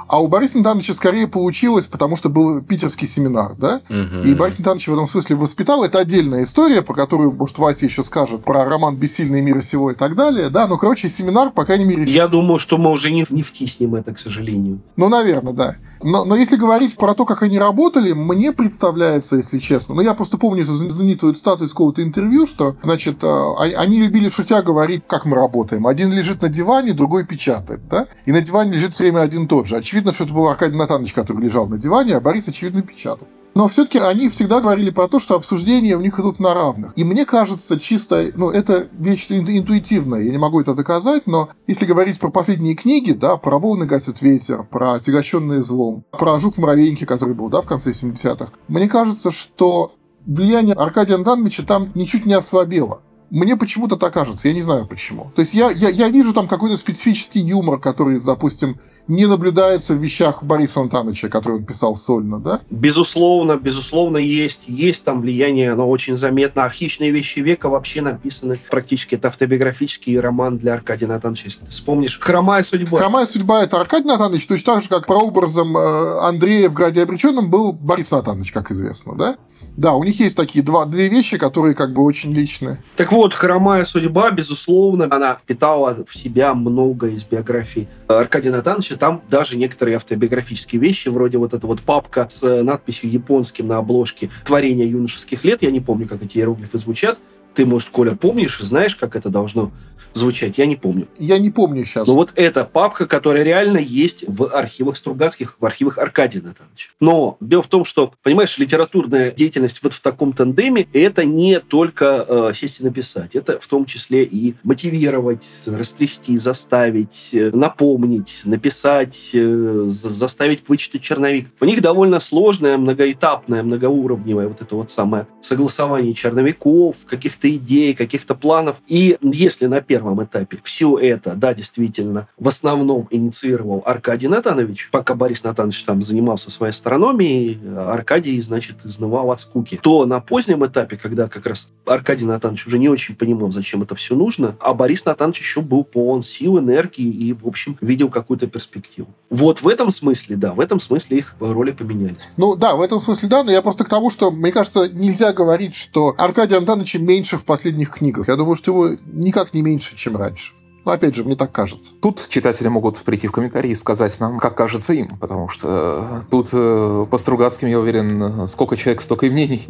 а 0.10 0.20
у 0.20 0.28
Бориса 0.28 0.57
Антоновича 0.57 0.95
скорее 0.95 1.28
получилось, 1.28 1.86
потому 1.86 2.18
что 2.18 2.30
был 2.30 2.64
питерский 2.64 3.07
семинар, 3.07 3.53
да? 3.55 3.80
Угу. 3.89 4.28
И 4.28 4.34
Борис 4.34 4.57
Антонович 4.57 4.88
в 4.88 4.93
этом 4.93 5.07
смысле 5.07 5.36
воспитал. 5.36 5.84
Это 5.84 5.99
отдельная 5.99 6.45
история, 6.45 6.82
по 6.82 6.95
которой, 6.95 7.32
может, 7.32 7.60
Вася 7.60 7.86
еще 7.86 8.03
скажет, 8.03 8.43
про 8.43 8.66
роман 8.66 8.95
«Бессильный 8.95 9.41
мира 9.41 9.62
сего» 9.62 9.91
и 9.91 9.95
так 9.95 10.16
далее, 10.16 10.49
да? 10.49 10.68
Но, 10.68 10.80
короче, 10.80 11.10
семинар, 11.10 11.51
по 11.51 11.64
крайней 11.64 11.86
мере... 11.86 12.03
Я 12.03 12.28
думаю, 12.28 12.57
что 12.57 12.80
мы 12.80 12.89
уже 12.89 13.12
не, 13.12 13.28
не 13.30 13.43
втиснем 13.43 13.93
это, 13.93 14.12
к 14.12 14.20
сожалению. 14.20 14.82
Ну, 14.95 15.10
наверное, 15.10 15.53
да. 15.53 15.76
Но, 16.02 16.26
но 16.26 16.36
если 16.36 16.56
говорить 16.56 16.95
про 16.95 17.14
то, 17.14 17.26
как 17.26 17.43
они 17.43 17.60
работали, 17.60 18.14
мне 18.14 18.52
представляется, 18.52 19.38
если 19.38 19.60
честно, 19.60 19.95
ну 19.95 20.02
я 20.02 20.14
просто 20.14 20.38
помню 20.38 20.64
эту 20.64 20.76
знаменитую 20.76 21.36
статую 21.36 21.68
из 21.68 21.72
какого-то 21.72 22.04
интервью, 22.04 22.47
что, 22.47 22.78
значит, 22.84 23.24
а, 23.24 23.56
они 23.62 24.00
любили 24.00 24.30
шутя 24.30 24.62
говорить, 24.62 25.04
как 25.08 25.26
мы 25.26 25.36
работаем. 25.36 25.88
Один 25.88 26.12
лежит 26.12 26.41
на 26.41 26.50
диване, 26.50 26.93
другой 26.93 27.26
печатает, 27.26 27.88
да? 27.89 28.08
И 28.26 28.32
на 28.32 28.41
диване 28.41 28.74
лежит 28.74 28.93
все 28.93 29.04
время 29.04 29.22
один 29.22 29.47
тот 29.47 29.68
же. 29.68 29.76
Очевидно, 29.76 30.14
что 30.14 30.24
это 30.24 30.34
был 30.34 30.47
Аркадий 30.47 30.78
Натанович, 30.78 31.14
который 31.14 31.43
лежал 31.43 31.68
на 31.68 31.78
диване, 31.78 32.16
а 32.16 32.22
Борис, 32.22 32.47
очевидно, 32.47 32.82
печатал. 32.82 33.28
Но 33.60 33.68
все-таки 33.68 33.99
они 33.99 34.30
всегда 34.30 34.62
говорили 34.62 34.89
про 34.89 35.10
то, 35.10 35.20
что 35.20 35.36
обсуждения 35.36 35.97
у 35.97 35.99
них 35.99 36.18
идут 36.18 36.39
на 36.39 36.53
равных. 36.53 36.93
И 36.95 37.03
мне 37.03 37.26
кажется, 37.26 37.78
чисто, 37.78 38.32
ну, 38.36 38.49
это 38.49 38.88
вещь 38.93 39.28
интуитивная, 39.30 40.22
я 40.22 40.32
не 40.32 40.38
могу 40.38 40.62
это 40.62 40.74
доказать, 40.74 41.28
но 41.28 41.49
если 41.68 41.86
говорить 41.86 42.22
про 42.22 42.30
последние 42.30 42.76
книги, 42.76 43.12
да, 43.12 43.36
про 43.36 43.60
«Волны 43.60 43.86
гасит 43.86 44.22
ветер», 44.22 44.64
про 44.64 44.93
«Отягощенные 44.93 45.62
злом», 45.62 46.05
про 46.10 46.39
«Жук 46.39 46.55
в 46.55 46.60
муравейнике», 46.60 47.05
который 47.05 47.34
был, 47.34 47.49
да, 47.49 47.60
в 47.60 47.66
конце 47.66 47.91
70-х, 47.91 48.53
мне 48.70 48.88
кажется, 48.88 49.30
что 49.30 49.91
влияние 50.26 50.76
Аркадия 50.76 51.16
Антоновича 51.16 51.64
там 51.64 51.91
ничуть 51.95 52.26
не 52.26 52.36
ослабело. 52.36 53.01
Мне 53.30 53.55
почему-то 53.55 53.95
так 53.95 54.13
кажется, 54.13 54.47
я 54.47 54.53
не 54.53 54.61
знаю 54.61 54.88
почему. 54.88 55.32
То 55.36 55.41
есть 55.41 55.53
я, 55.53 55.69
я, 55.69 55.89
я 55.89 56.09
вижу 56.09 56.34
там 56.34 56.47
какой-то 56.47 56.77
специфический 56.77 57.39
юмор, 57.39 57.80
который, 57.80 58.19
допустим, 58.19 58.77
не 59.09 59.25
наблюдается 59.25 59.95
в 59.95 59.97
вещах 59.97 60.43
Бориса 60.43 60.82
Антоновича, 60.82 61.30
который 61.30 61.55
он 61.55 61.65
писал 61.65 61.97
сольно, 61.97 62.39
да? 62.39 62.61
Безусловно, 62.69 63.57
безусловно, 63.57 64.17
есть. 64.17 64.63
Есть 64.67 65.03
там 65.03 65.21
влияние, 65.21 65.73
оно 65.73 65.89
очень 65.89 66.15
заметно. 66.15 66.65
А 66.65 66.69
«Хищные 66.69 67.09
вещи 67.09 67.39
века» 67.39 67.69
вообще 67.69 68.01
написаны 68.01 68.55
практически. 68.69 69.15
Это 69.15 69.30
автобиографический 69.30 70.19
роман 70.19 70.59
для 70.59 70.73
Аркадия 70.75 71.07
Натановича, 71.07 71.45
если 71.45 71.65
ты 71.65 71.71
вспомнишь. 71.71 72.19
«Хромая 72.19 72.61
судьба». 72.61 72.99
«Хромая 72.99 73.25
судьба»— 73.25 73.63
это 73.63 73.82
Аркадий 73.82 74.07
Натанович, 74.07 74.45
точно 74.45 74.75
так 74.75 74.84
же, 74.84 74.89
как 74.89 75.07
прообразом 75.07 75.75
э, 75.75 76.19
Андрея 76.21 76.69
в 76.69 76.73
«Граде 76.73 77.01
обреченном» 77.01 77.49
был 77.49 77.73
Борис 77.73 78.11
Натанович, 78.11 78.51
как 78.51 78.69
известно, 78.71 79.15
да? 79.15 79.38
Да, 79.80 79.93
у 79.93 80.03
них 80.03 80.19
есть 80.19 80.36
такие 80.36 80.61
два, 80.61 80.86
две 80.86 81.07
вещи, 81.07 81.38
которые 81.38 81.73
как 81.73 81.93
бы 81.93 82.03
очень 82.03 82.34
личные. 82.34 82.84
Так 82.97 83.13
вот, 83.13 83.34
«Хромая 83.34 83.86
судьба», 83.86 84.30
безусловно, 84.30 85.07
она 85.09 85.36
впитала 85.36 86.03
в 86.05 86.17
себя 86.17 86.53
много 86.53 87.07
из 87.07 87.23
биографии 87.23 87.88
Аркадия 88.09 88.51
Натановича. 88.51 88.97
Там 88.97 89.21
даже 89.30 89.57
некоторые 89.57 89.95
автобиографические 89.95 90.82
вещи, 90.82 91.07
вроде 91.07 91.38
вот 91.38 91.53
эта 91.53 91.65
вот 91.65 91.80
папка 91.80 92.27
с 92.30 92.61
надписью 92.61 93.09
японским 93.09 93.67
на 93.67 93.77
обложке 93.77 94.30
«Творение 94.43 94.89
юношеских 94.89 95.45
лет», 95.45 95.61
я 95.61 95.71
не 95.71 95.80
помню, 95.80 96.09
как 96.09 96.23
эти 96.23 96.39
иероглифы 96.39 96.77
звучат, 96.77 97.17
ты, 97.55 97.65
может, 97.65 97.88
Коля, 97.88 98.15
помнишь, 98.15 98.59
знаешь, 98.59 98.97
как 98.97 99.15
это 99.15 99.30
должно 99.30 99.71
звучать. 100.14 100.57
Я 100.57 100.66
не 100.66 100.76
помню. 100.76 101.07
Я 101.18 101.38
не 101.38 101.49
помню 101.49 101.86
сейчас. 101.86 102.07
Но 102.07 102.16
вот 102.16 102.32
эта 102.36 102.66
папка, 102.66 103.05
которая 103.05 103.43
реально 103.43 103.78
есть 103.78 104.26
в 104.28 104.45
архивах 104.45 104.97
Стругацких, 104.97 105.55
в 105.60 105.66
архивах 105.66 105.97
Аркадия 105.97 106.41
Натановича. 106.41 106.91
Но 106.99 107.38
дело 107.39 107.64
в 107.64 107.68
том, 107.68 107.86
что, 107.86 108.14
понимаешь, 108.22 108.57
литературная 108.57 109.32
деятельность 109.32 109.82
вот 109.84 109.93
в 109.93 110.01
таком 110.01 110.34
тандеме, 110.34 110.88
это 110.93 111.26
не 111.26 111.60
только 111.60 112.26
э, 112.28 112.51
сесть 112.53 112.82
и 112.82 112.84
написать. 112.84 113.36
Это 113.36 113.60
в 113.60 113.68
том 113.68 113.86
числе 113.86 114.24
и 114.24 114.55
мотивировать, 114.64 115.47
растрясти, 115.68 116.38
заставить, 116.38 117.32
э, 117.34 117.51
напомнить, 117.53 118.41
написать, 118.45 119.32
э, 119.34 119.86
заставить 119.88 120.68
вычитать 120.68 121.01
черновик. 121.01 121.47
У 121.60 121.66
них 121.66 121.82
довольно 121.82 122.20
сложная, 122.20 122.78
многоэтапная, 122.78 123.64
многоуровневая 123.64 124.47
вот 124.47 124.62
это 124.62 124.76
вот 124.76 124.91
самое 124.91 125.28
согласование 125.41 126.14
черновиков, 126.14 126.95
каких-то 127.05 127.49
идей, 127.49 127.93
каких-то 127.93 128.36
планов. 128.36 128.82
И 128.88 129.18
если 129.22 129.66
на 129.68 129.82
первом 129.82 130.09
первом 130.10 130.24
этапе. 130.24 130.60
Все 130.64 130.97
это, 130.97 131.36
да, 131.36 131.53
действительно, 131.53 132.28
в 132.38 132.47
основном 132.47 133.07
инициировал 133.12 133.84
Аркадий 133.86 134.28
Натанович. 134.28 134.89
Пока 134.91 135.16
Борис 135.16 135.43
Натанович 135.43 135.84
там 135.84 136.01
занимался 136.01 136.51
своей 136.51 136.72
астрономией, 136.72 137.60
Аркадий, 137.78 138.39
значит, 138.41 138.86
изнывал 138.86 139.32
от 139.32 139.39
скуки. 139.39 139.80
То 139.82 140.05
на 140.05 140.20
позднем 140.20 140.66
этапе, 140.66 140.97
когда 140.97 141.28
как 141.28 141.45
раз 141.45 141.70
Аркадий 141.86 142.26
Натанович 142.26 142.68
уже 142.68 142.80
не 142.80 142.89
очень 142.89 143.16
понимал, 143.16 143.51
зачем 143.51 143.82
это 143.84 143.95
все 143.95 144.16
нужно, 144.16 144.55
а 144.60 144.74
Борис 144.74 145.05
Натанович 145.05 145.39
еще 145.39 145.62
был 145.62 145.84
полон 145.84 146.24
сил, 146.24 146.60
энергии 146.60 147.07
и, 147.07 147.34
в 147.34 147.47
общем, 147.47 147.78
видел 147.82 148.10
какую-то 148.10 148.47
перспективу. 148.47 149.07
Вот 149.30 149.62
в 149.62 149.68
этом 149.68 149.91
смысле, 149.91 150.36
да, 150.36 150.53
в 150.53 150.60
этом 150.60 150.80
смысле 150.80 151.20
их 151.20 151.36
роли 151.39 151.72
поменялись. 151.72 152.28
Ну 152.38 152.55
да, 152.55 152.76
в 152.76 152.82
этом 152.82 152.99
смысле 152.99 153.30
да, 153.30 153.43
но 153.43 153.51
я 153.51 153.62
просто 153.62 153.84
к 153.84 153.89
тому, 153.89 154.10
что, 154.10 154.32
мне 154.32 154.51
кажется, 154.51 154.89
нельзя 154.89 155.34
говорить, 155.34 155.76
что 155.76 156.16
Аркадий 156.18 156.55
Антоновича 156.55 156.99
меньше 156.99 157.38
в 157.38 157.45
последних 157.45 157.91
книгах. 157.91 158.28
Я 158.28 158.36
думаю, 158.36 158.55
что 158.55 158.72
его 158.72 158.97
никак 159.12 159.53
не 159.53 159.62
меньше, 159.62 159.88
чем 159.95 160.17
раньше. 160.17 160.53
Но 160.85 160.93
опять 160.93 161.15
же, 161.15 161.23
мне 161.23 161.35
так 161.35 161.51
кажется. 161.51 161.91
Тут 162.01 162.27
читатели 162.29 162.67
могут 162.67 162.99
прийти 163.01 163.27
в 163.27 163.31
комментарии 163.31 163.71
и 163.71 163.75
сказать 163.75 164.19
нам, 164.19 164.39
как 164.39 164.55
кажется 164.55 164.93
им, 164.93 165.09
потому 165.19 165.49
что 165.49 166.23
э, 166.27 166.31
тут 166.31 166.49
э, 166.53 167.05
по 167.09 167.17
Стругацким, 167.17 167.67
я 167.67 167.79
уверен, 167.79 168.47
сколько 168.47 168.77
человек, 168.77 169.01
столько 169.01 169.25
и 169.25 169.29
мнений. 169.29 169.67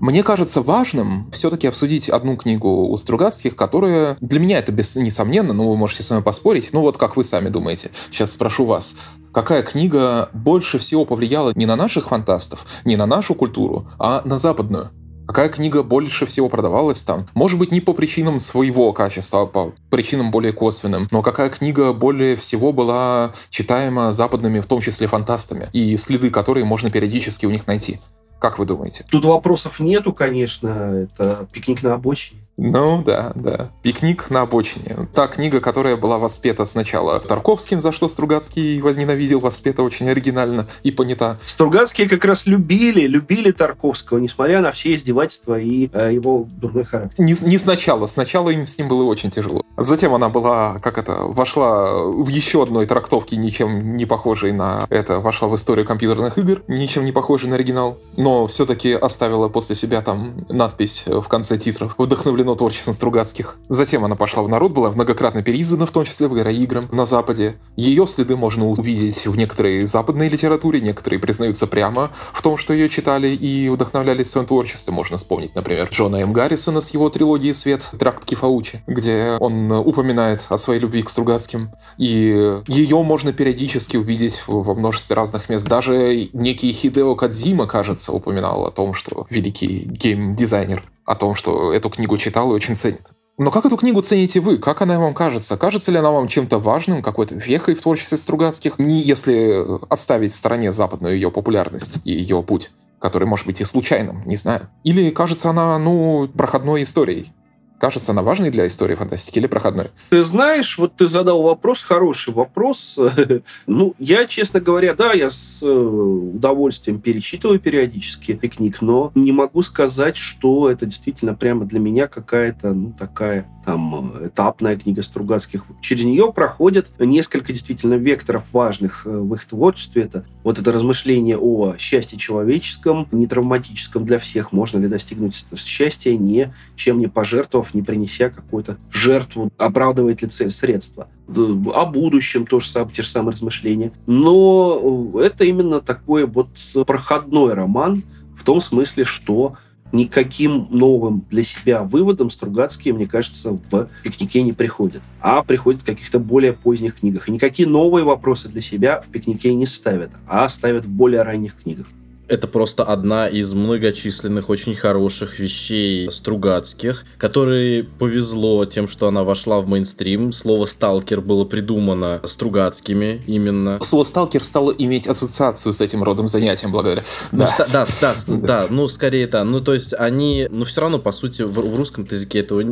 Мне 0.00 0.22
кажется 0.22 0.62
важным 0.62 1.30
все-таки 1.30 1.66
обсудить 1.66 2.08
одну 2.08 2.36
книгу 2.38 2.88
у 2.88 2.96
Стругацких, 2.96 3.54
которая 3.54 4.16
для 4.22 4.40
меня 4.40 4.58
это 4.58 4.72
без, 4.72 4.96
несомненно, 4.96 5.52
но 5.52 5.68
вы 5.68 5.76
можете 5.76 6.02
с 6.02 6.08
вами 6.08 6.22
поспорить. 6.22 6.70
Ну 6.72 6.80
вот 6.80 6.96
как 6.96 7.16
вы 7.18 7.24
сами 7.24 7.50
думаете. 7.50 7.90
Сейчас 8.10 8.32
спрошу 8.32 8.64
вас. 8.64 8.96
Какая 9.32 9.62
книга 9.62 10.30
больше 10.32 10.78
всего 10.78 11.04
повлияла 11.04 11.52
не 11.54 11.66
на 11.66 11.76
наших 11.76 12.08
фантастов, 12.08 12.64
не 12.86 12.96
на 12.96 13.04
нашу 13.06 13.34
культуру, 13.34 13.88
а 13.98 14.22
на 14.24 14.38
западную? 14.38 14.90
Какая 15.30 15.48
книга 15.48 15.84
больше 15.84 16.26
всего 16.26 16.48
продавалась 16.48 17.04
там? 17.04 17.28
Может 17.34 17.56
быть, 17.56 17.70
не 17.70 17.80
по 17.80 17.92
причинам 17.92 18.40
своего 18.40 18.92
качества, 18.92 19.42
а 19.42 19.46
по 19.46 19.72
причинам 19.88 20.32
более 20.32 20.52
косвенным. 20.52 21.06
Но 21.12 21.22
какая 21.22 21.50
книга 21.50 21.92
более 21.92 22.34
всего 22.34 22.72
была 22.72 23.32
читаема 23.48 24.10
западными, 24.10 24.58
в 24.58 24.66
том 24.66 24.80
числе 24.80 25.06
фантастами, 25.06 25.68
и 25.72 25.96
следы 25.98 26.30
которые 26.30 26.64
можно 26.64 26.90
периодически 26.90 27.46
у 27.46 27.50
них 27.50 27.68
найти? 27.68 28.00
Как 28.40 28.58
вы 28.58 28.64
думаете? 28.64 29.04
Тут 29.10 29.26
вопросов 29.26 29.80
нету, 29.80 30.14
конечно. 30.14 30.68
Это 31.04 31.46
«Пикник 31.52 31.82
на 31.82 31.94
обочине». 31.94 32.40
Ну 32.56 33.02
да, 33.02 33.32
да. 33.34 33.68
«Пикник 33.82 34.30
на 34.30 34.42
обочине». 34.42 35.08
Та 35.14 35.26
книга, 35.28 35.60
которая 35.60 35.96
была 35.96 36.18
воспета 36.18 36.64
сначала 36.64 37.20
Тарковским, 37.20 37.80
за 37.80 37.92
что 37.92 38.08
Стругацкий 38.08 38.80
возненавидел, 38.80 39.40
воспета 39.40 39.82
очень 39.82 40.08
оригинально 40.08 40.66
и 40.82 40.90
понята. 40.90 41.38
Стругацкие 41.46 42.08
как 42.08 42.24
раз 42.24 42.46
любили, 42.46 43.06
любили 43.06 43.52
Тарковского, 43.52 44.18
несмотря 44.18 44.62
на 44.62 44.72
все 44.72 44.94
издевательства 44.94 45.58
и 45.58 45.90
э, 45.92 46.10
его 46.12 46.46
дурной 46.50 46.84
характер. 46.84 47.22
Не, 47.22 47.36
не 47.42 47.58
сначала. 47.58 48.06
Сначала 48.06 48.48
им 48.48 48.64
с 48.64 48.78
ним 48.78 48.88
было 48.88 49.04
очень 49.04 49.30
тяжело. 49.30 49.62
Затем 49.76 50.14
она 50.14 50.30
была, 50.30 50.78
как 50.78 50.98
это, 50.98 51.24
вошла 51.24 52.02
в 52.04 52.28
еще 52.28 52.62
одной 52.62 52.86
трактовке, 52.86 53.36
ничем 53.36 53.96
не 53.96 54.06
похожей 54.06 54.52
на 54.52 54.86
это, 54.90 55.20
вошла 55.20 55.48
в 55.48 55.54
историю 55.54 55.86
компьютерных 55.86 56.36
игр, 56.38 56.62
ничем 56.68 57.04
не 57.04 57.12
похожей 57.12 57.48
на 57.48 57.56
оригинал, 57.56 57.98
но 58.16 58.29
все-таки 58.46 58.92
оставила 58.92 59.48
после 59.48 59.76
себя 59.76 60.00
там 60.02 60.46
надпись 60.48 61.04
в 61.06 61.22
конце 61.28 61.58
титров 61.58 61.94
«Вдохновлено 61.98 62.54
творчеством 62.54 62.94
Стругацких. 62.94 63.58
Затем 63.68 64.04
она 64.04 64.16
пошла 64.16 64.42
в 64.42 64.48
народ, 64.48 64.72
была 64.72 64.90
многократно 64.90 65.42
переиздана, 65.42 65.86
в 65.86 65.90
том 65.90 66.04
числе 66.04 66.28
в 66.28 66.36
играм 66.36 66.88
на 66.92 67.06
Западе. 67.06 67.56
Ее 67.76 68.06
следы 68.06 68.36
можно 68.36 68.68
увидеть 68.68 69.26
в 69.26 69.36
некоторой 69.36 69.86
западной 69.86 70.28
литературе, 70.28 70.80
некоторые 70.80 71.20
признаются 71.20 71.66
прямо 71.66 72.10
в 72.32 72.42
том, 72.42 72.56
что 72.56 72.72
ее 72.72 72.88
читали 72.88 73.28
и 73.28 73.68
вдохновлялись 73.68 74.28
в 74.28 74.30
своем 74.30 74.46
творчестве. 74.46 74.92
Можно 74.92 75.16
вспомнить, 75.16 75.54
например, 75.54 75.88
Джона 75.90 76.16
М. 76.16 76.32
Гаррисона 76.32 76.80
с 76.80 76.90
его 76.90 77.08
трилогией 77.08 77.54
«Свет. 77.54 77.88
Тракт 77.98 78.24
Кифаучи», 78.24 78.82
где 78.86 79.36
он 79.38 79.70
упоминает 79.72 80.42
о 80.48 80.58
своей 80.58 80.80
любви 80.80 81.02
к 81.02 81.10
Стругацким. 81.10 81.70
И 81.98 82.54
ее 82.66 83.02
можно 83.02 83.32
периодически 83.32 83.96
увидеть 83.96 84.42
во 84.46 84.74
множестве 84.74 85.16
разных 85.16 85.48
мест. 85.48 85.68
Даже 85.68 86.28
некий 86.32 86.72
Хидео 86.72 87.14
Кадзима, 87.14 87.66
кажется, 87.66 88.12
упоминал 88.20 88.64
о 88.66 88.70
том, 88.70 88.94
что 88.94 89.26
великий 89.30 89.84
гейм-дизайнер 89.84 90.84
о 91.04 91.16
том, 91.16 91.34
что 91.34 91.72
эту 91.72 91.90
книгу 91.90 92.16
читал 92.18 92.52
и 92.52 92.54
очень 92.54 92.76
ценит. 92.76 93.02
Но 93.36 93.50
как 93.50 93.64
эту 93.64 93.76
книгу 93.76 94.00
цените 94.02 94.38
вы? 94.40 94.58
Как 94.58 94.82
она 94.82 95.00
вам 95.00 95.14
кажется? 95.14 95.56
Кажется 95.56 95.90
ли 95.90 95.98
она 95.98 96.10
вам 96.10 96.28
чем-то 96.28 96.58
важным, 96.58 97.02
какой-то 97.02 97.34
вехой 97.34 97.74
в 97.74 97.82
творчестве 97.82 98.18
Стругацких? 98.18 98.78
Не 98.78 99.00
если 99.00 99.64
отставить 99.88 100.34
в 100.34 100.36
стороне 100.36 100.72
западную 100.72 101.14
ее 101.14 101.30
популярность 101.30 101.96
и 102.04 102.12
ее 102.12 102.42
путь, 102.42 102.70
который 103.00 103.26
может 103.26 103.46
быть 103.46 103.60
и 103.60 103.64
случайным, 103.64 104.22
не 104.26 104.36
знаю. 104.36 104.68
Или 104.84 105.10
кажется 105.10 105.50
она, 105.50 105.78
ну, 105.78 106.28
проходной 106.28 106.82
историей? 106.82 107.32
Кажется 107.80 108.12
она 108.12 108.20
важной 108.20 108.50
для 108.50 108.66
истории 108.66 108.94
фантастики 108.94 109.38
или 109.38 109.46
проходной? 109.46 109.88
Ты 110.10 110.22
знаешь, 110.22 110.76
вот 110.76 110.96
ты 110.96 111.08
задал 111.08 111.40
вопрос, 111.40 111.82
хороший 111.82 112.34
вопрос. 112.34 112.98
ну, 113.66 113.94
я, 113.98 114.26
честно 114.26 114.60
говоря, 114.60 114.92
да, 114.92 115.14
я 115.14 115.30
с 115.30 115.62
э, 115.62 115.66
удовольствием 115.66 117.00
перечитываю 117.00 117.58
периодически 117.58 118.34
пикник, 118.34 118.82
но 118.82 119.12
не 119.14 119.32
могу 119.32 119.62
сказать, 119.62 120.18
что 120.18 120.70
это 120.70 120.84
действительно 120.84 121.34
прямо 121.34 121.64
для 121.64 121.80
меня 121.80 122.06
какая-то, 122.06 122.74
ну, 122.74 122.92
такая 122.92 123.48
там 123.64 124.26
этапная 124.26 124.76
книга 124.76 125.02
Стругацких. 125.02 125.64
Через 125.80 126.04
нее 126.04 126.32
проходят 126.32 126.90
несколько 126.98 127.52
действительно 127.52 127.94
векторов 127.94 128.52
важных 128.52 129.06
э, 129.06 129.10
в 129.10 129.34
их 129.34 129.44
творчестве. 129.44 130.02
Это 130.02 130.24
вот 130.42 130.58
это 130.58 130.72
размышление 130.72 131.38
о 131.38 131.76
счастье 131.78 132.18
человеческом, 132.18 133.08
не 133.12 133.26
травматическом 133.26 134.04
для 134.04 134.18
всех. 134.18 134.52
Можно 134.52 134.78
ли 134.78 134.88
достигнуть 134.88 135.46
счастья, 135.56 136.16
не 136.16 136.52
чем 136.76 136.98
не 136.98 137.06
пожертвовав 137.08 137.69
не 137.74 137.82
принеся 137.82 138.30
какую-то 138.30 138.78
жертву, 138.90 139.50
оправдывает 139.58 140.22
ли 140.22 140.28
цель 140.28 140.50
средства. 140.50 141.08
О 141.28 141.86
будущем 141.86 142.46
тоже 142.46 142.68
самое, 142.68 142.92
те 142.94 143.02
же 143.02 143.08
самые 143.08 143.32
размышления. 143.32 143.92
Но 144.06 145.10
это 145.14 145.44
именно 145.44 145.80
такой 145.80 146.26
вот 146.26 146.48
проходной 146.86 147.54
роман 147.54 148.02
в 148.38 148.44
том 148.44 148.60
смысле, 148.60 149.04
что 149.04 149.54
никаким 149.92 150.68
новым 150.70 151.24
для 151.30 151.42
себя 151.42 151.82
выводом 151.82 152.30
Стругацкие, 152.30 152.94
мне 152.94 153.06
кажется, 153.06 153.58
в 153.70 153.88
пикнике 154.02 154.42
не 154.42 154.52
приходят, 154.52 155.02
а 155.20 155.42
приходят 155.42 155.82
в 155.82 155.84
каких-то 155.84 156.18
более 156.18 156.52
поздних 156.52 157.00
книгах. 157.00 157.28
И 157.28 157.32
никакие 157.32 157.68
новые 157.68 158.04
вопросы 158.04 158.48
для 158.48 158.60
себя 158.60 159.00
в 159.00 159.10
пикнике 159.10 159.52
не 159.54 159.66
ставят, 159.66 160.10
а 160.28 160.48
ставят 160.48 160.84
в 160.84 160.94
более 160.94 161.22
ранних 161.22 161.62
книгах 161.62 161.86
это 162.30 162.46
просто 162.46 162.84
одна 162.84 163.28
из 163.28 163.52
многочисленных 163.52 164.48
очень 164.48 164.74
хороших 164.74 165.38
вещей 165.38 166.10
Стругацких, 166.10 167.04
которой 167.18 167.86
повезло 167.98 168.64
тем, 168.64 168.86
что 168.88 169.08
она 169.08 169.24
вошла 169.24 169.60
в 169.60 169.68
мейнстрим. 169.68 170.32
Слово 170.32 170.66
«сталкер» 170.66 171.20
было 171.20 171.44
придумано 171.44 172.20
Стругацкими 172.24 173.22
именно. 173.26 173.78
Слово 173.82 174.04
«сталкер» 174.04 174.44
стало 174.44 174.70
иметь 174.70 175.06
ассоциацию 175.06 175.72
с 175.72 175.80
этим 175.80 176.02
родом 176.02 176.28
занятием 176.28 176.70
благодаря. 176.70 177.02
Ну, 177.32 177.40
да. 177.40 177.66
да, 177.72 177.86
да, 178.00 178.14
да, 178.26 178.36
да, 178.36 178.66
ну 178.70 178.88
скорее 178.88 179.26
да. 179.26 179.44
Ну 179.44 179.60
то 179.60 179.74
есть 179.74 179.92
они, 179.92 180.46
ну 180.50 180.64
все 180.64 180.82
равно 180.82 180.98
по 180.98 181.12
сути 181.12 181.42
в, 181.42 181.52
в 181.52 181.76
русском 181.76 182.06
языке 182.08 182.40
этого 182.40 182.62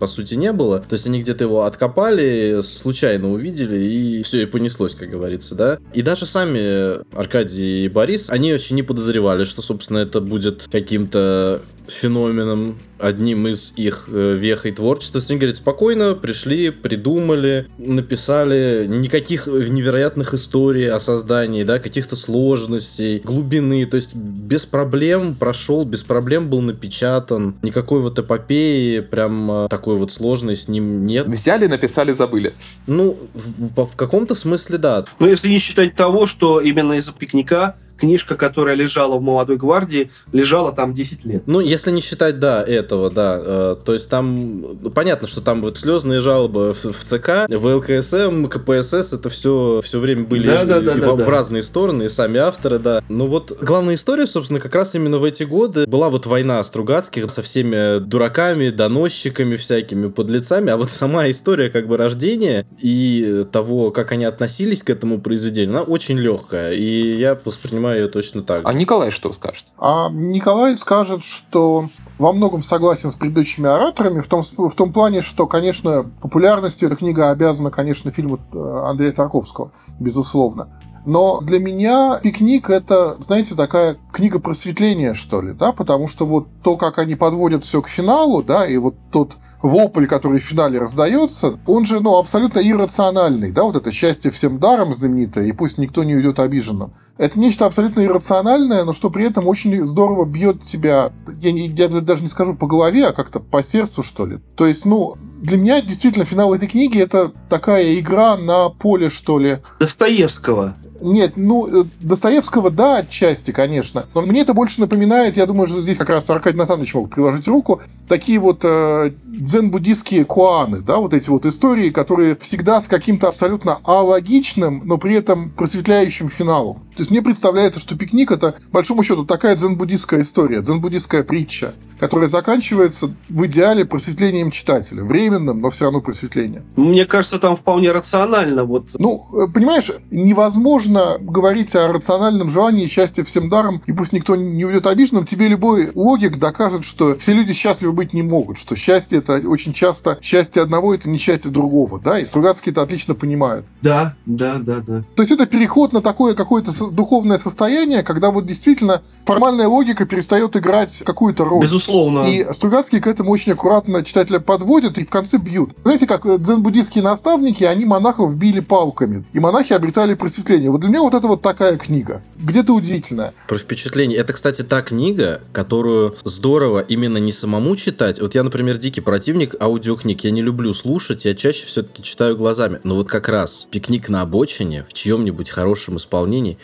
по 0.00 0.06
сути 0.06 0.34
не 0.34 0.52
было. 0.52 0.80
То 0.80 0.94
есть 0.94 1.06
они 1.06 1.20
где-то 1.22 1.44
его 1.44 1.62
откопали, 1.62 2.60
случайно 2.62 3.32
увидели 3.32 3.84
и 3.84 4.22
все 4.22 4.42
и 4.42 4.46
понеслось, 4.46 4.94
как 4.94 5.08
говорится, 5.08 5.54
да. 5.54 5.78
И 5.92 6.02
даже 6.02 6.26
сами 6.26 7.04
Аркадий 7.16 7.84
и 7.84 7.88
Борис, 7.88 8.28
они 8.28 8.52
очень 8.52 8.76
не 8.76 8.82
подозревали 8.82 9.03
подозревали, 9.04 9.44
что, 9.44 9.62
собственно, 9.62 9.98
это 9.98 10.20
будет 10.20 10.66
каким-то 10.72 11.60
феноменом, 11.86 12.78
одним 12.98 13.46
из 13.48 13.74
их 13.76 14.08
э, 14.08 14.36
вех 14.38 14.64
и 14.64 14.72
творчества. 14.72 15.20
Они 15.28 15.38
говорят, 15.38 15.56
спокойно 15.56 16.14
пришли, 16.14 16.70
придумали, 16.70 17.66
написали 17.76 18.86
никаких 18.88 19.46
невероятных 19.46 20.32
историй 20.32 20.88
о 20.88 21.00
создании, 21.00 21.64
да, 21.64 21.78
каких-то 21.78 22.16
сложностей, 22.16 23.18
глубины, 23.18 23.84
то 23.84 23.96
есть 23.96 24.14
без 24.14 24.64
проблем 24.64 25.34
прошел, 25.34 25.84
без 25.84 26.02
проблем 26.02 26.48
был 26.48 26.62
напечатан, 26.62 27.56
никакой 27.62 28.00
вот 28.00 28.18
эпопеи 28.18 29.00
прям 29.00 29.50
э, 29.50 29.68
такой 29.68 29.96
вот 29.96 30.10
сложной 30.10 30.56
с 30.56 30.68
ним 30.68 31.04
нет. 31.04 31.26
Взяли, 31.26 31.66
написали, 31.66 32.12
забыли. 32.12 32.54
Ну, 32.86 33.18
в, 33.34 33.86
в 33.86 33.96
каком-то 33.96 34.34
смысле 34.34 34.78
да. 34.78 35.04
Ну, 35.18 35.26
если 35.26 35.50
не 35.50 35.58
считать 35.58 35.94
того, 35.94 36.26
что 36.26 36.60
именно 36.60 36.94
из-за 36.94 37.12
пикника 37.12 37.74
книжка, 37.96 38.36
которая 38.36 38.74
лежала 38.74 39.16
в 39.16 39.22
«Молодой 39.22 39.56
гвардии», 39.56 40.10
лежала 40.32 40.72
там 40.72 40.94
10 40.94 41.24
лет. 41.24 41.42
Ну, 41.46 41.60
если 41.60 41.90
не 41.90 42.00
считать, 42.00 42.38
да, 42.38 42.62
этого, 42.62 43.10
да. 43.10 43.40
Э, 43.42 43.76
то 43.84 43.94
есть 43.94 44.08
там, 44.10 44.64
понятно, 44.94 45.28
что 45.28 45.40
там 45.40 45.60
вот 45.62 45.76
слезные 45.76 46.20
жалобы 46.20 46.74
в, 46.74 46.84
в 46.84 47.04
ЦК, 47.04 47.48
в 47.48 47.76
ЛКСМ, 47.76 48.46
КПСС, 48.46 49.12
это 49.12 49.28
все, 49.30 49.80
все 49.82 49.98
время 49.98 50.24
были 50.24 50.46
да, 50.46 50.64
да, 50.64 50.80
да, 50.80 50.94
в, 50.94 51.00
да, 51.00 51.12
в 51.12 51.18
да. 51.18 51.30
разные 51.30 51.62
стороны, 51.62 52.04
и 52.04 52.08
сами 52.08 52.38
авторы, 52.38 52.78
да. 52.78 53.02
Но 53.08 53.26
вот 53.26 53.56
главная 53.60 53.94
история, 53.94 54.26
собственно, 54.26 54.60
как 54.60 54.74
раз 54.74 54.94
именно 54.94 55.18
в 55.18 55.24
эти 55.24 55.44
годы 55.44 55.86
была 55.86 56.10
вот 56.10 56.26
война 56.26 56.62
Стругацких 56.64 57.30
со 57.30 57.42
всеми 57.42 57.98
дураками, 57.98 58.70
доносчиками 58.70 59.56
всякими, 59.56 60.08
подлецами, 60.08 60.70
а 60.70 60.76
вот 60.76 60.90
сама 60.90 61.30
история 61.30 61.70
как 61.70 61.86
бы 61.86 61.96
рождения 61.96 62.66
и 62.80 63.44
того, 63.52 63.90
как 63.90 64.12
они 64.12 64.24
относились 64.24 64.82
к 64.82 64.90
этому 64.90 65.20
произведению, 65.20 65.76
она 65.76 65.82
очень 65.82 66.18
легкая, 66.18 66.72
и 66.74 67.16
я 67.16 67.38
воспринимаю 67.44 67.83
воспринимаю 67.84 68.02
ее 68.02 68.08
точно 68.08 68.42
так 68.42 68.62
же. 68.62 68.66
А 68.66 68.72
Николай 68.72 69.10
что 69.10 69.32
скажет? 69.32 69.66
А 69.78 70.08
Николай 70.10 70.76
скажет, 70.76 71.22
что 71.22 71.88
во 72.18 72.32
многом 72.32 72.62
согласен 72.62 73.10
с 73.10 73.16
предыдущими 73.16 73.68
ораторами, 73.68 74.20
в 74.20 74.26
том, 74.26 74.42
в 74.42 74.74
том 74.74 74.92
плане, 74.92 75.22
что, 75.22 75.46
конечно, 75.46 76.04
популярностью 76.22 76.88
эта 76.88 76.96
книга 76.96 77.30
обязана, 77.30 77.70
конечно, 77.70 78.10
фильму 78.10 78.38
э, 78.52 78.58
Андрея 78.86 79.12
Тарковского, 79.12 79.72
безусловно. 79.98 80.68
Но 81.06 81.40
для 81.42 81.58
меня 81.58 82.18
пикник 82.22 82.70
это, 82.70 83.16
знаете, 83.20 83.54
такая 83.54 83.96
книга 84.10 84.38
просветления, 84.38 85.12
что 85.12 85.42
ли, 85.42 85.52
да, 85.52 85.72
потому 85.72 86.08
что 86.08 86.24
вот 86.24 86.46
то, 86.62 86.76
как 86.78 86.98
они 86.98 87.14
подводят 87.14 87.62
все 87.64 87.82
к 87.82 87.88
финалу, 87.88 88.42
да, 88.42 88.66
и 88.66 88.78
вот 88.78 88.94
тот 89.12 89.36
вопль, 89.64 90.06
который 90.06 90.40
в 90.40 90.44
финале 90.44 90.78
раздается, 90.78 91.58
он 91.66 91.84
же, 91.84 92.00
ну, 92.00 92.18
абсолютно 92.18 92.60
иррациональный, 92.60 93.50
да, 93.50 93.64
вот 93.64 93.76
это 93.76 93.92
счастье 93.92 94.30
всем 94.30 94.58
даром 94.58 94.94
знаменитое, 94.94 95.46
и 95.46 95.52
пусть 95.52 95.78
никто 95.78 96.04
не 96.04 96.14
уйдет 96.14 96.38
обиженным. 96.38 96.92
Это 97.16 97.38
нечто 97.38 97.66
абсолютно 97.66 98.04
иррациональное, 98.04 98.84
но 98.84 98.92
что 98.92 99.08
при 99.08 99.26
этом 99.26 99.46
очень 99.46 99.86
здорово 99.86 100.24
бьет 100.24 100.62
тебя, 100.62 101.12
я, 101.40 101.52
не, 101.52 101.68
я 101.68 101.88
даже 101.88 102.22
не 102.22 102.28
скажу 102.28 102.54
по 102.54 102.66
голове, 102.66 103.06
а 103.06 103.12
как-то 103.12 103.38
по 103.38 103.62
сердцу, 103.62 104.02
что 104.02 104.26
ли. 104.26 104.38
То 104.56 104.66
есть, 104.66 104.84
ну, 104.84 105.14
для 105.40 105.56
меня 105.56 105.80
действительно 105.80 106.24
финал 106.24 106.54
этой 106.54 106.66
книги 106.66 106.98
это 106.98 107.32
такая 107.48 107.98
игра 107.98 108.36
на 108.36 108.68
поле, 108.68 109.10
что 109.10 109.38
ли. 109.38 109.58
Достоевского. 109.78 110.74
Нет, 111.00 111.34
ну, 111.36 111.82
э, 111.82 111.84
Достоевского, 112.00 112.70
да, 112.70 112.98
отчасти, 112.98 113.50
конечно. 113.50 114.06
Но 114.14 114.22
мне 114.22 114.40
это 114.40 114.54
больше 114.54 114.80
напоминает, 114.80 115.36
я 115.36 115.46
думаю, 115.46 115.68
что 115.68 115.82
здесь 115.82 115.98
как 115.98 116.08
раз 116.08 116.30
Аркадий 116.30 116.56
Натанович 116.56 116.94
мог 116.94 117.10
приложить 117.10 117.46
руку, 117.46 117.80
такие 118.08 118.38
вот 118.38 118.60
э, 118.62 119.10
дзен-буддистские 119.26 120.24
куаны, 120.24 120.80
да, 120.80 120.96
вот 120.96 121.12
эти 121.12 121.28
вот 121.28 121.46
истории, 121.46 121.90
которые 121.90 122.36
всегда 122.36 122.80
с 122.80 122.88
каким-то 122.88 123.28
абсолютно 123.28 123.78
алогичным, 123.84 124.82
но 124.84 124.96
при 124.96 125.14
этом 125.16 125.50
просветляющим 125.50 126.28
финалом. 126.28 126.78
То 126.94 127.00
есть 127.00 127.10
мне 127.10 127.22
представляется, 127.22 127.80
что 127.80 127.96
пикник 127.96 128.30
это, 128.30 128.54
большому 128.72 129.02
счету, 129.02 129.24
такая 129.24 129.56
дзен-буддистская 129.56 130.22
история, 130.22 130.60
дзен-буддистская 130.60 131.24
притча, 131.24 131.74
которая 131.98 132.28
заканчивается 132.28 133.10
в 133.28 133.46
идеале 133.46 133.84
просветлением 133.84 134.50
читателя. 134.50 135.02
Временным, 135.02 135.60
но 135.60 135.70
все 135.70 135.84
равно 135.84 136.00
просветление. 136.00 136.62
Мне 136.76 137.04
кажется, 137.04 137.38
там 137.38 137.56
вполне 137.56 137.92
рационально. 137.92 138.64
Вот. 138.64 138.88
Ну, 138.98 139.22
э, 139.32 139.52
понимаешь, 139.52 139.90
невозможно 140.10 141.16
говорить 141.20 141.74
о 141.74 141.92
рациональном 141.92 142.50
желании 142.50 142.86
счастья 142.86 143.24
всем 143.24 143.48
даром, 143.48 143.82
и 143.86 143.92
пусть 143.92 144.12
никто 144.12 144.36
не 144.36 144.64
уйдет 144.64 144.86
обиженным, 144.86 145.26
тебе 145.26 145.48
любой 145.48 145.90
логик 145.94 146.38
докажет, 146.38 146.84
что 146.84 147.16
все 147.16 147.32
люди 147.32 147.54
счастливы 147.54 147.92
быть 147.92 148.12
не 148.12 148.22
могут, 148.22 148.58
что 148.58 148.76
счастье 148.76 149.18
это 149.18 149.40
очень 149.46 149.72
часто 149.72 150.18
счастье 150.22 150.62
одного 150.62 150.94
это 150.94 151.08
не 151.08 151.18
счастье 151.18 151.50
другого, 151.50 152.00
да, 152.00 152.18
и 152.18 152.24
Стругацкие 152.24 152.72
это 152.72 152.82
отлично 152.82 153.14
понимают. 153.14 153.64
Да, 153.82 154.14
да, 154.26 154.56
да, 154.58 154.80
да. 154.80 155.02
То 155.14 155.22
есть 155.22 155.32
это 155.32 155.46
переход 155.46 155.92
на 155.92 156.00
такое 156.00 156.34
какое-то 156.34 156.72
духовное 156.90 157.38
состояние, 157.38 158.02
когда 158.02 158.30
вот 158.30 158.46
действительно 158.46 159.02
формальная 159.24 159.68
логика 159.68 160.06
перестает 160.06 160.56
играть 160.56 161.02
какую-то 161.04 161.44
роль. 161.44 161.62
Безусловно. 161.62 162.24
И 162.24 162.44
Стругацкие 162.52 163.00
к 163.00 163.06
этому 163.06 163.30
очень 163.30 163.52
аккуратно 163.52 164.04
читателя 164.04 164.40
подводят 164.40 164.98
и 164.98 165.04
в 165.04 165.10
конце 165.10 165.38
бьют. 165.38 165.70
Знаете, 165.82 166.06
как 166.06 166.26
э, 166.26 166.38
дзен-буддистские 166.38 167.02
наставники, 167.02 167.64
они 167.64 167.84
монахов 167.84 168.36
били 168.36 168.60
палками, 168.60 169.24
и 169.32 169.40
монахи 169.40 169.72
обретали 169.72 170.14
просветление. 170.14 170.70
Вот 170.70 170.80
для 170.80 170.90
меня 170.90 171.02
вот 171.02 171.14
это 171.14 171.26
вот 171.26 171.42
такая 171.42 171.76
книга. 171.76 172.22
Где-то 172.36 172.72
удивительная. 172.74 173.34
Про 173.48 173.58
впечатление. 173.58 174.18
Это, 174.18 174.32
кстати, 174.32 174.62
та 174.62 174.82
книга, 174.82 175.40
которую 175.52 176.16
здорово 176.24 176.80
именно 176.80 177.18
не 177.18 177.32
самому 177.32 177.76
читать. 177.76 178.20
Вот 178.20 178.34
я, 178.34 178.42
например, 178.42 178.78
дикий 178.78 179.00
противник 179.00 179.54
аудиокниг. 179.60 180.24
Я 180.24 180.30
не 180.30 180.42
люблю 180.42 180.74
слушать, 180.74 181.24
я 181.24 181.34
чаще 181.34 181.66
все-таки 181.66 182.02
читаю 182.02 182.36
глазами. 182.36 182.80
Но 182.84 182.96
вот 182.96 183.08
как 183.08 183.28
раз 183.28 183.66
пикник 183.70 184.08
на 184.08 184.22
обочине 184.22 184.86
в 184.88 184.92
чьем-нибудь 184.92 185.50
хорошем 185.50 185.96
исполнении 185.96 186.58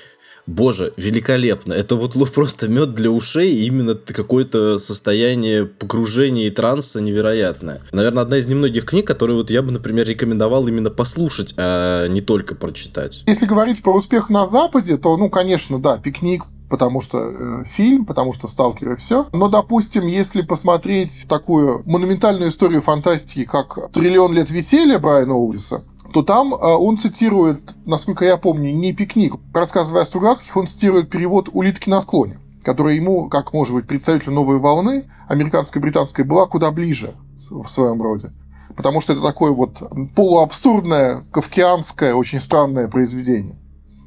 Боже, 0.47 0.93
великолепно. 0.97 1.73
Это 1.73 1.97
вот 1.97 2.15
просто 2.33 2.69
мед 2.69 2.95
для 2.95 3.11
ушей, 3.11 3.53
и 3.53 3.67
именно 3.67 3.95
какое-то 3.95 4.79
состояние 4.79 5.67
погружения 5.67 6.47
и 6.47 6.51
транса 6.51 7.01
невероятное. 7.01 7.83
Наверное, 7.93 8.23
одна 8.23 8.39
из 8.39 8.47
немногих 8.47 8.85
книг, 8.85 9.07
которые 9.07 9.37
вот 9.37 9.51
я 9.51 9.63
бы, 9.63 9.73
например, 9.73 10.07
рекомендовал 10.07 10.67
именно 10.69 10.91
послушать, 10.91 11.55
а 11.57 12.07
не 12.09 12.21
только 12.21 12.55
прочитать. 12.55 13.23
Если 13.27 13.47
говорить 13.47 13.83
про 13.83 13.95
успех 13.95 14.31
на 14.31 14.47
Западе, 14.47 14.97
то, 14.97 15.17
ну, 15.17 15.31
конечно, 15.31 15.81
да, 15.81 15.99
пикник 15.99 16.45
потому 16.71 17.03
что 17.03 17.19
э, 17.19 17.65
фильм, 17.69 18.07
потому 18.07 18.33
что 18.33 18.47
сталкеры 18.47 18.97
все. 18.97 19.27
Но, 19.33 19.49
допустим, 19.49 20.07
если 20.07 20.43
посмотреть 20.43 21.27
такую 21.29 21.83
монументальную 21.85 22.51
историю 22.51 22.81
фантастики, 22.81 23.45
как 23.45 23.91
«Триллион 23.93 24.33
лет 24.33 24.51
веселья» 24.51 25.01
Брайана 25.01 25.35
Уиллиса, 25.35 25.83
то 26.13 26.23
там 26.23 26.53
э, 26.53 26.57
он 26.57 26.97
цитирует, 26.97 27.75
насколько 27.87 28.25
я 28.25 28.37
помню, 28.37 28.73
не 28.75 28.93
пикник. 28.93 29.35
Рассказывая 29.55 30.03
о 30.03 30.07
Стругацких, 30.07 30.57
он 30.57 30.67
цитирует 30.67 31.11
перевод 31.11 31.49
«Улитки 31.53 31.89
на 31.89 32.03
склоне», 32.03 32.39
который 32.65 32.97
ему, 32.97 33.29
как 33.29 33.53
может 33.53 33.75
быть 33.75 33.87
представителю 33.87 34.33
новой 34.33 34.59
волны, 34.59 35.05
американской 35.29 35.81
британской, 35.81 36.25
была 36.25 36.47
куда 36.47 36.71
ближе 36.71 37.15
в 37.51 37.67
своем 37.67 38.03
роде. 38.03 38.33
Потому 38.77 39.01
что 39.01 39.13
это 39.13 39.23
такое 39.23 39.53
вот 39.53 39.83
полуабсурдное, 40.15 41.25
кавкианское, 41.33 42.15
очень 42.15 42.41
странное 42.41 42.89
произведение. 42.89 43.59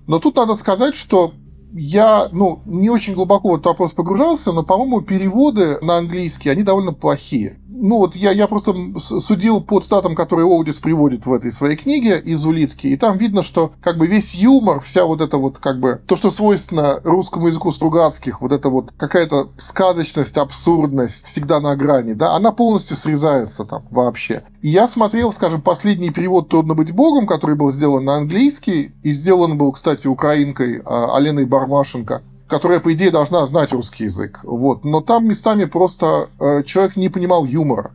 Но 0.08 0.20
тут 0.20 0.36
надо 0.36 0.56
сказать, 0.56 0.96
что 0.96 1.34
я, 1.74 2.30
ну, 2.32 2.62
не 2.66 2.90
очень 2.90 3.14
глубоко 3.14 3.50
в 3.50 3.54
этот 3.56 3.66
вопрос 3.66 3.94
погружался, 3.94 4.52
но, 4.52 4.64
по-моему, 4.64 5.02
переводы 5.02 5.80
на 5.82 5.98
английский, 5.98 6.50
они 6.50 6.64
довольно 6.64 6.94
плохие. 6.94 7.60
Ну 7.76 7.98
вот 7.98 8.16
я, 8.16 8.32
я 8.32 8.48
просто 8.48 8.74
судил 9.00 9.62
по 9.62 9.82
статам, 9.82 10.16
которые 10.16 10.46
Оудис 10.46 10.80
приводит 10.80 11.26
в 11.26 11.34
этой 11.34 11.52
своей 11.52 11.76
книге 11.76 12.20
из 12.20 12.46
улитки, 12.46 12.88
и 12.88 12.98
там 12.98 13.18
видно, 13.18 13.42
что 13.42 13.74
как 13.82 13.98
бы 13.98 14.08
весь 14.08 14.34
юмор, 14.34 14.80
вся 14.80 15.06
вот 15.06 15.22
это 15.22 15.38
вот 15.38 15.60
как 15.60 15.80
бы 15.80 16.02
то, 16.08 16.16
что 16.16 16.32
свойственно 16.32 17.00
русскому 17.04 17.48
языку 17.48 17.72
Стругацких, 17.72 18.42
вот 18.42 18.52
это 18.52 18.70
вот 18.70 18.92
какая-то 18.96 19.50
сказочность, 19.58 20.38
абсурдность, 20.38 21.26
всегда 21.26 21.60
на 21.60 21.76
грани, 21.76 22.14
да, 22.14 22.36
она 22.36 22.52
полностью 22.52 22.96
срезается 22.96 23.66
там 23.66 23.86
вообще. 23.90 24.44
И 24.62 24.70
я 24.70 24.88
смотрел, 24.88 25.34
скажем, 25.34 25.62
последний 25.62 26.12
перевод 26.12 26.50
«Трудно 26.50 26.76
быть 26.76 26.92
богом», 26.92 27.28
который 27.28 27.56
был 27.56 27.72
сделан 27.72 28.06
на 28.06 28.16
английский, 28.16 28.92
и 29.04 29.14
сделан 29.14 29.58
был, 29.58 29.72
кстати, 29.72 30.08
украинкой 30.08 30.82
а, 30.86 31.16
Аленой 31.16 31.46
Бармашенко 31.46 32.22
которая, 32.48 32.80
по 32.80 32.94
идее, 32.94 33.12
должна 33.12 33.46
знать 33.46 33.72
русский 33.72 34.06
язык. 34.06 34.40
Вот. 34.44 34.84
Но 34.84 35.02
там 35.02 35.28
местами 35.28 35.66
просто 35.66 36.30
э, 36.40 36.64
человек 36.64 36.96
не 36.96 37.10
понимал 37.10 37.46
юмора. 37.46 37.92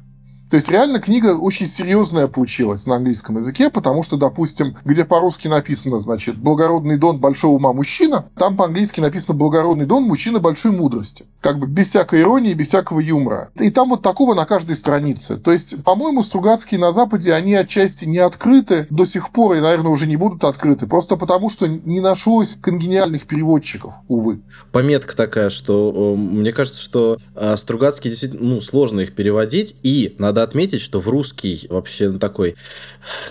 То 0.51 0.57
есть 0.57 0.71
реально 0.71 0.99
книга 0.99 1.37
очень 1.37 1.67
серьезная 1.67 2.27
получилась 2.27 2.87
на 2.87 2.97
английском 2.97 3.39
языке, 3.39 3.71
потому 3.71 4.03
что, 4.03 4.17
допустим, 4.17 4.77
где 4.85 5.05
по-русски 5.05 5.49
написано, 5.49 6.01
значит, 6.01 6.37
«благородный 6.37 6.97
дон 6.97 7.19
большого 7.19 7.57
ума 7.57 7.73
мужчина», 7.73 8.27
там 8.37 8.57
по-английски 8.57 9.01
написано 9.01 9.35
«благородный 9.35 9.87
дон 9.87 10.05
мужчина 10.05 10.39
большой 10.39 10.73
мудрости». 10.73 11.27
Как 11.41 11.59
бы 11.59 11.67
без 11.67 11.89
всякой 11.89 12.23
иронии, 12.23 12.55
без 12.55 12.69
всякого 12.69 13.01
юмора. 13.01 13.51
И 13.59 13.71
там 13.71 13.91
вот 13.91 14.03
такого 14.03 14.35
на 14.35 14.45
каждой 14.47 14.77
странице. 14.77 15.37
То 15.37 15.53
есть, 15.53 15.83
по-моему, 15.85 16.23
Стругацкие 16.23 16.81
на 16.81 16.93
Западе, 16.93 17.33
они 17.33 17.55
отчасти 17.55 18.05
не 18.05 18.19
открыты 18.19 18.87
до 18.91 19.07
сих 19.07 19.31
пор, 19.31 19.57
и, 19.57 19.61
наверное, 19.61 19.93
уже 19.93 20.07
не 20.07 20.17
будут 20.17 20.45
открыты, 20.45 20.87
просто 20.87 21.17
потому 21.17 21.51
что 21.51 21.67
не 21.67 22.01
нашлось 22.01 22.57
конгениальных 22.57 23.27
переводчиков, 23.27 23.95
увы. 24.09 24.41
Пометка 24.73 25.17
такая, 25.17 25.51
что 25.51 26.15
мне 26.17 26.53
кажется, 26.53 26.81
что 26.81 27.19
а, 27.35 27.57
Стругацкие 27.57 28.11
действительно, 28.11 28.55
ну, 28.55 28.61
сложно 28.61 29.01
их 29.01 29.15
переводить, 29.15 29.77
и 29.83 30.15
надо 30.19 30.38
надо 30.39 30.49
отметить, 30.49 30.81
что 30.81 31.01
в 31.01 31.09
русский 31.09 31.67
вообще 31.69 32.13
такой, 32.13 32.55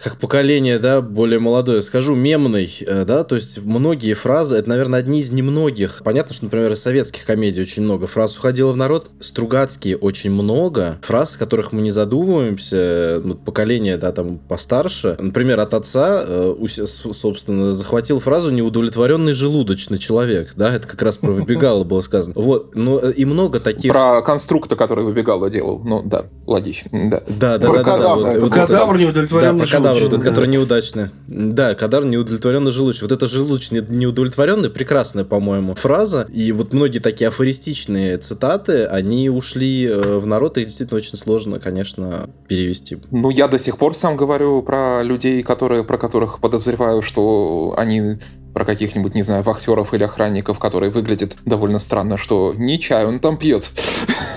как 0.03 0.17
поколение, 0.17 0.79
да, 0.79 1.01
более 1.01 1.39
молодое, 1.39 1.81
скажу, 1.81 2.15
мемный, 2.15 2.71
э, 2.81 3.05
да, 3.05 3.23
то 3.23 3.35
есть 3.35 3.59
многие 3.63 4.13
фразы, 4.13 4.57
это, 4.57 4.69
наверное, 4.69 4.99
одни 4.99 5.19
из 5.19 5.31
немногих. 5.31 6.01
Понятно, 6.03 6.33
что, 6.33 6.45
например, 6.45 6.71
из 6.71 6.81
советских 6.81 7.25
комедий 7.25 7.61
очень 7.61 7.83
много 7.83 8.07
фраз 8.07 8.37
уходило 8.37 8.71
в 8.71 8.77
народ. 8.77 9.09
Стругацкие 9.19 9.97
очень 9.97 10.31
много. 10.31 10.99
Фраз, 11.03 11.35
о 11.35 11.39
которых 11.39 11.71
мы 11.71 11.81
не 11.81 11.91
задумываемся, 11.91 13.21
вот 13.23 13.43
поколение, 13.43 13.97
да, 13.97 14.11
там, 14.11 14.37
постарше. 14.37 15.15
Например, 15.19 15.59
от 15.59 15.73
отца, 15.73 16.23
э, 16.27 16.55
собственно, 16.67 17.73
захватил 17.73 18.19
фразу 18.19 18.51
«неудовлетворенный 18.51 19.33
желудочный 19.33 19.97
человек», 19.97 20.53
да, 20.55 20.75
это 20.75 20.87
как 20.87 21.01
раз 21.01 21.17
про 21.17 21.31
выбегало 21.31 21.83
было 21.83 22.01
сказано. 22.01 22.33
Вот, 22.35 22.75
но 22.75 22.99
э, 22.99 23.13
и 23.13 23.25
много 23.25 23.59
таких... 23.59 23.91
Про 23.91 24.21
конструкта, 24.21 24.75
который 24.75 25.05
выбегало 25.05 25.49
делал, 25.49 25.79
ну, 25.79 26.01
да, 26.03 26.25
логично. 26.45 26.89
Да, 27.05 27.21
да, 27.27 27.57
да. 27.57 27.83
да, 27.83 27.83
да, 27.83 28.15
вот, 28.15 28.37
вот 28.37 28.51
кадавр 28.51 28.97
неудовлетворенный 28.97 29.59
Да, 29.59 29.65
про 29.65 29.71
кадавр, 29.71 30.09
да. 30.09 30.17
который 30.17 30.49
неудачный. 30.49 31.09
Да, 31.27 31.75
кадавр 31.75 32.05
неудовлетворенный 32.05 32.71
желудочный. 32.71 33.07
Вот 33.07 33.11
это 33.11 33.29
желудочный 33.29 33.85
неудовлетворенный, 33.87 34.69
прекрасная, 34.69 35.23
по-моему, 35.23 35.75
фраза. 35.75 36.27
И 36.33 36.51
вот 36.51 36.73
многие 36.73 36.99
такие 36.99 37.27
афористичные 37.27 38.17
цитаты, 38.17 38.85
они 38.85 39.29
ушли 39.29 39.85
э, 39.85 40.17
в 40.19 40.27
народ, 40.27 40.57
и 40.57 40.65
действительно 40.65 40.97
очень 40.97 41.17
сложно, 41.17 41.59
конечно, 41.59 42.29
перевести. 42.47 42.97
Ну, 43.11 43.29
я 43.29 43.47
до 43.47 43.59
сих 43.59 43.77
пор 43.77 43.95
сам 43.95 44.17
говорю 44.17 44.61
про 44.61 45.03
людей, 45.03 45.43
которые, 45.43 45.83
про 45.83 45.97
которых 45.97 46.39
подозреваю, 46.39 47.01
что 47.01 47.75
они 47.77 48.17
про 48.57 48.65
каких-нибудь, 48.65 49.13
не 49.13 49.21
знаю, 49.21 49.43
вахтеров 49.43 49.93
или 49.93 50.03
охранников, 50.03 50.57
которые 50.57 50.89
выглядят 50.89 51.37
довольно 51.45 51.77
странно, 51.77 52.17
что 52.17 52.55
не 52.57 52.79
чай 52.79 53.05
он 53.05 53.19
там 53.19 53.37
пьет. 53.37 53.69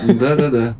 Да-да-да. 0.03 0.75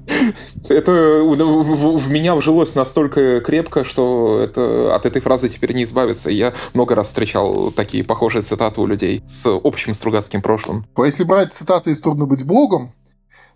Это 0.70 0.92
в, 1.24 1.98
в 1.98 2.12
меня 2.12 2.36
вжилось 2.36 2.76
настолько 2.76 3.42
крепко, 3.42 3.84
что 3.84 4.40
это, 4.44 4.96
от 4.96 5.08
этой 5.08 5.24
фразы 5.24 5.50
теперь 5.50 5.74
не 5.74 5.86
избавиться. 5.86 6.30
Я 6.30 6.54
много 6.76 6.94
раз 6.94 7.08
встречал 7.08 7.72
такие 7.72 8.04
похожие 8.04 8.44
цитаты 8.44 8.80
у 8.80 8.86
людей 8.86 9.24
с 9.26 9.48
общим 9.48 9.96
стругацким 9.96 10.44
прошлым. 10.44 10.86
Если 11.04 11.24
брать 11.24 11.52
цитаты 11.52 11.94
из 11.94 12.00
«Трудно 12.00 12.28
быть 12.28 12.46
богом», 12.46 12.94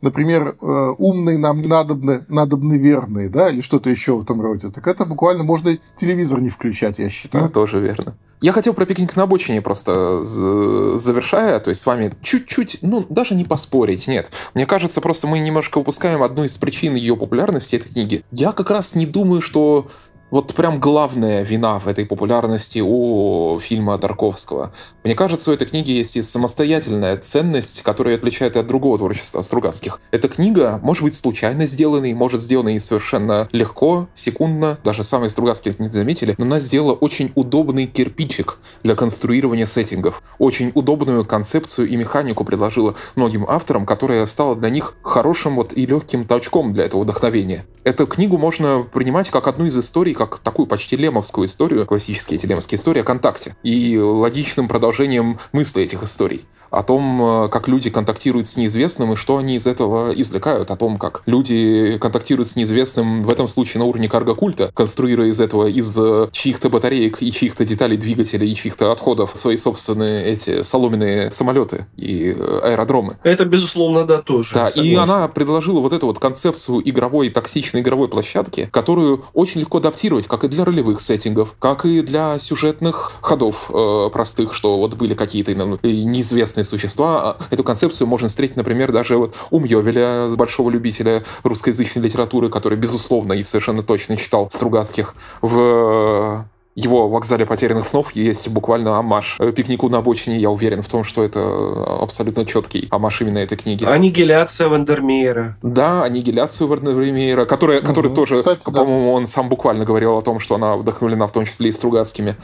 например, 0.01 0.55
э, 0.61 0.93
умные 0.97 1.37
нам 1.37 1.61
надобны, 1.61 2.25
надобны 2.27 2.77
верные, 2.77 3.29
да, 3.29 3.49
или 3.49 3.61
что-то 3.61 3.89
еще 3.89 4.17
в 4.17 4.23
этом 4.23 4.41
роде, 4.41 4.69
так 4.69 4.87
это 4.87 5.05
буквально 5.05 5.43
можно 5.43 5.77
телевизор 5.95 6.41
не 6.41 6.49
включать, 6.49 6.99
я 6.99 7.09
считаю. 7.09 7.45
Ну, 7.45 7.49
тоже 7.49 7.79
верно. 7.79 8.15
Я 8.41 8.51
хотел 8.51 8.73
про 8.73 8.85
пикник 8.85 9.15
на 9.15 9.23
обочине 9.23 9.61
просто 9.61 10.23
завершая, 10.23 11.59
то 11.59 11.69
есть 11.69 11.81
с 11.81 11.85
вами 11.85 12.13
чуть-чуть, 12.21 12.79
ну, 12.81 13.05
даже 13.09 13.33
не 13.33 13.45
поспорить, 13.45 14.07
нет. 14.07 14.29
Мне 14.53 14.65
кажется, 14.65 15.01
просто 15.01 15.25
мы 15.27 15.39
немножко 15.39 15.77
упускаем 15.77 16.21
одну 16.21 16.43
из 16.43 16.57
причин 16.57 16.95
ее 16.95 17.15
популярности 17.15 17.77
этой 17.77 17.91
книги. 17.91 18.23
Я 18.31 18.51
как 18.51 18.69
раз 18.69 18.93
не 18.93 19.05
думаю, 19.05 19.41
что 19.41 19.87
вот 20.35 20.53
прям 20.53 20.81
главная 20.81 21.43
вина 21.43 21.79
в 21.79 21.87
этой 21.87 22.05
популярности 22.05 22.83
у 22.85 23.57
фильма 23.61 23.97
Тарковского. 23.97 24.73
Мне 25.05 25.15
кажется, 25.15 25.49
у 25.49 25.53
этой 25.53 25.65
книги 25.65 25.91
есть 25.91 26.17
и 26.17 26.21
самостоятельная 26.21 27.15
ценность, 27.15 27.83
которая 27.83 28.15
отличает 28.15 28.57
от 28.57 28.67
другого 28.67 28.97
творчества 28.97 29.41
Стругацких. 29.41 30.01
Эта 30.11 30.27
книга 30.27 30.81
может 30.83 31.03
быть 31.03 31.15
случайно 31.15 31.65
сделанной, 31.65 32.13
может 32.13 32.41
сделанной 32.41 32.81
совершенно 32.81 33.47
легко, 33.53 34.09
секундно, 34.13 34.77
даже 34.83 35.05
самые 35.05 35.29
Стругацкие 35.29 35.73
не 35.79 35.87
заметили, 35.87 36.35
но 36.37 36.43
она 36.43 36.59
сделала 36.59 36.91
очень 36.91 37.31
удобный 37.35 37.85
кирпичик 37.85 38.57
для 38.83 38.95
конструирования 38.95 39.65
сеттингов. 39.65 40.21
Очень 40.37 40.73
удобную 40.75 41.23
концепцию 41.23 41.87
и 41.87 41.95
механику 41.95 42.43
предложила 42.43 42.95
многим 43.15 43.45
авторам, 43.47 43.85
которая 43.85 44.25
стала 44.25 44.57
для 44.57 44.69
них 44.69 44.95
хорошим 45.01 45.55
вот 45.55 45.71
и 45.71 45.85
легким 45.85 46.25
толчком 46.25 46.73
для 46.73 46.83
этого 46.83 47.03
вдохновения. 47.03 47.65
Эту 47.85 48.07
книгу 48.07 48.39
можно 48.39 48.81
принимать 48.81 49.29
как 49.29 49.47
одну 49.47 49.63
из 49.65 49.77
историй, 49.77 50.15
как 50.27 50.39
такую 50.39 50.67
почти 50.67 50.95
лемовскую 50.95 51.47
историю, 51.47 51.85
классические 51.85 52.39
эти 52.39 52.45
лемовские 52.45 52.77
истории 52.77 53.01
о 53.01 53.03
контакте, 53.03 53.55
и 53.63 53.97
логичным 53.97 54.67
продолжением 54.67 55.39
мысли 55.51 55.83
этих 55.83 56.03
историй 56.03 56.45
о 56.75 56.83
том, 56.83 57.45
э, 57.45 57.49
как 57.49 57.67
люди 57.67 57.89
контактируют 57.89 58.47
с 58.47 58.57
неизвестным 58.57 59.13
и 59.13 59.15
что 59.15 59.37
они 59.37 59.55
из 59.55 59.65
этого 59.65 60.11
извлекают, 60.13 60.71
о 60.71 60.75
том, 60.75 60.97
как 60.97 61.21
люди 61.25 61.97
контактируют 61.99 62.49
с 62.49 62.55
неизвестным 62.57 63.23
в 63.23 63.29
этом 63.29 63.47
случае 63.47 63.79
на 63.79 63.85
уровне 63.85 64.09
карго-культа, 64.09 64.71
конструируя 64.73 65.29
из 65.29 65.39
этого 65.39 65.67
из 65.67 65.97
э, 65.97 66.27
чьих-то 66.31 66.69
батареек 66.69 67.21
и 67.21 67.31
чьих-то 67.31 67.65
деталей 67.65 67.95
двигателя 67.95 68.45
и 68.45 68.53
чьих-то 68.53 68.91
отходов 68.91 69.31
свои 69.35 69.55
собственные 69.55 70.25
эти 70.25 70.63
соломенные 70.63 71.31
самолеты 71.31 71.87
и 71.95 72.35
э, 72.37 72.59
аэродромы. 72.63 73.17
Это, 73.23 73.45
безусловно, 73.45 74.05
да, 74.05 74.21
тоже. 74.21 74.53
Да, 74.53 74.67
согласен. 74.67 74.91
и 74.91 74.95
она 74.95 75.27
предложила 75.29 75.79
вот 75.79 75.93
эту 75.93 76.07
вот 76.07 76.19
концепцию 76.19 76.81
игровой, 76.87 77.29
токсичной 77.29 77.81
игровой 77.81 78.09
площадки, 78.09 78.67
которую 78.71 79.23
очень 79.33 79.61
легко 79.61 79.77
адаптировать, 79.77 80.27
как 80.27 80.43
и 80.43 80.49
для 80.49 80.65
ролевых 80.65 80.99
сеттингов, 80.99 81.55
как 81.57 81.85
и 81.85 82.01
для 82.01 82.37
сюжетных 82.37 83.13
ходов 83.21 83.69
э, 83.69 84.09
простых, 84.11 84.53
что 84.53 84.77
вот 84.77 84.95
были 84.95 85.13
какие-то 85.13 85.53
неизвестные 85.53 86.64
существа. 86.65 87.21
А 87.31 87.37
эту 87.51 87.63
концепцию 87.63 88.07
можно 88.07 88.27
встретить, 88.27 88.55
например, 88.55 88.91
даже 88.91 89.17
вот 89.17 89.35
у 89.51 89.59
Мьёвеля, 89.59 90.29
большого 90.35 90.69
любителя 90.69 91.23
русскоязычной 91.43 92.03
литературы, 92.03 92.49
который, 92.49 92.77
безусловно, 92.77 93.33
и 93.33 93.43
совершенно 93.43 93.83
точно 93.83 94.17
читал 94.17 94.49
Стругацких 94.51 95.15
в 95.41 96.45
его 96.75 97.07
вокзале 97.07 97.45
потерянных 97.45 97.87
снов 97.87 98.13
есть 98.15 98.49
буквально 98.49 98.97
амаш 98.97 99.39
пикнику 99.55 99.87
на 99.89 99.99
обочине. 99.99 100.37
Я 100.37 100.51
уверен 100.51 100.81
в 100.81 100.87
том, 100.87 101.03
что 101.05 101.23
это 101.23 102.01
абсолютно 102.01 102.45
четкий 102.45 102.87
амаш 102.91 103.21
именно 103.21 103.37
этой 103.37 103.57
книги. 103.57 103.85
Аннигиляция 103.85 104.67
Вандермеера. 104.67 105.57
Да, 105.63 106.03
аннигиляцию 106.03 106.67
Вандермеера, 106.67 107.45
которая, 107.45 107.79
угу. 107.79 107.87
который 107.87 108.13
тоже, 108.13 108.35
Кстати, 108.35 108.65
по-моему, 108.65 109.11
да. 109.11 109.11
он 109.11 109.27
сам 109.27 109.47
буквально 109.47 109.85
говорил 109.85 110.17
о 110.17 110.21
том, 110.21 110.39
что 110.39 110.55
она 110.55 110.75
вдохновлена 110.75 111.27
в 111.27 111.31
том 111.31 111.45
числе 111.45 111.69
и 111.69 111.71
Стругацкими. 111.71 112.35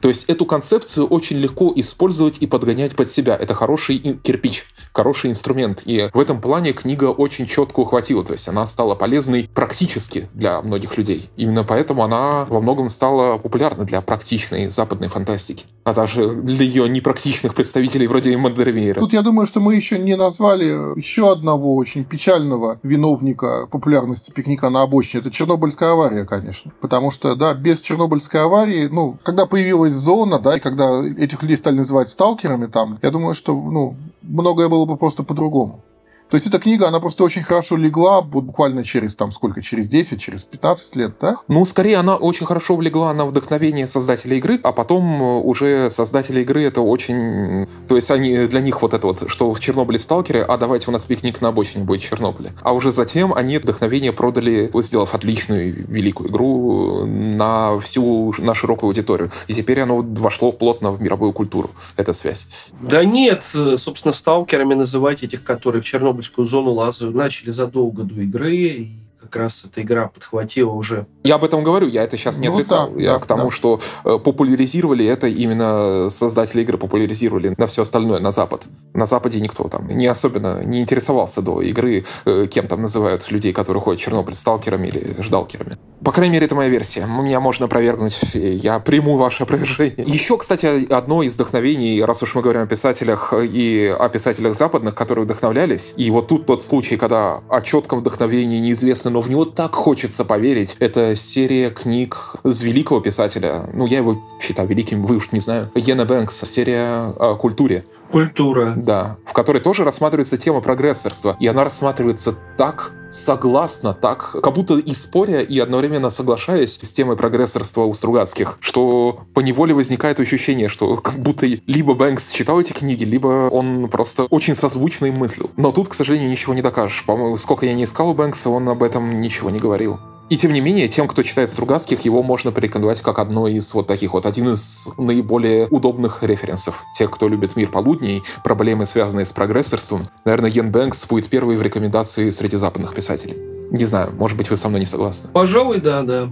То 0.00 0.08
есть 0.08 0.24
эту 0.28 0.46
концепцию 0.46 1.06
очень 1.06 1.36
легко 1.36 1.72
использовать 1.76 2.38
и 2.40 2.46
подгонять 2.46 2.96
под 2.96 3.10
себя. 3.10 3.36
Это 3.36 3.54
хороший 3.54 3.98
кирпич, 3.98 4.64
хороший 4.92 5.30
инструмент. 5.30 5.82
И 5.84 6.08
в 6.12 6.18
этом 6.18 6.40
плане 6.40 6.72
книга 6.72 7.06
очень 7.06 7.46
четко 7.46 7.80
ухватила. 7.80 8.24
То 8.24 8.32
есть 8.32 8.48
она 8.48 8.66
стала 8.66 8.94
полезной 8.94 9.50
практически 9.52 10.28
для 10.32 10.62
многих 10.62 10.96
людей. 10.96 11.30
Именно 11.36 11.64
поэтому 11.64 12.02
она 12.02 12.46
во 12.48 12.60
многом 12.60 12.88
стала 12.88 13.36
популярной 13.38 13.79
для 13.84 14.00
практичной 14.00 14.68
западной 14.68 15.08
фантастики. 15.08 15.66
А 15.84 15.94
даже 15.94 16.34
для 16.34 16.64
ее 16.64 16.88
непрактичных 16.88 17.54
представителей 17.54 18.06
вроде 18.06 18.36
Мандермейра. 18.36 19.00
Тут 19.00 19.12
я 19.12 19.22
думаю, 19.22 19.46
что 19.46 19.60
мы 19.60 19.74
еще 19.74 19.98
не 19.98 20.16
назвали 20.16 20.64
еще 20.96 21.32
одного 21.32 21.74
очень 21.74 22.04
печального 22.04 22.78
виновника 22.82 23.66
популярности 23.70 24.30
пикника 24.30 24.70
на 24.70 24.82
обочине. 24.82 25.20
Это 25.22 25.30
Чернобыльская 25.30 25.92
авария, 25.92 26.24
конечно. 26.24 26.72
Потому 26.80 27.10
что, 27.10 27.34
да, 27.34 27.54
без 27.54 27.80
Чернобыльской 27.80 28.42
аварии, 28.42 28.88
ну, 28.90 29.18
когда 29.22 29.46
появилась 29.46 29.94
зона, 29.94 30.38
да, 30.38 30.56
и 30.56 30.60
когда 30.60 31.02
этих 31.04 31.42
людей 31.42 31.56
стали 31.56 31.76
называть 31.76 32.08
сталкерами 32.08 32.66
там, 32.66 32.98
я 33.02 33.10
думаю, 33.10 33.34
что, 33.34 33.54
ну, 33.54 33.96
многое 34.22 34.68
было 34.68 34.84
бы 34.84 34.96
просто 34.96 35.22
по-другому. 35.22 35.82
То 36.30 36.36
есть 36.36 36.46
эта 36.46 36.60
книга, 36.60 36.86
она 36.86 37.00
просто 37.00 37.24
очень 37.24 37.42
хорошо 37.42 37.76
легла 37.76 38.22
буквально 38.22 38.84
через, 38.84 39.16
там, 39.16 39.32
сколько, 39.32 39.62
через 39.62 39.88
10, 39.88 40.20
через 40.20 40.44
15 40.44 40.96
лет, 40.96 41.14
да? 41.20 41.38
Ну, 41.48 41.64
скорее, 41.64 41.96
она 41.96 42.14
очень 42.16 42.46
хорошо 42.46 42.76
влегла 42.76 43.12
на 43.12 43.26
вдохновение 43.26 43.88
создателя 43.88 44.36
игры, 44.36 44.60
а 44.62 44.72
потом 44.72 45.22
э, 45.22 45.40
уже 45.40 45.90
создатели 45.90 46.40
игры 46.42 46.62
это 46.62 46.82
очень... 46.82 47.66
То 47.88 47.96
есть 47.96 48.10
они 48.12 48.46
для 48.46 48.60
них 48.60 48.80
вот 48.80 48.94
это 48.94 49.08
вот, 49.08 49.24
что 49.28 49.52
в 49.52 49.58
Чернобыле 49.58 49.98
сталкеры, 49.98 50.40
а 50.40 50.56
давайте 50.56 50.86
у 50.88 50.92
нас 50.92 51.04
пикник 51.04 51.40
на 51.40 51.48
обочине 51.48 51.84
будет 51.84 52.00
Чернобыле. 52.00 52.52
А 52.62 52.72
уже 52.72 52.92
затем 52.92 53.34
они 53.34 53.58
вдохновение 53.58 54.12
продали, 54.12 54.70
сделав 54.72 55.14
отличную 55.14 55.84
великую 55.88 56.30
игру 56.30 57.06
на 57.06 57.80
всю, 57.80 58.34
на 58.38 58.54
широкую 58.54 58.88
аудиторию. 58.88 59.32
И 59.48 59.54
теперь 59.54 59.80
оно 59.80 60.00
вошло 60.00 60.52
плотно 60.52 60.92
в 60.92 61.02
мировую 61.02 61.32
культуру, 61.32 61.70
эта 61.96 62.12
связь. 62.12 62.46
Да 62.80 63.04
нет, 63.04 63.42
э, 63.54 63.76
собственно, 63.76 64.12
сталкерами 64.12 64.74
называть 64.74 65.24
этих, 65.24 65.42
которые 65.42 65.82
в 65.82 65.84
Чернобыле 65.84 66.19
Чернобыльскую 66.20 66.46
зону 66.46 66.72
лазаю 66.72 67.12
начали 67.12 67.50
задолго 67.50 68.04
до 68.04 68.20
игры, 68.20 68.56
и 68.56 68.88
как 69.20 69.36
раз 69.36 69.64
эта 69.64 69.82
игра 69.82 70.08
подхватила 70.08 70.70
уже. 70.70 71.06
Я 71.24 71.34
об 71.34 71.44
этом 71.44 71.62
говорю, 71.62 71.88
я 71.88 72.02
это 72.02 72.16
сейчас 72.16 72.38
не 72.38 72.48
ну, 72.48 72.54
отрицал. 72.54 72.90
Да, 72.90 73.00
я 73.00 73.12
да, 73.14 73.18
к 73.18 73.26
тому, 73.26 73.44
да. 73.44 73.50
что 73.50 73.80
э, 74.04 74.18
популяризировали 74.18 75.04
это 75.04 75.26
именно 75.28 76.08
создатели 76.10 76.62
игры, 76.62 76.78
популяризировали 76.78 77.54
на 77.56 77.66
все 77.66 77.82
остальное, 77.82 78.20
на 78.20 78.30
Запад. 78.30 78.66
На 78.94 79.06
Западе 79.06 79.40
никто 79.40 79.68
там 79.68 79.88
не 79.88 80.06
особенно 80.06 80.64
не 80.64 80.80
интересовался 80.80 81.42
до 81.42 81.60
игры, 81.60 82.04
э, 82.24 82.46
кем 82.50 82.66
там 82.66 82.82
называют 82.82 83.30
людей, 83.30 83.52
которые 83.52 83.82
ходят 83.82 84.00
в 84.00 84.04
Чернобыль, 84.04 84.34
сталкерами 84.34 84.88
или 84.88 85.22
ждалкерами. 85.22 85.76
По 86.02 86.12
крайней 86.12 86.32
мере, 86.32 86.46
это 86.46 86.54
моя 86.54 86.70
версия. 86.70 87.04
Меня 87.04 87.40
можно 87.40 87.66
опровергнуть, 87.66 88.18
я 88.32 88.78
приму 88.78 89.18
ваше 89.18 89.42
опровержение. 89.42 90.06
Еще, 90.06 90.38
кстати, 90.38 90.90
одно 90.90 91.22
из 91.22 91.34
вдохновений, 91.34 92.02
раз 92.02 92.22
уж 92.22 92.34
мы 92.34 92.40
говорим 92.40 92.62
о 92.62 92.66
писателях 92.66 93.34
и 93.36 93.94
о 93.98 94.08
писателях 94.08 94.54
западных, 94.54 94.94
которые 94.94 95.26
вдохновлялись, 95.26 95.92
и 95.96 96.10
вот 96.10 96.28
тут 96.28 96.46
тот 96.46 96.62
случай, 96.62 96.96
когда 96.96 97.42
о 97.50 97.60
четком 97.60 98.00
вдохновении 98.00 98.58
неизвестно, 98.58 99.09
но 99.12 99.20
в 99.20 99.30
него 99.30 99.44
так 99.44 99.74
хочется 99.74 100.24
поверить, 100.24 100.76
это 100.78 101.16
серия 101.16 101.70
книг 101.70 102.36
с 102.44 102.60
великого 102.60 103.00
писателя, 103.00 103.68
ну, 103.72 103.86
я 103.86 103.98
его 103.98 104.22
считаю 104.40 104.68
великим, 104.68 105.04
вы 105.06 105.16
уж 105.16 105.32
не 105.32 105.40
знаю, 105.40 105.70
Йена 105.74 106.04
Бэнкса, 106.04 106.46
серия 106.46 107.12
о 107.18 107.36
культуре. 107.36 107.84
Культура. 108.10 108.74
Да, 108.76 109.18
в 109.24 109.32
которой 109.32 109.60
тоже 109.60 109.84
рассматривается 109.84 110.36
тема 110.36 110.60
прогрессорства. 110.60 111.36
И 111.38 111.46
она 111.46 111.62
рассматривается 111.62 112.34
так 112.56 112.92
согласно, 113.10 113.92
так, 113.92 114.36
как 114.42 114.54
будто 114.54 114.78
и 114.78 114.94
споря, 114.94 115.40
и 115.40 115.58
одновременно 115.58 116.10
соглашаясь 116.10 116.78
с 116.80 116.92
темой 116.92 117.16
прогрессорства 117.16 117.82
у 117.82 117.94
Стругацких, 117.94 118.58
что 118.60 119.20
по 119.34 119.40
неволе 119.40 119.74
возникает 119.74 120.20
ощущение, 120.20 120.68
что 120.68 120.96
как 120.96 121.18
будто 121.18 121.46
либо 121.46 121.94
Бэнкс 121.94 122.30
читал 122.30 122.60
эти 122.60 122.72
книги, 122.72 123.04
либо 123.04 123.48
он 123.50 123.88
просто 123.88 124.24
очень 124.24 124.54
созвучно 124.54 125.06
им 125.06 125.16
мыслил. 125.16 125.50
Но 125.56 125.72
тут, 125.72 125.88
к 125.88 125.94
сожалению, 125.94 126.30
ничего 126.30 126.54
не 126.54 126.62
докажешь. 126.62 127.04
По-моему, 127.06 127.36
сколько 127.36 127.66
я 127.66 127.74
не 127.74 127.84
искал 127.84 128.10
у 128.10 128.14
Бэнкса, 128.14 128.50
он 128.50 128.68
об 128.68 128.82
этом 128.82 129.20
ничего 129.20 129.50
не 129.50 129.58
говорил. 129.58 129.98
И 130.30 130.36
тем 130.36 130.52
не 130.52 130.60
менее, 130.60 130.86
тем, 130.86 131.08
кто 131.08 131.24
читает 131.24 131.50
Стругацких, 131.50 132.04
его 132.04 132.22
можно 132.22 132.52
порекомендовать 132.52 133.00
как 133.00 133.18
одно 133.18 133.48
из 133.48 133.74
вот 133.74 133.88
таких 133.88 134.12
вот, 134.12 134.26
один 134.26 134.52
из 134.52 134.86
наиболее 134.96 135.66
удобных 135.66 136.22
референсов. 136.22 136.84
Те, 136.96 137.08
кто 137.08 137.26
любит 137.26 137.56
мир 137.56 137.68
полудней, 137.68 138.22
проблемы, 138.44 138.86
связанные 138.86 139.26
с 139.26 139.32
прогрессорством, 139.32 140.08
наверное, 140.24 140.48
Йен 140.48 140.70
Бэнкс 140.70 141.08
будет 141.08 141.28
первый 141.28 141.56
в 141.56 141.62
рекомендации 141.62 142.30
среди 142.30 142.56
западных 142.56 142.94
писателей. 142.94 143.38
Не 143.72 143.84
знаю, 143.86 144.12
может 144.16 144.38
быть, 144.38 144.48
вы 144.50 144.56
со 144.56 144.68
мной 144.68 144.78
не 144.78 144.86
согласны. 144.86 145.30
Пожалуй, 145.32 145.80
да, 145.80 146.02
да. 146.02 146.30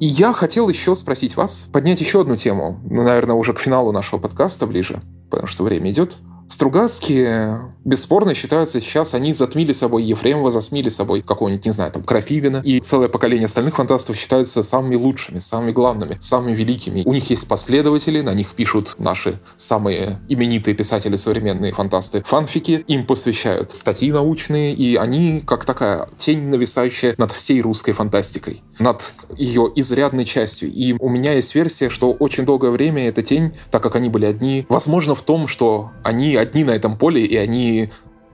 И 0.00 0.06
я 0.06 0.32
хотел 0.32 0.68
еще 0.68 0.96
спросить 0.96 1.36
вас, 1.36 1.68
поднять 1.72 2.00
еще 2.00 2.20
одну 2.20 2.34
тему, 2.34 2.80
ну, 2.90 3.04
наверное, 3.04 3.36
уже 3.36 3.52
к 3.52 3.60
финалу 3.60 3.92
нашего 3.92 4.18
подкаста 4.18 4.66
ближе, 4.66 5.02
потому 5.30 5.46
что 5.46 5.62
время 5.62 5.92
идет. 5.92 6.18
Стругацкие, 6.48 7.75
бесспорно, 7.86 8.34
считаются 8.34 8.80
сейчас, 8.80 9.14
они 9.14 9.32
затмили 9.32 9.72
собой 9.72 10.02
Ефремова, 10.02 10.50
засмили 10.50 10.88
собой 10.88 11.22
какого-нибудь, 11.22 11.64
не 11.64 11.72
знаю, 11.72 11.92
там, 11.92 12.02
Крапивина. 12.02 12.60
И 12.64 12.80
целое 12.80 13.08
поколение 13.08 13.46
остальных 13.46 13.76
фантастов 13.76 14.16
считаются 14.16 14.62
самыми 14.62 14.96
лучшими, 14.96 15.38
самыми 15.38 15.70
главными, 15.70 16.18
самыми 16.20 16.54
великими. 16.54 17.02
У 17.06 17.14
них 17.14 17.30
есть 17.30 17.48
последователи, 17.48 18.20
на 18.20 18.34
них 18.34 18.50
пишут 18.50 18.96
наши 18.98 19.38
самые 19.56 20.20
именитые 20.28 20.74
писатели, 20.74 21.14
современные 21.16 21.72
фантасты. 21.72 22.22
Фанфики 22.26 22.84
им 22.88 23.06
посвящают 23.06 23.74
статьи 23.74 24.10
научные, 24.10 24.74
и 24.74 24.96
они 24.96 25.42
как 25.46 25.64
такая 25.64 26.08
тень, 26.18 26.48
нависающая 26.48 27.14
над 27.16 27.30
всей 27.30 27.60
русской 27.62 27.92
фантастикой, 27.92 28.62
над 28.80 29.14
ее 29.36 29.70
изрядной 29.76 30.24
частью. 30.24 30.72
И 30.72 30.94
у 30.98 31.08
меня 31.08 31.34
есть 31.34 31.54
версия, 31.54 31.88
что 31.88 32.10
очень 32.10 32.44
долгое 32.44 32.72
время 32.72 33.06
эта 33.08 33.22
тень, 33.22 33.52
так 33.70 33.82
как 33.82 33.94
они 33.94 34.08
были 34.08 34.26
одни, 34.26 34.66
возможно 34.68 35.14
в 35.14 35.22
том, 35.22 35.46
что 35.46 35.92
они 36.02 36.34
одни 36.34 36.64
на 36.64 36.72
этом 36.72 36.98
поле, 36.98 37.24
и 37.24 37.36
они 37.36 37.75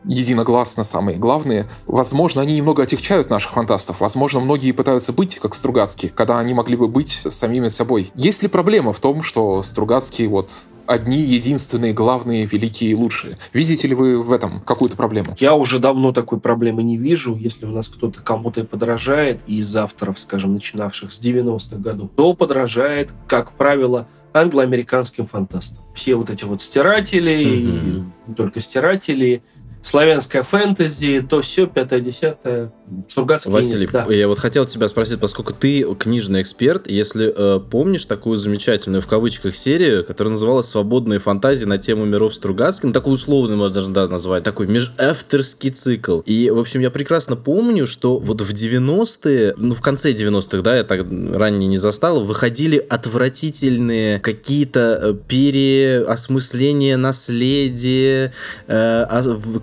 единогласно 0.04 0.84
самые 0.84 1.18
главные. 1.18 1.66
Возможно, 1.86 2.42
они 2.42 2.56
немного 2.56 2.82
отягчают 2.82 3.30
наших 3.30 3.52
фантастов. 3.52 4.00
Возможно, 4.00 4.40
многие 4.40 4.72
пытаются 4.72 5.12
быть 5.12 5.36
как 5.36 5.54
Стругацкие, 5.54 6.10
когда 6.10 6.38
они 6.38 6.54
могли 6.54 6.76
бы 6.76 6.88
быть 6.88 7.20
самими 7.28 7.68
собой. 7.68 8.10
Есть 8.14 8.42
ли 8.42 8.48
проблема 8.48 8.92
в 8.92 8.98
том, 8.98 9.22
что 9.22 9.62
Стругацкие 9.62 10.28
вот 10.28 10.50
одни, 10.86 11.18
единственные, 11.18 11.92
главные, 11.92 12.44
великие 12.44 12.90
и 12.90 12.94
лучшие. 12.94 13.36
Видите 13.52 13.88
ли 13.88 13.94
вы 13.94 14.20
в 14.22 14.32
этом 14.32 14.60
какую-то 14.60 14.96
проблему? 14.96 15.36
Я 15.38 15.54
уже 15.54 15.78
давно 15.78 16.12
такой 16.12 16.40
проблемы 16.40 16.82
не 16.82 16.96
вижу. 16.96 17.36
Если 17.36 17.66
у 17.66 17.70
нас 17.70 17.88
кто-то 17.88 18.20
кому-то 18.20 18.64
подражает 18.64 19.40
из 19.46 19.74
авторов, 19.76 20.18
скажем, 20.18 20.54
начинавших 20.54 21.12
с 21.12 21.20
90-х 21.20 21.76
годов, 21.76 22.10
то 22.16 22.34
подражает, 22.34 23.10
как 23.26 23.52
правило, 23.52 24.08
англо-американским 24.32 25.26
фантастам. 25.26 25.84
Все 25.94 26.14
вот 26.14 26.30
эти 26.30 26.44
вот 26.44 26.62
стиратели, 26.62 27.44
mm-hmm. 27.44 28.04
не 28.28 28.34
только 28.34 28.60
стиратели, 28.60 29.42
славянское 29.82 30.42
фэнтези, 30.42 31.26
то 31.28 31.42
все, 31.42 31.66
пятое, 31.66 32.00
десятое, 32.00 32.72
Стругацкий. 33.08 33.50
Василий, 33.50 33.88
да. 33.90 34.04
я 34.10 34.28
вот 34.28 34.38
хотел 34.38 34.66
тебя 34.66 34.88
спросить, 34.88 35.18
поскольку 35.18 35.52
ты 35.52 35.82
книжный 35.94 36.42
эксперт, 36.42 36.88
если 36.88 37.32
э, 37.34 37.60
помнишь 37.60 38.04
такую 38.04 38.38
замечательную 38.38 39.00
в 39.00 39.06
кавычках 39.06 39.56
серию, 39.56 40.04
которая 40.04 40.32
называлась 40.32 40.66
«Свободные 40.66 41.18
фантазии 41.18 41.64
на 41.64 41.78
тему 41.78 42.04
миров 42.04 42.34
Стругацких», 42.34 42.84
ну, 42.84 42.92
такую 42.92 43.14
условную 43.14 43.58
можно 43.58 43.74
даже 43.74 43.90
да, 43.90 44.08
назвать, 44.08 44.42
такой 44.44 44.66
межавторский 44.66 45.70
цикл. 45.70 46.20
И, 46.20 46.50
в 46.50 46.58
общем, 46.58 46.80
я 46.80 46.90
прекрасно 46.90 47.36
помню, 47.36 47.86
что 47.86 48.18
вот 48.18 48.40
в 48.40 48.52
90-е, 48.52 49.54
ну, 49.56 49.74
в 49.74 49.80
конце 49.80 50.12
90-х, 50.12 50.62
да, 50.62 50.76
я 50.76 50.84
так 50.84 51.00
ранее 51.00 51.68
не 51.68 51.78
застал, 51.78 52.24
выходили 52.24 52.76
отвратительные 52.76 54.20
какие-то 54.20 54.98
э, 55.02 55.14
переосмысления 55.26 56.96
наследия, 56.96 58.32
э, 58.66 59.02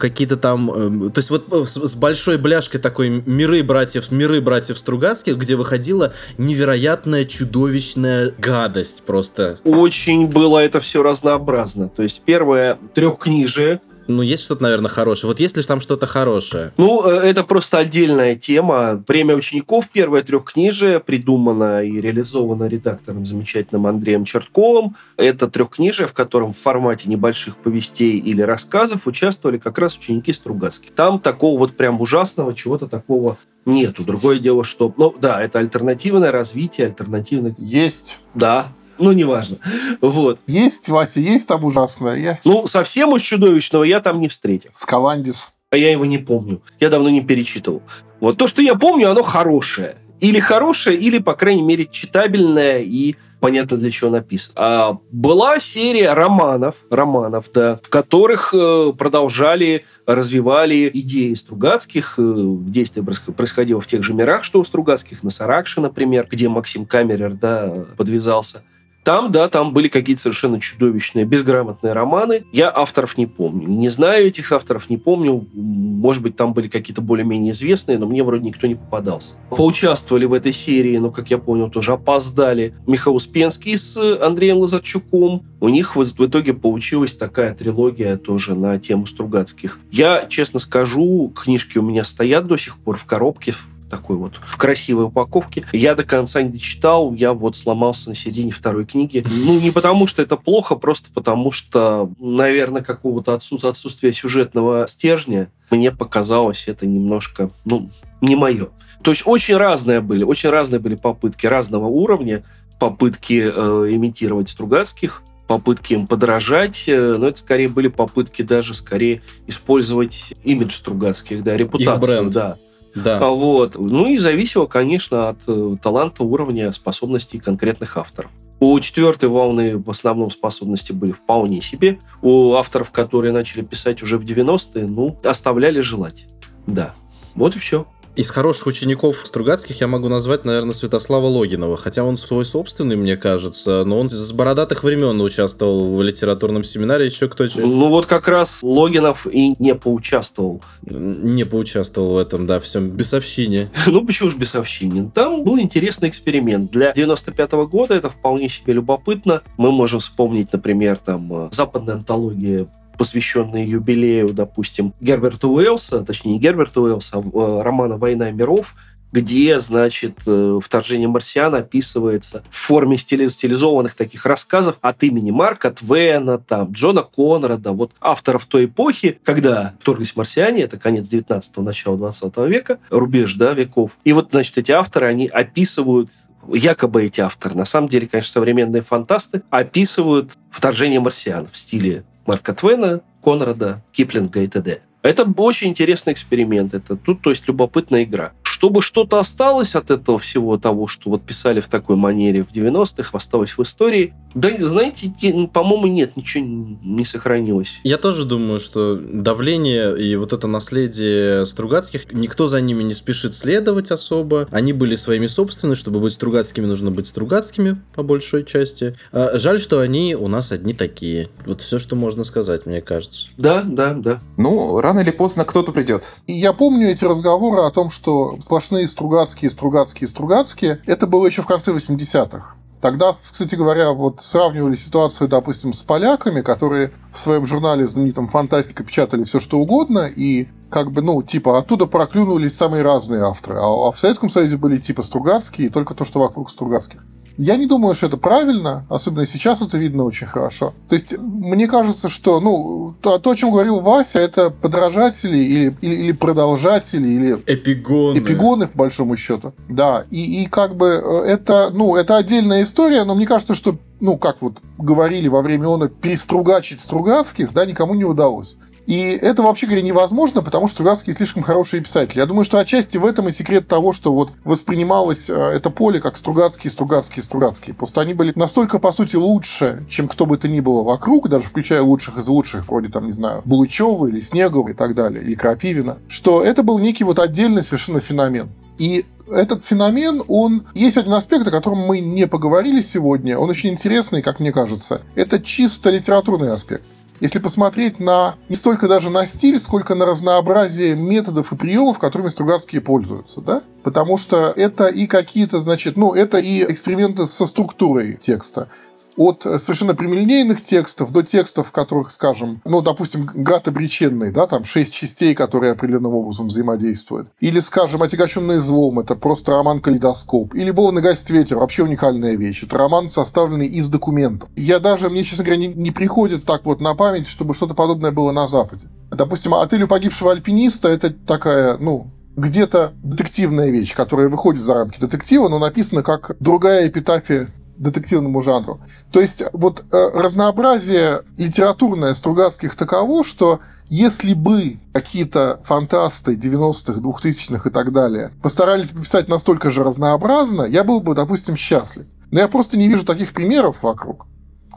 какие-то 0.10 0.38
там... 0.38 0.72
Э, 0.72 1.10
то 1.10 1.20
есть 1.20 1.30
вот 1.30 1.48
э, 1.52 1.66
с, 1.66 1.96
большой 1.96 2.38
бляшкой 2.38 2.80
такой 2.80 3.10
миры 3.10 3.64
братьев, 3.64 4.12
миры 4.12 4.42
братьев 4.42 4.78
Стругацких, 4.78 5.38
где 5.38 5.56
выходила 5.56 6.14
невероятная 6.38 7.26
чудовищная 7.26 8.34
гадость 8.38 9.04
просто. 9.04 9.60
Очень 9.64 10.28
было 10.28 10.60
это 10.60 10.80
все 10.80 11.04
разнообразно. 11.04 11.90
То 11.90 12.04
есть 12.04 12.22
первое 12.26 12.78
трехкнижие, 12.94 13.82
ну, 14.10 14.24
есть 14.24 14.44
что-то, 14.44 14.64
наверное, 14.64 14.90
хорошее. 14.90 15.30
Вот 15.30 15.40
есть 15.40 15.56
ли 15.56 15.64
там 15.64 15.80
что-то 15.80 16.08
хорошее? 16.08 16.74
Ну, 16.78 17.08
э, 17.08 17.20
это 17.20 17.44
просто 17.44 17.78
отдельная 17.78 18.36
тема. 18.36 19.04
Время 19.08 19.36
учеников, 19.36 19.88
первое 19.90 20.24
трехкнижие, 20.24 21.00
придумано 21.00 21.84
и 21.84 22.02
реализовано 22.02 22.66
редактором 22.66 23.26
замечательным 23.26 23.86
Андреем 23.86 24.26
Чертковым. 24.26 24.96
Это 25.16 25.48
трехкнижие, 25.48 26.08
в 26.08 26.14
котором 26.14 26.54
в 26.54 26.58
формате 26.58 27.08
небольших 27.08 27.58
повестей 27.58 28.18
или 28.18 28.42
рассказов 28.42 29.06
участвовали 29.06 29.60
как 29.60 29.78
раз 29.78 29.96
ученики 29.96 30.34
Стругацких. 30.34 30.92
Там 30.92 31.20
такого 31.20 31.60
вот 31.60 31.78
прям 31.78 32.02
ужасного 32.02 32.56
чего-то 32.56 32.88
такого 32.88 33.38
нету. 33.66 34.04
Другое 34.04 34.40
дело, 34.40 34.64
что... 34.64 34.92
Ну, 34.98 35.16
да, 35.20 35.42
это 35.44 35.60
альтернативное 35.60 36.32
развитие, 36.32 36.88
альтернативное... 36.88 37.54
Есть. 37.58 38.20
Да, 38.34 38.74
ну, 39.00 39.12
неважно. 39.12 39.58
Вот. 40.02 40.40
Есть, 40.48 40.90
Вася, 40.90 41.20
есть 41.20 41.48
там 41.48 41.64
ужасное. 41.64 42.18
Я... 42.18 42.40
Ну, 42.46 42.68
совсем 42.68 43.14
уж 43.14 43.22
чудовищного 43.22 43.84
я 43.84 44.00
там 44.00 44.20
не 44.20 44.28
встретил. 44.28 44.70
Скаландис. 44.74 45.54
А 45.72 45.78
я 45.78 45.92
его 45.92 46.06
не 46.06 46.18
помню. 46.18 46.62
Я 46.80 46.90
давно 46.90 47.10
не 47.10 47.22
перечитывал. 47.22 47.82
Вот 48.20 48.38
то, 48.38 48.48
что 48.48 48.62
я 48.62 48.76
помню, 48.76 49.10
оно 49.10 49.24
хорошее. 49.24 49.98
Или 50.20 50.40
хорошее, 50.40 50.98
или, 50.98 51.20
по 51.20 51.34
крайней 51.34 51.62
мере, 51.62 51.86
читабельное 51.86 52.80
и 52.80 53.16
понятно 53.40 53.78
для 53.78 53.92
чего 53.92 54.10
написано. 54.10 54.54
А 54.56 54.98
была 55.12 55.60
серия 55.60 56.14
романов, 56.14 56.76
романов, 56.90 57.50
да, 57.54 57.80
в 57.84 57.90
которых 57.90 58.54
э, 58.54 58.92
продолжали, 58.98 59.86
развивали 60.06 60.90
идеи 60.94 61.34
Стругацких. 61.34 62.16
Э, 62.18 62.34
действие 62.62 63.06
происходило 63.06 63.82
в 63.82 63.88
тех 63.88 64.04
же 64.04 64.14
мирах, 64.14 64.44
что 64.44 64.60
у 64.60 64.64
Стругацких, 64.64 65.24
на 65.24 65.30
Саракше, 65.30 65.82
например, 65.82 66.28
где 66.30 66.50
Максим 66.50 66.86
Камерер, 66.86 67.34
да, 67.34 67.74
подвязался. 67.98 68.64
Там, 69.10 69.32
да, 69.32 69.50
там 69.50 69.74
были 69.74 69.88
какие-то 69.88 70.22
совершенно 70.22 70.60
чудовищные, 70.60 71.26
безграмотные 71.26 71.94
романы. 71.94 72.44
Я 72.52 72.72
авторов 72.72 73.18
не 73.18 73.26
помню. 73.26 73.68
Не 73.68 73.90
знаю 73.90 74.28
этих 74.28 74.52
авторов, 74.52 74.88
не 74.88 74.98
помню. 74.98 75.48
Может 75.52 76.22
быть, 76.22 76.36
там 76.36 76.54
были 76.54 76.68
какие-то 76.68 77.02
более-менее 77.02 77.54
известные, 77.54 77.98
но 77.98 78.06
мне 78.06 78.24
вроде 78.24 78.46
никто 78.46 78.68
не 78.68 78.76
попадался. 78.76 79.34
Поучаствовали 79.50 80.26
в 80.26 80.34
этой 80.34 80.54
серии, 80.54 80.96
но, 80.98 81.10
как 81.10 81.32
я 81.32 81.40
понял, 81.40 81.72
тоже 81.72 81.94
опоздали. 81.94 82.76
Михаил 82.86 83.16
Успенский 83.16 83.80
с 83.80 83.98
Андреем 84.22 84.58
Лазарчуком. 84.58 85.44
У 85.60 85.70
них 85.70 85.96
в 85.96 86.04
итоге 86.04 86.54
получилась 86.54 87.16
такая 87.16 87.56
трилогия 87.56 88.16
тоже 88.16 88.54
на 88.54 88.78
тему 88.78 89.08
Стругацких. 89.08 89.80
Я, 89.90 90.28
честно 90.30 90.60
скажу, 90.60 91.34
книжки 91.36 91.80
у 91.80 91.82
меня 91.82 92.04
стоят 92.04 92.46
до 92.46 92.58
сих 92.58 92.78
пор 92.78 92.98
в 92.98 93.06
коробке, 93.06 93.56
такой 93.90 94.18
вот 94.18 94.36
в 94.42 94.58
красивой 94.58 95.06
упаковке. 95.06 95.66
Я 95.72 95.96
до 95.96 96.04
конца 96.04 96.42
не 96.42 96.50
дочитал, 96.50 97.14
я 97.14 97.34
вот 97.34 97.56
сломался 97.56 98.10
на 98.10 98.16
середине 98.16 98.52
второй 98.52 98.86
книги. 98.86 99.26
Ну, 99.28 99.60
не 99.60 99.72
потому 99.72 100.08
что 100.08 100.22
это 100.22 100.38
плохо, 100.38 100.76
просто 100.76 101.10
потому 101.14 101.52
что, 101.52 102.12
наверное, 102.20 102.82
какого-то 102.82 103.34
отсутствия 103.34 104.14
сюжетного 104.14 104.88
стержня 104.88 105.52
мне 105.70 105.92
показалось 105.92 106.68
это 106.68 106.86
немножко, 106.86 107.50
ну, 107.66 107.90
не 108.22 108.36
мое. 108.36 108.70
То 109.04 109.12
есть 109.12 109.24
очень 109.26 109.56
разные 109.56 110.02
были, 110.02 110.24
очень 110.24 110.50
разные 110.50 110.80
были 110.80 110.96
попытки 110.96 111.46
разного 111.46 111.86
уровня, 111.86 112.44
попытки 112.80 113.50
э, 113.54 113.94
имитировать 113.94 114.50
Стругацких, 114.50 115.22
попытки 115.48 115.94
им 115.94 116.06
подражать, 116.06 116.84
э, 116.88 117.16
но 117.18 117.28
это 117.28 117.40
скорее 117.40 117.70
были 117.70 117.88
попытки 117.88 118.42
даже 118.42 118.74
скорее 118.74 119.22
использовать 119.48 120.34
имидж 120.44 120.74
Стругацких, 120.74 121.44
да, 121.44 121.56
репутацию, 121.56 121.96
Их 121.96 122.02
бренд. 122.02 122.34
да. 122.34 122.58
Да. 122.96 123.20
А 123.20 123.30
вот. 123.30 123.76
Ну 123.78 124.08
и 124.08 124.18
зависело, 124.18 124.66
конечно, 124.66 125.30
от 125.30 125.40
э, 125.48 125.76
таланта, 125.82 126.24
уровня, 126.24 126.72
способностей 126.72 127.40
конкретных 127.40 127.98
авторов. 127.98 128.32
У 128.60 128.78
четвертой 128.80 129.30
волны 129.30 129.78
в 129.78 129.90
основном 129.90 130.32
способности 130.32 130.92
были 130.92 131.12
вполне 131.12 131.62
себе. 131.62 131.98
У 132.22 132.54
авторов, 132.54 132.92
которые 132.92 133.32
начали 133.32 133.62
писать 133.62 134.04
уже 134.04 134.18
в 134.18 134.24
90-е, 134.24 134.86
ну, 134.86 135.18
оставляли 135.24 135.80
желать. 135.80 136.28
Да. 136.68 136.94
Вот 137.36 137.56
и 137.56 137.60
все. 137.60 137.86
Из 138.16 138.30
хороших 138.30 138.68
учеников 138.68 139.24
Стругацких 139.26 139.80
я 139.80 139.88
могу 139.88 140.10
назвать, 140.10 140.44
наверное, 140.44 140.74
Святослава 140.74 141.28
Логинова, 141.28 141.78
хотя 141.78 142.04
он 142.04 142.18
свой 142.18 142.44
собственный, 142.44 142.96
мне 142.96 143.16
кажется, 143.16 143.84
но 143.86 144.00
он 144.00 144.10
с 144.10 144.32
бородатых 144.32 144.84
времен 144.84 145.22
участвовал 145.22 145.96
в 145.96 146.04
литературном 146.04 146.64
семинаре, 146.64 147.06
еще 147.06 147.30
кто 147.30 147.48
то 147.48 147.62
Ну 147.62 147.90
вот 147.90 148.08
как 148.08 148.28
раз 148.28 148.60
Логинов 148.62 149.26
и 149.26 149.56
не 149.60 149.74
поучаствовал. 149.76 150.62
Не 150.82 151.46
поучаствовал 151.46 152.16
в 152.16 152.18
этом, 152.18 152.46
да, 152.46 152.60
всем 152.60 152.90
бесовщине. 152.90 153.70
ну 153.88 154.06
почему 154.06 154.30
же 154.30 154.38
бесовщине? 154.38 155.12
Там 155.14 155.44
был 155.44 155.60
интересный 155.60 156.10
эксперимент. 156.10 156.72
Для 156.72 156.92
95 156.92 157.52
-го 157.52 157.68
года 157.68 157.94
это 157.94 158.10
вполне 158.10 158.50
себе 158.50 158.74
любопытно. 158.74 159.42
Мы 159.58 159.72
можем 159.72 160.00
вспомнить, 160.00 160.52
например, 160.52 160.98
там 160.98 161.46
э, 161.46 161.50
западная 161.52 161.96
антология 161.96 162.68
посвященные 163.00 163.66
юбилею, 163.66 164.34
допустим, 164.34 164.94
Герберта 165.00 165.48
Уэллса, 165.48 166.04
точнее, 166.04 166.34
не 166.34 166.40
Герберта 166.40 166.82
Уэллса, 166.82 167.18
а 167.18 167.22
э, 167.22 167.62
романа 167.62 167.96
«Война 167.96 168.30
миров», 168.30 168.76
где, 169.14 169.58
значит, 169.60 170.20
э, 170.28 170.58
вторжение 170.62 171.08
марсиан 171.08 171.56
описывается 171.56 172.44
в 172.52 172.58
форме 172.58 172.98
стилизованных 172.98 173.96
таких 173.96 174.26
рассказов 174.26 174.76
от 174.82 175.02
имени 175.02 175.32
Марка 175.32 175.72
Твена, 175.72 176.40
там, 176.40 176.74
Джона 176.74 177.04
Конрада, 177.04 177.72
вот 177.72 177.94
авторов 178.02 178.46
той 178.46 178.66
эпохи, 178.66 179.18
когда 179.24 179.76
вторглись 179.80 180.18
марсиане, 180.18 180.64
это 180.64 180.78
конец 180.78 181.06
19-го, 181.12 181.64
начало 181.64 181.98
20 181.98 182.38
века, 182.50 182.80
рубеж, 182.90 183.34
да, 183.36 183.54
веков. 183.54 183.98
И 184.04 184.12
вот, 184.12 184.32
значит, 184.32 184.58
эти 184.58 184.74
авторы, 184.74 185.08
они 185.08 185.28
описывают 185.28 186.10
якобы 186.52 187.06
эти 187.06 187.22
авторы, 187.22 187.56
на 187.56 187.66
самом 187.66 187.88
деле, 187.88 188.08
конечно, 188.08 188.34
современные 188.34 188.82
фантасты, 188.82 189.42
описывают 189.50 190.34
вторжение 190.52 191.00
марсиан 191.00 191.48
в 191.50 191.56
стиле 191.56 192.04
Марка 192.30 192.54
Твена, 192.54 193.02
Конрада, 193.24 193.82
Киплинга 193.92 194.42
и 194.42 194.48
т.д. 194.48 194.82
Это 195.02 195.34
очень 195.38 195.70
интересный 195.70 196.14
эксперимент. 196.14 196.76
Это 196.76 196.96
тут, 196.96 197.24
то 197.24 197.32
есть, 197.32 197.48
любопытная 197.48 198.04
игра 198.04 198.34
чтобы 198.60 198.82
что-то 198.82 199.20
осталось 199.20 199.74
от 199.74 199.90
этого 199.90 200.20
всего 200.20 200.58
того, 200.58 200.88
что 200.88 201.12
вот 201.12 201.22
писали 201.22 201.62
в 201.62 201.70
такой 201.70 201.96
манере 201.96 202.44
в 202.44 202.52
90-х, 202.52 203.12
осталось 203.14 203.58
в 203.58 203.62
истории, 203.64 204.14
да, 204.36 204.50
знаете, 204.60 205.14
по-моему, 205.54 205.88
нет, 205.88 206.18
ничего 206.18 206.46
не 206.84 207.06
сохранилось. 207.06 207.80
Я 207.86 207.98
тоже 207.98 208.26
думаю, 208.26 208.60
что 208.60 208.98
давление 208.98 209.98
и 209.98 210.18
вот 210.18 210.34
это 210.34 210.48
наследие 210.48 211.46
Стругацких, 211.46 212.12
никто 212.12 212.50
за 212.50 212.60
ними 212.60 212.84
не 212.84 212.94
спешит 212.94 213.34
следовать 213.34 213.92
особо. 213.92 214.50
Они 214.52 214.74
были 214.74 214.96
своими 214.96 215.28
собственными, 215.28 215.76
чтобы 215.76 216.02
быть 216.02 216.12
Стругацкими, 216.12 216.66
нужно 216.66 216.92
быть 216.92 217.08
Стругацкими, 217.08 217.82
по 217.96 218.04
большой 218.04 218.44
части. 218.44 218.98
А, 219.14 219.40
жаль, 219.40 219.62
что 219.62 219.80
они 219.80 220.16
у 220.16 220.28
нас 220.28 220.52
одни 220.52 220.74
такие. 220.74 221.30
Вот 221.46 221.62
все, 221.62 221.80
что 221.80 221.96
можно 221.96 222.26
сказать, 222.26 222.66
мне 222.66 222.82
кажется. 222.82 223.28
Да, 223.38 223.64
да, 223.66 223.94
да. 223.94 224.20
Ну, 224.36 224.82
рано 224.82 225.00
или 225.00 225.12
поздно 225.12 225.46
кто-то 225.46 225.72
придет. 225.72 226.04
Я 226.28 226.52
помню 226.52 226.90
эти 226.90 227.06
разговоры 227.06 227.62
о 227.62 227.72
том, 227.72 227.90
что 227.90 228.38
сплошные 228.50 228.88
Стругацкие, 228.88 229.52
Стругацкие, 229.52 230.08
Стругацкие. 230.08 230.82
Это 230.88 231.06
было 231.06 231.28
еще 231.28 231.44
в 231.44 231.46
конце 231.46 231.72
80-х. 231.72 232.56
Тогда, 232.82 233.14
кстати 233.14 233.54
говоря, 233.54 233.92
вот 233.92 234.22
сравнивали 234.22 234.76
ситуацию, 234.76 235.28
допустим, 235.28 235.76
с 235.76 235.84
поляками, 235.84 236.42
которые 236.42 236.90
в 237.14 237.20
своем 237.20 237.46
журнале 237.46 237.88
знаменитом 237.88 238.28
«Фантастика» 238.28 238.84
печатали 238.84 239.24
все 239.24 239.40
что 239.40 239.60
угодно, 239.60 240.08
и 240.08 240.48
как 240.72 240.92
бы, 240.92 241.04
ну, 241.04 241.22
типа, 241.22 241.60
оттуда 241.60 241.86
проклюнулись 241.86 242.58
самые 242.58 242.82
разные 242.82 243.22
авторы. 243.22 243.60
А, 243.60 243.92
в 243.92 244.00
Советском 244.00 244.32
Союзе 244.32 244.58
были 244.58 244.80
типа 244.80 245.04
Стругацкие, 245.04 245.68
и 245.68 245.70
только 245.70 245.94
то, 245.94 246.04
что 246.04 246.20
вокруг 246.20 246.50
Стругацких. 246.50 247.04
Я 247.40 247.56
не 247.56 247.68
думаю, 247.68 247.96
что 247.96 248.08
это 248.08 248.18
правильно, 248.18 248.86
особенно 248.90 249.26
сейчас 249.26 249.62
это 249.62 249.78
видно 249.78 250.04
очень 250.04 250.28
хорошо. 250.28 250.74
То 250.90 250.96
есть, 250.96 251.18
мне 251.18 251.68
кажется, 251.68 252.10
что, 252.10 252.42
ну, 252.42 252.94
то, 253.02 253.18
то 253.18 253.32
о 253.32 253.36
чем 253.38 253.52
говорил 253.52 253.80
Вася, 253.80 254.20
это 254.20 254.50
подражатели 254.50 255.38
или, 255.38 255.76
или, 255.80 255.96
или 255.96 256.12
продолжатели, 256.12 257.08
или... 257.08 257.38
Эпигоны. 257.48 258.18
Эпигоны, 258.20 258.68
по 258.68 258.80
большому 258.80 259.16
счету. 259.16 259.54
Да, 259.70 260.04
и, 260.12 260.44
и 260.44 260.48
как 260.48 260.76
бы 260.76 260.88
э, 261.02 261.28
это, 261.28 261.70
ну, 261.72 261.96
это 261.96 262.18
отдельная 262.18 262.64
история, 262.64 263.06
но 263.06 263.16
мне 263.16 263.26
кажется, 263.26 263.56
что, 263.56 263.78
ну, 264.02 264.18
как 264.18 264.42
вот 264.42 264.58
говорили 264.78 265.30
во 265.30 265.42
время 265.42 265.74
она, 265.74 265.88
перестругачить 265.88 266.82
Стругацких, 266.82 267.54
да, 267.54 267.66
никому 267.66 267.94
не 267.94 268.04
удалось. 268.04 268.58
И 268.90 269.12
это, 269.12 269.44
вообще 269.44 269.68
говоря, 269.68 269.84
невозможно, 269.84 270.42
потому 270.42 270.68
что 270.68 270.78
Стругацкие 270.78 271.16
слишком 271.16 271.44
хорошие 271.44 271.84
писатели. 271.84 272.18
Я 272.18 272.26
думаю, 272.26 272.44
что 272.44 272.58
отчасти 272.58 272.98
в 272.98 273.06
этом 273.06 273.28
и 273.28 273.32
секрет 273.32 273.68
того, 273.68 273.94
что 273.94 274.12
вот 274.12 274.32
воспринималось 274.44 275.30
э, 275.30 275.36
это 275.36 275.70
поле 275.70 276.02
как 276.02 276.18
Стругацкие, 276.18 276.72
Стругацкие, 276.72 277.22
Стругацкие. 277.22 277.76
Просто 277.76 278.02
они 278.02 278.16
были 278.16 278.34
настолько, 278.36 278.80
по 278.80 278.92
сути, 278.92 279.16
лучше, 279.16 279.84
чем 279.92 280.08
кто 280.08 280.26
бы 280.26 280.40
то 280.40 280.48
ни 280.48 280.60
было 280.60 280.82
вокруг, 280.82 281.30
даже 281.30 281.46
включая 281.46 281.84
лучших 281.84 282.18
из 282.18 282.28
лучших, 282.28 282.68
вроде 282.68 282.88
там, 282.88 283.06
не 283.06 283.14
знаю, 283.14 283.44
Булычева 283.46 284.08
или 284.08 284.22
Снегова 284.22 284.70
и 284.70 284.74
так 284.74 284.96
далее, 284.96 285.22
или 285.22 285.36
Крапивина, 285.36 286.00
что 286.08 286.44
это 286.44 286.64
был 286.64 286.80
некий 286.80 287.04
вот 287.04 287.20
отдельный 287.20 287.62
совершенно 287.62 288.00
феномен. 288.00 288.50
И 288.80 289.06
этот 289.32 289.64
феномен, 289.64 290.24
он... 290.28 290.66
Есть 290.74 290.98
один 290.98 291.14
аспект, 291.14 291.48
о 291.48 291.52
котором 291.52 291.78
мы 291.78 292.00
не 292.00 292.26
поговорили 292.26 292.82
сегодня, 292.82 293.38
он 293.38 293.52
очень 293.52 293.70
интересный, 293.70 294.24
как 294.24 294.40
мне 294.40 294.52
кажется. 294.52 295.04
Это 295.14 295.40
чисто 295.40 295.92
литературный 295.92 296.52
аспект 296.52 296.86
если 297.20 297.40
посмотреть 297.40 298.00
на 298.00 298.36
не 298.48 298.56
столько 298.56 298.88
даже 298.88 299.10
на 299.10 299.28
стиль, 299.28 299.60
сколько 299.60 299.96
на 299.96 300.06
разнообразие 300.06 300.96
методов 300.96 301.52
и 301.52 301.56
приемов, 301.56 302.00
которыми 302.00 302.30
Стругацкие 302.30 302.82
пользуются, 302.82 303.42
да? 303.42 303.64
Потому 303.84 304.18
что 304.18 304.54
это 304.56 304.88
и 304.88 305.08
какие-то, 305.08 305.62
значит, 305.62 305.98
ну, 305.98 306.14
это 306.14 306.38
и 306.38 306.64
эксперименты 306.64 307.28
со 307.28 307.46
структурой 307.46 308.16
текста, 308.16 308.70
от 309.16 309.44
совершенно 309.44 309.96
прямолинейных 309.96 310.64
текстов 310.64 311.12
до 311.12 311.24
текстов, 311.24 311.68
в 311.68 311.72
которых, 311.72 312.12
скажем, 312.12 312.62
ну, 312.66 312.82
допустим, 312.82 313.26
град 313.26 313.68
обреченный, 313.68 314.32
да, 314.32 314.48
там 314.48 314.64
шесть 314.64 314.94
частей, 314.94 315.36
которые 315.36 315.74
определенным 315.74 316.14
образом 316.14 316.48
взаимодействуют. 316.48 317.28
Или, 317.40 317.60
скажем, 317.60 318.02
отягощенный 318.02 318.60
злом, 318.60 319.00
это 319.00 319.16
просто 319.16 319.52
роман-калейдоскоп. 319.54 320.56
Или 320.56 320.72
волны 320.72 321.02
гасит 321.02 321.30
ветер, 321.30 321.58
вообще 321.58 321.84
уникальная 321.84 322.36
вещь. 322.36 322.64
Это 322.64 322.78
роман, 322.78 323.10
составленный 323.10 323.68
из 323.68 323.90
документов. 323.90 324.50
Я 324.56 324.80
даже, 324.80 325.10
мне, 325.10 325.24
честно 325.24 325.44
говоря, 325.44 325.60
не, 325.60 325.68
не 325.68 325.92
приходит 325.92 326.46
так 326.46 326.66
вот 326.66 326.82
на 326.82 326.96
память, 326.96 327.28
чтобы 327.28 327.54
что-то 327.54 327.74
подобное 327.74 328.12
было 328.12 328.32
на 328.32 328.48
Западе. 328.48 328.88
Допустим, 329.12 329.54
«Отель 329.54 329.84
у 329.84 329.88
погибшего 329.88 330.32
альпиниста»— 330.32 330.88
это 330.90 331.12
такая, 331.12 331.78
ну, 331.78 332.12
где-то 332.36 332.94
детективная 333.04 333.70
вещь, 333.70 333.94
которая 333.94 334.30
выходит 334.30 334.62
за 334.62 334.74
рамки 334.74 335.00
детектива, 335.00 335.50
но 335.50 335.60
написана 335.60 336.04
как 336.04 336.36
другая 336.40 336.88
эпитафия 336.88 337.48
детективному 337.80 338.42
жанру. 338.44 338.80
То 339.12 339.20
есть 339.22 339.44
вот 339.54 339.86
э, 339.92 340.10
разнообразие 340.14 341.22
литературное 341.38 342.14
Стругацких 342.14 342.76
таково, 342.76 343.24
что 343.24 343.62
если 343.90 344.34
бы 344.34 344.78
какие-то 344.94 345.60
фантасты 345.64 346.36
90-х, 346.36 347.00
2000-х 347.00 347.70
и 347.70 347.72
так 347.72 347.92
далее 347.92 348.32
постарались 348.44 348.92
писать 348.92 349.28
настолько 349.28 349.72
же 349.72 349.84
разнообразно, 349.84 350.64
я 350.64 350.84
был 350.84 351.00
бы, 351.02 351.16
допустим, 351.16 351.58
счастлив. 351.58 352.06
Но 352.32 352.40
я 352.40 352.48
просто 352.48 352.78
не 352.78 352.88
вижу 352.88 353.06
таких 353.06 353.34
примеров 353.34 353.82
вокруг. 353.82 354.28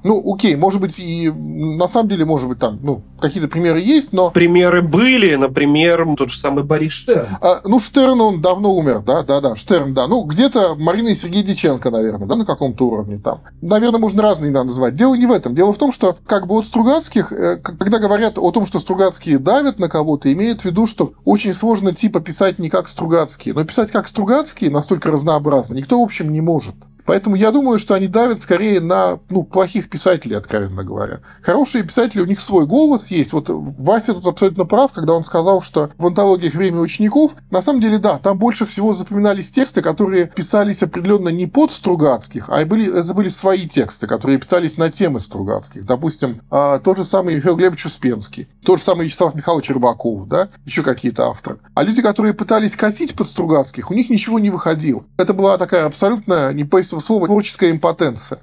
Ну, 0.04 0.34
окей, 0.34 0.56
может 0.56 0.80
быть, 0.80 0.98
и 0.98 1.30
на 1.30 1.86
самом 1.88 2.08
деле, 2.08 2.24
может 2.24 2.48
быть, 2.48 2.58
там, 2.58 2.80
ну, 2.82 3.02
какие-то 3.20 3.48
примеры 3.48 3.80
есть, 3.80 4.12
но... 4.12 4.30
Примеры 4.30 4.82
были, 4.82 5.34
например, 5.36 6.06
тот 6.16 6.30
же 6.30 6.38
самый 6.38 6.64
Борис 6.64 6.92
Штерн. 6.92 7.26
А, 7.40 7.60
ну, 7.64 7.80
Штерн, 7.80 8.20
он 8.20 8.40
давно 8.40 8.74
умер, 8.74 9.00
да, 9.00 9.22
да, 9.22 9.40
да, 9.40 9.56
Штерн, 9.56 9.94
да. 9.94 10.08
Ну, 10.08 10.24
где-то 10.24 10.74
Марина 10.76 11.08
и 11.08 11.14
Сергей 11.14 11.42
Диченко, 11.42 11.90
наверное, 11.90 12.26
да, 12.26 12.36
на 12.36 12.44
каком-то 12.44 12.88
уровне 12.88 13.18
там. 13.18 13.42
Наверное, 13.60 14.00
можно 14.00 14.22
разные 14.22 14.50
надо 14.50 14.68
назвать. 14.68 14.96
Дело 14.96 15.14
не 15.14 15.26
в 15.26 15.32
этом. 15.32 15.54
Дело 15.54 15.72
в 15.72 15.78
том, 15.78 15.92
что, 15.92 16.16
как 16.26 16.46
бы, 16.46 16.54
вот 16.54 16.66
Стругацких, 16.66 17.32
э, 17.32 17.56
когда 17.58 17.98
говорят 17.98 18.38
о 18.38 18.50
том, 18.50 18.66
что 18.66 18.80
Стругацкие 18.80 19.38
давят 19.38 19.78
на 19.78 19.88
кого-то, 19.88 20.32
имеют 20.32 20.62
в 20.62 20.64
виду, 20.64 20.86
что 20.86 21.12
очень 21.24 21.54
сложно, 21.54 21.94
типа, 21.94 22.20
писать 22.20 22.58
не 22.58 22.70
как 22.70 22.88
Стругацкие. 22.88 23.54
Но 23.54 23.64
писать 23.64 23.90
как 23.90 24.08
Стругацкие 24.08 24.70
настолько 24.70 25.10
разнообразно 25.10 25.74
никто, 25.74 26.00
в 26.00 26.04
общем, 26.04 26.32
не 26.32 26.40
может. 26.40 26.74
Поэтому 27.04 27.36
я 27.36 27.50
думаю, 27.50 27.78
что 27.78 27.94
они 27.94 28.06
давят 28.06 28.40
скорее 28.40 28.80
на 28.80 29.18
ну, 29.28 29.44
плохих 29.44 29.88
писателей, 29.88 30.36
откровенно 30.36 30.84
говоря. 30.84 31.20
Хорошие 31.42 31.84
писатели, 31.84 32.20
у 32.20 32.26
них 32.26 32.40
свой 32.40 32.66
голос 32.66 33.10
есть. 33.10 33.32
Вот 33.32 33.46
Вася 33.48 34.14
тут 34.14 34.26
абсолютно 34.26 34.64
прав, 34.64 34.92
когда 34.92 35.12
он 35.14 35.24
сказал, 35.24 35.62
что 35.62 35.90
в 35.98 36.06
антологиях 36.06 36.54
«Время 36.54 36.80
учеников» 36.80 37.34
на 37.50 37.62
самом 37.62 37.80
деле, 37.80 37.98
да, 37.98 38.18
там 38.18 38.38
больше 38.38 38.66
всего 38.66 38.94
запоминались 38.94 39.50
тексты, 39.50 39.82
которые 39.82 40.26
писались 40.26 40.82
определенно 40.82 41.28
не 41.28 41.46
под 41.46 41.72
Стругацких, 41.72 42.48
а 42.48 42.64
были, 42.64 43.00
это 43.00 43.14
были 43.14 43.28
свои 43.28 43.66
тексты, 43.66 44.06
которые 44.06 44.38
писались 44.38 44.76
на 44.76 44.90
темы 44.90 45.20
Стругацких. 45.20 45.84
Допустим, 45.84 46.42
а, 46.50 46.78
тот 46.78 46.98
же 46.98 47.04
самый 47.04 47.36
Михаил 47.36 47.56
Глебович 47.56 47.86
Успенский, 47.86 48.48
тот 48.64 48.78
же 48.78 48.84
самый 48.84 49.06
Вячеслав 49.06 49.34
Михайлович 49.34 49.70
Рыбаков, 49.70 50.28
да, 50.28 50.48
еще 50.64 50.82
какие-то 50.82 51.28
авторы. 51.28 51.58
А 51.74 51.82
люди, 51.82 52.02
которые 52.02 52.34
пытались 52.34 52.76
косить 52.76 53.14
под 53.14 53.28
Стругацких, 53.28 53.90
у 53.90 53.94
них 53.94 54.10
ничего 54.10 54.38
не 54.38 54.50
выходило. 54.50 55.04
Это 55.16 55.32
была 55.32 55.58
такая 55.58 55.86
абсолютно 55.86 56.52
не 56.52 56.64
по 56.64 56.80
этого 56.92 57.00
слова 57.00 57.26
творческая 57.26 57.70
импотенция. 57.70 58.40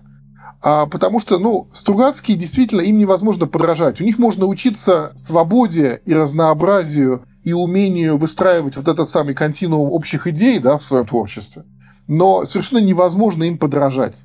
А 0.62 0.88
потому 0.88 1.20
что, 1.20 1.38
ну, 1.38 1.70
Стругацкие 1.72 2.38
действительно 2.38 2.82
им 2.82 2.98
невозможно 2.98 3.48
подражать. 3.48 4.02
У 4.02 4.04
них 4.04 4.18
можно 4.18 4.46
учиться 4.46 5.14
свободе 5.16 6.02
и 6.06 6.14
разнообразию 6.14 7.26
и 7.44 7.54
умению 7.54 8.18
выстраивать 8.18 8.76
вот 8.76 8.88
этот 8.88 9.10
самый 9.10 9.36
континуум 9.36 9.92
общих 9.92 10.28
идей 10.28 10.60
да, 10.60 10.78
в 10.78 10.84
своем 10.84 11.06
творчестве. 11.06 11.64
Но 12.08 12.46
совершенно 12.46 12.80
невозможно 12.80 13.44
им 13.44 13.58
подражать. 13.58 14.24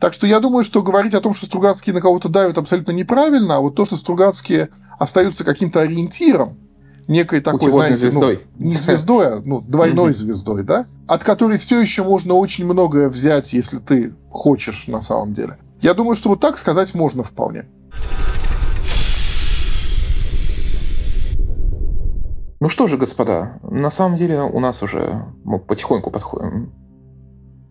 Так 0.00 0.12
что 0.12 0.26
я 0.26 0.40
думаю, 0.40 0.64
что 0.64 0.82
говорить 0.82 1.14
о 1.14 1.20
том, 1.20 1.34
что 1.34 1.46
Стругацкие 1.46 1.94
на 1.94 2.00
кого-то 2.00 2.28
давят, 2.28 2.58
абсолютно 2.58 2.90
неправильно, 2.90 3.56
а 3.56 3.60
вот 3.60 3.76
то, 3.76 3.84
что 3.84 3.96
Стругацкие 3.96 4.70
остаются 4.98 5.44
каким-то 5.44 5.80
ориентиром, 5.80 6.58
некой 7.08 7.40
такой, 7.40 7.72
знаете, 7.72 7.92
ну, 8.06 8.10
звездой. 8.10 8.40
Ну, 8.58 8.66
не 8.66 8.76
звездой, 8.76 9.26
а 9.26 9.42
ну, 9.44 9.60
двойной 9.60 10.14
звездой, 10.14 10.64
да, 10.64 10.86
от 11.06 11.24
которой 11.24 11.58
все 11.58 11.80
еще 11.80 12.02
можно 12.02 12.34
очень 12.34 12.64
многое 12.64 13.08
взять, 13.08 13.52
если 13.52 13.78
ты 13.78 14.14
хочешь 14.30 14.86
на 14.88 15.02
самом 15.02 15.34
деле. 15.34 15.58
Я 15.80 15.94
думаю, 15.94 16.16
что 16.16 16.30
вот 16.30 16.40
так 16.40 16.58
сказать 16.58 16.94
можно 16.94 17.22
вполне. 17.22 17.66
Ну 22.58 22.68
что 22.68 22.86
же, 22.86 22.96
господа, 22.96 23.58
на 23.62 23.90
самом 23.90 24.16
деле 24.16 24.40
у 24.40 24.58
нас 24.60 24.82
уже 24.82 25.26
мы 25.44 25.58
потихоньку 25.58 26.10
подходим 26.10 26.72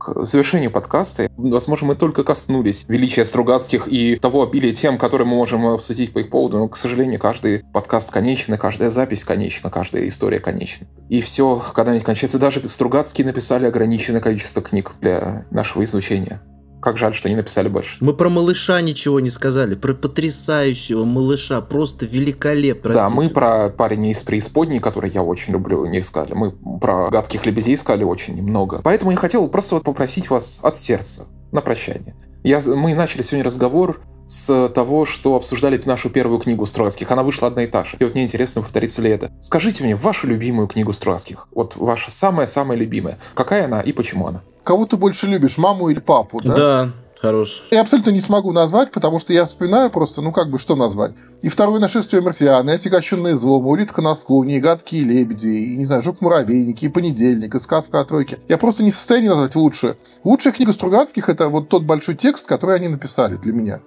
к 0.05 0.23
завершению 0.23 0.71
подкаста. 0.71 1.29
Возможно, 1.35 1.87
мы 1.87 1.95
только 1.95 2.23
коснулись 2.23 2.85
величия 2.87 3.25
Стругацких 3.25 3.87
и 3.87 4.17
того 4.17 4.43
обилия 4.43 4.71
тем, 4.73 4.97
которые 4.97 5.27
мы 5.27 5.35
можем 5.35 5.65
обсудить 5.65 6.13
по 6.13 6.19
их 6.19 6.29
поводу, 6.29 6.59
но, 6.59 6.67
к 6.67 6.77
сожалению, 6.77 7.19
каждый 7.19 7.63
подкаст 7.73 8.11
конечен, 8.11 8.55
каждая 8.57 8.91
запись 8.91 9.23
конечна, 9.23 9.69
каждая 9.69 10.07
история 10.07 10.39
конечна. 10.39 10.85
И 11.09 11.21
все 11.21 11.63
когда-нибудь 11.73 12.05
кончается. 12.05 12.39
Даже 12.39 12.67
Стругацкие 12.67 13.25
написали 13.25 13.65
ограниченное 13.65 14.21
количество 14.21 14.61
книг 14.61 14.93
для 15.01 15.45
нашего 15.49 15.83
изучения. 15.83 16.41
Как 16.85 16.99
жаль, 16.99 17.15
что 17.15 17.27
не 17.29 17.35
написали 17.35 17.67
больше. 17.67 17.97
Мы 17.99 18.13
про 18.13 18.29
малыша 18.29 18.79
ничего 18.79 19.19
не 19.19 19.31
сказали, 19.31 19.73
про 19.73 19.95
потрясающего 19.95 21.03
малыша, 21.03 21.59
просто 21.61 22.05
великолепно. 22.05 22.93
Да, 22.93 23.09
мы 23.09 23.27
про 23.29 23.69
парня 23.69 24.11
из 24.11 24.21
преисподней, 24.21 24.79
который 24.79 25.09
я 25.09 25.23
очень 25.23 25.53
люблю, 25.53 25.83
не 25.87 26.03
сказали. 26.03 26.35
Мы 26.35 26.51
про 26.51 27.09
гадких 27.09 27.43
лебедей 27.47 27.75
сказали 27.75 28.03
очень 28.03 28.35
немного. 28.35 28.81
Поэтому 28.83 29.09
я 29.09 29.17
хотел 29.17 29.47
просто 29.47 29.73
вот 29.73 29.83
попросить 29.83 30.29
вас 30.29 30.59
от 30.61 30.77
сердца 30.77 31.25
на 31.51 31.61
прощание. 31.61 32.13
Я, 32.43 32.61
мы 32.61 32.93
начали 32.93 33.23
сегодня 33.23 33.45
разговор 33.45 34.01
с 34.27 34.69
того, 34.69 35.05
что 35.05 35.35
обсуждали 35.35 35.81
нашу 35.85 36.11
первую 36.11 36.37
книгу 36.37 36.67
Стругацких. 36.67 37.09
Она 37.09 37.23
вышла 37.23 37.47
одна 37.47 37.63
и 37.63 37.67
та 37.67 37.83
же. 37.83 37.97
И 37.97 38.03
вот 38.03 38.13
мне 38.13 38.25
интересно, 38.25 38.61
повторится 38.61 39.01
ли 39.01 39.09
это. 39.09 39.31
Скажите 39.41 39.83
мне 39.83 39.95
вашу 39.95 40.27
любимую 40.27 40.67
книгу 40.67 40.93
Стругацких. 40.93 41.47
Вот 41.51 41.77
ваша 41.77 42.11
самая-самая 42.11 42.77
любимая. 42.77 43.17
Какая 43.33 43.65
она 43.65 43.81
и 43.81 43.91
почему 43.91 44.27
она? 44.27 44.43
Кого 44.65 44.87
ты 44.87 44.97
больше 44.97 45.27
любишь, 45.27 45.59
маму 45.59 45.89
или 45.89 45.99
папу, 45.99 46.41
да? 46.43 46.55
Да, 46.55 46.89
хорош. 47.21 47.61
Я 47.69 47.81
абсолютно 47.81 48.09
не 48.09 48.19
смогу 48.19 48.51
назвать, 48.51 48.91
потому 48.91 49.19
что 49.19 49.31
я 49.31 49.45
вспоминаю 49.45 49.91
просто, 49.91 50.23
ну 50.23 50.31
как 50.31 50.49
бы, 50.49 50.57
что 50.57 50.75
назвать. 50.75 51.11
И 51.43 51.49
второе 51.49 51.79
нашествие 51.79 52.23
марсиан, 52.23 52.67
и 52.67 52.73
отягощенные 52.73 53.37
злом, 53.37 53.67
улитка 53.67 54.01
на 54.01 54.15
склоне, 54.15 54.57
и 54.57 54.59
гадкие 54.59 55.03
лебеди, 55.03 55.49
и, 55.49 55.77
не 55.77 55.85
знаю, 55.85 56.01
жук-муравейники, 56.01 56.85
и 56.85 56.89
понедельник, 56.89 57.53
и 57.53 57.59
сказка 57.59 57.99
о 57.99 58.05
тройке. 58.05 58.39
Я 58.47 58.57
просто 58.57 58.83
не 58.83 58.89
в 58.89 58.95
состоянии 58.95 59.29
назвать 59.29 59.55
лучшее. 59.55 59.97
Лучшая 60.23 60.51
книга 60.51 60.73
Стругацких— 60.73 61.29
это 61.29 61.49
вот 61.49 61.69
тот 61.69 61.83
большой 61.83 62.15
текст, 62.15 62.47
который 62.47 62.75
они 62.75 62.87
написали 62.87 63.35
для 63.35 63.53
меня. 63.53 63.81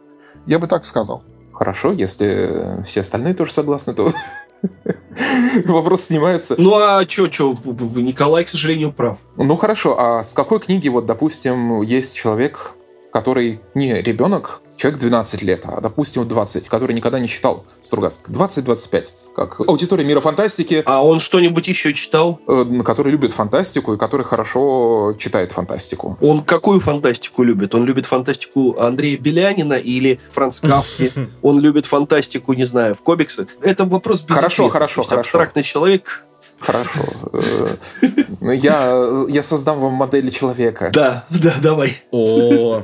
Я 0.46 0.60
бы 0.60 0.68
так 0.68 0.84
сказал. 0.84 1.24
Хорошо, 1.52 1.90
если 1.90 2.84
все 2.84 3.00
остальные 3.00 3.34
тоже 3.34 3.52
согласны, 3.52 3.94
то 3.94 4.12
Вопрос 5.66 6.04
снимается. 6.04 6.54
Ну 6.58 6.74
а 6.74 7.04
чё, 7.04 7.28
чё, 7.28 7.54
Николай, 7.96 8.44
к 8.44 8.48
сожалению, 8.48 8.92
прав. 8.92 9.18
Ну 9.36 9.56
хорошо, 9.56 9.98
а 9.98 10.24
с 10.24 10.32
какой 10.32 10.60
книги, 10.60 10.88
вот, 10.88 11.06
допустим, 11.06 11.82
есть 11.82 12.16
человек, 12.16 12.72
который 13.12 13.60
не 13.74 14.00
ребенок, 14.00 14.60
человек 14.76 15.00
12 15.00 15.42
лет, 15.42 15.62
а, 15.64 15.80
допустим, 15.80 16.26
20, 16.26 16.68
который 16.68 16.94
никогда 16.94 17.18
не 17.18 17.28
читал 17.28 17.64
Стругацких, 17.80 18.30
20-25, 18.30 19.10
как 19.46 19.68
аудитория 19.68 20.04
мира 20.04 20.20
фантастики. 20.20 20.82
А 20.86 21.04
он 21.04 21.20
что-нибудь 21.20 21.66
еще 21.68 21.94
читал? 21.94 22.40
Э, 22.46 22.64
который 22.84 23.12
любит 23.12 23.32
фантастику 23.32 23.94
и 23.94 23.98
который 23.98 24.24
хорошо 24.24 25.14
читает 25.18 25.52
фантастику. 25.52 26.18
Он 26.20 26.42
какую 26.42 26.80
фантастику 26.80 27.42
любит? 27.42 27.74
Он 27.74 27.84
любит 27.84 28.06
фантастику 28.06 28.78
Андрея 28.78 29.18
Белянина 29.18 29.74
или 29.74 30.20
Франц 30.30 30.60
Кавки? 30.60 31.12
Он 31.42 31.60
любит 31.60 31.86
фантастику, 31.86 32.52
не 32.52 32.64
знаю, 32.64 32.94
в 32.94 33.02
комиксах? 33.02 33.48
Это 33.62 33.84
вопрос 33.84 34.22
без 34.22 34.34
Хорошо, 34.34 34.68
хорошо, 34.68 35.02
хорошо. 35.02 35.20
Абстрактный 35.20 35.62
человек 35.62 36.24
Хорошо. 36.60 37.00
Э, 37.32 38.54
я, 38.54 39.24
я 39.28 39.42
создам 39.42 39.80
вам 39.80 39.92
модель 39.92 40.30
человека. 40.32 40.90
Да, 40.92 41.24
да, 41.30 41.54
давай. 41.62 41.96
О, 42.10 42.82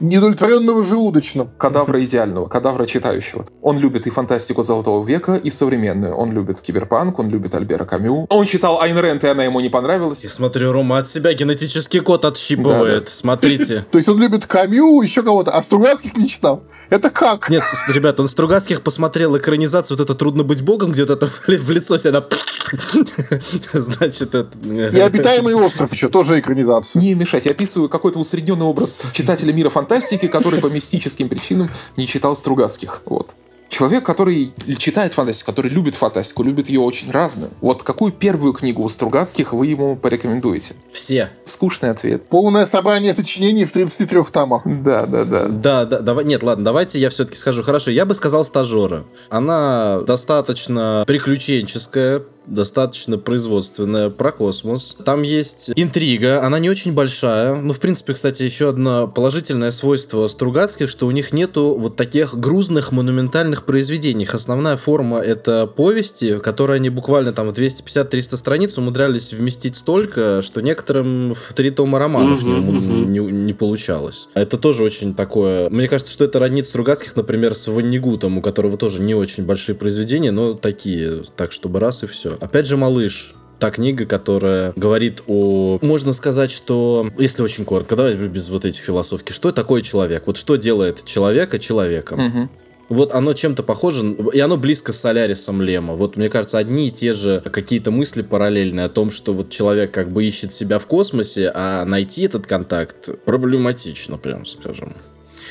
Недовлетворенного 0.00 0.82
желудочно. 0.82 1.48
Кадавра 1.58 2.04
идеального, 2.04 2.46
кадавра 2.46 2.86
читающего. 2.86 3.46
Он 3.60 3.78
любит 3.78 4.06
и 4.06 4.10
фантастику 4.10 4.62
Золотого 4.62 5.06
века, 5.06 5.34
и 5.34 5.50
современную. 5.50 6.14
Он 6.14 6.32
любит 6.32 6.60
киберпанк, 6.60 7.18
он 7.18 7.28
любит 7.30 7.54
Альбера 7.54 7.84
Камю. 7.84 8.26
Он 8.28 8.46
читал 8.46 8.80
Айн 8.80 8.96
Рэнд, 8.98 9.24
и 9.24 9.28
она 9.28 9.44
ему 9.44 9.60
не 9.60 9.68
понравилась. 9.68 10.24
Я 10.24 10.30
смотрю, 10.30 10.72
Рома 10.72 10.98
от 10.98 11.08
себя 11.08 11.32
генетический 11.34 12.00
код 12.00 12.24
отщипывает. 12.24 13.04
Да, 13.04 13.10
да. 13.10 13.16
Смотрите. 13.16 13.86
То 13.90 13.98
есть 13.98 14.08
он 14.08 14.20
любит 14.20 14.46
Камю, 14.46 15.02
еще 15.02 15.22
кого-то, 15.22 15.52
а 15.52 15.62
Стругацких 15.62 16.16
не 16.16 16.28
читал. 16.28 16.64
Это 16.90 17.10
как? 17.10 17.48
Нет, 17.48 17.62
ребят, 17.88 18.20
он 18.20 18.28
Стругацких 18.28 18.82
посмотрел 18.82 19.36
экранизацию, 19.36 19.96
вот 19.96 20.04
это 20.04 20.14
«Трудно 20.14 20.44
быть 20.44 20.62
богом», 20.62 20.92
где-то 20.92 21.16
там 21.16 21.30
в 21.46 21.70
лицо 21.70 21.98
себя 21.98 22.24
Значит, 23.72 24.34
это... 24.34 24.48
И 24.64 25.00
«Обитаемый 25.00 25.54
остров» 25.54 25.92
еще, 25.92 26.08
тоже 26.08 26.38
экранизация. 26.38 27.00
Не 27.00 27.14
мешать, 27.14 27.46
я 27.46 27.52
описываю 27.52 27.88
какой-то 27.88 28.18
усредненный 28.18 28.66
образ 28.66 28.98
читателя 29.12 29.52
мира 29.52 29.70
фантастики, 29.72 30.28
который 30.28 30.60
по 30.60 30.66
мистическим 30.66 31.28
причинам 31.28 31.68
не 31.96 32.06
читал 32.06 32.36
Стругацких. 32.36 33.02
Вот. 33.06 33.34
Человек, 33.72 34.04
который 34.04 34.52
читает 34.76 35.14
фантастику, 35.14 35.50
который 35.50 35.70
любит 35.70 35.94
фантастику, 35.94 36.42
любит 36.42 36.68
ее 36.68 36.80
очень 36.80 37.10
разную. 37.10 37.52
Вот 37.62 37.82
какую 37.82 38.12
первую 38.12 38.52
книгу 38.52 38.82
у 38.82 38.88
Стругацких 38.90 39.54
вы 39.54 39.66
ему 39.68 39.96
порекомендуете? 39.96 40.74
Все. 40.92 41.30
Скучный 41.46 41.88
ответ. 41.88 42.28
Полное 42.28 42.66
собрание 42.66 43.14
сочинений 43.14 43.64
в 43.64 43.72
33 43.72 44.24
томах. 44.30 44.62
Да, 44.66 45.06
да, 45.06 45.24
да. 45.24 45.48
Да, 45.48 45.84
да, 45.86 46.00
давай, 46.00 46.26
нет, 46.26 46.42
ладно, 46.42 46.66
давайте 46.66 46.98
я 46.98 47.08
все-таки 47.08 47.38
скажу. 47.38 47.62
Хорошо, 47.62 47.90
я 47.90 48.04
бы 48.04 48.14
сказал 48.14 48.44
стажера. 48.44 49.04
Она 49.30 50.02
достаточно 50.02 51.04
приключенческая, 51.06 52.24
достаточно 52.46 53.18
производственная, 53.18 54.10
про 54.10 54.32
космос. 54.32 54.96
Там 55.04 55.22
есть 55.22 55.70
интрига, 55.76 56.44
она 56.44 56.58
не 56.58 56.70
очень 56.70 56.92
большая. 56.92 57.54
Ну, 57.54 57.72
в 57.72 57.80
принципе, 57.80 58.12
кстати, 58.12 58.42
еще 58.42 58.68
одно 58.68 59.08
положительное 59.08 59.70
свойство 59.70 60.26
Стругацких, 60.28 60.88
что 60.88 61.06
у 61.06 61.10
них 61.10 61.32
нету 61.32 61.76
вот 61.78 61.96
таких 61.96 62.34
грузных 62.34 62.92
монументальных 62.92 63.64
произведений. 63.64 64.24
Их 64.24 64.34
основная 64.34 64.76
форма— 64.76 65.18
это 65.20 65.66
повести, 65.66 66.38
которые 66.38 66.76
они 66.76 66.90
буквально 66.90 67.32
там 67.32 67.48
в 67.48 67.52
250-300 67.52 68.36
страниц 68.36 68.78
умудрялись 68.78 69.32
вместить 69.32 69.76
столько, 69.76 70.42
что 70.42 70.60
некоторым 70.60 71.34
в 71.34 71.52
три 71.54 71.70
тома 71.70 71.98
романов 71.98 72.42
не, 72.42 73.04
не, 73.04 73.18
не 73.18 73.52
получалось. 73.52 74.28
Это 74.34 74.58
тоже 74.58 74.82
очень 74.82 75.14
такое... 75.14 75.70
Мне 75.70 75.88
кажется, 75.88 76.12
что 76.12 76.24
это 76.24 76.38
роднит 76.38 76.66
Стругацких, 76.66 77.14
например, 77.16 77.54
с 77.54 77.66
Ваннигутом, 77.68 78.38
у 78.38 78.42
которого 78.42 78.76
тоже 78.76 79.02
не 79.02 79.14
очень 79.14 79.44
большие 79.44 79.74
произведения, 79.74 80.30
но 80.30 80.54
такие, 80.54 81.22
так 81.36 81.52
чтобы 81.52 81.80
раз 81.80 82.02
и 82.02 82.06
все. 82.06 82.31
Опять 82.40 82.66
же, 82.66 82.76
малыш. 82.76 83.34
та 83.62 83.70
книга, 83.70 84.06
которая 84.06 84.72
говорит 84.74 85.22
о... 85.28 85.78
Можно 85.82 86.12
сказать, 86.12 86.50
что, 86.50 87.08
если 87.16 87.42
очень 87.42 87.64
коротко, 87.64 87.94
давайте 87.94 88.26
без 88.26 88.48
вот 88.48 88.64
этих 88.64 88.82
философки, 88.82 89.30
что 89.32 89.52
такое 89.52 89.82
человек? 89.82 90.24
Вот 90.26 90.36
что 90.36 90.56
делает 90.56 91.04
человека 91.04 91.60
человеком? 91.60 92.26
Угу. 92.26 92.50
Вот 92.88 93.14
оно 93.14 93.34
чем-то 93.34 93.62
похоже, 93.62 94.16
и 94.34 94.40
оно 94.40 94.56
близко 94.56 94.92
с 94.92 94.98
Солярисом 94.98 95.62
Лема. 95.62 95.94
Вот, 95.94 96.16
мне 96.16 96.28
кажется, 96.28 96.58
одни 96.58 96.88
и 96.88 96.90
те 96.90 97.14
же 97.14 97.40
какие-то 97.40 97.92
мысли 97.92 98.22
параллельные 98.22 98.86
о 98.86 98.88
том, 98.88 99.12
что 99.12 99.32
вот 99.32 99.50
человек 99.50 99.92
как 99.92 100.10
бы 100.10 100.24
ищет 100.24 100.52
себя 100.52 100.80
в 100.80 100.86
космосе, 100.86 101.52
а 101.54 101.84
найти 101.84 102.22
этот 102.22 102.48
контакт 102.48 103.24
проблематично, 103.24 104.18
прям 104.18 104.44
скажем. 104.44 104.94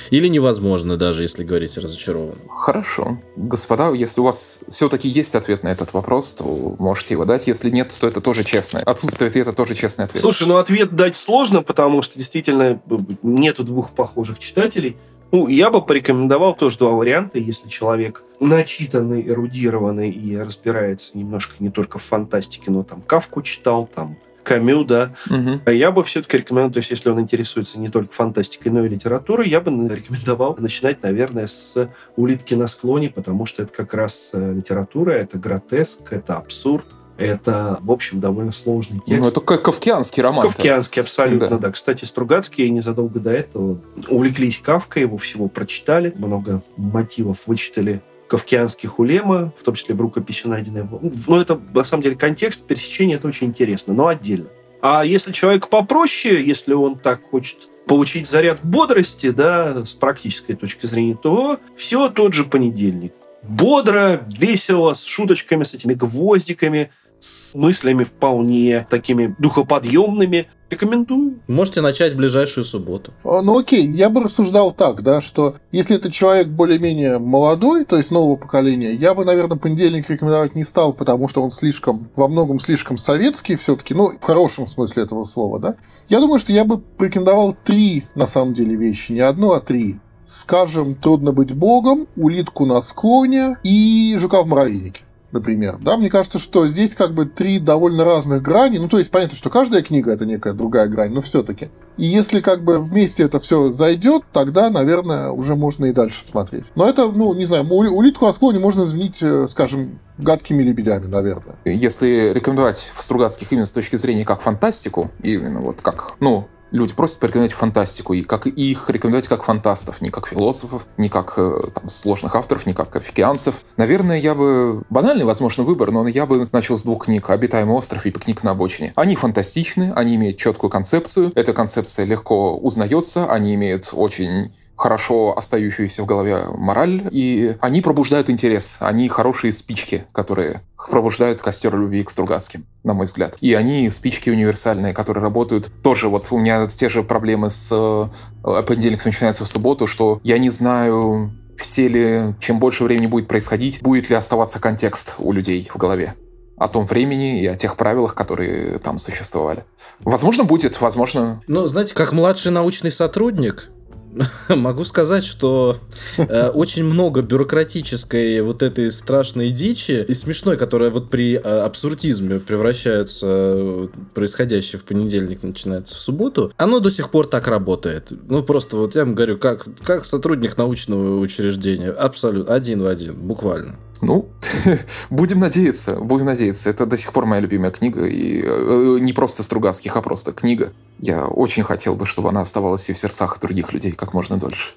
Или 0.09 0.27
невозможно, 0.27 0.97
даже 0.97 1.23
если 1.23 1.43
говорить 1.43 1.77
разочарован. 1.77 2.35
Хорошо. 2.49 3.17
Господа, 3.35 3.93
если 3.93 4.21
у 4.21 4.23
вас 4.23 4.61
все-таки 4.69 5.07
есть 5.07 5.35
ответ 5.35 5.63
на 5.63 5.69
этот 5.69 5.93
вопрос, 5.93 6.33
то 6.33 6.75
можете 6.79 7.13
его 7.13 7.25
дать. 7.25 7.47
Если 7.47 7.69
нет, 7.69 7.95
то 7.99 8.07
это 8.07 8.21
тоже 8.21 8.43
честно. 8.43 8.81
Отсутствие 8.81 9.29
ответа 9.29 9.53
тоже 9.53 9.75
честный 9.75 10.05
ответ. 10.05 10.21
Слушай, 10.21 10.47
ну 10.47 10.57
ответ 10.57 10.95
дать 10.95 11.15
сложно, 11.15 11.61
потому 11.61 12.01
что 12.01 12.17
действительно 12.17 12.81
нету 13.21 13.63
двух 13.63 13.91
похожих 13.91 14.39
читателей. 14.39 14.97
Ну, 15.31 15.47
я 15.47 15.69
бы 15.69 15.81
порекомендовал 15.81 16.55
тоже 16.55 16.77
два 16.77 16.91
варианта, 16.91 17.39
если 17.39 17.69
человек 17.69 18.23
начитанный, 18.41 19.25
эрудированный 19.25 20.11
и 20.11 20.37
разбирается 20.37 21.17
немножко 21.17 21.55
не 21.59 21.69
только 21.69 21.99
в 21.99 22.03
фантастике, 22.03 22.69
но 22.69 22.83
там 22.83 23.01
Кавку 23.01 23.41
читал, 23.41 23.87
там 23.93 24.17
Камю, 24.43 24.83
да. 24.83 25.13
Угу. 25.29 25.71
Я 25.71 25.91
бы 25.91 26.03
все-таки 26.03 26.37
рекомендовал, 26.37 26.71
то 26.71 26.77
есть 26.77 26.91
если 26.91 27.09
он 27.09 27.19
интересуется 27.19 27.79
не 27.79 27.89
только 27.89 28.13
фантастикой, 28.13 28.71
но 28.71 28.85
и 28.85 28.89
литературой, 28.89 29.49
я 29.49 29.61
бы 29.61 29.71
рекомендовал 29.87 30.55
начинать, 30.57 31.03
наверное, 31.03 31.47
с 31.47 31.89
«Улитки 32.15 32.53
на 32.53 32.67
склоне», 32.67 33.09
потому 33.09 33.45
что 33.45 33.63
это 33.63 33.73
как 33.73 33.93
раз 33.93 34.31
э, 34.33 34.53
литература, 34.53 35.11
это 35.11 35.37
гротеск, 35.37 36.11
это 36.13 36.35
абсурд, 36.37 36.85
это, 37.17 37.77
в 37.81 37.91
общем, 37.91 38.19
довольно 38.19 38.51
сложный 38.51 38.97
ну, 38.97 39.03
текст. 39.05 39.23
Ну, 39.23 39.29
это 39.29 39.41
как 39.41 39.63
кавкианский 39.63 40.23
роман. 40.23 40.47
Кавкианский, 40.47 41.01
абсолютно, 41.01 41.49
да. 41.49 41.57
да. 41.57 41.71
Кстати, 41.71 42.05
Стругацкие 42.05 42.69
незадолго 42.69 43.19
до 43.19 43.31
этого 43.31 43.79
увлеклись 44.07 44.57
Кавкой, 44.57 45.03
его 45.03 45.17
всего 45.17 45.47
прочитали, 45.47 46.13
много 46.17 46.63
мотивов 46.77 47.39
вычитали 47.45 48.01
кавкианских 48.31 48.97
улема, 48.97 49.53
в 49.59 49.63
том 49.63 49.75
числе 49.75 49.93
рукописи 49.93 50.47
найденной. 50.47 50.87
Но 51.27 51.41
это, 51.41 51.59
на 51.73 51.83
самом 51.83 52.01
деле, 52.01 52.15
контекст 52.15 52.65
пересечения, 52.65 53.17
это 53.17 53.27
очень 53.27 53.47
интересно, 53.47 53.93
но 53.93 54.07
отдельно. 54.07 54.47
А 54.81 55.03
если 55.03 55.33
человек 55.33 55.67
попроще, 55.67 56.41
если 56.41 56.73
он 56.73 56.97
так 56.97 57.29
хочет 57.29 57.67
получить 57.87 58.29
заряд 58.29 58.59
бодрости, 58.63 59.31
да, 59.31 59.85
с 59.85 59.93
практической 59.93 60.53
точки 60.53 60.85
зрения, 60.85 61.17
то 61.21 61.59
все 61.75 62.07
тот 62.07 62.33
же 62.33 62.45
понедельник. 62.45 63.13
Бодро, 63.43 64.21
весело, 64.25 64.93
с 64.93 65.03
шуточками, 65.03 65.65
с 65.65 65.73
этими 65.73 65.93
гвоздиками, 65.93 66.89
с 67.21 67.53
мыслями 67.55 68.03
вполне 68.03 68.87
такими 68.89 69.35
духоподъемными. 69.37 70.47
Рекомендую. 70.69 71.41
Можете 71.49 71.81
начать 71.81 72.13
в 72.13 72.15
ближайшую 72.15 72.63
субботу. 72.63 73.13
А, 73.25 73.41
ну 73.41 73.59
окей, 73.59 73.85
я 73.89 74.09
бы 74.09 74.23
рассуждал 74.23 74.71
так, 74.71 75.03
да, 75.03 75.21
что 75.21 75.55
если 75.73 75.97
это 75.97 76.09
человек 76.09 76.47
более-менее 76.47 77.19
молодой, 77.19 77.83
то 77.83 77.97
есть 77.97 78.09
нового 78.09 78.37
поколения, 78.37 78.93
я 78.93 79.13
бы, 79.13 79.25
наверное, 79.25 79.57
понедельник 79.57 80.09
рекомендовать 80.09 80.55
не 80.55 80.63
стал, 80.63 80.93
потому 80.93 81.27
что 81.27 81.43
он 81.43 81.51
слишком, 81.51 82.09
во 82.15 82.29
многом 82.29 82.61
слишком 82.61 82.97
советский 82.97 83.57
все-таки, 83.57 83.93
ну, 83.93 84.11
в 84.17 84.23
хорошем 84.23 84.65
смысле 84.65 85.03
этого 85.03 85.25
слова, 85.25 85.59
да. 85.59 85.75
Я 86.07 86.21
думаю, 86.21 86.39
что 86.39 86.53
я 86.53 86.63
бы 86.63 86.77
порекомендовал 86.77 87.53
три, 87.65 88.05
на 88.15 88.25
самом 88.25 88.53
деле, 88.53 88.77
вещи, 88.77 89.11
не 89.11 89.19
одну, 89.19 89.51
а 89.51 89.59
три. 89.59 89.99
Скажем, 90.25 90.95
«Трудно 90.95 91.33
быть 91.33 91.53
богом», 91.53 92.07
«Улитку 92.15 92.65
на 92.65 92.81
склоне» 92.81 93.57
и 93.63 94.15
«Жука 94.17 94.41
в 94.43 94.47
муравейнике» 94.47 95.01
например. 95.31 95.77
Да, 95.81 95.97
мне 95.97 96.09
кажется, 96.09 96.39
что 96.39 96.67
здесь 96.67 96.95
как 96.95 97.13
бы 97.13 97.25
три 97.25 97.59
довольно 97.59 98.05
разных 98.05 98.41
грани. 98.41 98.77
Ну, 98.77 98.87
то 98.87 98.99
есть 98.99 99.11
понятно, 99.11 99.35
что 99.35 99.49
каждая 99.49 99.81
книга 99.81 100.11
это 100.11 100.25
некая 100.25 100.53
другая 100.53 100.87
грань, 100.87 101.11
но 101.11 101.21
все-таки. 101.21 101.69
И 101.97 102.05
если 102.05 102.41
как 102.41 102.63
бы 102.63 102.79
вместе 102.79 103.23
это 103.23 103.39
все 103.39 103.71
зайдет, 103.73 104.23
тогда, 104.31 104.69
наверное, 104.69 105.29
уже 105.29 105.55
можно 105.55 105.85
и 105.85 105.93
дальше 105.93 106.25
смотреть. 106.25 106.65
Но 106.75 106.87
это, 106.87 107.11
ну, 107.11 107.33
не 107.33 107.45
знаю, 107.45 107.65
улитку 107.69 108.25
на 108.25 108.33
склоне 108.33 108.59
можно 108.59 108.85
заменить, 108.85 109.21
э, 109.21 109.47
скажем, 109.49 109.99
гадкими 110.17 110.63
лебедями, 110.63 111.07
наверное. 111.07 111.55
Если 111.65 112.31
рекомендовать 112.33 112.91
Стругацких 112.99 113.51
именно 113.51 113.65
с 113.65 113.71
точки 113.71 113.95
зрения 113.95 114.25
как 114.25 114.41
фантастику, 114.41 115.11
именно 115.21 115.61
вот 115.61 115.81
как, 115.81 116.15
ну, 116.19 116.47
люди 116.71 116.93
просят 116.93 117.19
порекомендовать 117.19 117.55
фантастику, 117.55 118.13
и 118.13 118.21
как 118.23 118.47
их 118.47 118.89
рекомендовать 118.89 119.27
как 119.27 119.43
фантастов, 119.43 120.01
не 120.01 120.09
как 120.09 120.27
философов, 120.27 120.85
не 120.97 121.09
как 121.09 121.33
э, 121.37 121.59
там, 121.73 121.89
сложных 121.89 122.35
авторов, 122.35 122.65
не 122.65 122.73
как 122.73 122.95
офикианцев. 122.95 123.55
Наверное, 123.77 124.19
я 124.19 124.35
бы... 124.35 124.83
Банальный, 124.89 125.25
возможно, 125.25 125.63
выбор, 125.63 125.91
но 125.91 126.07
я 126.07 126.25
бы 126.25 126.47
начал 126.51 126.77
с 126.77 126.83
двух 126.83 127.05
книг 127.05 127.29
«Обитаемый 127.29 127.75
остров» 127.75 128.05
и 128.05 128.11
«Пикник 128.11 128.43
на 128.43 128.51
обочине». 128.51 128.93
Они 128.95 129.15
фантастичны, 129.15 129.93
они 129.95 130.15
имеют 130.15 130.37
четкую 130.37 130.69
концепцию, 130.69 131.31
эта 131.35 131.53
концепция 131.53 132.05
легко 132.05 132.55
узнается, 132.55 133.31
они 133.31 133.53
имеют 133.55 133.89
очень 133.93 134.51
хорошо 134.81 135.37
остающуюся 135.37 136.01
в 136.01 136.07
голове 136.07 136.45
мораль, 136.55 137.07
и 137.11 137.55
они 137.61 137.81
пробуждают 137.81 138.31
интерес. 138.31 138.77
Они 138.79 139.07
хорошие 139.09 139.53
спички, 139.53 140.05
которые 140.11 140.61
пробуждают 140.89 141.39
костер 141.39 141.77
любви 141.77 142.03
к 142.03 142.09
Стругацким, 142.09 142.65
на 142.83 142.95
мой 142.95 143.05
взгляд. 143.05 143.37
И 143.41 143.53
они 143.53 143.91
спички 143.91 144.31
универсальные, 144.31 144.93
которые 144.93 145.21
работают 145.21 145.71
тоже. 145.83 146.09
Вот 146.09 146.27
у 146.31 146.39
меня 146.39 146.67
те 146.67 146.89
же 146.89 147.03
проблемы 147.03 147.51
с 147.51 147.69
э, 147.71 148.63
понедельник 148.63 149.05
начинается 149.05 149.45
в 149.45 149.47
субботу, 149.47 149.85
что 149.85 150.19
я 150.23 150.39
не 150.39 150.49
знаю, 150.49 151.31
все 151.59 151.87
ли, 151.87 152.35
чем 152.39 152.57
больше 152.57 152.83
времени 152.83 153.05
будет 153.05 153.27
происходить, 153.27 153.83
будет 153.83 154.09
ли 154.09 154.15
оставаться 154.15 154.59
контекст 154.59 155.13
у 155.19 155.31
людей 155.31 155.69
в 155.71 155.77
голове 155.77 156.15
о 156.57 156.67
том 156.67 156.85
времени 156.85 157.41
и 157.41 157.47
о 157.47 157.55
тех 157.55 157.75
правилах, 157.75 158.13
которые 158.13 158.77
там 158.77 158.99
существовали. 158.99 159.63
Возможно, 159.99 160.43
будет, 160.43 160.79
возможно... 160.79 161.41
Ну, 161.47 161.65
знаете, 161.65 161.95
как 161.95 162.13
младший 162.13 162.51
научный 162.51 162.91
сотрудник, 162.91 163.69
Могу 164.49 164.83
сказать, 164.85 165.25
что 165.25 165.77
э, 166.17 166.49
очень 166.49 166.83
много 166.83 167.21
бюрократической 167.21 168.41
вот 168.41 168.61
этой 168.61 168.91
страшной 168.91 169.51
дичи 169.51 170.05
и 170.07 170.13
смешной, 170.13 170.57
которая 170.57 170.89
вот 170.89 171.09
при 171.09 171.35
э, 171.35 171.39
абсурдизме 171.39 172.39
превращается 172.39 173.25
э, 173.29 173.87
происходящее 174.13 174.79
в 174.79 174.83
понедельник 174.83 175.43
начинается 175.43 175.95
в 175.95 175.99
субботу, 175.99 176.51
оно 176.57 176.79
до 176.79 176.91
сих 176.91 177.09
пор 177.09 177.27
так 177.27 177.47
работает. 177.47 178.11
Ну 178.29 178.43
просто 178.43 178.77
вот 178.77 178.95
я 178.95 179.05
вам 179.05 179.15
говорю, 179.15 179.37
как, 179.37 179.65
как 179.83 180.05
сотрудник 180.05 180.57
научного 180.57 181.19
учреждения, 181.19 181.89
абсолютно 181.89 182.53
один 182.53 182.81
в 182.81 182.87
один, 182.87 183.15
буквально. 183.15 183.77
Ну, 184.01 184.25
будем 185.09 185.39
надеяться, 185.39 185.95
будем 185.95 186.25
надеяться. 186.25 186.69
Это 186.69 186.85
до 186.85 186.97
сих 186.97 187.13
пор 187.13 187.25
моя 187.25 187.41
любимая 187.41 187.71
книга, 187.71 188.05
и 188.05 188.41
э, 188.43 188.97
не 188.99 189.13
просто 189.13 189.43
Стругацких, 189.43 189.95
а 189.95 190.01
просто 190.01 190.31
книга. 190.31 190.73
Я 190.99 191.25
очень 191.25 191.63
хотел 191.63 191.95
бы, 191.95 192.05
чтобы 192.05 192.29
она 192.29 192.41
оставалась 192.41 192.89
и 192.89 192.93
в 192.93 192.97
сердцах 192.97 193.39
других 193.39 193.73
людей 193.73 193.91
как 193.91 194.13
можно 194.13 194.37
дольше. 194.37 194.73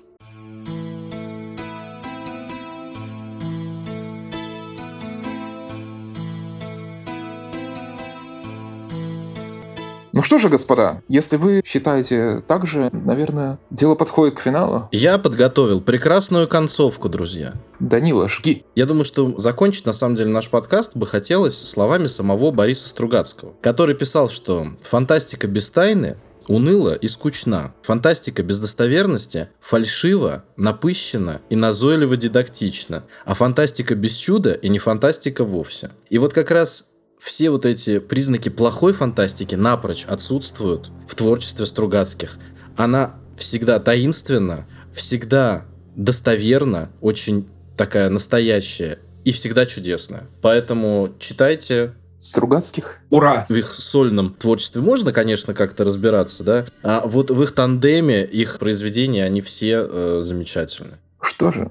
Ну 10.15 10.23
что 10.23 10.39
же, 10.39 10.49
господа, 10.49 11.03
если 11.09 11.37
вы 11.37 11.61
считаете 11.67 12.41
так 12.47 12.69
же, 12.69 12.89
наверное, 12.93 13.59
дело 13.71 13.97
подходит 13.97 14.37
к 14.37 14.41
финалу. 14.43 14.89
Я 14.93 15.19
подготовил 15.19 15.81
прекрасную 15.81 16.47
концовку, 16.47 17.09
друзья. 17.09 17.55
Данила, 17.81 18.29
жги. 18.29 18.65
Я 18.77 18.87
думаю, 18.87 19.07
что 19.07 19.37
закончить, 19.39 19.87
на 19.87 19.93
самом 19.93 20.15
деле, 20.15 20.31
наш 20.31 20.51
подкаст 20.51 20.97
бы 20.97 21.09
хотелось 21.09 21.59
словами 21.59 22.07
самого 22.07 22.53
Бориса 22.53 22.89
Стругацкого, 22.89 23.55
который 23.61 23.97
писал, 23.97 24.31
что 24.31 24.69
фантастика 24.83 25.49
без 25.49 25.69
тайны 25.69 26.17
уныла 26.47 26.95
и 26.95 27.09
скучна. 27.09 27.75
Фантастика 27.83 28.45
без 28.45 28.61
достоверности 28.61 29.49
фальшива, 29.61 30.45
напыщена 30.57 31.41
и 31.51 31.57
назойливо 31.57 32.17
дидактична. 32.17 33.03
А 33.25 33.35
фантастика 33.35 33.97
без 33.97 34.13
чуда 34.13 34.53
и 34.53 34.69
не 34.69 34.79
фантастика 34.79 35.45
вовсе. 35.45 35.91
И 36.09 36.19
вот 36.19 36.33
как 36.33 36.53
раз 36.53 36.91
все 37.25 37.49
вот 37.49 37.65
эти 37.65 38.01
признаки 38.01 38.51
плохой 38.51 38.93
фантастики 38.93 39.55
напрочь 39.55 40.05
отсутствуют 40.05 40.91
в 41.09 41.15
творчестве 41.15 41.65
Стругацких. 41.65 42.37
Она 42.77 43.15
всегда 43.39 43.81
таинственна, 43.81 44.67
всегда 44.95 45.65
достоверна, 45.97 46.91
очень 47.01 47.49
такая 47.79 48.11
настоящая 48.11 48.99
и 49.25 49.33
всегда 49.33 49.65
чудесная. 49.65 50.25
Поэтому 50.43 51.15
читайте 51.19 51.95
Стругацких. 52.19 52.99
Ура! 53.09 53.47
В 53.49 53.55
их 53.55 53.73
сольном 53.73 54.35
творчестве 54.35 54.83
можно, 54.83 55.13
конечно, 55.13 55.55
как-то 55.55 55.85
разбираться, 55.85 56.45
да? 56.45 56.67
А 56.83 57.07
вот 57.07 57.31
в 57.31 57.43
их 57.43 57.55
тандеме, 57.55 58.25
их 58.25 58.59
произведения, 58.59 59.25
они 59.25 59.41
все 59.41 59.87
э, 59.89 60.21
замечательны. 60.23 60.99
Что 61.23 61.51
же, 61.53 61.71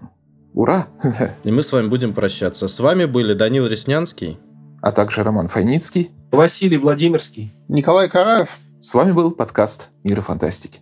ура! 0.53 0.87
И 1.43 1.51
мы 1.51 1.61
с 1.61 1.71
вами 1.71 1.87
будем 1.87 2.13
прощаться. 2.13 2.67
С 2.67 2.79
вами 2.79 3.05
были 3.05 3.33
Данил 3.33 3.67
Реснянский 3.67 4.39
а 4.83 4.91
также 4.91 5.23
Роман 5.23 5.47
Файницкий, 5.47 6.11
Василий 6.29 6.75
Владимирский, 6.75 7.53
Николай 7.69 8.09
Караев. 8.09 8.57
С 8.81 8.93
вами 8.93 9.13
был 9.13 9.31
подкаст 9.31 9.87
«Мир 10.03 10.19
и 10.19 10.21
фантастики». 10.21 10.81